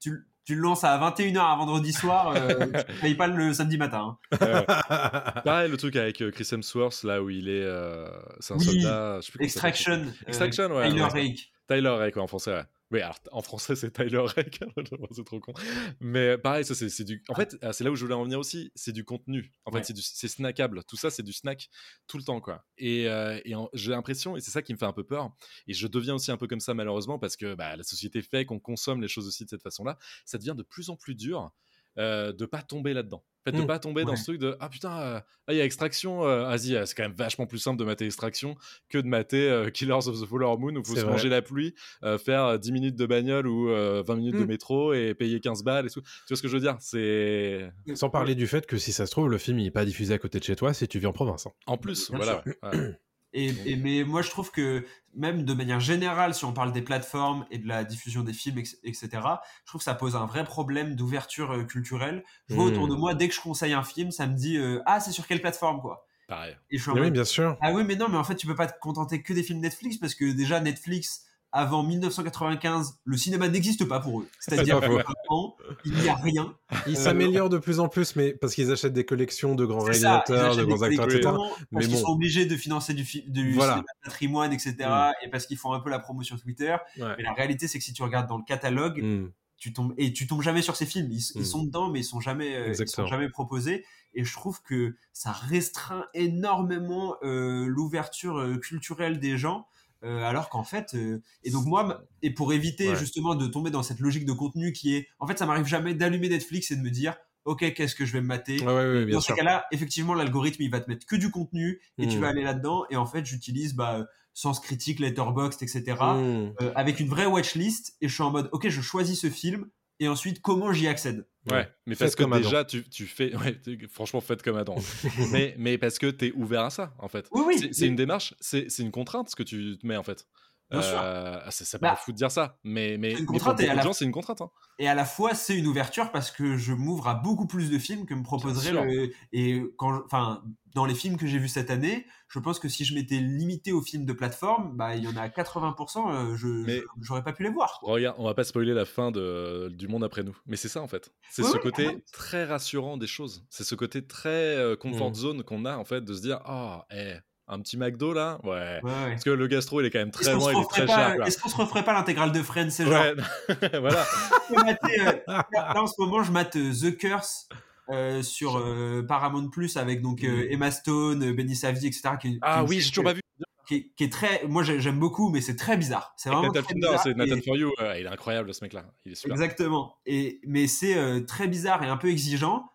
tu, 0.02 0.10
le- 0.10 0.26
tu 0.46 0.56
le 0.56 0.62
lances 0.62 0.84
à 0.84 0.98
21h 1.00 1.40
à 1.40 1.56
vendredi 1.56 1.92
soir, 1.92 2.34
euh, 2.36 2.66
tu 2.90 3.02
payes 3.02 3.16
pas 3.16 3.28
le 3.28 3.54
samedi 3.54 3.78
matin. 3.78 4.18
hein. 4.40 5.42
Pareil, 5.44 5.70
le 5.70 5.78
truc 5.78 5.96
avec 5.96 6.22
euh, 6.22 6.32
Chris 6.32 6.48
Hemsworth, 6.52 7.04
là 7.04 7.22
où 7.22 7.30
il 7.30 7.50
est. 7.50 7.64
euh, 7.64 8.08
c'est 8.40 8.54
un 8.54 8.58
Oui. 8.58 8.66
soldat. 8.66 9.18
Je 9.22 9.26
sais 9.26 9.32
plus. 9.32 9.44
Extraction. 9.46 9.94
euh, 9.94 10.28
Extraction, 10.28 10.68
ouais. 10.76 10.88
Tyler 10.90 11.02
ouais. 11.02 11.08
Rake. 11.10 11.52
Tyler 11.68 11.90
Rake, 11.90 12.16
ouais, 12.16 12.22
en 12.22 12.28
français, 12.28 12.54
ouais. 12.54 12.64
Oui, 12.92 13.02
alors 13.02 13.18
en 13.32 13.42
français 13.42 13.76
c'est 13.76 13.92
Tyler 13.92 14.20
Rake, 14.20 14.60
c'est 15.12 15.26
trop 15.26 15.40
con. 15.40 15.54
Mais 16.00 16.38
pareil, 16.38 16.64
ça 16.64 16.76
c'est 16.76 17.04
du. 17.04 17.24
En 17.30 17.36
fait, 17.36 17.58
euh, 17.64 17.72
c'est 17.74 17.84
là 17.84 17.90
où 17.92 17.96
je 17.96 18.04
voulais 18.04 18.14
en 18.16 18.24
venir 18.24 18.38
aussi, 18.40 18.72
c'est 18.76 18.92
du 18.92 19.04
contenu. 19.04 19.54
En 19.66 19.72
fait, 19.72 19.78
Ouais. 19.90 19.96
c'est 20.02 20.28
snackable. 20.28 20.84
Tout 20.88 20.96
ça, 20.96 21.10
c'est 21.10 21.24
du 21.24 21.34
snack 21.34 21.70
tout 22.08 22.18
le 22.18 22.24
temps, 22.24 22.40
quoi. 22.42 22.64
Et, 22.78 23.10
euh, 23.10 23.40
et 23.44 23.54
j'ai 23.74 23.92
l'impression, 23.92 24.38
et 24.38 24.42
c'est 24.42 24.52
ça 24.52 24.62
qui 24.62 24.72
me 24.74 24.78
fait 24.78 24.86
un 24.86 24.94
peu 24.94 25.04
peur, 25.04 25.32
et 25.68 25.74
je 25.74 25.88
deviens 25.88 26.14
aussi 26.16 26.32
un 26.32 26.38
peu 26.38 26.48
comme 26.48 26.60
ça 26.60 26.74
malheureusement 26.76 27.18
parce 27.18 27.36
que 27.38 27.56
bah, 27.56 27.76
la 27.76 27.84
société 27.84 28.22
fait 28.22 28.46
qu'on 28.46 28.60
consomme 28.60 29.02
les 29.02 29.08
choses 29.08 29.28
aussi 29.28 29.44
de 29.46 29.50
cette 29.50 29.64
façon-là. 29.64 29.98
Ça 30.26 30.38
devient 30.38 30.54
de 30.56 30.64
plus 30.64 30.90
en 30.90 30.96
plus 30.96 31.16
dur. 31.16 31.52
Euh, 31.98 32.34
de 32.34 32.46
pas 32.46 32.62
tomber 32.62 32.94
là-dedans. 32.94 33.24
En 33.48 33.52
fait, 33.52 33.58
de 33.58 33.62
Mm. 33.64 33.68
pas 33.68 33.80
tomber 33.80 34.04
dans 34.06 34.16
ce 34.16 34.24
truc 34.24 34.40
de 34.40 34.58
ah 34.60 34.70
putain, 34.70 35.00
euh, 35.00 35.20
ah, 35.48 35.54
il 35.54 35.58
y 35.58 35.62
a 35.62 35.66
extraction, 35.66 36.26
euh, 36.26 36.44
vas-y, 36.48 36.76
euh, 36.76 36.86
c'est 36.86 36.96
quand 36.96 37.04
même 37.04 37.14
vachement 37.14 37.46
plus 37.46 37.60
simple 37.60 37.78
de 37.80 37.86
mater 37.86 38.06
extraction 38.06 38.56
que 38.90 38.98
de 38.98 39.08
mater 39.08 39.50
euh, 39.50 39.70
Killers 39.70 39.94
of 40.08 40.20
the 40.20 40.26
Flower 40.26 40.58
Moon 40.58 40.76
où 40.76 40.84
C'est 40.84 41.02
se 41.02 41.06
manger 41.06 41.30
la 41.30 41.42
pluie, 41.44 41.76
faire 42.18 42.44
euh, 42.46 42.58
10 42.58 42.72
minutes 42.72 42.96
de 42.96 43.06
bagnole 43.06 43.48
ou 43.48 43.70
euh, 43.70 44.04
20 44.06 44.16
minutes 44.16 44.36
de 44.36 44.44
Mm. 44.44 44.48
métro 44.48 44.94
et 44.94 45.14
payer 45.14 45.40
15 45.40 45.64
balles 45.64 45.86
et 45.86 45.90
tout. 45.90 46.02
Tu 46.02 46.08
vois 46.30 46.38
ce 46.38 46.42
que 46.42 46.48
je 46.48 46.54
veux 46.56 46.62
dire? 46.62 46.76
C'est 46.80 47.72
Sans 47.94 48.10
parler 48.10 48.34
du 48.36 48.48
fait 48.48 48.66
que 48.66 48.78
si 48.78 48.92
ça 48.92 49.06
se 49.06 49.12
trouve, 49.12 49.30
le 49.30 49.38
film 49.38 49.60
il 49.60 49.68
est 49.68 49.72
pas 49.72 49.86
diffusé 49.86 50.14
à 50.14 50.18
côté 50.18 50.40
de 50.40 50.44
chez 50.44 50.56
toi 50.56 50.74
si 50.74 50.88
tu 50.88 50.98
vis 51.00 51.06
en 51.08 51.14
province. 51.14 51.46
hein. 51.48 51.52
en 51.68 51.78
plus, 51.78 52.12
voilà. 52.12 52.44
ouais. 52.64 52.98
Et, 53.38 53.74
et- 53.74 53.76
mais 53.78 54.04
moi, 54.06 54.22
je 54.22 54.30
trouve 54.30 54.52
que 54.52 54.86
même 55.14 55.44
de 55.44 55.54
manière 55.54 55.80
générale, 55.80 56.34
si 56.34 56.46
on 56.46 56.54
parle 56.54 56.72
des 56.72 56.82
plateformes 56.82 57.46
et 57.52 57.58
de 57.58 57.68
la 57.68 57.84
diffusion 57.84 58.24
des 58.24 58.34
films, 58.34 58.60
etc., 58.60 59.42
je 59.66 59.70
trouve 59.70 59.80
que 59.82 59.86
ça 59.86 59.96
pose 59.96 60.16
un 60.16 60.26
vrai 60.26 60.44
problème 60.46 60.96
d'ouverture 60.96 61.52
euh, 61.54 61.64
culturelle. 61.66 62.24
Je 62.48 62.56
vois 62.56 62.66
autour 62.66 62.88
de 62.88 62.96
moi, 62.96 63.14
dès 63.16 63.28
que 63.30 63.36
je 63.36 63.42
conseille 63.42 63.74
un 63.74 63.84
film, 63.84 64.12
ça 64.12 64.28
me 64.28 64.36
dit 64.36 64.58
euh, 64.58 64.82
Ah, 64.86 65.00
c'est 65.00 65.12
sur 65.12 65.28
quelle 65.28 65.42
plateforme, 65.42 65.82
quoi 65.82 66.08
Pareil. 66.28 66.56
Et 66.72 66.78
je 66.78 66.82
suis 66.84 66.92
en 66.92 66.98
Oui, 66.98 66.98
mode, 66.98 67.12
bien 67.12 67.26
sûr. 67.26 67.58
Ah 67.62 67.72
oui, 67.74 67.84
mais 67.86 67.96
non, 67.96 68.10
mais 68.10 68.18
en 68.18 68.24
fait, 68.24 68.36
tu 68.36 68.48
peux 68.48 68.56
pas 68.56 68.68
te 68.68 68.80
contenter 68.80 69.22
que 69.24 69.34
des 69.34 69.44
films 69.44 69.60
Netflix 69.60 69.98
parce 69.98 70.16
que 70.16 70.26
déjà, 70.32 70.60
Netflix, 70.60 71.26
avant 71.58 71.84
1995, 71.84 73.00
le 73.06 73.18
cinéma 73.18 73.48
n'existe 73.48 73.86
pas 73.86 74.00
pour 74.02 74.20
eux. 74.20 74.28
C'est-à-dire 74.40 74.80
pas 74.82 74.88
que 74.88 74.92
faux. 74.92 75.02
vraiment, 75.30 75.58
il 75.86 75.94
n'y 75.94 76.10
a 76.10 76.16
rien. 76.16 76.54
Ils 76.86 76.94
Euh, 76.98 77.00
s'améliorent 77.00 77.50
de 77.50 77.58
plus 77.58 77.80
en 77.80 77.88
plus, 77.88 78.16
mais 78.18 78.34
parce 78.34 78.54
qu'ils 78.54 78.72
achètent 78.72 78.92
des 78.94 79.06
collections 79.06 79.56
de 79.56 79.66
grands 79.66 79.80
ça, 79.80 79.86
ils 79.86 79.92
réalisateurs, 80.06 80.56
de 80.58 80.64
grands 80.66 80.82
acteurs, 80.82 81.06
etc. 81.06 81.22
Mais 81.32 81.66
Parce 81.72 81.86
qu'ils 81.88 81.96
bon. 81.96 82.02
sont 82.02 82.12
obligés 82.12 82.46
de 82.46 82.58
financer 82.58 82.94
du, 82.94 83.06
fi- 83.06 83.24
du 83.28 83.54
Voilà. 83.54 83.74
cinéma 83.76 83.88
de 84.04 84.10
patrimoine, 84.10 84.52
etc. 84.54 84.76
Mm. 84.82 85.12
Et 85.26 85.30
parce 85.30 85.46
qu'ils 85.46 85.58
font 85.58 85.72
un 85.72 85.80
peu 85.80 85.90
la 85.90 86.00
promo 86.00 86.24
sur 86.24 86.40
Twitter. 86.42 86.76
Ouais. 86.98 87.14
Mais 87.18 87.24
la 87.24 87.32
réalité, 87.34 87.68
c'est 87.70 87.78
que 87.80 87.86
si 87.86 87.94
tu 87.94 88.04
regardes 88.04 88.28
dans 88.28 88.38
le 88.38 88.44
catalogue, 88.44 89.02
Hmm. 89.02 89.30
tu 89.58 89.72
tombes 89.72 89.94
et 89.98 90.12
tu 90.12 90.28
tombes 90.28 90.42
jamais 90.42 90.62
sur 90.62 90.76
ces 90.76 90.86
films. 90.86 91.10
Ils, 91.10 91.24
ils 91.36 91.42
Mm. 91.42 91.46
sont 91.46 91.64
dedans, 91.64 91.90
mais 91.90 92.02
ils 92.02 92.04
sont 92.04 92.20
jamais, 92.20 92.56
euh, 92.58 92.74
ils 92.78 92.88
sont 92.90 93.08
jamais 93.08 93.30
proposés. 93.30 93.86
Et 94.14 94.26
je 94.26 94.34
trouve 94.34 94.62
que 94.62 94.96
ça 95.14 95.32
restreint 95.32 96.06
énormément 96.14 97.16
euh, 97.24 97.66
l'ouverture 97.66 98.38
euh, 98.40 98.58
culturelle 98.58 99.20
des 99.20 99.38
gens. 99.38 99.68
Euh, 100.06 100.24
alors 100.24 100.50
qu'en 100.50 100.64
fait, 100.64 100.94
euh, 100.96 101.22
et 101.44 101.52
donc 101.52 101.66
moi, 101.66 102.04
et 102.22 102.30
pour 102.32 102.54
éviter 102.54 102.90
Ouais. 102.90 102.96
justement 102.96 103.36
de 103.36 103.48
tomber 103.48 103.72
dans 103.72 103.84
cette 103.84 104.00
logique 104.00 104.26
de 104.26 104.34
contenu 104.34 104.72
qui 104.72 104.96
est, 104.96 105.08
en 105.20 105.28
fait, 105.28 105.38
ça 105.40 105.46
m'arrive 105.46 105.66
jamais 105.66 105.94
d'allumer 105.94 106.30
Netflix 106.30 106.72
et 106.72 106.76
de 106.76 106.82
me 106.82 106.90
dire, 106.92 107.16
ok, 107.46 107.74
qu'est-ce 107.74 107.96
que 107.96 108.06
je 108.06 108.14
vais 108.14 108.22
me 108.22 108.28
mater? 108.28 108.60
Ouais, 108.62 108.74
ouais, 108.74 109.06
dans 109.08 109.22
ces 109.22 109.34
cas-là, 109.34 109.66
effectivement, 109.72 110.14
l'algorithme, 110.14 110.62
il 110.64 110.70
va 110.72 110.80
te 110.80 110.90
mettre 110.90 111.06
que 111.06 111.16
du 111.16 111.32
contenu 111.32 111.82
et 111.98 112.08
tu 112.08 112.18
Mm. 112.18 112.22
vas 112.22 112.28
aller 112.30 112.44
là-dedans. 112.44 112.86
Et 112.90 112.96
en 112.96 113.06
fait, 113.06 113.26
j'utilise 113.26 113.76
bah, 113.76 114.06
Sens 114.34 114.60
Critique, 114.60 115.00
Letterboxd, 115.00 115.64
etc. 115.64 115.84
Hmm. 116.02 116.52
euh, 116.62 116.72
avec 116.76 117.00
une 117.00 117.08
vraie 117.08 117.26
watchlist 117.26 117.96
et 118.02 118.08
je 118.10 118.14
suis 118.14 118.24
en 118.24 118.32
mode, 118.32 118.50
ok, 118.52 118.68
je 118.70 118.82
choisis 118.82 119.20
ce 119.22 119.30
film 119.30 119.68
et 120.00 120.08
ensuite, 120.08 120.42
comment 120.42 120.74
j'y 120.74 120.88
accède 120.88 121.26
Ouais, 121.50 121.70
mais 121.86 121.94
Faites 121.94 122.16
parce 122.16 122.16
que 122.16 122.38
déjà, 122.38 122.66
tu, 122.66 122.84
tu 122.90 123.06
fais. 123.06 123.36
Ouais, 123.36 123.60
franchement, 123.88 124.20
faites 124.20 124.42
comme 124.42 124.58
Adam. 124.58 124.76
mais, 125.32 125.54
mais 125.60 125.78
parce 125.78 126.00
que 126.00 126.10
tu 126.10 126.26
es 126.28 126.32
ouvert 126.32 126.62
à 126.64 126.70
ça, 126.72 126.96
en 126.98 127.08
fait. 127.08 127.28
Oui, 127.32 127.44
oui. 127.46 127.60
C'est- 127.60 127.82
mais- 127.82 127.88
une 127.88 127.96
démarche, 127.96 128.34
c'est 128.40 128.70
c'est 128.70 128.82
une 128.82 128.92
contrainte 128.92 129.30
ce 129.30 129.36
que 129.36 129.44
tu 129.44 129.78
te 129.78 129.86
mets, 129.86 129.98
en 129.98 130.04
fait. 130.04 130.26
Bien 130.72 130.82
sûr. 130.82 131.00
Euh, 131.02 131.40
c'est 131.52 131.66
ça 131.66 131.78
Bah, 131.78 131.96
fou 131.96 132.12
de 132.12 132.18
dire 132.18 132.32
ça, 132.32 132.58
mais, 132.64 132.98
mais, 132.98 133.12
une 133.12 133.20
mais 133.20 133.26
pour 133.26 133.34
contrainte 133.36 133.60
et 133.60 133.64
beaucoup 133.64 133.72
à 133.72 133.74
de 133.74 133.78
la- 133.78 133.84
gens, 133.84 133.94
c'est 133.94 134.06
une 134.06 134.12
contrainte. 134.12 134.42
hein. 134.42 134.50
Et 134.80 134.88
à 134.90 134.96
la 134.96 135.06
fois, 135.06 135.34
c'est 135.36 135.56
une 135.58 135.68
ouverture 135.68 136.12
parce 136.12 136.32
que 136.32 136.58
je 136.58 136.74
m'ouvre 136.74 137.08
à 137.08 137.14
beaucoup 137.16 137.48
plus 137.48 137.70
de 137.70 137.78
films 137.80 138.06
que 138.06 138.14
me 138.14 138.24
proposerait 138.24 138.74
le. 138.74 139.12
Et 139.32 139.64
quand, 139.78 140.02
enfin, 140.06 140.44
dans 140.74 140.86
les 140.86 140.96
films 140.96 141.16
que 141.16 141.28
j'ai 141.28 141.38
vus 141.38 141.48
cette 141.48 141.70
année, 141.70 142.06
je 142.28 142.40
pense 142.40 142.60
que 142.60 142.68
si 142.68 142.84
je 142.84 142.94
m'étais 142.94 143.20
limité 143.20 143.72
aux 143.72 143.82
films 143.82 144.06
de 144.06 144.12
plateforme, 144.12 144.76
bah, 144.76 144.96
il 144.96 145.04
y 145.04 145.08
en 145.08 145.16
a 145.16 145.30
80%, 145.30 146.12
euh, 146.12 146.36
je, 146.36 146.84
j'aurais 147.00 147.24
pas 147.24 147.32
pu 147.32 147.44
les 147.44 147.50
voir. 147.50 147.80
Regarde, 147.84 148.16
on 148.20 148.26
va 148.26 148.34
pas 148.34 148.44
spoiler 148.44 148.74
la 148.74 148.84
fin 148.86 149.12
de, 149.12 149.70
du 149.70 149.88
monde 149.88 150.04
après 150.04 150.24
nous, 150.24 150.36
mais 150.46 150.58
c'est 150.58 150.68
ça 150.68 150.82
en 150.82 150.88
fait. 150.90 151.14
C'est 151.32 151.44
Oui, 151.44 151.48
ce 151.52 151.56
oui, 151.56 151.62
côté 151.64 152.04
très 152.12 152.44
rassurant 152.44 152.98
des 152.98 153.08
choses. 153.08 153.46
C'est 153.50 153.64
ce 153.64 153.76
côté 153.76 154.06
très 154.06 154.30
euh, 154.58 154.76
comfort 154.76 155.12
Mm. 155.12 155.16
zone 155.16 155.44
qu'on 155.44 155.64
a 155.64 155.78
en 155.78 155.86
fait 155.86 156.02
de 156.04 156.14
se 156.14 156.22
dire 156.22 156.42
ah, 156.44 156.86
eh, 156.92 157.14
un 157.48 157.60
petit 157.60 157.78
McDo 157.78 158.14
là, 158.14 158.40
ouais. 158.44 158.80
Parce 158.82 159.24
que 159.24 159.30
le 159.30 159.48
gastro 159.48 159.82
il 159.82 159.86
est 159.86 159.92
quand 159.92 160.00
même 160.00 160.12
très 160.12 160.34
loin, 160.34 160.52
il 160.54 160.60
est 160.60 160.68
très 160.70 160.86
pas- 160.86 161.14
cher. 161.16 161.26
est-ce 161.28 161.38
qu'on 161.40 161.50
se 161.50 161.56
referait 161.58 161.84
pas 161.84 161.94
l'intégrale 161.94 162.32
de 162.32 162.42
Friends 162.42 162.70
C'est 162.72 162.86
genre, 162.86 162.94
Ouais, 162.94 163.14
voilà. 163.80 164.04
mater, 164.66 165.00
euh, 165.08 165.12
là, 165.28 165.48
là, 165.52 165.82
en 165.82 165.88
ce 165.88 165.94
moment, 166.00 166.24
je 166.24 166.32
mate 166.32 166.56
euh, 166.56 166.74
The 166.74 166.98
Curse 166.98 167.48
euh, 167.92 168.24
sur 168.24 168.58
euh, 168.58 169.04
Paramount 169.08 169.50
Plus 169.50 169.78
avec 169.78 170.02
donc 170.02 170.24
Mm. 170.24 170.48
Emma 170.50 170.72
Stone, 170.72 171.34
Benny 171.34 171.56
Savdi, 171.56 171.86
etc. 171.88 172.10
qui 172.20 172.32
qui 172.34 172.40
Ah 172.42 172.62
une 172.62 172.68
oui, 172.70 172.80
j'ai 172.82 172.90
toujours 172.90 173.04
pas 173.04 173.14
vu. 173.14 173.22
qui, 173.68 173.76
est, 173.76 173.92
qui 173.96 174.04
est 174.06 174.12
très. 174.12 174.44
Moi, 174.48 174.64
j'ai- 174.64 174.80
j'aime 174.80 174.98
beaucoup, 175.00 175.30
mais 175.30 175.42
c'est 175.42 175.56
très 175.56 175.78
bizarre. 175.78 176.14
C'est 176.18 176.30
vraiment 176.30 176.48
Nathan 176.52 176.64
très 176.64 176.74
bizarre 176.76 177.00
c'est 177.04 177.14
Nathan 177.16 177.36
et- 177.36 177.42
For 177.42 177.56
You. 177.58 177.72
il 177.80 178.06
est 178.06 178.08
incroyable 178.08 178.54
ce 178.56 178.64
mec-là. 178.64 178.86
Exactement. 179.06 179.98
Et, 180.08 180.40
mais 180.48 180.66
c'est 180.68 181.26
très 181.28 181.48
bizarre 181.48 181.84
et 181.84 181.88
un 181.88 181.98
peu 181.98 182.10
exigeant. 182.10 182.66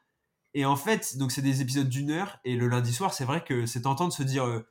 Et 0.55 0.65
en 0.65 0.77
fait, 0.77 1.17
donc 1.19 1.33
c'est 1.33 1.43
des 1.43 1.61
épisodes 1.63 1.89
d'une 1.89 2.11
heure. 2.11 2.39
Et 2.45 2.57
le 2.57 2.69
lundi 2.69 2.93
soir, 2.93 3.13
c'est 3.15 3.25
vrai 3.25 3.43
que 3.45 3.67
c'est 3.67 3.83
tentant 3.83 4.09
de 4.09 4.13
se 4.13 4.23
dire 4.23 4.45
euh, 4.47 4.67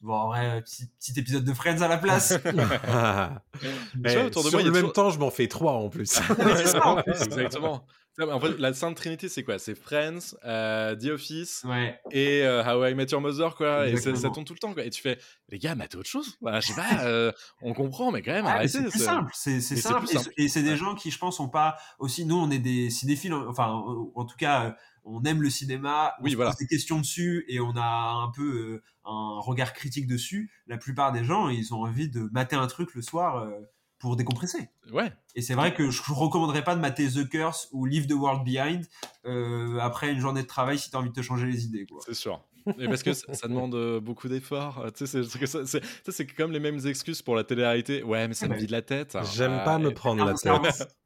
bon, 0.00 0.14
en 0.14 0.28
vrai, 0.28 0.62
petit, 0.62 0.86
petit 1.00 1.18
épisode 1.18 1.44
de 1.44 1.52
Friends 1.52 1.80
à 1.82 1.88
la 1.88 1.98
place. 1.98 2.34
Ah. 2.86 3.42
Tu 3.60 3.66
vois, 4.00 4.12
Eh, 4.12 4.16
autour 4.26 4.44
de 4.44 4.48
sur 4.50 4.58
moi, 4.58 4.64
le 4.64 4.70
même 4.70 4.80
toujours- 4.82 4.92
temps, 4.92 5.10
je 5.10 5.18
m'en 5.18 5.30
fais 5.30 5.48
trois 5.48 5.72
en 5.72 5.88
plus. 5.88 6.20
Mais 6.38 6.56
c'est 6.56 6.66
ça, 6.66 6.86
en 6.86 7.02
plus. 7.02 7.12
Exactement. 7.22 7.86
Mais 8.16 8.26
En 8.30 8.38
fait, 8.38 8.56
la 8.60 8.72
Sainte 8.72 8.96
Trinité, 8.96 9.28
c'est 9.28 9.42
quoi? 9.42 9.58
C'est 9.58 9.74
Friends, 9.74 10.36
euh, 10.44 10.94
The 10.94 11.06
Office 11.06 11.64
Ouais. 11.64 11.98
et 12.12 12.42
euh, 12.44 12.62
How 12.62 12.86
I 12.86 12.94
Met 12.94 13.06
Your 13.10 13.20
Mother, 13.20 13.56
quoi. 13.56 13.88
Et 13.88 13.96
ça, 13.96 14.12
tourne 14.30 14.44
tout 14.44 14.52
le 14.52 14.58
temps, 14.60 14.72
quoi. 14.72 14.84
Et 14.84 14.90
tu 14.90 15.02
fais, 15.02 15.18
les 15.48 15.58
gars, 15.58 15.74
matez 15.74 15.96
autre 15.96 16.08
chose? 16.08 16.36
Bah, 16.40 16.60
je 16.60 16.68
sais 16.68 16.74
pas, 16.76 17.02
euh, 17.04 17.32
on 17.60 17.74
comprend, 17.74 18.12
mais 18.12 18.22
quand 18.22 18.30
même, 18.30 18.44
Ah, 18.46 18.50
mais 18.50 18.54
arrêtez. 18.58 18.88
c'est 18.88 18.98
simple, 18.98 19.32
c'est 19.34 19.54
Mais 19.54 19.60
simple. 19.60 20.04
Et 20.08 20.12
simple. 20.14 20.24
ce- 20.36 20.42
Et 20.42 20.48
c'est 20.48 20.62
des 20.62 20.70
Ouais. 20.70 20.76
gens 20.76 20.94
qui, 20.94 21.10
je 21.10 21.18
pense, 21.18 21.38
sont 21.38 21.48
pas 21.48 21.76
aussi. 21.98 22.24
Nous, 22.24 22.36
on 22.36 22.52
est 22.52 22.60
des 22.60 22.88
cinéphiles, 22.88 23.34
enfin, 23.34 23.66
en 23.66 24.12
en 24.14 24.24
tout 24.24 24.36
cas, 24.36 24.66
euh, 24.66 24.70
on 25.04 25.22
aime 25.24 25.42
le 25.42 25.50
cinéma, 25.50 26.14
on 26.20 26.24
Oui, 26.24 26.30
se 26.32 26.36
voilà. 26.36 26.50
pose 26.50 26.58
des 26.58 26.66
questions 26.66 26.98
dessus 26.98 27.44
et 27.48 27.60
on 27.60 27.76
a 27.76 28.12
un 28.24 28.30
peu 28.34 28.42
euh, 28.42 28.82
un 29.04 29.38
regard 29.40 29.72
critique 29.72 30.06
dessus. 30.06 30.50
La 30.66 30.76
plupart 30.78 31.12
des 31.12 31.24
gens, 31.24 31.48
ils 31.48 31.74
ont 31.74 31.82
envie 31.82 32.08
de 32.08 32.28
mater 32.32 32.56
un 32.56 32.66
truc 32.66 32.94
le 32.94 33.02
soir 33.02 33.36
euh, 33.36 33.50
pour 33.98 34.16
décompresser. 34.16 34.68
Ouais. 34.92 35.12
Et 35.34 35.42
c'est 35.42 35.54
vrai 35.54 35.72
que 35.74 35.90
je 35.90 36.02
ne 36.10 36.14
recommanderais 36.14 36.64
pas 36.64 36.74
de 36.74 36.80
mater 36.80 37.08
The 37.08 37.28
Curse 37.28 37.68
ou 37.72 37.86
Leave 37.86 38.06
the 38.06 38.12
World 38.12 38.44
Behind 38.44 38.84
euh, 39.24 39.78
après 39.80 40.10
une 40.12 40.20
journée 40.20 40.42
de 40.42 40.46
travail 40.46 40.78
si 40.78 40.90
tu 40.90 40.96
as 40.96 41.00
envie 41.00 41.08
de 41.10 41.14
te 41.14 41.22
changer 41.22 41.46
les 41.46 41.64
idées. 41.64 41.86
C'est 42.04 42.14
sûr. 42.14 42.42
Et 42.78 42.86
parce 42.86 43.02
que 43.02 43.12
ça, 43.12 43.34
ça 43.34 43.46
demande 43.46 43.76
beaucoup 44.00 44.26
d'efforts. 44.28 44.86
Tu 44.96 45.06
sais, 45.06 45.22
c'est- 45.22 46.26
comme 46.34 46.50
les 46.50 46.60
mêmes 46.60 46.80
excuses 46.86 47.20
pour 47.20 47.36
la 47.36 47.44
télé-réalité. 47.44 48.02
Ouais, 48.02 48.26
mais 48.26 48.32
ça 48.32 48.46
Ah 48.46 48.48
me 48.48 48.54
bah 48.54 48.60
vide 48.60 48.70
la 48.70 48.80
tête. 48.82 49.16
J'aime 49.34 49.58
Ah, 49.60 49.64
pas 49.64 49.78
me 49.78 49.92
prendre 49.92 50.24
la 50.24 50.32
Ah, 50.32 50.36
ça 50.36 50.58
tête. 50.60 50.96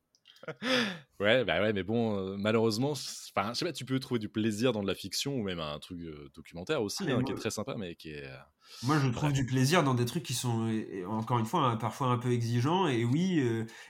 Ouais, 1.20 1.44
bah 1.44 1.60
ouais, 1.60 1.72
mais 1.72 1.82
bon, 1.82 2.16
euh, 2.16 2.36
malheureusement, 2.38 2.92
enfin, 2.92 3.52
je 3.52 3.58
sais 3.58 3.64
pas, 3.64 3.72
tu 3.72 3.84
peux 3.84 3.98
trouver 3.98 4.20
du 4.20 4.28
plaisir 4.28 4.72
dans 4.72 4.82
de 4.82 4.86
la 4.86 4.94
fiction 4.94 5.34
ou 5.34 5.42
même 5.42 5.58
un 5.58 5.78
truc 5.80 5.98
euh, 6.00 6.30
documentaire 6.34 6.80
aussi, 6.82 7.02
Ah, 7.06 7.10
hein, 7.10 7.14
moi- 7.14 7.24
qui 7.24 7.32
est 7.32 7.34
très 7.34 7.50
sympa, 7.50 7.74
mais 7.76 7.96
qui 7.96 8.10
est. 8.10 8.24
euh, 8.24 8.36
Moi, 8.84 8.98
je 9.00 9.08
trouve 9.08 9.32
du 9.32 9.44
plaisir 9.44 9.82
dans 9.82 9.94
des 9.94 10.04
trucs 10.04 10.22
qui 10.22 10.34
sont, 10.34 10.70
encore 11.08 11.38
une 11.40 11.46
fois, 11.46 11.66
hein, 11.66 11.76
parfois 11.76 12.08
un 12.08 12.18
peu 12.18 12.30
exigeants. 12.30 12.86
Et 12.86 13.04
oui, 13.04 13.42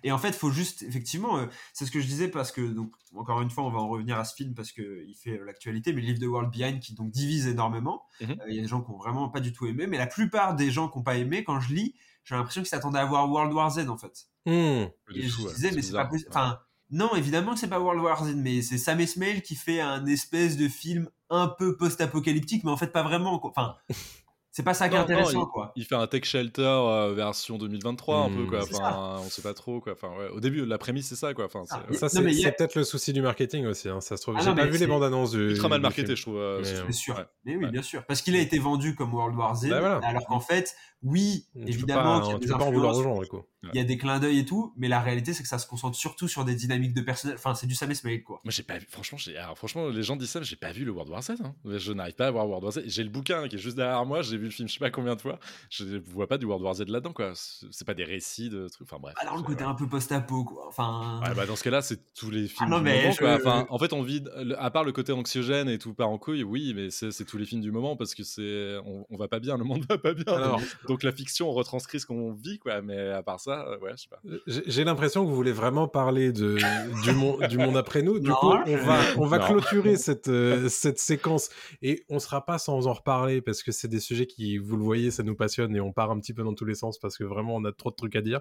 et 0.05 0.11
en 0.13 0.19
fait, 0.19 0.35
faut 0.35 0.51
juste, 0.51 0.83
effectivement, 0.83 1.47
c'est 1.75 1.85
ce 1.85 1.91
que 1.91 2.01
je 2.01 2.07
disais 2.07 2.29
parce 2.29 2.51
que, 2.53 2.63
donc, 2.63 2.93
encore 3.15 3.43
une 3.43 3.51
fois, 3.51 3.65
on 3.65 3.71
va 3.71 3.79
en 3.79 3.89
revenir 3.89 4.19
à 4.19 4.25
ce 4.25 4.35
film 4.35 4.55
parce 4.55 4.73
qu'il 4.73 5.15
fait 5.23 5.39
l'actualité, 5.45 5.93
mais 5.93 6.01
Leave 6.01 6.19
the 6.21 6.25
World 6.27 6.51
Behind 6.51 6.81
qui 6.81 6.95
donc 6.95 7.11
divise 7.11 7.47
énormément. 7.49 8.05
Euh, 8.23 8.27
Il 8.49 8.55
y 8.57 8.59
a 8.59 8.63
des 8.63 8.69
gens 8.69 8.81
qui 8.83 8.91
ont 8.91 8.97
vraiment 8.99 9.29
pas 9.29 9.41
du 9.41 9.53
tout 9.53 9.67
aimé, 9.67 9.87
mais 9.87 9.99
la 9.99 10.07
plupart 10.07 10.55
des 10.57 10.71
gens 10.71 10.89
qui 10.89 10.97
n'ont 10.99 11.05
pas 11.05 11.17
aimé, 11.17 11.45
quand 11.45 11.61
je 11.61 11.75
lis, 11.75 11.95
j'ai 12.25 12.35
l'impression 12.37 12.61
qu'ils 12.63 12.69
s'attendaient 12.69 12.99
à 13.01 13.05
voir 13.07 13.29
World 13.31 13.53
War 13.53 13.71
Z 13.71 13.89
en 13.89 13.97
fait. 13.99 14.27
Hmm. 14.51 14.89
Et 15.15 15.23
je 15.29 15.43
ouais, 15.43 15.53
disais, 15.55 15.71
mais 15.75 15.83
c'est 15.83 15.93
pas 15.93 16.07
possible. 16.07 16.31
Enfin, 16.31 16.59
non, 16.91 17.15
évidemment 17.15 17.53
que 17.55 17.61
c'est 17.61 17.69
pas 17.69 17.81
World 17.81 18.01
War 18.03 18.25
Z, 18.25 18.35
mais 18.37 18.63
c'est 18.63 18.79
Sam 18.79 18.99
Esmail 19.01 19.43
qui 19.43 19.55
fait 19.57 19.81
un 19.81 20.07
espèce 20.07 20.57
de 20.57 20.69
film 20.69 21.09
un 21.31 21.49
peu 21.49 21.77
post-apocalyptique, 21.77 22.65
mais 22.65 22.71
en 22.71 22.77
fait 22.79 22.93
pas 22.93 23.03
vraiment. 23.03 23.39
quoi. 23.39 23.51
Enfin, 23.51 23.75
c'est 24.51 24.63
pas 24.63 24.73
ça 24.75 24.89
qui 24.89 24.95
est 24.95 24.99
non, 24.99 25.05
intéressant, 25.05 25.45
quoi. 25.47 25.73
Il 25.77 25.85
fait 25.85 25.95
un 25.97 26.07
Tech 26.07 26.25
Shelter 26.25 26.63
euh, 26.63 27.13
version 27.15 27.59
2023, 27.59 28.17
un 28.17 28.29
Hmm. 28.31 28.37
peu, 28.37 28.47
quoi. 28.47 28.63
C'est 28.63 28.75
Enfin, 28.77 29.17
on 29.21 29.29
sait 29.29 29.43
pas 29.43 29.53
trop, 29.55 29.81
quoi. 29.81 29.93
Enfin, 29.93 30.09
ouais, 30.19 30.31
au 30.31 30.41
début, 30.41 30.65
la 30.65 30.79
prémisse, 30.79 31.09
c'est 31.09 31.17
ça, 31.17 31.35
quoi. 31.35 31.45
Enfin, 31.45 31.63
Ah, 31.71 31.83
Ça, 31.93 32.07
non, 32.07 32.09
c'est 32.09 32.35
il 32.35 32.47
a- 32.47 32.53
peut-être 32.53 32.75
le 32.75 32.85
souci 32.85 33.13
du 33.13 33.21
marketing 33.21 33.67
aussi. 33.67 33.89
hein, 33.91 34.01
ça 34.01 34.17
se 34.17 34.23
trouve. 34.23 34.37
Ah 34.39 34.41
J'ai 34.43 34.49
non, 34.51 34.57
pas 34.57 34.65
vu 34.67 34.79
les 34.79 34.87
bandes 34.87 35.05
annonces 35.05 35.33
du. 35.33 35.51
ultra 35.51 35.69
mal 35.69 35.83
marketé, 35.83 36.17
je 36.17 36.23
trouve. 36.23 36.39
euh, 36.39 36.63
Mais, 36.87 36.93
sûr. 36.93 37.17
Ouais. 37.17 37.25
Mais 37.45 37.57
oui, 37.57 37.65
Ouais. 37.67 37.71
bien 37.71 37.83
sûr. 37.83 38.05
Parce 38.07 38.23
qu'il 38.23 38.35
a 38.35 38.41
été 38.41 38.59
vendu 38.59 38.95
comme 38.95 39.13
World 39.13 39.37
War 39.37 39.55
Z, 39.55 39.69
Bah 39.69 39.81
voilà. 39.81 40.01
alors 40.07 40.25
qu'en 40.27 40.41
fait, 40.41 40.75
oui, 41.03 41.47
Tu 41.55 41.69
évidemment, 41.69 42.29
y 42.31 42.35
a 42.35 42.39
des 42.39 42.51
influences, 42.53 43.03
gens, 43.03 43.21
du 43.21 43.27
coup. 43.29 43.43
il 43.73 43.77
y 43.77 43.81
a 43.81 43.85
des 43.85 43.97
clins 43.99 44.19
d'œil 44.19 44.41
et 44.41 44.45
tout, 44.45 44.73
mais 44.77 44.89
la 44.89 45.01
réalité, 45.01 45.33
c'est 45.33 45.43
que 45.43 45.49
ça 45.49 45.59
se 45.59 45.67
concentre 45.67 45.97
surtout 45.97 46.27
sur 46.29 46.45
des 46.45 46.55
dynamiques 46.55 46.95
de 46.95 47.01
personnages. 47.03 47.37
Enfin, 47.39 47.55
c'est 47.55 47.67
du 47.69 47.75
Sam 47.75 47.91
Esmail, 47.91 48.23
quoi. 48.23 48.41
Moi, 48.45 48.51
j'ai 48.53 48.63
pas 48.65 48.79
vu. 48.79 48.87
Franchement, 48.91 49.19
j'ai- 49.19 49.37
alors, 49.37 49.57
franchement, 49.57 49.89
les 49.89 50.03
gens 50.03 50.17
disent 50.17 50.31
ça, 50.31 50.41
mais 50.41 50.45
j'ai 50.47 50.57
pas 50.57 50.73
vu 50.73 50.85
le 50.85 50.91
World 50.91 51.11
War 51.11 51.23
Z. 51.23 51.31
hein. 51.43 51.55
Je 51.65 51.93
n'arrive 51.93 52.15
pas 52.15 52.27
à 52.27 52.31
voir 52.33 52.47
World 52.49 52.65
War 52.65 52.73
Z. 52.73 52.83
J'ai 52.87 53.05
le 53.05 53.11
bouquin 53.11 53.47
qui 53.49 53.57
est 53.57 53.59
juste 53.61 53.77
derrière 53.77 54.05
moi. 54.07 54.23
J'ai 54.23 54.37
vu 54.39 54.45
le 54.47 54.51
film, 54.51 54.69
je 54.69 54.75
sais 54.75 54.81
pas 54.81 54.91
combien 54.91 55.15
de 55.15 55.21
fois. 55.21 55.39
Je 55.71 55.85
vois 55.99 56.27
pas 56.27 56.39
du 56.39 56.47
World 56.47 56.65
War 56.65 56.75
Z 56.75 56.81
là-dedans, 56.89 57.13
quoi. 57.13 57.33
C'est 57.35 57.87
pas 57.87 57.95
des 57.95 58.05
récits 58.05 58.49
de 58.51 58.69
trucs. 58.69 58.89
Enfin 58.91 59.01
bref. 59.01 59.15
Alors, 59.19 59.35
le 59.37 59.41
c'est- 59.43 59.47
côté 59.47 59.65
un 59.65 59.75
peu 59.75 59.87
post-apo, 59.89 60.45
quoi. 60.45 60.67
Enfin. 60.69 61.21
Ouais, 61.23 61.35
bah 61.35 61.47
dans 61.47 61.57
ce 61.57 61.63
cas-là, 61.65 61.81
c'est 61.83 62.13
tous 62.15 62.31
les 62.31 62.49
films 62.49 62.71
non, 62.71 62.79
du 62.79 62.85
mais 62.85 63.03
moment. 63.03 63.13
je- 63.13 63.19
quoi. 63.19 63.35
Enfin, 63.37 63.67
en 63.71 63.79
fait, 63.79 63.93
on 63.93 64.03
vit, 64.03 64.25
le- 64.43 64.61
à 64.61 64.71
part 64.71 64.83
le 64.85 64.93
côté 64.93 65.13
anxiogène 65.13 65.69
et 65.69 65.79
tout 65.79 65.95
part 65.95 66.09
en 66.11 66.19
couille, 66.19 66.43
oui, 66.43 66.73
mais 66.75 66.91
c'est 66.91 67.13
c'est 67.13 67.25
tous 67.25 67.39
les 67.39 67.45
films 67.47 67.61
du 67.63 67.71
moment 67.73 67.97
parce 67.97 68.15
que 68.15 68.23
c'est, 68.25 68.77
on, 68.85 69.07
on 69.11 69.17
va 69.17 69.29
pas 69.29 69.41
bien, 69.41 69.57
le 69.57 69.65
monde 69.65 69.85
va 69.89 69.99
pas 69.99 70.15
bien. 70.15 70.33
Alors, 70.33 70.61
donc, 70.89 71.03
la 71.03 71.13
fiction 71.13 71.49
on 71.49 71.53
retranscrit 71.53 72.01
ce 72.01 72.07
qu'on 72.07 72.33
vit, 72.33 72.59
quoi. 72.59 72.83
Mais 72.83 73.11
à 73.11 73.23
part 73.23 73.41
ça, 73.41 73.67
euh, 73.69 73.79
ouais, 73.79 73.93
je 73.97 74.03
sais 74.03 74.09
pas. 74.09 74.21
J'ai 74.47 74.63
j'ai 74.67 74.85
l'impression 74.85 75.25
que 75.25 75.29
vous 75.29 75.35
voulez 75.37 75.53
vraiment 75.53 75.89
parler 75.89 76.33
de, 76.33 76.57
du, 77.03 77.13
monde, 77.13 77.47
du 77.47 77.59
monde 77.59 77.77
après 77.77 78.03
nous. 78.03 78.19
Du 78.19 78.29
Non, 78.31 78.37
coup, 78.37 78.53
on 78.67 78.77
va, 78.77 78.99
on 79.17 79.27
va 79.27 79.39
Non. 79.39 79.47
clôturer 79.47 79.97
cette, 79.97 80.29
euh, 80.29 80.69
cette 80.69 80.99
séquence 80.99 81.51
et 81.83 82.05
on 82.09 82.19
sera 82.19 82.45
pas 82.45 82.59
sans 82.59 82.87
en 82.87 82.93
reparler 82.93 83.41
parce 83.41 83.63
que 83.63 83.73
c'est 83.73 83.89
des 83.89 84.01
sujets 84.01 84.27
qui, 84.27 84.59
vous 84.59 84.77
le 84.77 84.83
voyez, 84.85 85.11
ça 85.11 85.23
nous 85.23 85.35
passionne 85.35 85.75
et 85.75 85.81
on 85.81 85.93
part 85.93 86.11
un 86.11 86.19
petit 86.21 86.33
peu 86.33 86.43
dans 86.43 86.55
tous 86.55 86.65
les 86.65 86.75
sens 86.75 86.99
parce 86.99 87.17
que 87.17 87.25
vraiment 87.25 87.57
on 87.57 87.65
a 87.65 87.73
trop 87.73 87.91
de 87.91 87.97
trucs 87.97 88.17
à 88.17 88.21
dire. 88.21 88.41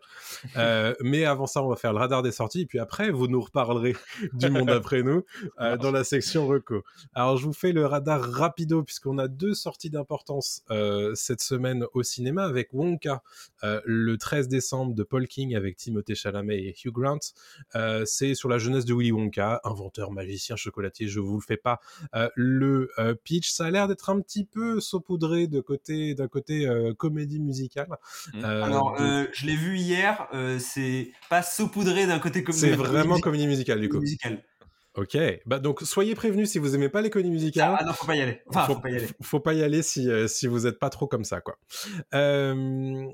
Euh, 0.58 0.94
mais 1.02 1.26
avant 1.26 1.48
ça, 1.48 1.64
on 1.64 1.68
va 1.70 1.76
faire 1.76 1.94
le 1.94 2.00
radar 2.00 2.22
des 2.22 2.32
sorties 2.32 2.62
et 2.62 2.66
puis 2.66 2.80
après, 2.80 3.10
vous 3.12 3.28
nous 3.28 3.42
reparlerez 3.42 3.96
du 4.34 4.50
monde 4.50 4.70
après 4.70 5.02
nous 5.04 5.24
euh, 5.60 5.78
dans 5.78 5.92
la 5.92 6.04
section 6.04 6.48
reco. 6.48 6.84
Alors, 7.14 7.38
je 7.38 7.46
vous 7.46 7.54
fais 7.54 7.72
le 7.72 7.86
radar 7.86 8.22
rapido 8.22 8.84
puisqu'on 8.84 9.18
a 9.18 9.28
deux 9.28 9.54
sorties 9.54 9.90
d'importance 9.90 10.62
euh, 10.72 11.14
cette 11.16 11.42
semaine 11.42 11.86
au 11.94 12.04
cinéma 12.04 12.37
avec 12.44 12.70
Wonka 12.74 13.24
euh, 13.64 13.82
le 13.86 14.18
13 14.18 14.48
décembre 14.48 14.94
de 14.94 15.04
Paul 15.04 15.28
King 15.28 15.56
avec 15.56 15.78
Timothée 15.78 16.16
Chalamet 16.16 16.58
et 16.58 16.76
Hugh 16.84 16.92
Grant. 16.92 17.20
Euh, 17.76 18.04
c'est 18.06 18.36
sur 18.36 18.50
la 18.50 18.58
jeunesse 18.58 18.86
de 18.86 18.94
Willy 18.94 19.12
Wonka, 19.12 19.62
inventeur, 19.64 20.12
magicien, 20.12 20.56
chocolatier, 20.56 21.08
je 21.08 21.20
vous 21.20 21.36
le 21.36 21.44
fais 21.44 21.58
pas. 21.58 21.80
Euh, 22.16 22.30
le 22.36 22.92
euh, 23.00 23.16
pitch, 23.16 23.52
ça 23.52 23.66
a 23.66 23.72
l'air 23.72 23.88
d'être 23.88 24.10
un 24.10 24.20
petit 24.22 24.46
peu 24.46 24.80
saupoudré 24.80 25.48
de 25.48 25.60
côté, 25.60 26.16
d'un 26.16 26.28
côté 26.28 26.68
euh, 26.68 26.94
comédie 26.94 27.40
musicale. 27.40 27.88
Mm. 28.34 28.44
Euh, 28.44 28.64
Alors, 28.64 28.96
euh, 29.00 29.26
je 29.34 29.46
l'ai 29.46 29.56
vu 29.56 29.78
hier, 29.78 30.28
euh, 30.34 30.60
c'est 30.60 31.12
pas 31.30 31.42
saupoudré 31.42 32.08
d'un 32.08 32.20
côté 32.20 32.44
comme 32.44 32.56
c'est 32.56 32.72
vraiment 32.72 33.20
comédie 33.20 33.48
musicale 33.48 33.80
du 33.80 33.90
coup. 33.90 34.00
Musical. 34.00 34.44
Ok, 34.98 35.16
bah 35.46 35.60
donc 35.60 35.82
soyez 35.82 36.16
prévenus 36.16 36.50
si 36.50 36.58
vous 36.58 36.74
aimez 36.74 36.90
pas 36.90 37.02
les 37.04 37.12
comédies 37.12 37.30
musicales. 37.30 37.78
Ah 37.80 37.84
non, 37.86 37.94
faut 37.94 38.08
pas 38.08 38.16
y 38.16 38.22
aller. 38.22 38.42
Enfin, 38.48 38.66
faut, 38.66 38.74
faut 38.74 38.80
pas 38.80 38.90
y 38.90 38.96
aller. 38.96 39.08
faut 39.22 39.40
pas 39.40 39.54
y 39.54 39.62
aller 39.62 39.84
si, 39.84 40.10
euh, 40.10 40.28
si 40.28 40.48
vous 40.48 40.66
êtes 40.66 40.80
pas 40.80 40.90
trop 40.90 41.06
comme 41.06 41.24
ça, 41.24 41.40
quoi. 41.40 41.60
Euh, 42.16 43.06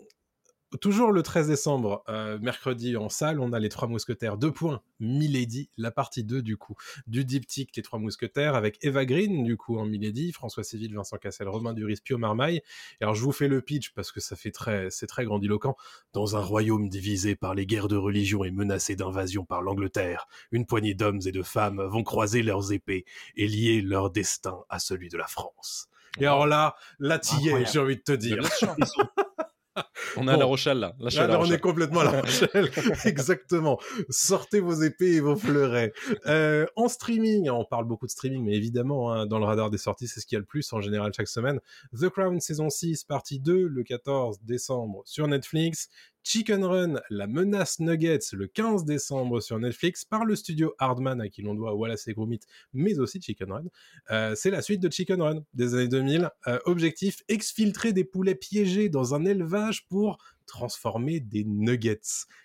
toujours 0.79 1.11
le 1.11 1.21
13 1.21 1.47
décembre, 1.47 2.03
euh, 2.09 2.37
mercredi 2.39 2.97
en 2.97 3.09
salle, 3.09 3.39
on 3.39 3.53
a 3.53 3.59
les 3.59 3.69
Trois 3.69 3.87
Mousquetaires 3.87 4.37
2 4.37 4.51
points, 4.51 4.81
Milady, 4.99 5.69
la 5.77 5.91
partie 5.91 6.23
2 6.23 6.41
du 6.41 6.57
coup, 6.57 6.75
du 7.07 7.25
diptyque 7.25 7.75
Les 7.75 7.83
Trois 7.83 7.99
Mousquetaires 7.99 8.55
avec 8.55 8.77
Eva 8.81 9.05
Green 9.05 9.43
du 9.43 9.57
coup 9.57 9.77
en 9.77 9.85
Milady, 9.85 10.31
François 10.31 10.63
Civil, 10.63 10.95
Vincent 10.95 11.17
Cassel, 11.17 11.47
Romain 11.47 11.73
Duris, 11.73 11.99
Pio 12.03 12.17
Marmaille. 12.17 12.61
Et 12.99 13.03
alors 13.03 13.15
je 13.15 13.23
vous 13.23 13.31
fais 13.31 13.47
le 13.47 13.61
pitch 13.61 13.91
parce 13.93 14.11
que 14.11 14.19
ça 14.19 14.35
fait 14.35 14.51
très, 14.51 14.89
c'est 14.89 15.07
très 15.07 15.25
grandiloquent. 15.25 15.75
Dans 16.13 16.35
un 16.35 16.41
royaume 16.41 16.89
divisé 16.89 17.35
par 17.35 17.55
les 17.55 17.65
guerres 17.65 17.87
de 17.87 17.97
religion 17.97 18.43
et 18.43 18.51
menacé 18.51 18.95
d'invasion 18.95 19.45
par 19.45 19.61
l'Angleterre, 19.61 20.27
une 20.51 20.65
poignée 20.65 20.93
d'hommes 20.93 21.21
et 21.25 21.31
de 21.31 21.43
femmes 21.43 21.81
vont 21.81 22.03
croiser 22.03 22.43
leurs 22.43 22.71
épées 22.71 23.05
et 23.35 23.47
lier 23.47 23.81
leur 23.81 24.09
destin 24.09 24.59
à 24.69 24.79
celui 24.79 25.09
de 25.09 25.17
la 25.17 25.27
France. 25.27 25.87
Et 26.19 26.25
alors 26.25 26.45
là, 26.45 26.75
là 26.99 27.17
t'y 27.19 27.49
j'ai 27.71 27.79
envie 27.79 27.97
de 27.97 28.01
te 28.01 28.11
dire. 28.11 28.43
on 30.17 30.27
est 30.27 30.31
à. 30.31 30.37
La 30.37 30.45
Rochelle 30.45 30.79
là. 30.79 30.95
Là, 30.99 31.39
on 31.39 31.45
est 31.45 31.59
complètement 31.59 32.01
à 32.01 32.03
La 32.05 32.11
Rochelle. 32.21 32.69
Exactement. 33.05 33.79
Sortez 34.09 34.59
vos 34.59 34.73
épées 34.73 35.13
et 35.13 35.19
vos 35.19 35.35
fleurets. 35.35 35.93
Euh, 36.25 36.65
en 36.75 36.87
streaming, 36.87 37.49
on 37.49 37.65
parle 37.65 37.85
beaucoup 37.85 38.05
de 38.05 38.11
streaming, 38.11 38.43
mais 38.43 38.55
évidemment, 38.55 39.11
hein, 39.11 39.25
dans 39.25 39.39
le 39.39 39.45
radar 39.45 39.69
des 39.69 39.77
sorties, 39.77 40.07
c'est 40.07 40.19
ce 40.19 40.25
qu'il 40.25 40.35
y 40.35 40.37
a 40.37 40.39
le 40.39 40.45
plus 40.45 40.71
en 40.73 40.81
général 40.81 41.11
chaque 41.15 41.27
semaine. 41.27 41.59
The 41.99 42.09
Crown 42.09 42.39
saison 42.39 42.69
6, 42.69 43.03
partie 43.05 43.39
2, 43.39 43.67
le 43.67 43.83
14 43.83 44.41
décembre 44.43 45.01
sur 45.05 45.27
Netflix. 45.27 45.89
Chicken 46.23 46.63
Run, 46.63 47.01
la 47.09 47.27
menace 47.27 47.79
Nuggets, 47.79 48.19
le 48.33 48.47
15 48.47 48.85
décembre 48.85 49.41
sur 49.41 49.59
Netflix, 49.59 50.05
par 50.05 50.25
le 50.25 50.35
studio 50.35 50.73
Hardman, 50.79 51.19
à 51.21 51.29
qui 51.29 51.41
l'on 51.41 51.53
doit 51.53 51.73
Wallace 51.75 52.07
et 52.07 52.13
Gromit, 52.13 52.39
mais 52.73 52.97
aussi 52.99 53.21
Chicken 53.21 53.51
Run. 53.51 53.63
Euh, 54.11 54.33
c'est 54.35 54.49
la 54.49 54.61
suite 54.61 54.81
de 54.81 54.89
Chicken 54.89 55.21
Run 55.21 55.43
des 55.53 55.73
années 55.75 55.87
2000. 55.87 56.29
Euh, 56.47 56.59
objectif, 56.65 57.23
exfiltrer 57.27 57.93
des 57.93 58.03
poulets 58.03 58.35
piégés 58.35 58.89
dans 58.89 59.13
un 59.15 59.25
élevage 59.25 59.87
pour 59.87 60.17
transformer 60.45 61.19
des 61.19 61.43
nuggets. 61.43 61.99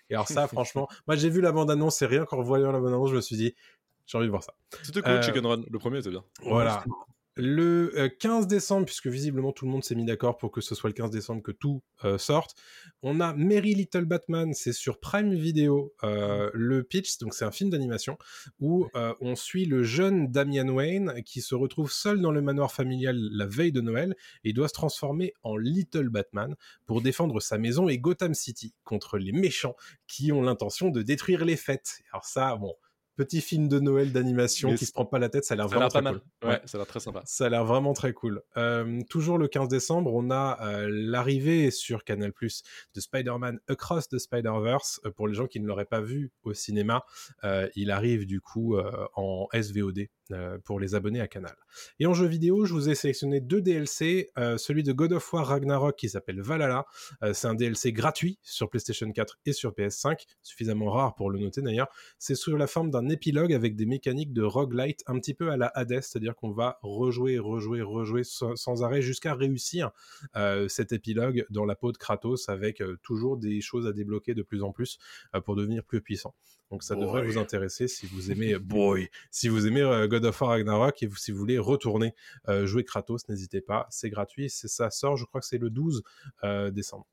Et 0.09 0.15
alors 0.15 0.27
ça, 0.27 0.47
franchement, 0.47 0.87
moi 1.07 1.15
j'ai 1.15 1.29
vu 1.29 1.41
la 1.41 1.51
bande-annonce 1.51 2.01
et 2.01 2.05
rien 2.05 2.25
qu'en 2.25 2.41
voyant 2.41 2.71
la 2.71 2.79
bande-annonce, 2.79 3.09
je 3.11 3.15
me 3.15 3.21
suis 3.21 3.37
dit, 3.37 3.55
j'ai 4.05 4.17
envie 4.17 4.27
de 4.27 4.31
voir 4.31 4.43
ça. 4.43 4.53
C'était 4.83 5.01
cool, 5.01 5.11
Euh, 5.11 5.21
Chicken 5.21 5.45
Run. 5.45 5.63
Le 5.69 5.79
premier 5.79 5.99
était 5.99 6.09
bien. 6.09 6.23
Voilà. 6.41 6.83
Le 7.35 7.93
euh, 7.97 8.09
15 8.09 8.47
décembre, 8.47 8.85
puisque 8.85 9.07
visiblement 9.07 9.51
tout 9.51 9.65
le 9.65 9.71
monde 9.71 9.83
s'est 9.83 9.95
mis 9.95 10.05
d'accord 10.05 10.37
pour 10.37 10.51
que 10.51 10.61
ce 10.61 10.75
soit 10.75 10.89
le 10.89 10.93
15 10.93 11.09
décembre 11.09 11.41
que 11.41 11.51
tout 11.51 11.81
euh, 12.03 12.17
sorte, 12.17 12.55
on 13.01 13.21
a 13.21 13.33
Merry 13.33 13.75
Little 13.75 14.05
Batman, 14.05 14.53
c'est 14.53 14.73
sur 14.73 14.99
Prime 14.99 15.33
Video. 15.33 15.93
euh, 16.03 16.49
le 16.53 16.83
pitch, 16.83 17.17
donc 17.19 17.33
c'est 17.33 17.45
un 17.45 17.51
film 17.51 17.69
d'animation 17.69 18.17
où 18.59 18.87
euh, 18.95 19.13
on 19.21 19.35
suit 19.35 19.65
le 19.65 19.83
jeune 19.83 20.31
Damian 20.31 20.67
Wayne 20.69 21.23
qui 21.23 21.41
se 21.41 21.55
retrouve 21.55 21.91
seul 21.91 22.19
dans 22.21 22.31
le 22.31 22.41
manoir 22.41 22.71
familial 22.71 23.17
la 23.31 23.45
veille 23.45 23.71
de 23.71 23.81
Noël 23.81 24.15
et 24.43 24.53
doit 24.53 24.67
se 24.67 24.73
transformer 24.73 25.33
en 25.43 25.55
Little 25.55 26.09
Batman 26.09 26.55
pour 26.85 27.01
défendre 27.01 27.39
sa 27.39 27.57
maison 27.57 27.87
et 27.87 27.99
Gotham 27.99 28.33
City 28.33 28.73
contre 28.83 29.17
les 29.17 29.31
méchants 29.31 29.75
qui 30.07 30.31
ont 30.31 30.41
l'intention 30.41 30.89
de 30.89 31.01
détruire 31.01 31.45
les 31.45 31.57
fêtes. 31.57 31.99
Alors 32.11 32.25
ça, 32.25 32.55
bon, 32.55 32.73
petit 33.19 33.41
film 33.41 33.67
de 33.67 33.81
Noël 33.81 34.13
d'animation 34.13 34.73
qui 34.75 34.85
se 34.85 34.93
prend 34.93 35.05
pas 35.05 35.19
la 35.19 35.27
tête, 35.27 35.43
ça 35.43 35.53
a 35.53 35.57
l'air 35.57 35.67
vraiment 35.67 35.89
très 35.89 36.01
mal. 36.01 36.21
cool. 36.21 36.49
Ouais, 36.49 36.61
ça 36.63 36.77
a 36.77 36.79
l'air 36.79 36.87
très 36.87 37.01
sympa. 37.01 37.21
Ça 37.25 37.47
a 37.47 37.49
l'air 37.49 37.65
vraiment 37.65 37.91
très 37.91 38.13
cool. 38.13 38.41
Euh, 38.55 39.01
toujours 39.09 39.37
le 39.37 39.49
15 39.49 39.67
décembre, 39.67 40.13
on 40.13 40.31
a 40.31 40.57
euh, 40.61 40.87
l'arrivée 40.89 41.69
sur 41.69 42.05
Canal+ 42.05 42.31
de 42.31 42.99
Spider-Man 43.01 43.59
Across 43.67 44.07
the 44.07 44.19
Spider-Verse. 44.19 45.01
Euh, 45.03 45.11
pour 45.11 45.27
les 45.27 45.33
gens 45.33 45.47
qui 45.47 45.59
ne 45.59 45.67
l'auraient 45.67 45.83
pas 45.83 45.99
vu 45.99 46.31
au 46.43 46.53
cinéma, 46.53 47.03
il 47.75 47.91
arrive 47.91 48.25
du 48.25 48.39
coup 48.39 48.77
en 49.15 49.47
SVOD 49.53 50.07
pour 50.63 50.79
les 50.79 50.95
abonnés 50.95 51.21
à 51.21 51.27
Canal. 51.27 51.55
Et 51.99 52.05
en 52.05 52.13
jeu 52.13 52.25
vidéo, 52.25 52.65
je 52.65 52.73
vous 52.73 52.89
ai 52.89 52.95
sélectionné 52.95 53.39
deux 53.39 53.61
DLC. 53.61 54.29
euh, 54.37 54.57
celui 54.57 54.83
de 54.83 54.91
God 54.93 55.13
of 55.13 55.33
War 55.33 55.47
Ragnarok 55.47 55.95
qui 55.95 56.09
s'appelle 56.09 56.41
Valhalla. 56.41 56.85
Euh, 57.23 57.33
c'est 57.33 57.47
un 57.47 57.55
DLC 57.55 57.91
gratuit 57.93 58.39
sur 58.43 58.69
PlayStation 58.69 59.11
4 59.11 59.39
et 59.45 59.53
sur 59.53 59.71
PS5, 59.71 60.25
suffisamment 60.41 60.91
rare 60.91 61.15
pour 61.15 61.29
le 61.29 61.39
noter 61.39 61.61
d'ailleurs. 61.61 61.87
C'est 62.17 62.35
sous 62.35 62.55
la 62.55 62.67
forme 62.67 62.91
d'un 62.91 63.09
épilogue 63.09 63.53
avec 63.53 63.75
des 63.75 63.85
mécaniques 63.85 64.33
de 64.33 64.43
roguelite 64.43 65.03
un 65.07 65.19
petit 65.19 65.33
peu 65.33 65.49
à 65.49 65.57
la 65.57 65.71
Hades, 65.75 66.01
c'est-à-dire 66.01 66.35
qu'on 66.35 66.51
va 66.51 66.79
rejouer, 66.81 67.39
rejouer, 67.39 67.81
rejouer 67.81 68.23
sans, 68.23 68.83
arrêt 68.83 69.01
jusqu'à 69.01 69.33
réussir 69.33 69.91
euh, 70.35 70.67
cet 70.67 70.91
épilogue 70.91 71.45
dans 71.49 71.65
la 71.65 71.75
peau 71.75 71.91
de 71.91 71.97
Kratos 71.97 72.49
avec 72.49 72.81
euh, 72.81 72.97
toujours 73.03 73.37
des 73.37 73.61
choses 73.61 73.87
à 73.87 73.93
débloquer 73.93 74.33
de 74.33 74.43
plus 74.43 74.63
en 74.63 74.71
plus 74.71 74.97
euh, 75.35 75.41
pour 75.41 75.55
devenir 75.55 75.83
plus 75.83 76.01
puissant. 76.01 76.33
Donc 76.71 76.83
ça 76.83 76.95
devrait 77.01 77.21
vous 77.23 77.37
intéresser 77.39 77.87
si 77.87 78.05
vous 78.05 78.31
aimez 78.31 78.55
Boy, 78.59 79.09
si 79.31 79.47
vous 79.47 79.65
aimez 79.65 79.81
euh, 79.81 80.07
God 80.07 80.25
of 80.25 80.39
War 80.41 80.51
Ragnarok 80.51 81.01
et 81.03 81.07
vous- 81.07 81.15
si 81.15 81.31
vous 81.31 81.37
voulez 81.39 81.57
retourner 81.57 82.13
euh, 82.47 82.65
jouer 82.67 82.83
Kratos, 82.83 83.27
n'hésitez 83.27 83.61
pas, 83.61 83.87
c'est 83.89 84.09
gratuit, 84.09 84.49
c'est 84.49 84.67
ça 84.67 84.89
sort, 84.91 85.17
je 85.17 85.25
crois 85.25 85.41
que 85.41 85.47
c'est 85.47 85.57
le 85.57 85.69
12 85.69 86.03
euh, 86.43 86.69
décembre. 86.71 87.07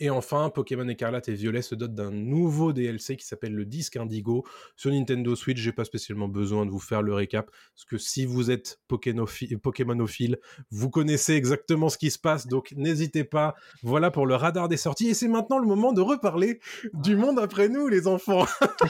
Et 0.00 0.10
enfin, 0.10 0.50
Pokémon 0.50 0.88
Écarlate 0.88 1.28
et 1.28 1.34
Violet 1.34 1.62
se 1.62 1.76
dotent 1.76 1.94
d'un 1.94 2.10
nouveau 2.10 2.72
DLC 2.72 3.16
qui 3.16 3.24
s'appelle 3.24 3.54
le 3.54 3.64
Disque 3.64 3.96
Indigo 3.96 4.44
sur 4.74 4.90
Nintendo 4.90 5.36
Switch. 5.36 5.58
J'ai 5.58 5.70
pas 5.70 5.84
spécialement 5.84 6.26
besoin 6.26 6.66
de 6.66 6.70
vous 6.72 6.80
faire 6.80 7.00
le 7.00 7.14
récap, 7.14 7.48
parce 7.74 7.84
que 7.84 7.96
si 7.96 8.26
vous 8.26 8.50
êtes 8.50 8.80
Pokémonophi- 8.90 9.56
Pokémonophile, 9.56 10.38
vous 10.72 10.90
connaissez 10.90 11.34
exactement 11.34 11.88
ce 11.88 11.96
qui 11.98 12.10
se 12.10 12.18
passe, 12.18 12.48
donc 12.48 12.72
n'hésitez 12.76 13.22
pas. 13.22 13.54
Voilà 13.84 14.10
pour 14.10 14.26
le 14.26 14.34
radar 14.34 14.68
des 14.68 14.76
sorties. 14.76 15.10
Et 15.10 15.14
c'est 15.14 15.28
maintenant 15.28 15.58
le 15.60 15.66
moment 15.68 15.92
de 15.92 16.00
reparler 16.00 16.58
du 16.94 17.14
monde 17.14 17.38
après 17.38 17.68
nous, 17.68 17.86
les 17.86 18.08
enfants. 18.08 18.46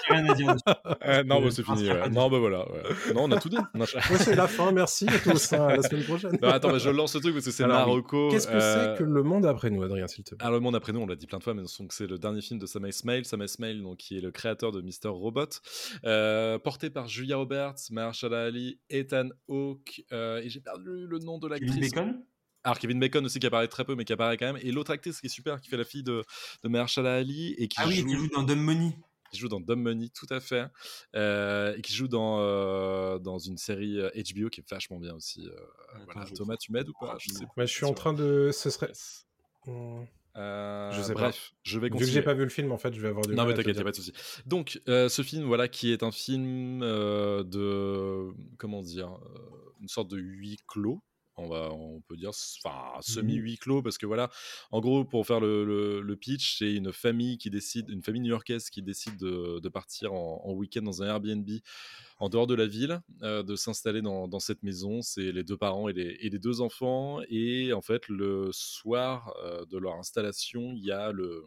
J'ai 0.09 0.14
rien 0.14 0.26
à 0.30 0.34
dire 0.34 0.55
dessus. 0.55 0.64
Euh, 1.05 1.22
non, 1.24 1.42
bah, 1.42 1.48
c'est 1.50 1.64
fini. 1.64 1.90
ouais. 1.90 2.09
Non, 2.09 2.30
bah 2.30 2.38
voilà. 2.38 2.61
ouais. 2.72 3.12
Non, 3.14 3.24
on 3.24 3.30
a 3.32 3.38
tout 3.38 3.50
dit. 3.50 3.59
Ouais, 3.74 3.84
c'est 4.18 4.36
la 4.36 4.48
fin, 4.48 4.72
merci 4.72 5.07
à 5.09 5.18
tous. 5.18 5.52
hein, 5.52 5.66
à 5.66 5.76
la 5.76 5.82
semaine 5.82 6.05
prochaine. 6.05 6.38
Non, 6.40 6.48
attends, 6.48 6.72
mais 6.72 6.78
je 6.78 6.88
lance 6.88 7.14
le 7.14 7.20
truc 7.20 7.34
parce 7.34 7.44
que 7.44 7.50
c'est. 7.50 7.66
Marocco. 7.66 8.30
Qu'est-ce 8.30 8.46
que 8.46 8.55
euh, 8.55 8.94
c'est 8.94 8.98
que 8.98 9.05
le 9.05 9.22
monde 9.22 9.44
après 9.44 9.68
nous, 9.68 9.82
Adrien, 9.82 10.07
s'il 10.07 10.24
te 10.24 10.34
plaît? 10.34 10.42
Alors, 10.46 10.55
le 10.55 10.61
monde 10.61 10.74
après 10.76 10.93
on 10.99 11.07
l'a 11.07 11.16
dit 11.16 11.26
plein 11.26 11.38
de 11.38 11.42
fois, 11.45 11.55
mais 11.55 11.62
c'est 11.90 12.07
le 12.07 12.18
dernier 12.18 12.40
film 12.40 12.59
de 12.59 12.66
Sam 12.66 12.84
Esmail. 12.86 13.24
Sam 13.24 13.42
Esmail, 13.42 13.80
donc, 13.82 13.99
qui 13.99 14.16
est 14.16 14.20
le 14.20 14.30
créateur 14.30 14.72
de 14.72 14.80
Mr. 14.80 15.09
Robot, 15.09 15.47
euh, 16.05 16.59
porté 16.59 16.90
par 16.90 17.09
Julia 17.09 17.36
Roberts, 17.36 17.74
Mahershala 17.90 18.45
Ali, 18.45 18.78
Ethan 18.90 19.28
Hawke, 19.49 20.05
euh, 20.12 20.40
et 20.42 20.49
j'ai 20.49 20.61
perdu 20.61 21.07
le 21.07 21.18
nom 21.18 21.38
de 21.38 21.49
Kevin 21.49 21.66
l'actrice. 21.68 21.90
Bacon? 21.92 22.24
Alors, 22.62 22.78
Kevin 22.78 22.99
Bacon 22.99 23.24
aussi 23.26 23.38
qui 23.40 23.47
apparaît 23.47 23.68
très 23.68 23.84
peu, 23.84 23.95
mais 23.95 24.05
qui 24.07 24.12
apparaît 24.14 24.36
quand 24.38 24.47
même. 24.53 24.62
Et 24.62 24.72
l'autre 24.72 24.90
actrice 24.90 25.20
qui 25.20 25.26
est 25.26 25.30
super, 25.30 25.61
qui 25.61 25.68
fait 25.68 25.76
la 25.76 25.84
fille 25.84 26.03
de, 26.03 26.22
de 26.62 26.68
Mahershala 26.68 27.14
Ali 27.16 27.55
et 27.59 27.68
qui, 27.68 27.76
Ah 27.78 27.86
oui, 27.86 27.97
joue, 27.97 28.07
qui 28.07 28.16
joue 28.16 28.28
dans 28.28 28.42
Dumb 28.42 28.59
Money. 28.59 28.97
qui 29.30 29.38
joue 29.38 29.49
dans 29.49 29.61
Dumb 29.61 29.80
Money, 29.82 30.09
tout 30.14 30.26
à 30.30 30.40
fait, 30.40 30.66
euh, 31.14 31.74
et 31.76 31.82
qui 31.82 31.92
joue 31.92 32.09
dans, 32.09 32.38
euh, 32.40 33.18
dans 33.18 33.38
une 33.38 33.59
série 33.59 33.99
HBO 33.99 34.49
qui 34.49 34.61
est 34.61 34.70
vachement 34.70 34.99
bien 34.99 35.14
aussi. 35.14 35.47
euh, 35.47 35.51
Attends, 35.95 36.05
voilà. 36.12 36.24
je- 36.30 36.34
Thomas, 36.34 36.57
tu 36.57 36.72
m'aides 36.72 36.88
ou 36.88 36.92
pas? 36.99 37.16
Je 37.18 37.26
sais 37.28 37.32
rapidement. 37.34 37.53
Ouais, 37.59 37.66
Je 37.66 37.72
suis 37.74 37.84
en 37.84 37.92
train 37.95 38.12
de. 38.14 38.51
Ce 38.53 38.70
serait. 38.70 38.86
Yes. 38.88 39.26
Euh, 40.37 40.91
Je 40.93 41.03
sais 41.03 41.14
pas. 41.14 41.20
bref, 41.22 41.53
je 41.62 41.78
vais 41.78 41.87
Vu 41.87 41.91
que 41.91 41.93
continuer. 41.99 42.12
j'ai 42.12 42.22
pas 42.22 42.35
vu 42.35 42.43
le 42.45 42.49
film, 42.51 42.72
en 42.72 42.78
fait, 42.78 42.93
je 42.93 43.01
vais 43.01 43.09
avoir 43.09 43.24
du 43.24 43.30
Non 43.30 43.45
mal 43.45 43.49
mais 43.49 43.55
t'inquiète, 43.55 43.76
y 43.76 43.80
a 43.80 43.85
pas 43.85 43.91
de 43.93 43.97
souci. 43.97 44.12
Donc 44.47 44.80
euh, 44.89 45.09
ce 45.09 45.22
film, 45.22 45.45
voilà, 45.45 45.68
qui 45.68 45.93
est 45.93 46.03
un 46.03 46.11
film 46.11 46.80
euh, 46.82 47.45
de 47.45 48.32
comment 48.59 48.82
dire, 48.82 49.16
une 49.80 49.89
sorte 49.89 50.09
de 50.11 50.18
huis 50.18 50.59
clos. 50.66 51.01
On 51.37 51.49
va, 51.49 51.72
on 51.72 52.01
peut 52.03 52.16
dire, 52.16 52.30
enfin 52.30 53.01
semi 53.01 53.35
huis 53.35 53.59
clos 53.59 53.82
parce 53.82 53.99
que 53.99 54.07
voilà, 54.07 54.30
en 54.70 54.80
gros 54.80 55.05
pour 55.05 55.26
faire 55.26 55.41
le, 55.41 55.64
le- 55.64 56.01
le 56.01 56.16
pitch, 56.16 56.59
c'est 56.59 56.72
une 56.72 56.93
famille 56.93 57.39
qui 57.39 57.51
décide, 57.51 57.89
une 57.91 58.03
famille 58.03 58.20
new-yorkaise 58.20 58.70
qui 58.70 58.82
décide 58.82 59.16
de, 59.16 59.59
de 59.59 59.68
partir 59.68 60.12
en, 60.12 60.43
en 60.45 60.53
week-end 60.53 60.82
dans 60.82 61.03
un 61.03 61.07
Airbnb 61.07 61.49
en 62.20 62.28
dehors 62.28 62.47
de 62.47 62.55
la 62.55 62.66
ville, 62.66 63.01
euh, 63.22 63.43
de 63.43 63.57
s'installer 63.57 64.01
dans, 64.01 64.28
dans 64.28 64.39
cette 64.39 64.62
maison. 64.62 65.03
C'est 65.03 65.32
les 65.32 65.43
deux 65.43 65.57
parents 65.57 65.89
et 65.89 65.93
les, 65.93 66.16
et 66.20 66.30
les 66.30 66.39
deux 66.39 66.61
enfants. 66.61 67.20
Et 67.28 67.72
en 67.72 67.82
fait, 67.82 68.07
le 68.09 68.51
soir 68.53 69.35
euh, 69.45 69.64
de 69.66 69.76
leur 69.78 69.95
installation, 69.95 70.72
il 70.76 70.85
y 70.85 70.93
a 70.93 71.11
le 71.11 71.43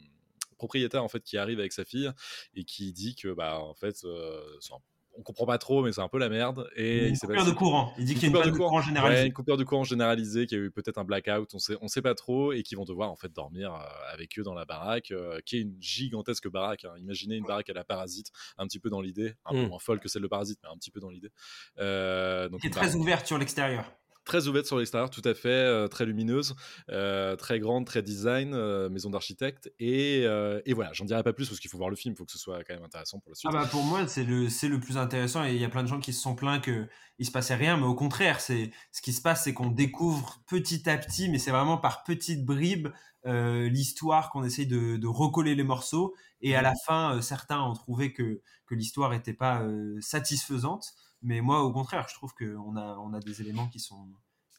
propriétaire 0.58 1.04
en 1.04 1.08
fait 1.08 1.24
qui 1.24 1.38
arrive 1.38 1.60
avec 1.60 1.72
sa 1.72 1.86
fille 1.86 2.12
et 2.56 2.64
qui 2.64 2.92
dit 2.92 3.16
que 3.16 3.32
bah 3.32 3.60
en 3.60 3.76
fait 3.76 4.04
euh, 4.06 4.42
on 5.18 5.24
comprend 5.24 5.46
pas 5.46 5.58
trop 5.58 5.84
mais 5.84 5.92
c'est 5.92 6.02
un 6.02 6.08
peu 6.08 6.20
la 6.20 6.30
merde 6.30 6.70
et 6.76 7.08
Une 7.08 7.14
il 7.16 7.20
coupure 7.20 7.36
passé- 7.36 7.50
de 7.52 7.56
courant. 7.56 7.94
Il 7.98 8.06
dit 8.06 8.14
qu'il 8.14 8.24
y 8.24 8.26
a 8.26 8.28
une 8.30 8.34
coupure 8.36 8.52
de 8.52 8.58
courant 8.58 8.78
Ouais, 8.78 8.84
généralisée. 8.84 9.26
une 9.26 9.34
coupure 9.34 9.58
de 9.58 9.64
courant 9.64 9.84
généralisée, 9.84 10.46
qu'il 10.46 10.58
y 10.58 10.62
a 10.62 10.64
eu 10.66 10.72
peut-être 10.72 10.98
un 10.98 11.04
blackout, 11.04 11.54
on 11.54 11.60
sait, 11.60 11.76
on 11.82 11.88
sait 11.88 12.02
pas 12.02 12.14
trop, 12.16 12.54
et 12.54 12.64
qui 12.64 12.76
vont 12.76 12.86
devoir 12.86 13.12
en 13.12 13.16
fait 13.16 13.34
dormir 13.34 13.74
euh, 13.74 14.14
avec 14.14 14.38
eux 14.40 14.44
dans 14.44 14.54
la 14.54 14.66
baraque, 14.66 15.12
euh, 15.12 15.40
qui 15.46 15.58
est 15.58 15.62
une 15.62 15.76
gigantesque 15.82 16.48
baraque. 16.50 16.86
hein. 16.86 16.94
Imaginez 17.00 17.36
une 17.36 17.46
baraque 17.46 17.70
à 17.70 17.74
la 17.74 17.84
Parasite, 17.84 18.32
un 18.58 18.68
petit 18.68 18.80
peu 18.80 18.90
dans 18.90 19.02
l'idée, 19.02 19.34
un 19.46 19.52
peu 19.54 19.64
Mm. 19.64 19.68
moins 19.70 19.80
folle 19.80 20.00
que 20.00 20.08
celle 20.08 20.22
de 20.22 20.28
Parasite, 20.28 20.60
mais 20.64 20.70
un 20.70 20.78
petit 20.78 20.92
peu 20.92 21.00
dans 21.00 21.10
l'idée. 21.10 21.32
Euh, 21.80 22.48
donc 22.50 22.62
Qui 22.62 22.68
est 22.68 22.70
très 22.70 22.82
baraque 22.82 22.96
ouverte 22.96 23.28
sur 23.28 23.38
l'extérieur. 23.38 23.92
Très 24.28 24.48
ouverte 24.48 24.68
sur 24.68 24.78
l'extérieur, 24.78 25.10
tout 25.10 25.24
à 25.26 25.34
fait, 25.34 25.50
euh, 25.50 25.88
très 25.88 26.06
lumineuse, 26.06 26.56
euh, 26.90 27.36
très 27.36 27.60
grande, 27.60 27.86
très 27.86 28.04
design, 28.04 28.54
euh, 28.54 28.90
maison 28.90 29.10
d'architecte, 29.10 29.72
et, 29.80 30.22
et 30.66 30.74
voilà, 30.74 30.92
j'en 30.94 31.06
dirai 31.06 31.24
pas 31.24 31.34
plus 31.34 31.48
parce 31.48 31.60
qu'il 31.60 31.72
faut 31.72 31.78
voir 31.78 31.90
le 31.90 31.96
film, 31.96 32.14
il 32.14 32.18
faut 32.18 32.26
que 32.26 32.32
ce 32.32 32.38
soit 32.38 32.64
quand 32.64 32.76
même 32.76 32.84
intéressant 32.84 33.20
pour 33.20 33.32
la 33.32 33.36
suite. 33.36 33.50
Ah 33.52 33.58
bah 33.58 33.68
pour 33.72 33.84
moi, 33.84 34.08
c'est 34.08 34.24
le, 34.24 34.50
c'est 34.50 34.68
le 34.68 34.80
plus 34.80 34.98
intéressant 34.98 35.44
et 35.46 35.56
il 35.56 35.62
y 35.62 35.66
a 35.66 35.70
plein 35.70 35.84
de 35.84 35.88
gens 35.88 36.00
qui 36.00 36.14
se 36.14 36.22
sont 36.22 36.36
plaints 36.36 36.60
qu'il 36.60 37.26
se 37.26 37.32
passait 37.32 37.56
rien, 37.56 37.78
mais 37.78 37.86
au 37.86 37.96
contraire, 37.96 38.40
c'est 38.42 38.72
ce 38.92 39.02
qui 39.02 39.14
se 39.14 39.22
passe, 39.22 39.46
c'est 39.46 39.54
qu'on 39.54 39.72
découvre 39.72 40.42
petit 40.48 40.88
à 40.90 40.98
petit, 40.98 41.30
mais 41.30 41.40
c'est 41.40 41.52
vraiment 41.52 41.78
par 41.78 42.04
petites 42.04 42.46
bribes, 42.46 42.90
l'histoire 43.26 44.30
qu'on 44.30 44.44
essaye 44.44 44.68
de, 44.68 44.96
de 44.98 45.08
recoller 45.08 45.56
les 45.56 45.64
morceaux. 45.64 46.16
Et 46.40 46.56
à 46.56 46.62
la 46.62 46.74
fin, 46.86 47.22
certains 47.22 47.62
ont 47.62 47.74
trouvé 47.74 48.14
que, 48.14 48.42
que 48.68 48.76
l'histoire 48.76 49.10
n'était 49.12 49.34
pas 49.34 49.66
satisfaisante, 50.00 50.94
mais 51.28 51.42
moi, 51.42 51.62
au 51.64 51.72
contraire, 51.72 52.08
je 52.10 52.16
trouve 52.16 52.34
qu'on 52.34 52.76
a, 52.78 52.98
on 52.98 53.14
a 53.14 53.20
des 53.20 53.42
éléments 53.42 53.68
qui 53.68 53.80
sont. 53.80 54.08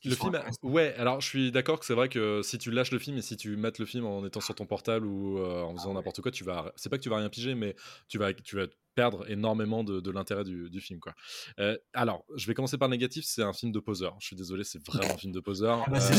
Le 0.05 0.15
film, 0.15 0.39
ouais, 0.63 0.95
alors 0.95 1.21
je 1.21 1.27
suis 1.27 1.51
d'accord 1.51 1.81
que 1.81 1.85
c'est 1.85 1.95
vrai 1.95 2.09
que 2.09 2.41
si 2.43 2.57
tu 2.59 2.71
lâches 2.71 2.93
le 2.93 3.01
film 3.01 3.17
et 3.17 3.23
si 3.23 3.37
tu 3.37 3.57
mates 3.57 3.81
le 3.81 3.85
film 3.87 4.07
en 4.07 4.25
étant 4.25 4.41
sur 4.41 4.55
ton 4.55 4.65
portable 4.65 5.05
ou 5.07 5.39
euh, 5.39 5.63
en 5.63 5.75
faisant 5.75 5.93
n'importe 5.93 6.21
quoi, 6.21 6.31
tu 6.31 6.45
vas, 6.45 6.73
c'est 6.77 6.89
pas 6.89 6.99
que 6.99 7.03
tu 7.03 7.09
vas 7.09 7.17
rien 7.17 7.29
piger, 7.29 7.57
mais 7.57 7.75
tu 8.07 8.17
vas, 8.17 8.33
tu 8.33 8.55
vas 8.55 8.67
perdre 8.95 9.29
énormément 9.29 9.83
de, 9.83 9.99
de 9.99 10.11
l'intérêt 10.13 10.45
du, 10.45 10.71
du 10.71 10.81
film, 10.81 11.01
quoi. 11.01 11.15
Euh, 11.59 11.77
alors, 11.95 12.25
je 12.37 12.47
vais 12.47 12.55
commencer 12.55 12.79
par 12.79 12.87
le 12.87 12.93
négatif, 12.95 13.25
c'est 13.27 13.43
un 13.43 13.53
film 13.53 13.73
de 13.73 13.81
poseur. 13.81 14.17
Je 14.21 14.27
suis 14.29 14.37
désolé, 14.37 14.63
c'est 14.63 14.81
vraiment 14.87 15.15
un 15.15 15.19
film 15.19 15.33
de 15.33 15.41
poseur. 15.41 15.83
Ah 15.89 15.91
bah, 15.91 16.01
c'est 16.01 16.15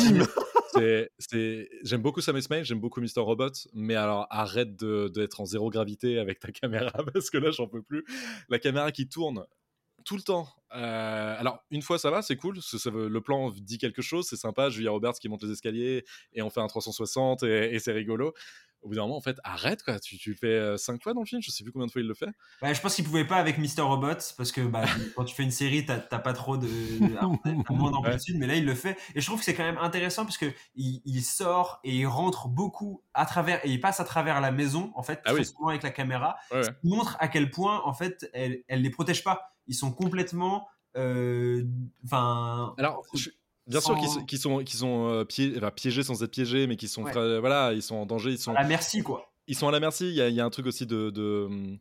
Euh, 0.78 1.06
c'est, 1.18 1.70
J'aime 1.84 2.02
beaucoup 2.02 2.22
Sam 2.22 2.36
Esmail, 2.38 2.64
j'aime 2.64 2.80
beaucoup 2.80 3.02
Mr. 3.02 3.20
Robot, 3.22 3.52
mais 3.74 3.96
alors 3.96 4.28
arrête 4.30 4.76
de- 4.76 5.08
d'être 5.08 5.42
en 5.42 5.46
zéro 5.46 5.70
gravité 5.70 6.20
avec 6.20 6.40
ta 6.40 6.52
caméra 6.52 6.92
parce 7.14 7.30
que 7.30 7.38
là 7.38 7.50
j'en 7.52 7.68
peux 7.68 7.82
plus. 7.82 8.06
La 8.50 8.60
caméra 8.60 8.92
qui 8.92 9.08
tourne 9.10 9.46
tout 10.10 10.16
le 10.16 10.24
temps. 10.24 10.48
Euh, 10.76 11.36
alors 11.38 11.64
une 11.70 11.84
fois 11.84 12.00
ça 12.00 12.10
va, 12.10 12.24
c'est 12.24 12.36
cool, 12.36 12.64
ça, 12.64 12.80
ça 12.80 12.90
le 12.90 13.22
plan 13.22 13.52
dit 13.52 13.78
quelque 13.78 14.02
chose, 14.02 14.26
c'est 14.28 14.38
sympa. 14.38 14.72
Julia 14.72 14.90
Roberts 14.90 15.14
qui 15.14 15.30
monte 15.30 15.44
les 15.44 15.52
escaliers 15.52 16.04
et 16.34 16.42
on 16.42 16.50
fait 16.50 16.62
un 16.62 16.68
360 16.68 17.44
et, 17.44 17.76
et 17.76 17.80
c'est 17.80 17.92
rigolo. 17.92 18.34
Au 18.82 18.88
bout 18.88 18.96
d'un 18.96 19.02
moment, 19.02 19.18
en 19.18 19.22
fait, 19.22 19.38
arrête 19.44 19.84
quoi. 19.84 20.00
Tu, 20.00 20.18
tu 20.18 20.30
le 20.32 20.36
fais 20.38 20.48
euh, 20.48 20.78
cinq 20.78 21.04
fois 21.04 21.14
dans 21.14 21.20
le 21.20 21.26
film, 21.28 21.42
je 21.44 21.52
sais 21.52 21.64
plus 21.64 21.72
combien 21.74 21.86
de 21.86 21.92
fois 21.92 22.02
il 22.02 22.08
le 22.08 22.14
fait. 22.16 22.30
Bah, 22.62 22.74
je 22.74 22.80
pense 22.82 22.96
qu'il 22.96 23.04
pouvait 23.04 23.26
pas 23.28 23.36
avec 23.36 23.58
Mr. 23.60 23.82
Robot 23.82 24.16
parce 24.36 24.52
que 24.52 24.62
bah, 24.62 24.86
quand 25.16 25.26
tu 25.26 25.36
fais 25.36 25.44
une 25.44 25.52
série, 25.52 25.86
t'as 25.86 26.00
pas 26.00 26.34
trop 26.34 26.58
de 26.58 26.68
moins 27.70 27.92
d'amplitude, 27.92 28.38
mais 28.40 28.48
là 28.48 28.56
il 28.56 28.66
le 28.66 28.74
fait. 28.74 28.98
Et 29.14 29.22
je 29.22 29.26
trouve 29.28 29.40
que 29.40 29.46
c'est 29.46 29.54
quand 29.54 29.66
même 29.66 29.78
intéressant 29.78 30.24
parce 30.24 30.38
que 30.40 30.52
il, 30.76 31.02
il 31.06 31.22
sort 31.22 31.82
et 31.84 31.94
il 31.94 32.08
rentre 32.08 32.48
beaucoup 32.48 33.04
à 33.14 33.28
travers 33.28 33.64
et 33.64 33.70
il 33.70 33.80
passe 33.80 34.00
à 34.00 34.06
travers 34.06 34.42
la 34.42 34.52
maison 34.52 34.92
en 34.96 35.04
fait 35.04 35.22
Ah 35.26 35.34
oui. 35.36 35.46
souvent 35.46 35.68
avec 35.68 35.84
la 35.84 35.92
caméra. 35.92 36.38
Ouais, 36.50 36.58
ouais. 36.58 36.64
Ce 36.64 36.70
qui 36.70 36.88
montre 36.88 37.16
à 37.20 37.28
quel 37.28 37.52
point 37.52 37.82
en 37.84 37.94
fait 37.94 38.28
elle, 38.34 38.64
elle 38.68 38.82
les 38.82 38.90
protège 38.90 39.24
pas. 39.24 39.56
Ils 39.70 39.76
sont 39.76 39.92
complètement, 39.94 40.68
euh, 40.98 41.64
enfin. 42.04 42.74
Alors, 42.78 43.04
je- 43.14 43.30
bien 43.68 43.80
sûr 43.80 43.96
qu'ils 43.98 44.10
sont, 44.10 44.26
qu'ils 44.26 44.40
sont, 44.40 44.58
qu'ils 44.64 44.80
sont 44.80 45.08
euh, 45.10 45.24
pié- 45.24 45.54
enfin, 45.58 45.72
piégés 45.72 46.04
sans 46.04 46.22
être 46.24 46.32
piégés, 46.32 46.68
mais 46.68 46.76
qui 46.76 46.88
sont, 46.88 47.04
Ouais. 47.04 47.12
fra- 47.14 47.40
voilà, 47.40 47.72
ils 47.74 47.82
sont 47.84 47.96
en 47.96 48.06
danger, 48.06 48.32
ils 48.32 48.38
sont, 48.40 48.52
à 48.54 48.62
la 48.64 48.68
merci 48.68 49.02
quoi. 49.04 49.32
ils 49.48 49.56
sont 49.56 49.68
à 49.68 49.72
la 49.72 49.80
merci. 49.80 50.08
Il 50.10 50.14
y 50.16 50.34
y 50.34 50.42
a 50.42 50.46
un 50.46 50.50
truc 50.50 50.66
aussi 50.66 50.86
de, 50.86 51.10
de, 51.12 51.46
hum, 51.48 51.78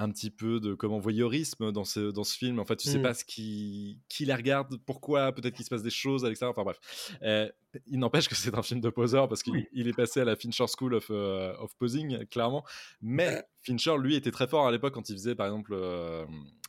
un 0.00 0.10
petit 0.10 0.30
peu 0.30 0.60
de 0.60 0.74
comment 0.74 1.00
voyeurisme 1.00 1.72
dans 1.72 1.82
ce, 1.84 2.12
dans 2.12 2.22
ce 2.22 2.36
film. 2.36 2.60
En 2.60 2.64
fait, 2.64 2.76
tu 2.76 2.88
sais 2.88 2.98
Mm. 3.00 3.02
pas 3.02 3.14
ce 3.14 3.24
qui, 3.24 3.98
qui 4.08 4.24
la 4.26 4.36
regarde, 4.36 4.76
pourquoi, 4.86 5.32
peut-être 5.32 5.54
qu'il 5.56 5.64
se 5.64 5.70
passe 5.70 5.82
des 5.82 5.90
choses 5.90 6.24
à 6.24 6.28
l'extérieur. 6.28 6.54
Enfin 6.56 6.62
bref. 6.62 6.78
Euh, 7.22 7.48
il 7.86 7.98
n'empêche 7.98 8.28
que 8.28 8.36
c'est 8.36 8.54
un 8.56 8.62
film 8.62 8.80
de 8.80 8.90
poseur 8.90 9.26
parce 9.28 9.42
qu'il 9.42 9.54
Oui. 9.54 9.66
il 9.72 9.88
est 9.88 9.92
passé 9.96 10.20
à 10.20 10.24
la 10.24 10.36
Fincher 10.36 10.66
School 10.68 10.94
of, 10.94 11.10
of 11.10 11.74
Posing, 11.78 12.26
clairement. 12.26 12.64
Mais 13.00 13.42
Fincher, 13.62 13.96
lui, 13.98 14.14
était 14.14 14.30
très 14.30 14.46
fort 14.46 14.68
à 14.68 14.70
l'époque 14.70 14.94
quand 14.94 15.08
il 15.10 15.14
faisait, 15.14 15.34
par 15.34 15.46
exemple, 15.46 15.72
euh, 15.74 16.24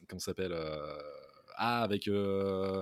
comment 0.10 0.20
s'appelle 0.20 0.52
euh, 0.54 0.98
Ah, 1.62 1.84
avec 1.84 2.08
euh, 2.08 2.82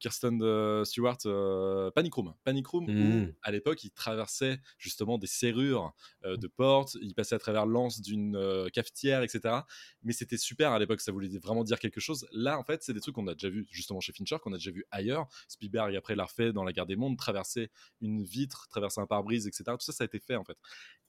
Kirsten 0.00 0.42
euh, 0.42 0.84
Stewart, 0.84 1.16
euh, 1.26 1.92
Panic 1.92 2.12
Room. 2.14 2.34
Panic 2.42 2.66
Room, 2.66 2.84
où, 2.88 2.90
Mm. 2.90 3.34
à 3.42 3.50
l'époque, 3.52 3.84
il 3.84 3.90
traversait 3.92 4.60
justement 4.78 5.16
des 5.16 5.28
serrures 5.28 5.94
euh, 6.24 6.36
de 6.36 6.48
portes, 6.48 6.96
il 7.00 7.14
passait 7.14 7.36
à 7.36 7.38
travers 7.38 7.66
l'anse 7.66 8.00
d'une 8.00 8.36
cafetière, 8.72 9.22
etc. 9.22 9.60
Mais 10.02 10.12
c'était 10.12 10.38
super 10.38 10.72
à 10.72 10.78
l'époque, 10.80 11.00
ça 11.00 11.12
voulait 11.12 11.28
vraiment 11.38 11.62
dire 11.62 11.78
quelque 11.78 12.00
chose. 12.00 12.26
Là, 12.32 12.58
en 12.58 12.64
fait, 12.64 12.82
c'est 12.82 12.92
des 12.92 13.00
trucs 13.00 13.14
qu'on 13.14 13.28
a 13.28 13.34
déjà 13.34 13.48
vu 13.48 13.64
justement 13.70 14.00
chez 14.00 14.12
Fincher, 14.12 14.38
qu'on 14.42 14.52
a 14.52 14.56
déjà 14.56 14.72
vu 14.72 14.84
ailleurs. 14.90 15.28
Spielberg, 15.46 15.94
après, 15.94 16.16
l'a 16.16 16.24
refait 16.24 16.52
dans 16.52 16.64
La 16.64 16.72
Guerre 16.72 16.86
des 16.86 16.96
Mondes, 16.96 17.16
traverser 17.16 17.70
une 18.00 18.24
vitre, 18.24 18.66
traverser 18.68 19.00
un 19.00 19.06
pare-brise, 19.06 19.46
etc. 19.46 19.62
Tout 19.78 19.84
ça, 19.84 19.92
ça 19.92 20.02
a 20.02 20.06
été 20.06 20.18
fait, 20.18 20.34
en 20.34 20.44
fait. 20.44 20.58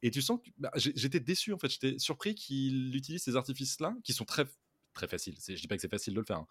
Et 0.04 0.12
tu 0.12 0.22
sens 0.22 0.40
que 0.44 0.52
bah, 0.58 0.70
j'étais 0.76 1.20
déçu, 1.20 1.52
en 1.52 1.58
fait. 1.58 1.70
J'étais 1.70 1.98
surpris 1.98 2.36
qu'il 2.36 2.96
utilise 2.96 3.24
ces 3.24 3.36
artifices-là, 3.36 3.96
qui 4.04 4.14
sont 4.14 4.26
très, 4.26 4.46
très 4.98 5.08
faciles. 5.08 5.36
C'est- 5.40 5.56
Je 5.56 5.62
dis 5.62 5.68
pas 5.68 5.76
que 5.76 5.82
c'est 5.82 5.90
facile 5.92 6.14
de 6.14 6.20
le 6.20 6.26
faire. 6.26 6.38
hein. 6.40 6.48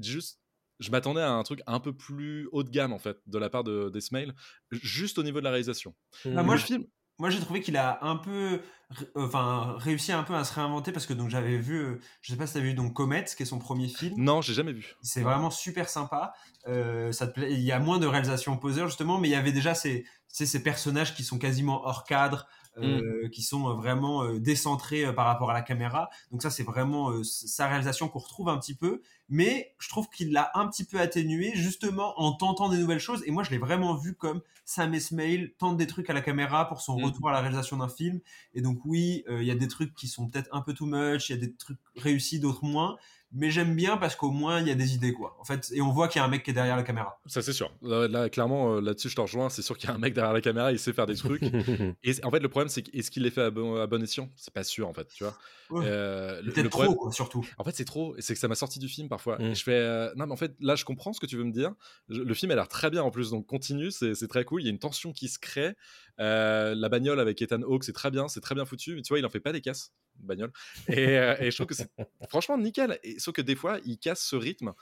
Juste, 0.00 0.40
je 0.78 0.90
m'attendais 0.90 1.22
à 1.22 1.32
un 1.32 1.42
truc 1.42 1.60
un 1.66 1.80
peu 1.80 1.92
plus 1.96 2.48
haut 2.52 2.62
de 2.62 2.70
gamme, 2.70 2.92
en 2.92 2.98
fait, 3.00 3.18
de 3.26 3.38
la 3.38 3.50
part 3.50 3.64
de 3.64 3.88
d'Esmail, 3.90 4.32
juste 4.70 5.18
au 5.18 5.22
niveau 5.24 5.38
de 5.40 5.44
la 5.44 5.50
réalisation. 5.50 5.94
Bah, 6.24 6.42
moi, 6.42 6.54
Le 6.54 6.60
je- 6.60 6.66
film, 6.66 6.84
Moi, 7.20 7.30
j'ai 7.30 7.40
trouvé 7.40 7.60
qu'il 7.60 7.76
a 7.76 7.98
un 8.04 8.14
peu, 8.14 8.60
euh, 9.00 9.04
enfin, 9.16 9.74
réussi 9.78 10.12
un 10.12 10.22
peu 10.22 10.36
à 10.36 10.44
se 10.44 10.54
réinventer 10.54 10.92
parce 10.92 11.04
que 11.04 11.12
donc 11.14 11.30
j'avais 11.30 11.56
vu, 11.58 11.74
euh, 11.74 12.00
je 12.20 12.30
sais 12.30 12.38
pas 12.38 12.46
si 12.46 12.54
t'as 12.54 12.60
vu 12.60 12.74
donc 12.74 12.94
Comet, 12.94 13.24
qui 13.36 13.42
est 13.42 13.44
son 13.46 13.58
premier 13.58 13.88
film. 13.88 14.14
non, 14.22 14.40
j'ai 14.40 14.54
jamais 14.54 14.72
vu. 14.72 14.94
C'est 15.02 15.22
vraiment 15.22 15.50
super 15.50 15.88
sympa. 15.88 16.32
Euh, 16.68 17.10
ça 17.10 17.26
te 17.26 17.32
plaît. 17.32 17.52
Il 17.52 17.58
y 17.58 17.72
a 17.72 17.80
moins 17.80 17.98
de 17.98 18.06
réalisation 18.06 18.56
poseur 18.56 18.86
justement, 18.86 19.18
mais 19.18 19.26
il 19.26 19.32
y 19.32 19.34
avait 19.34 19.50
déjà 19.50 19.74
ces, 19.74 20.06
ces 20.28 20.62
personnages 20.62 21.16
qui 21.16 21.24
sont 21.24 21.38
quasiment 21.38 21.84
hors 21.88 22.04
cadre, 22.04 22.46
euh, 22.82 23.28
qui 23.30 23.42
sont 23.42 23.74
vraiment 23.74 24.24
euh, 24.24 24.38
décentrés 24.38 25.04
euh, 25.04 25.12
par 25.12 25.26
rapport 25.26 25.50
à 25.50 25.54
la 25.54 25.62
caméra. 25.62 26.10
Donc 26.30 26.42
ça, 26.42 26.50
c'est 26.50 26.62
vraiment 26.62 27.10
euh, 27.10 27.22
sa 27.24 27.66
réalisation 27.68 28.08
qu'on 28.08 28.18
retrouve 28.20 28.48
un 28.48 28.58
petit 28.58 28.74
peu. 28.74 29.02
Mais 29.28 29.74
je 29.78 29.88
trouve 29.90 30.08
qu'il 30.08 30.32
l'a 30.32 30.50
un 30.54 30.66
petit 30.68 30.84
peu 30.84 30.98
atténué 30.98 31.52
justement 31.54 32.18
en 32.20 32.32
tentant 32.32 32.68
des 32.70 32.78
nouvelles 32.78 32.98
choses. 32.98 33.22
Et 33.26 33.30
moi, 33.30 33.42
je 33.42 33.50
l'ai 33.50 33.58
vraiment 33.58 33.94
vu 33.94 34.14
comme 34.14 34.40
Sam 34.64 34.94
Esmail 34.94 35.52
tente 35.58 35.76
des 35.76 35.86
trucs 35.86 36.08
à 36.08 36.14
la 36.14 36.22
caméra 36.22 36.66
pour 36.68 36.80
son 36.80 36.98
Mm. 36.98 37.04
retour 37.04 37.28
à 37.28 37.32
la 37.32 37.40
réalisation 37.40 37.76
d'un 37.76 37.88
film. 37.88 38.20
Et 38.54 38.62
donc 38.62 38.78
oui, 38.84 39.24
euh, 39.28 39.42
il 39.42 39.46
y 39.46 39.50
a 39.50 39.54
des 39.54 39.68
trucs 39.68 39.94
qui 39.94 40.08
sont 40.08 40.28
peut-être 40.28 40.48
un 40.52 40.62
peu 40.62 40.72
too 40.72 40.86
much, 40.86 41.28
il 41.28 41.32
y 41.32 41.38
a 41.38 41.40
des 41.40 41.52
trucs 41.54 41.78
réussis, 41.96 42.40
d'autres 42.40 42.64
moins. 42.64 42.96
Mais 43.32 43.50
j'aime 43.50 43.76
bien 43.76 43.98
parce 43.98 44.16
qu'au 44.16 44.30
moins 44.30 44.60
il 44.60 44.68
y 44.68 44.70
a 44.70 44.74
des 44.74 44.94
idées 44.94 45.12
quoi. 45.12 45.36
En 45.38 45.44
fait, 45.44 45.70
et 45.74 45.82
on 45.82 45.92
voit 45.92 46.08
qu'il 46.08 46.18
y 46.18 46.22
a 46.22 46.24
un 46.24 46.28
mec 46.28 46.42
qui 46.42 46.50
est 46.50 46.54
derrière 46.54 46.76
la 46.76 46.82
caméra. 46.82 47.20
Ça, 47.26 47.42
c'est 47.42 47.52
sûr. 47.52 47.70
Là, 47.82 48.08
là, 48.08 48.30
clairement, 48.30 48.76
euh, 48.76 48.80
là-dessus, 48.80 49.10
je 49.10 49.16
te 49.16 49.20
rejoins. 49.20 49.50
C'est 49.50 49.60
sûr 49.60 49.76
qu'il 49.76 49.88
y 49.90 49.92
a 49.92 49.94
un 49.94 49.98
mec 49.98 50.14
derrière 50.14 50.32
la 50.32 50.40
caméra, 50.40 50.72
il 50.72 50.78
sait 50.78 50.94
faire 50.94 51.04
des 51.06 51.14
trucs. 51.16 51.42
Et 52.04 52.24
en 52.24 52.30
fait, 52.30 52.40
le 52.40 52.48
problème, 52.48 52.68
c'est 52.70 52.88
est-ce 52.94 53.10
qu'il 53.10 53.24
les 53.24 53.30
fait 53.30 53.42
à 53.42 53.50
bon, 53.50 53.76
à 53.76 53.86
bon 53.86 54.02
escient? 54.02 54.30
C'est 54.36 54.52
pas 54.54 54.64
sûr, 54.64 54.88
en 54.88 54.94
fait, 54.94 55.08
tu 55.08 55.24
vois. 55.24 55.36
Ouais. 55.70 55.84
Euh, 55.86 56.40
le- 56.40 56.52
trop 56.52 56.68
problème- 56.68 56.94
quoi, 56.96 57.12
surtout. 57.12 57.46
En 57.58 57.64
fait, 57.64 57.76
c'est 57.76 57.84
trop. 57.84 58.16
Et 58.16 58.22
c'est 58.22 58.32
que 58.32 58.40
ça 58.40 58.48
m'a 58.48 58.54
sorti 58.54 58.78
du 58.78 58.88
film 58.88 59.10
parfois. 59.10 59.36
Mm. 59.38 59.42
Et 59.42 59.54
je 59.54 59.62
fais. 59.62 59.72
euh, 59.74 60.10
Non, 60.16 60.26
mais 60.26 60.32
en 60.32 60.36
fait, 60.36 60.54
là, 60.60 60.74
je 60.76 60.86
comprends 60.86 61.12
ce 61.12 61.20
que 61.20 61.26
tu 61.26 61.36
veux 61.36 61.44
me 61.44 61.52
dire. 61.52 61.74
Je- 62.08 62.22
Le 62.22 62.32
film 62.34 62.50
a 62.52 62.54
l'air 62.54 62.68
très 62.68 62.88
bien 62.88 63.02
en 63.02 63.10
plus, 63.10 63.30
donc 63.30 63.46
continue. 63.46 63.90
C'est 63.90 64.14
c'est 64.14 64.28
très 64.28 64.44
cool. 64.46 64.62
Il 64.62 64.64
y 64.64 64.68
a 64.68 64.70
une 64.72 64.78
tension 64.78 65.12
qui 65.12 65.28
se 65.28 65.38
crée. 65.38 65.74
Euh, 66.20 66.74
la 66.74 66.88
bagnole 66.88 67.20
avec 67.20 67.40
Ethan 67.42 67.60
Hawke, 67.62 67.84
c'est 67.84 67.92
très 67.92 68.10
bien. 68.10 68.26
C'est 68.28 68.40
très 68.40 68.54
bien 68.54 68.64
foutu. 68.64 68.94
Mais 68.94 69.02
tu 69.02 69.10
vois, 69.10 69.18
il 69.18 69.26
en 69.26 69.30
fait 69.30 69.40
pas 69.40 69.52
des 69.52 69.60
casses, 69.60 69.92
bagnole. 70.20 70.52
Et, 70.88 71.18
euh, 71.18 71.36
et 71.40 71.50
je 71.50 71.56
trouve 71.56 71.66
que 71.66 71.74
c'est 71.74 71.90
franchement 72.28 72.58
nickel. 72.58 72.98
Et, 73.02 73.18
sauf 73.18 73.34
que 73.34 73.42
des 73.42 73.56
fois, 73.56 73.78
il 73.84 73.98
casse 73.98 74.22
ce 74.22 74.36
rythme 74.36 74.72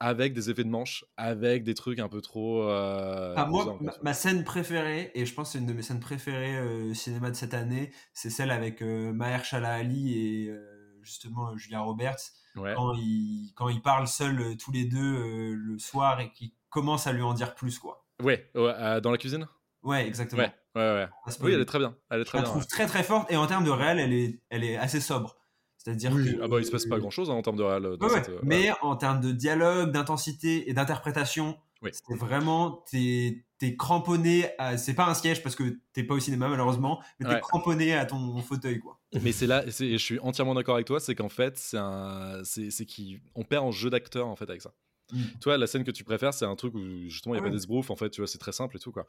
avec 0.00 0.32
des 0.34 0.50
effets 0.50 0.64
de 0.64 0.68
manche, 0.68 1.04
avec 1.16 1.62
des 1.62 1.74
trucs 1.74 2.00
un 2.00 2.08
peu 2.08 2.20
trop. 2.20 2.62
euh, 2.64 3.34
Ah, 3.36 3.46
moi, 3.46 3.78
ma, 3.80 3.92
ma 4.02 4.14
scène 4.14 4.42
préférée, 4.42 5.12
et 5.14 5.26
je 5.26 5.32
pense 5.34 5.48
que 5.48 5.52
c'est 5.52 5.58
une 5.58 5.66
de 5.66 5.72
mes 5.72 5.82
scènes 5.82 6.00
préférées 6.00 6.56
euh, 6.56 6.90
au 6.90 6.94
cinéma 6.94 7.30
de 7.30 7.36
cette 7.36 7.54
année, 7.54 7.92
c'est 8.12 8.30
celle 8.30 8.50
avec 8.50 8.82
euh, 8.82 9.12
Mahershala 9.12 9.72
Ali 9.72 10.18
et 10.18 10.52
justement 11.02 11.56
Julia 11.56 11.80
Roberts, 11.80 12.18
Ouais. 12.54 12.74
quand 12.76 12.92
ils, 12.94 13.52
quand 13.56 13.68
ils 13.70 13.80
parlent 13.80 14.06
seuls 14.08 14.56
tous 14.58 14.72
les 14.72 14.84
deux 14.84 15.54
le 15.54 15.78
soir 15.78 16.20
et 16.20 16.30
qui 16.32 16.54
commencent 16.68 17.06
à 17.06 17.12
lui 17.12 17.22
en 17.22 17.32
dire 17.32 17.54
plus, 17.54 17.78
quoi. 17.78 18.04
Ouais, 18.22 18.50
dans 18.54 19.10
la 19.10 19.18
cuisine? 19.18 19.48
Ouais, 19.82 20.06
exactement. 20.06 20.42
Ouais, 20.42 20.52
ouais, 20.74 20.82
ouais. 20.82 21.06
Oui, 21.40 21.52
elle 21.52 21.60
est 21.60 21.64
très 21.64 21.78
bien. 21.78 21.94
Elle 22.10 22.20
est 22.20 22.24
je 22.24 22.28
très 22.28 22.38
la 22.38 22.42
bien. 22.42 22.50
trouve 22.50 22.62
ouais. 22.62 22.68
très 22.68 22.86
très 22.86 23.02
forte 23.02 23.30
et 23.30 23.36
en 23.36 23.46
termes 23.46 23.64
de 23.64 23.70
réel, 23.70 23.98
elle 23.98 24.12
est, 24.12 24.40
elle 24.50 24.64
est 24.64 24.76
assez 24.76 25.00
sobre. 25.00 25.36
C'est-à-dire 25.78 26.12
Oui, 26.14 26.36
que 26.36 26.40
ah 26.42 26.48
bah, 26.48 26.58
il 26.60 26.64
se 26.64 26.70
passe 26.70 26.86
pas 26.86 26.98
grand 26.98 27.10
chose 27.10 27.28
en 27.30 27.42
termes 27.42 27.56
de 27.56 27.62
réel. 27.64 27.82
dans 27.82 28.06
Ouais, 28.06 28.12
ouais. 28.12 28.22
cette, 28.24 28.28
euh, 28.28 28.38
Mais 28.44 28.70
en 28.82 28.94
termes 28.96 29.20
de 29.20 29.32
dialogue, 29.32 29.90
d'intensité 29.90 30.70
et 30.70 30.74
d'interprétation, 30.74 31.58
Oui. 31.82 31.90
c'est 31.92 32.16
vraiment 32.16 32.84
t'es 32.90 33.44
es 33.60 33.76
cramponné. 33.76 34.48
à- 34.58 34.76
C'est 34.76 34.94
pas 34.94 35.06
un 35.06 35.14
siège 35.14 35.42
parce 35.42 35.54
que 35.56 35.78
t'es 35.92 36.02
pas 36.04 36.14
au 36.14 36.20
cinéma 36.20 36.48
malheureusement, 36.48 37.00
mais 37.18 37.26
t'es 37.26 37.34
Ouais. 37.34 37.40
cramponné 37.40 37.94
à 37.94 38.06
ton 38.06 38.38
fauteuil 38.42 38.78
quoi. 38.80 38.98
Mais 39.22 39.32
c'est 39.32 39.46
là, 39.46 39.64
je 39.66 39.96
suis 39.96 40.18
entièrement 40.20 40.54
d'accord 40.54 40.74
avec 40.76 40.86
toi, 40.86 40.98
c'est 41.00 41.14
qu'en 41.16 41.28
fait, 41.28 41.56
c'est 41.58 41.78
un, 41.78 42.42
qu'on 43.34 43.44
perd 43.44 43.64
en 43.64 43.70
jeu 43.72 43.90
d'acteur 43.90 44.26
en 44.28 44.36
fait 44.36 44.48
avec 44.48 44.62
ça. 44.62 44.72
Mm. 45.12 45.22
Toi, 45.40 45.58
la 45.58 45.66
scène 45.66 45.84
que 45.84 45.90
tu 45.90 46.04
préfères, 46.04 46.34
c'est 46.34 46.44
un 46.46 46.56
truc 46.56 46.74
où 46.74 46.80
justement 47.08 47.34
il 47.34 47.38
n'y 47.38 47.42
a 47.42 47.44
pas 47.44 47.50
d'esbrouf, 47.52 47.90
en 47.90 47.96
fait, 47.96 48.10
tu 48.10 48.20
vois, 48.20 48.26
c'est 48.28 48.38
très 48.38 48.52
simple 48.52 48.76
et 48.76 48.80
tout 48.80 48.92
quoi. 48.92 49.06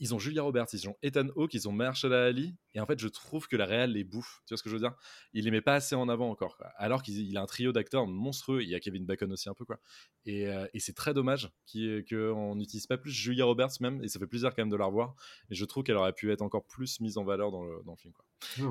Ils 0.00 0.12
ont 0.12 0.18
Julia 0.18 0.42
Roberts, 0.42 0.66
ils 0.72 0.88
ont 0.88 0.96
Ethan 1.02 1.28
Hawke, 1.36 1.54
ils 1.54 1.68
ont 1.68 1.72
Mahershala 1.72 2.24
Ali, 2.24 2.56
et 2.74 2.80
en 2.80 2.86
fait, 2.86 2.98
je 2.98 3.06
trouve 3.06 3.46
que 3.46 3.54
la 3.56 3.64
réelle 3.64 3.92
les 3.92 4.02
bouffe. 4.02 4.40
Tu 4.46 4.52
vois 4.54 4.58
ce 4.58 4.62
que 4.64 4.68
je 4.70 4.74
veux 4.74 4.80
dire? 4.80 4.94
Il 5.34 5.44
les 5.44 5.52
met 5.52 5.60
pas 5.60 5.74
assez 5.74 5.94
en 5.94 6.08
avant 6.08 6.30
encore, 6.30 6.56
quoi. 6.56 6.66
alors 6.76 7.02
qu'il 7.02 7.16
il 7.20 7.36
a 7.36 7.42
un 7.42 7.46
trio 7.46 7.70
d'acteurs 7.72 8.06
monstrueux. 8.08 8.62
Il 8.62 8.68
y 8.68 8.74
a 8.74 8.80
Kevin 8.80 9.04
Bacon 9.06 9.30
aussi 9.32 9.48
un 9.48 9.54
peu 9.54 9.64
quoi. 9.64 9.78
Et, 10.26 10.48
euh, 10.48 10.66
et 10.74 10.80
c'est 10.80 10.94
très 10.94 11.14
dommage 11.14 11.50
qu'il- 11.66 12.04
qu'on 12.08 12.56
n'utilise 12.56 12.86
pas 12.88 12.96
plus 12.98 13.12
Julia 13.12 13.44
Roberts 13.44 13.70
même, 13.80 14.02
et 14.02 14.08
ça 14.08 14.18
fait 14.18 14.26
plaisir 14.26 14.50
quand 14.50 14.62
même 14.62 14.70
de 14.70 14.76
la 14.76 14.86
revoir. 14.86 15.14
Et 15.50 15.54
je 15.54 15.64
trouve 15.64 15.84
qu'elle 15.84 15.96
aurait 15.96 16.12
pu 16.12 16.32
être 16.32 16.42
encore 16.42 16.66
plus 16.66 16.98
mise 17.00 17.16
en 17.18 17.24
valeur 17.24 17.52
dans 17.52 17.62
le, 17.62 17.82
dans 17.84 17.92
le 17.92 17.96
film. 17.98 18.12
Quoi. 18.14 18.24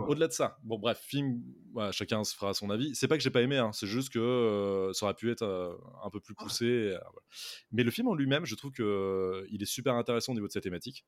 Au-delà 0.07 0.27
de 0.27 0.33
ça, 0.33 0.57
bon 0.63 0.77
bref, 0.77 0.99
film, 0.99 1.41
chacun 1.91 2.23
se 2.23 2.35
fera 2.35 2.53
son 2.53 2.69
avis. 2.69 2.95
C'est 2.95 3.07
pas 3.07 3.17
que 3.17 3.23
j'ai 3.23 3.29
pas 3.29 3.41
aimé, 3.41 3.57
hein, 3.57 3.71
c'est 3.73 3.87
juste 3.87 4.09
que 4.11 4.19
euh, 4.19 4.93
ça 4.93 5.05
aurait 5.05 5.15
pu 5.15 5.31
être 5.31 5.43
euh, 5.43 5.75
un 6.03 6.09
peu 6.09 6.19
plus 6.19 6.35
poussé. 6.35 6.65
euh. 6.65 6.99
Mais 7.71 7.83
le 7.83 7.91
film 7.91 8.07
en 8.07 8.15
lui-même, 8.15 8.45
je 8.45 8.55
trouve 8.55 8.71
que 8.71 9.45
il 9.49 9.61
est 9.61 9.67
super 9.67 9.95
intéressant 9.95 10.31
au 10.31 10.35
niveau 10.35 10.47
de 10.47 10.51
sa 10.51 10.61
thématique, 10.61 11.05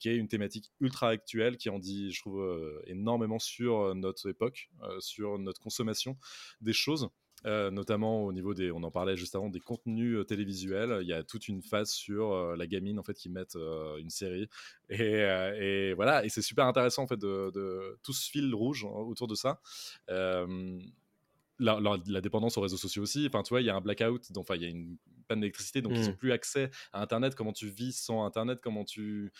qui 0.00 0.08
est 0.08 0.16
une 0.16 0.28
thématique 0.28 0.72
ultra 0.80 1.08
actuelle, 1.10 1.58
qui 1.58 1.68
en 1.68 1.78
dit, 1.78 2.10
je 2.10 2.20
trouve, 2.20 2.82
énormément 2.86 3.38
sur 3.38 3.94
notre 3.94 4.30
époque, 4.30 4.70
sur 5.00 5.38
notre 5.38 5.60
consommation 5.60 6.16
des 6.60 6.72
choses. 6.72 7.10
Euh, 7.44 7.70
notamment 7.70 8.24
au 8.24 8.32
niveau 8.32 8.54
des, 8.54 8.72
on 8.72 8.82
en 8.82 8.90
parlait 8.90 9.16
juste 9.16 9.36
avant, 9.36 9.50
des 9.50 9.60
contenus 9.60 10.16
euh, 10.16 10.24
télévisuels. 10.24 10.98
Il 11.02 11.06
y 11.06 11.12
a 11.12 11.22
toute 11.22 11.48
une 11.48 11.62
phase 11.62 11.90
sur 11.90 12.32
euh, 12.32 12.56
la 12.56 12.66
gamine 12.66 12.98
en 12.98 13.02
fait 13.04 13.14
qui 13.14 13.28
met 13.28 13.44
une 13.98 14.10
série 14.10 14.48
et, 14.88 15.20
et 15.60 15.92
voilà. 15.94 16.24
Et 16.24 16.28
c'est 16.28 16.42
super 16.42 16.64
intéressant 16.66 17.02
en 17.02 17.06
fait 17.06 17.18
de, 17.18 17.50
de 17.52 17.98
tout 18.02 18.14
ce 18.14 18.30
fil 18.30 18.52
rouge 18.54 18.84
hein, 18.84 18.98
autour 19.00 19.28
de 19.28 19.34
ça. 19.34 19.60
La, 20.08 21.80
la- 21.80 21.96
la 22.06 22.20
dépendance 22.20 22.58
aux 22.58 22.60
réseaux 22.60 22.76
sociaux 22.76 23.02
aussi. 23.02 23.26
Enfin, 23.26 23.42
tu 23.42 23.50
vois, 23.50 23.60
il 23.62 23.66
y 23.66 23.70
a 23.70 23.76
un 23.76 23.80
blackout, 23.80 24.30
donc 24.32 24.42
enfin, 24.42 24.56
il 24.56 24.62
y 24.62 24.66
a 24.66 24.68
une 24.68 24.98
panne 25.26 25.40
d'électricité, 25.40 25.80
donc 25.82 25.92
ils 25.96 26.06
n'ont 26.06 26.16
plus 26.16 26.32
accès 26.32 26.70
à 26.92 27.00
Internet. 27.00 27.34
Comment 27.34 27.52
tu 27.52 27.68
vis 27.68 27.92
sans 27.96 28.24
Internet? 28.26 28.60
Comment 28.62 28.84
tu 28.84 29.32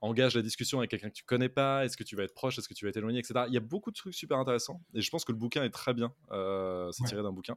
engages 0.00 0.34
la 0.34 0.42
discussion 0.42 0.78
avec 0.78 0.90
quelqu'un 0.90 1.08
que 1.10 1.14
tu 1.14 1.24
connais 1.24 1.48
pas 1.48 1.84
Est-ce 1.84 1.96
que 1.96 2.04
tu 2.04 2.16
vas 2.16 2.22
être 2.24 2.34
proche 2.34 2.58
Est-ce 2.58 2.68
que 2.68 2.74
tu 2.74 2.84
vas 2.84 2.88
être 2.90 2.96
éloigné 2.96 3.18
Etc. 3.18 3.34
Il 3.48 3.54
y 3.54 3.56
a 3.56 3.60
beaucoup 3.60 3.90
de 3.90 3.96
trucs 3.96 4.14
super 4.14 4.38
intéressants, 4.38 4.80
et 4.94 5.02
je 5.02 5.10
pense 5.10 5.24
que 5.24 5.32
le 5.32 5.38
bouquin 5.38 5.62
est 5.64 5.70
très 5.70 5.94
bien. 5.94 6.14
Euh, 6.32 6.90
c'est 6.92 7.02
Ouais. 7.02 7.08
tiré 7.08 7.22
d'un 7.22 7.32
bouquin. 7.32 7.56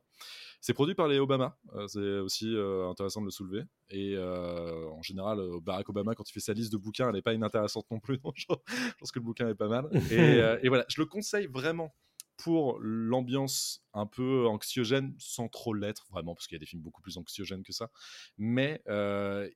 C'est 0.61 0.73
produit 0.73 0.95
par 0.95 1.07
les 1.07 1.19
Obama. 1.19 1.57
euh, 1.75 1.87
c'est 1.87 2.19
aussi 2.19 2.53
euh, 2.55 2.89
intéressant 2.89 3.21
de 3.21 3.25
le 3.25 3.31
soulever. 3.31 3.63
Et 3.89 4.13
euh, 4.15 4.87
en 4.89 5.01
général, 5.01 5.39
Barack 5.61 5.89
Obama, 5.89 6.15
quand 6.15 6.29
il 6.29 6.33
fait 6.33 6.39
sa 6.39 6.53
liste 6.53 6.71
de 6.71 6.77
bouquins, 6.77 7.07
elle 7.09 7.15
n'est 7.15 7.21
pas 7.21 7.33
inintéressante 7.33 7.85
non 7.91 7.99
plus. 7.99 8.17
Donc 8.23 8.33
je 8.37 8.45
je 8.67 8.93
pense 8.99 9.11
que 9.11 9.19
le 9.19 9.25
bouquin 9.25 9.47
est 9.49 9.55
pas 9.55 9.67
mal. 9.67 9.89
Et, 10.11 10.15
et 10.65 10.69
voilà, 10.69 10.85
je 10.89 10.99
le 11.01 11.05
conseille 11.05 11.47
vraiment 11.47 11.93
pour 12.37 12.79
l'ambiance 12.81 13.81
un 13.93 14.07
peu 14.07 14.47
anxiogène, 14.47 15.13
sans 15.19 15.47
trop 15.49 15.73
l'être, 15.73 16.07
vraiment, 16.09 16.33
parce 16.33 16.47
qu'il 16.47 16.55
y 16.55 16.57
a 16.57 16.59
des 16.59 16.65
films 16.65 16.81
beaucoup 16.81 17.01
plus 17.01 17.17
anxiogènes 17.17 17.61
que 17.63 17.71
ça. 17.73 17.91
Mais 18.37 18.81
euh, 18.87 19.47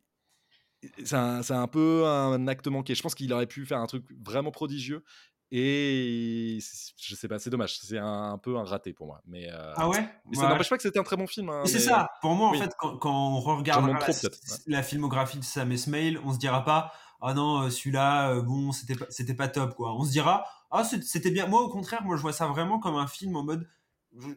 c'est 1.03 1.15
un, 1.15 1.41
un 1.49 1.67
peu 1.67 2.05
un 2.05 2.47
acte 2.47 2.67
manqué. 2.67 2.95
Je 2.95 3.01
pense 3.01 3.15
qu'il 3.15 3.31
aurait 3.33 3.47
pu 3.47 3.65
faire 3.65 3.79
un 3.79 3.87
truc 3.87 4.05
vraiment 4.23 4.51
prodigieux. 4.51 5.03
Et 5.49 6.59
je 6.97 7.15
sais 7.15 7.27
pas, 7.29 7.39
c'est 7.39 7.49
dommage. 7.49 7.77
C'est 7.79 7.97
un, 7.97 8.33
un 8.33 8.37
peu 8.37 8.57
un 8.57 8.63
raté 8.65 8.91
pour 8.93 9.07
moi. 9.07 9.21
Mais, 9.25 9.47
euh, 9.49 9.73
Ah 9.77 9.87
ouais? 9.87 10.05
mais 10.25 10.35
ça 10.35 10.43
Ouais. 10.43 10.49
n'empêche 10.49 10.69
pas 10.69 10.75
que 10.75 10.83
c'était 10.83 10.99
un 10.99 11.03
très 11.03 11.15
bon 11.15 11.25
film. 11.27 11.49
hein, 11.49 11.63
c'est 11.65 11.79
ça. 11.79 12.09
Pour 12.21 12.35
moi, 12.35 12.49
en 12.49 12.51
oui. 12.51 12.59
fait, 12.59 12.73
quand, 12.77 12.97
quand 12.97 13.11
on 13.37 13.39
regarde 13.39 13.87
la, 13.87 14.77
ouais. 14.77 14.83
filmographie 14.83 15.39
de 15.39 15.43
Sam 15.45 15.71
Esmail, 15.71 16.19
on 16.25 16.33
se 16.33 16.37
dira 16.37 16.65
pas, 16.65 16.91
ah 17.21 17.33
non, 17.33 17.61
euh, 17.63 17.69
celui-là, 17.69 18.31
euh, 18.31 18.41
bon, 18.41 18.73
c'était 18.73 18.95
pas, 18.95 19.05
c'était 19.09 19.33
pas 19.35 19.47
top, 19.47 19.73
quoi. 19.75 19.95
On 19.95 20.03
se 20.03 20.11
dira, 20.11 20.45
ah, 20.69 20.83
c'était 20.83 21.31
bien. 21.31 21.47
Moi, 21.47 21.61
au 21.61 21.69
contraire, 21.69 22.03
moi, 22.03 22.17
je 22.17 22.21
vois 22.21 22.33
ça 22.33 22.47
vraiment 22.47 22.79
comme 22.79 22.95
un 22.97 23.07
film 23.07 23.35
en 23.37 23.43
mode, 23.43 23.67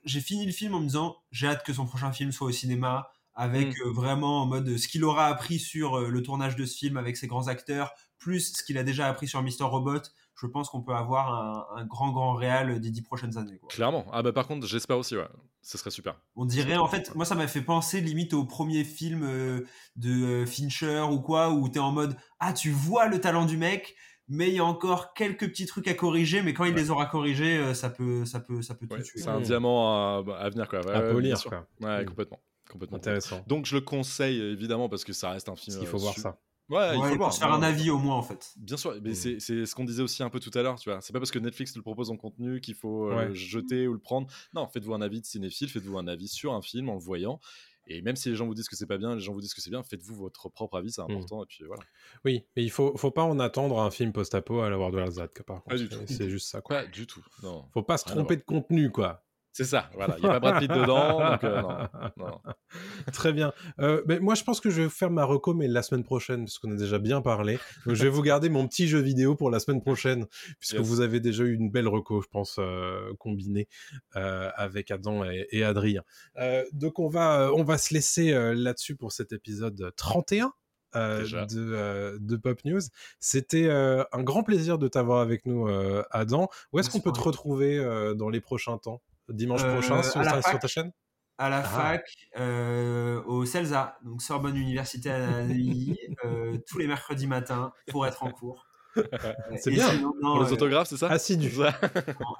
j'ai 0.05 0.20
fini 0.20 0.47
le 0.47 0.53
film 0.53 0.74
en 0.74 0.80
me 0.80 0.86
disant, 0.86 1.16
j'ai 1.32 1.49
hâte 1.49 1.64
que 1.64 1.72
son 1.72 1.86
prochain 1.86 2.12
film 2.12 2.30
soit 2.30 2.47
au 2.47 2.53
cinéma, 2.53 3.11
avec 3.34 3.68
Mm. 3.68 3.86
euh, 3.86 3.92
vraiment 3.92 4.42
en 4.42 4.46
mode 4.46 4.76
ce 4.76 4.88
qu'il 4.88 5.04
aura 5.04 5.26
appris 5.26 5.58
sur 5.58 5.98
le 6.00 6.22
tournage 6.22 6.56
de 6.56 6.64
ce 6.66 6.76
film 6.76 6.96
avec 6.96 7.16
ses 7.16 7.26
grands 7.26 7.48
acteurs, 7.48 7.92
plus 8.18 8.54
ce 8.56 8.62
qu'il 8.62 8.76
a 8.78 8.82
déjà 8.82 9.06
appris 9.08 9.28
sur 9.28 9.42
Mr. 9.42 9.62
Robot. 9.64 10.00
Je 10.34 10.46
pense 10.46 10.70
qu'on 10.70 10.80
peut 10.80 10.94
avoir 10.94 11.34
un, 11.76 11.80
un 11.80 11.84
grand, 11.84 12.10
grand 12.12 12.32
réal 12.34 12.80
des 12.80 12.90
dix 12.90 13.02
prochaines 13.02 13.36
années. 13.36 13.58
Quoi. 13.58 13.68
Clairement. 13.68 14.06
Ah 14.10 14.22
bah 14.22 14.32
par 14.32 14.46
contre, 14.46 14.66
j'espère 14.66 14.96
aussi, 14.96 15.14
ouais. 15.16 15.28
Ce 15.62 15.76
serait 15.76 15.90
super. 15.90 16.18
On 16.36 16.46
dirait, 16.46 16.76
en 16.78 16.88
fait, 16.88 17.14
moi 17.14 17.26
ça 17.26 17.34
m'a 17.34 17.46
fait 17.46 17.60
penser 17.60 18.00
limite 18.00 18.32
au 18.32 18.46
premier 18.46 18.82
film 18.84 19.22
euh, 19.22 19.66
de 19.96 20.46
Fincher 20.46 21.04
ou 21.10 21.20
quoi, 21.20 21.50
où 21.50 21.68
tu 21.68 21.76
es 21.76 21.78
en 21.80 21.92
mode, 21.92 22.16
ah 22.38 22.54
tu 22.54 22.70
vois 22.70 23.06
le 23.08 23.20
talent 23.20 23.44
du 23.44 23.58
mec, 23.58 23.94
mais 24.28 24.48
il 24.48 24.54
y 24.54 24.60
a 24.60 24.64
encore 24.64 25.12
quelques 25.12 25.48
petits 25.50 25.66
trucs 25.66 25.88
à 25.88 25.94
corriger, 25.94 26.40
mais 26.40 26.54
quand 26.54 26.64
il 26.64 26.74
les 26.74 26.90
aura 26.90 27.04
corrigés, 27.04 27.74
ça 27.74 27.90
peut, 27.90 28.24
ça 28.24 28.40
peut, 28.40 28.62
ça 28.62 28.74
peut 28.74 28.86
Ouais, 28.90 28.96
tout 28.98 29.02
tuer. 29.04 29.20
c'est 29.20 29.28
un 29.28 29.40
diamant 29.42 29.92
à, 29.92 30.24
à 30.38 30.48
venir, 30.48 30.66
quoi. 30.68 30.80
Ouais, 30.86 30.92
à 30.94 31.02
polir, 31.02 31.42
quoi. 31.44 31.66
Ouais, 31.82 32.02
Mm. 32.02 32.06
complètement. 32.06 32.40
Complètement. 32.70 32.96
Intéressant. 32.98 33.42
Donc 33.46 33.66
je 33.66 33.74
le 33.74 33.80
conseille 33.82 34.40
évidemment 34.40 34.88
parce 34.88 35.04
que 35.04 35.12
ça 35.12 35.30
reste 35.30 35.48
un 35.48 35.56
film. 35.56 35.76
Il 35.80 35.86
faut 35.86 35.96
euh, 35.96 36.00
voir 36.00 36.14
su- 36.14 36.20
ça. 36.22 36.38
Ouais, 36.68 36.96
il 36.96 37.02
faut 37.04 37.16
pour 37.16 37.32
se 37.32 37.40
faire 37.40 37.52
un 37.52 37.62
avis 37.64 37.90
au 37.90 37.98
moins 37.98 38.14
en 38.16 38.22
fait. 38.22 38.52
Bien 38.56 38.76
sûr, 38.76 38.94
mais 39.02 39.10
Mm. 39.10 39.14
c'est 39.14 39.40
c'est 39.40 39.66
ce 39.66 39.74
qu'on 39.74 39.84
disait 39.84 40.02
aussi 40.04 40.22
un 40.22 40.30
peu 40.30 40.38
tout 40.38 40.56
à 40.56 40.62
l'heure, 40.62 40.78
tu 40.78 40.88
vois. 40.88 41.00
C'est 41.00 41.12
pas 41.12 41.18
parce 41.18 41.32
que 41.32 41.40
Netflix 41.40 41.72
te 41.72 41.78
le 41.78 41.82
propose 41.82 42.10
en 42.10 42.16
contenu 42.16 42.60
qu'il 42.60 42.74
faut 42.76 43.10
euh, 43.10 43.16
Ouais. 43.16 43.26
le 43.28 43.34
jeter 43.34 43.88
ou 43.88 43.92
le 43.92 43.98
prendre. 43.98 44.28
Non, 44.54 44.68
faites-vous 44.68 44.94
un 44.94 45.00
avis 45.02 45.20
de 45.20 45.26
cinéphile, 45.26 45.68
faites-vous 45.68 45.98
un 45.98 46.06
avis 46.06 46.28
sur 46.28 46.54
un 46.54 46.62
film 46.62 46.88
en 46.88 46.94
le 46.94 47.00
voyant. 47.00 47.40
Et 47.88 48.02
même 48.02 48.14
si 48.14 48.28
les 48.28 48.36
gens 48.36 48.46
vous 48.46 48.54
disent 48.54 48.68
que 48.68 48.76
c'est 48.76 48.86
pas 48.86 48.98
bien, 48.98 49.16
les 49.16 49.20
gens 49.20 49.32
vous 49.32 49.40
disent 49.40 49.52
que 49.54 49.60
c'est 49.60 49.70
bien, 49.70 49.82
faites-vous 49.82 50.14
votre 50.14 50.48
propre 50.48 50.76
avis, 50.78 50.92
c'est 50.92 51.00
important. 51.00 51.42
Et 51.42 51.46
puis 51.46 51.64
voilà. 51.64 51.82
Oui, 52.24 52.44
mais 52.54 52.62
il 52.62 52.70
faut, 52.70 52.96
faut 52.96 53.10
pas 53.10 53.24
en 53.24 53.40
attendre 53.40 53.80
un 53.80 53.90
film 53.90 54.12
post-apo 54.12 54.60
à 54.60 54.70
la 54.70 54.78
World 54.78 55.10
Z, 55.10 55.22
par 55.44 55.64
Pas 55.64 55.76
du 55.76 55.88
contre. 55.88 56.04
tout. 56.06 56.12
C'est 56.12 56.30
juste 56.30 56.46
ça, 56.48 56.60
quoi. 56.60 56.82
Pas 56.82 56.86
du 56.86 57.08
tout. 57.08 57.24
Non. 57.42 57.64
Faut 57.74 57.82
pas 57.82 57.98
se 57.98 58.04
tromper 58.04 58.36
de 58.36 58.42
contenu, 58.42 58.92
quoi. 58.92 59.24
C'est 59.53 59.64
ça, 59.64 59.90
voilà. 59.94 60.14
Il 60.18 60.22
y 60.24 60.26
a 60.26 60.30
pas 60.30 60.38
Brad 60.40 60.61
Pitt 60.61 60.70
dedans, 60.70 61.18
donc 61.32 61.42
euh, 61.44 61.61
non. 61.61 61.88
non. 62.16 62.40
Très 63.12 63.32
bien. 63.32 63.53
Euh, 63.80 64.01
mais 64.07 64.20
moi, 64.20 64.36
je 64.36 64.44
pense 64.44 64.61
que 64.61 64.70
je 64.70 64.82
vais 64.82 64.88
faire 64.88 65.11
ma 65.11 65.24
reco, 65.24 65.55
mais 65.55 65.66
la 65.66 65.82
semaine 65.82 66.05
prochaine, 66.05 66.44
parce 66.44 66.59
qu'on 66.59 66.70
a 66.70 66.76
déjà 66.76 66.98
bien 67.01 67.20
parlé. 67.20 67.59
Donc, 67.84 67.96
je 67.96 68.03
vais 68.05 68.09
vous 68.09 68.22
garder 68.22 68.48
mon 68.48 68.68
petit 68.68 68.86
jeu 68.86 69.01
vidéo 69.01 69.34
pour 69.34 69.51
la 69.51 69.59
semaine 69.59 69.80
prochaine, 69.80 70.26
puisque 70.61 70.74
Yes. 70.78 70.86
vous 70.86 71.01
avez 71.01 71.18
déjà 71.18 71.42
eu 71.42 71.53
une 71.55 71.68
belle 71.70 71.88
reco, 71.88 72.22
je 72.22 72.28
pense, 72.28 72.57
euh, 72.61 73.12
combinée 73.18 73.66
euh, 74.14 74.51
avec 74.55 74.92
Adam 74.92 75.24
et, 75.24 75.48
et 75.51 75.64
Adrien. 75.64 76.05
Euh, 76.38 76.64
donc, 76.72 77.01
on 77.01 77.09
va, 77.09 77.48
euh, 77.48 77.53
on 77.57 77.64
va 77.64 77.76
se 77.76 77.92
laisser 77.92 78.32
euh, 78.32 78.55
là-dessus 78.55 78.94
pour 78.94 79.11
cet 79.11 79.32
épisode 79.32 79.92
31. 79.96 80.53
euh, 80.94 81.20
Déjà. 81.22 81.46
de, 81.46 81.59
euh, 81.59 82.18
de 82.20 82.36
Pop 82.36 82.59
News. 82.64 82.80
C'était 83.18 83.66
euh, 83.66 84.05
un 84.12 84.22
grand 84.22 84.44
plaisir 84.44 84.78
de 84.78 84.86
t'avoir 84.86 85.20
avec 85.20 85.44
nous, 85.44 85.66
euh, 85.68 86.03
Adam. 86.12 86.48
Où 86.72 86.78
est-ce 86.78 86.88
qu'on 86.90 87.01
peut 87.01 87.12
te 87.12 87.20
retrouver 87.20 87.78
euh, 87.78 88.14
dans 88.14 88.28
les 88.28 88.40
prochains 88.40 88.78
temps? 88.78 89.01
Dimanche 89.30 89.62
Euh, 89.64 89.72
prochain 89.72 90.02
sur, 90.02 90.20
ta- 90.22 90.30
sur 90.42 90.50
fac. 90.50 90.60
ta 90.60 90.68
chaîne? 90.68 90.92
À 91.38 91.48
la 91.48 91.58
Ah. 91.58 91.62
fac, 91.62 92.04
euh, 92.38 93.22
au 93.24 93.44
CELSA, 93.46 93.98
donc 94.04 94.20
Sorbonne 94.22 94.56
Université 94.56 95.10
à 95.10 95.42
Neuilly, 95.44 95.98
euh, 96.24 96.58
tous 96.68 96.78
les 96.78 96.86
mercredis 96.86 97.26
matins 97.26 97.72
pour 97.90 98.06
être 98.06 98.22
en 98.22 98.30
cours. 98.30 98.66
C'est 99.56 99.70
bien. 99.70 99.88
sinon, 99.88 100.12
non, 100.20 100.34
Pour 100.34 100.42
les 100.44 100.50
euh, 100.50 100.54
autographes, 100.54 100.88
c'est 100.88 100.96
ça? 100.96 101.08
Assidu. 101.08 101.52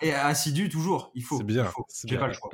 Et 0.03 0.13
assidu 0.13 0.69
toujours, 0.69 1.13
il 1.15 1.23
faut. 1.23 1.39
C'est 1.39 1.45
bien, 1.45 1.65
il 1.65 1.69
faut. 1.71 1.85
c'est 1.89 2.09
J'ai 2.09 2.19
pas 2.19 2.27
le 2.27 2.33
choix. 2.33 2.51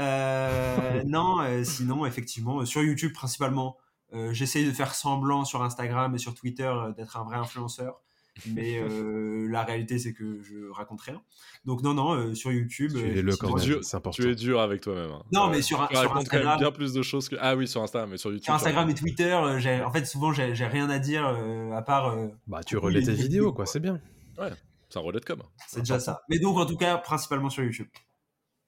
Euh, 0.00 1.02
non, 1.06 1.40
euh, 1.42 1.62
sinon 1.62 2.06
effectivement 2.06 2.60
euh, 2.60 2.64
sur 2.64 2.82
YouTube 2.82 3.12
principalement, 3.12 3.76
euh, 4.14 4.32
j'essaye 4.32 4.66
de 4.66 4.72
faire 4.72 4.94
semblant 4.94 5.44
sur 5.44 5.62
Instagram 5.62 6.14
et 6.14 6.18
sur 6.18 6.34
Twitter 6.34 6.64
euh, 6.64 6.92
d'être 6.92 7.16
un 7.18 7.24
vrai 7.24 7.36
influenceur, 7.36 8.00
mais 8.48 8.78
euh, 8.78 9.46
la 9.48 9.62
réalité 9.64 9.98
c'est 9.98 10.12
que 10.12 10.42
je 10.42 10.68
raconte 10.70 11.00
rien. 11.02 11.22
Donc 11.64 11.82
non 11.82 11.94
non 11.94 12.12
euh, 12.14 12.34
sur 12.34 12.50
YouTube. 12.52 12.92
euh, 12.94 12.98
Suivez-le 12.98 13.36
quand 13.36 13.48
effectivement, 13.48 13.56
même, 13.56 13.64
Dieu- 13.64 13.82
c'est 13.82 13.96
important. 13.96 14.22
Tu 14.22 14.30
es 14.30 14.34
dur 14.34 14.60
avec 14.60 14.80
toi-même. 14.80 15.10
hein. 15.10 15.22
Non, 15.32 15.46
Euh, 15.46 15.50
mais 15.50 15.62
sur, 15.62 15.78
Tu 15.88 15.94
sur 15.96 16.02
racontes 16.08 16.28
quand 16.28 16.36
même 16.38 16.46
Instagram, 16.46 16.58
bien 16.58 16.72
plus 16.72 16.92
de 16.92 17.02
choses 17.02 17.28
que. 17.28 17.36
Ah 17.40 17.54
oui, 17.56 17.68
sur 17.68 17.82
Instagram, 17.82 18.10
mais 18.10 18.16
sur 18.16 18.30
YouTube. 18.30 18.44
sur 18.44 18.54
Instagram 18.54 18.90
et 18.90 18.94
tu 18.94 19.02
Twitter, 19.02 19.32
euh, 19.32 19.58
j'ai- 19.58 19.82
en 19.82 19.90
fait 19.92 20.04
souvent 20.04 20.32
j'ai 20.32 20.54
j'ai 20.54 20.66
rien 20.66 20.90
à 20.90 20.98
dire 20.98 21.26
euh, 21.26 21.70
à 21.72 21.82
part 21.82 22.08
euh, 22.10 22.28
Bah, 22.46 22.62
tu 22.64 22.76
relais 22.76 23.02
tes 23.02 23.12
vidéos, 23.12 23.46
quoi, 23.52 23.64
quoi. 23.64 23.66
c'est 23.66 23.80
bien. 23.80 24.00
racontes- 24.38 24.50
C'est 24.90 24.98
un 24.98 25.02
relais 25.02 25.20
de 25.20 25.24
com. 25.24 25.42
c'est 25.68 25.80
déjà 25.80 25.98
ça. 25.98 26.22
Mais 26.28 26.38
donc 26.38 26.56
en 26.56 26.66
tout 26.66 26.76
cas 26.76 26.96
principalement 26.98 27.50
sur 27.50 27.62
YouTube. 27.64 27.88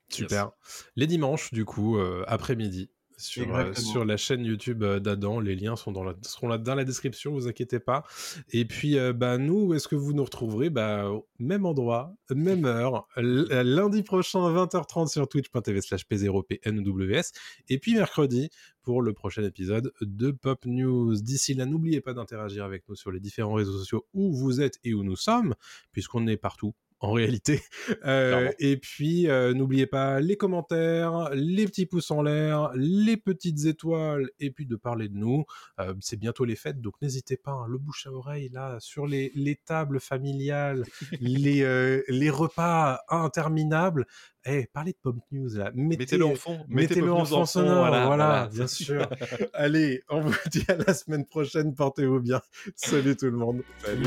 Super. 0.08 0.50
Les 0.94 1.06
dimanches, 1.06 1.52
du 1.52 1.64
coup, 1.64 1.98
euh, 1.98 2.24
après-midi, 2.28 2.90
sur, 3.16 3.54
euh, 3.56 3.72
sur 3.74 4.04
la 4.04 4.16
chaîne 4.16 4.44
YouTube 4.44 4.82
euh, 4.82 5.00
d'Adam. 5.00 5.40
Les 5.40 5.54
liens 5.56 5.76
sont 5.76 5.92
dans 5.92 6.04
la, 6.04 6.14
seront 6.22 6.48
là 6.48 6.58
dans 6.58 6.74
la 6.74 6.84
description, 6.84 7.32
vous 7.32 7.48
inquiétez 7.48 7.80
pas. 7.80 8.04
Et 8.52 8.64
puis, 8.64 8.98
euh, 8.98 9.12
bah, 9.12 9.38
nous, 9.38 9.66
où 9.66 9.74
est-ce 9.74 9.88
que 9.88 9.94
vous 9.96 10.12
nous 10.12 10.24
retrouverez? 10.24 10.70
Bah, 10.70 11.08
au 11.10 11.26
Même 11.38 11.66
endroit, 11.66 12.14
même 12.34 12.64
heure, 12.64 13.08
l- 13.16 13.46
lundi 13.50 14.02
prochain, 14.02 14.40
20h30 14.40 15.08
sur 15.08 15.28
twitch.tv 15.28 15.80
slash 15.80 16.06
p0pnws. 16.06 17.32
Et 17.68 17.78
puis 17.78 17.94
mercredi, 17.94 18.50
pour 18.82 19.02
le 19.02 19.12
prochain 19.12 19.42
épisode 19.42 19.92
de 20.00 20.30
Pop 20.30 20.64
News. 20.64 21.16
D'ici 21.20 21.54
là, 21.54 21.66
n'oubliez 21.66 22.00
pas 22.00 22.12
d'interagir 22.14 22.64
avec 22.64 22.84
nous 22.88 22.94
sur 22.94 23.10
les 23.10 23.18
différents 23.18 23.54
réseaux 23.54 23.76
sociaux 23.76 24.06
où 24.14 24.32
vous 24.32 24.60
êtes 24.60 24.78
et 24.84 24.94
où 24.94 25.02
nous 25.02 25.16
sommes, 25.16 25.54
puisqu'on 25.90 26.26
est 26.28 26.36
partout 26.36 26.72
en 27.00 27.12
réalité. 27.12 27.62
Euh, 28.04 28.50
et 28.58 28.76
puis, 28.76 29.28
euh, 29.28 29.52
n'oubliez 29.54 29.86
pas 29.86 30.20
les 30.20 30.36
commentaires, 30.36 31.30
les 31.34 31.66
petits 31.66 31.86
pouces 31.86 32.10
en 32.10 32.22
l'air, 32.22 32.70
les 32.74 33.16
petites 33.16 33.64
étoiles, 33.66 34.28
et 34.40 34.50
puis 34.50 34.66
de 34.66 34.76
parler 34.76 35.08
de 35.08 35.16
nous. 35.16 35.44
Euh, 35.80 35.94
c'est 36.00 36.16
bientôt 36.16 36.44
les 36.44 36.56
fêtes, 36.56 36.80
donc 36.80 36.94
n'hésitez 37.02 37.36
pas, 37.36 37.52
hein, 37.52 37.66
le 37.68 37.78
bouche 37.78 38.06
à 38.06 38.12
oreille, 38.12 38.48
là, 38.52 38.76
sur 38.80 39.06
les, 39.06 39.30
les 39.34 39.56
tables 39.56 40.00
familiales, 40.00 40.84
les, 41.20 42.02
les 42.08 42.30
repas 42.30 43.00
interminables. 43.08 44.06
Eh, 44.44 44.66
parlez 44.72 44.92
de 44.92 44.98
Pop 45.02 45.16
News, 45.32 45.54
là. 45.56 45.70
Mettez- 45.74 45.98
Mettez-le 45.98 46.24
en 46.26 46.34
fond. 46.34 46.64
mettez 46.68 46.94
Mettez-le 46.94 47.12
en 47.12 47.24
fond 47.24 47.46
sonore, 47.46 47.78
voilà, 47.88 48.06
voilà. 48.06 48.48
bien 48.52 48.66
sûr. 48.68 49.08
Allez, 49.52 50.02
on 50.08 50.20
vous 50.20 50.34
dit 50.50 50.64
à 50.68 50.76
la 50.76 50.94
semaine 50.94 51.24
prochaine, 51.26 51.74
portez-vous 51.74 52.20
bien. 52.20 52.40
Salut 52.74 53.16
tout 53.16 53.26
le 53.26 53.36
monde. 53.36 53.62
Salut. 53.84 54.06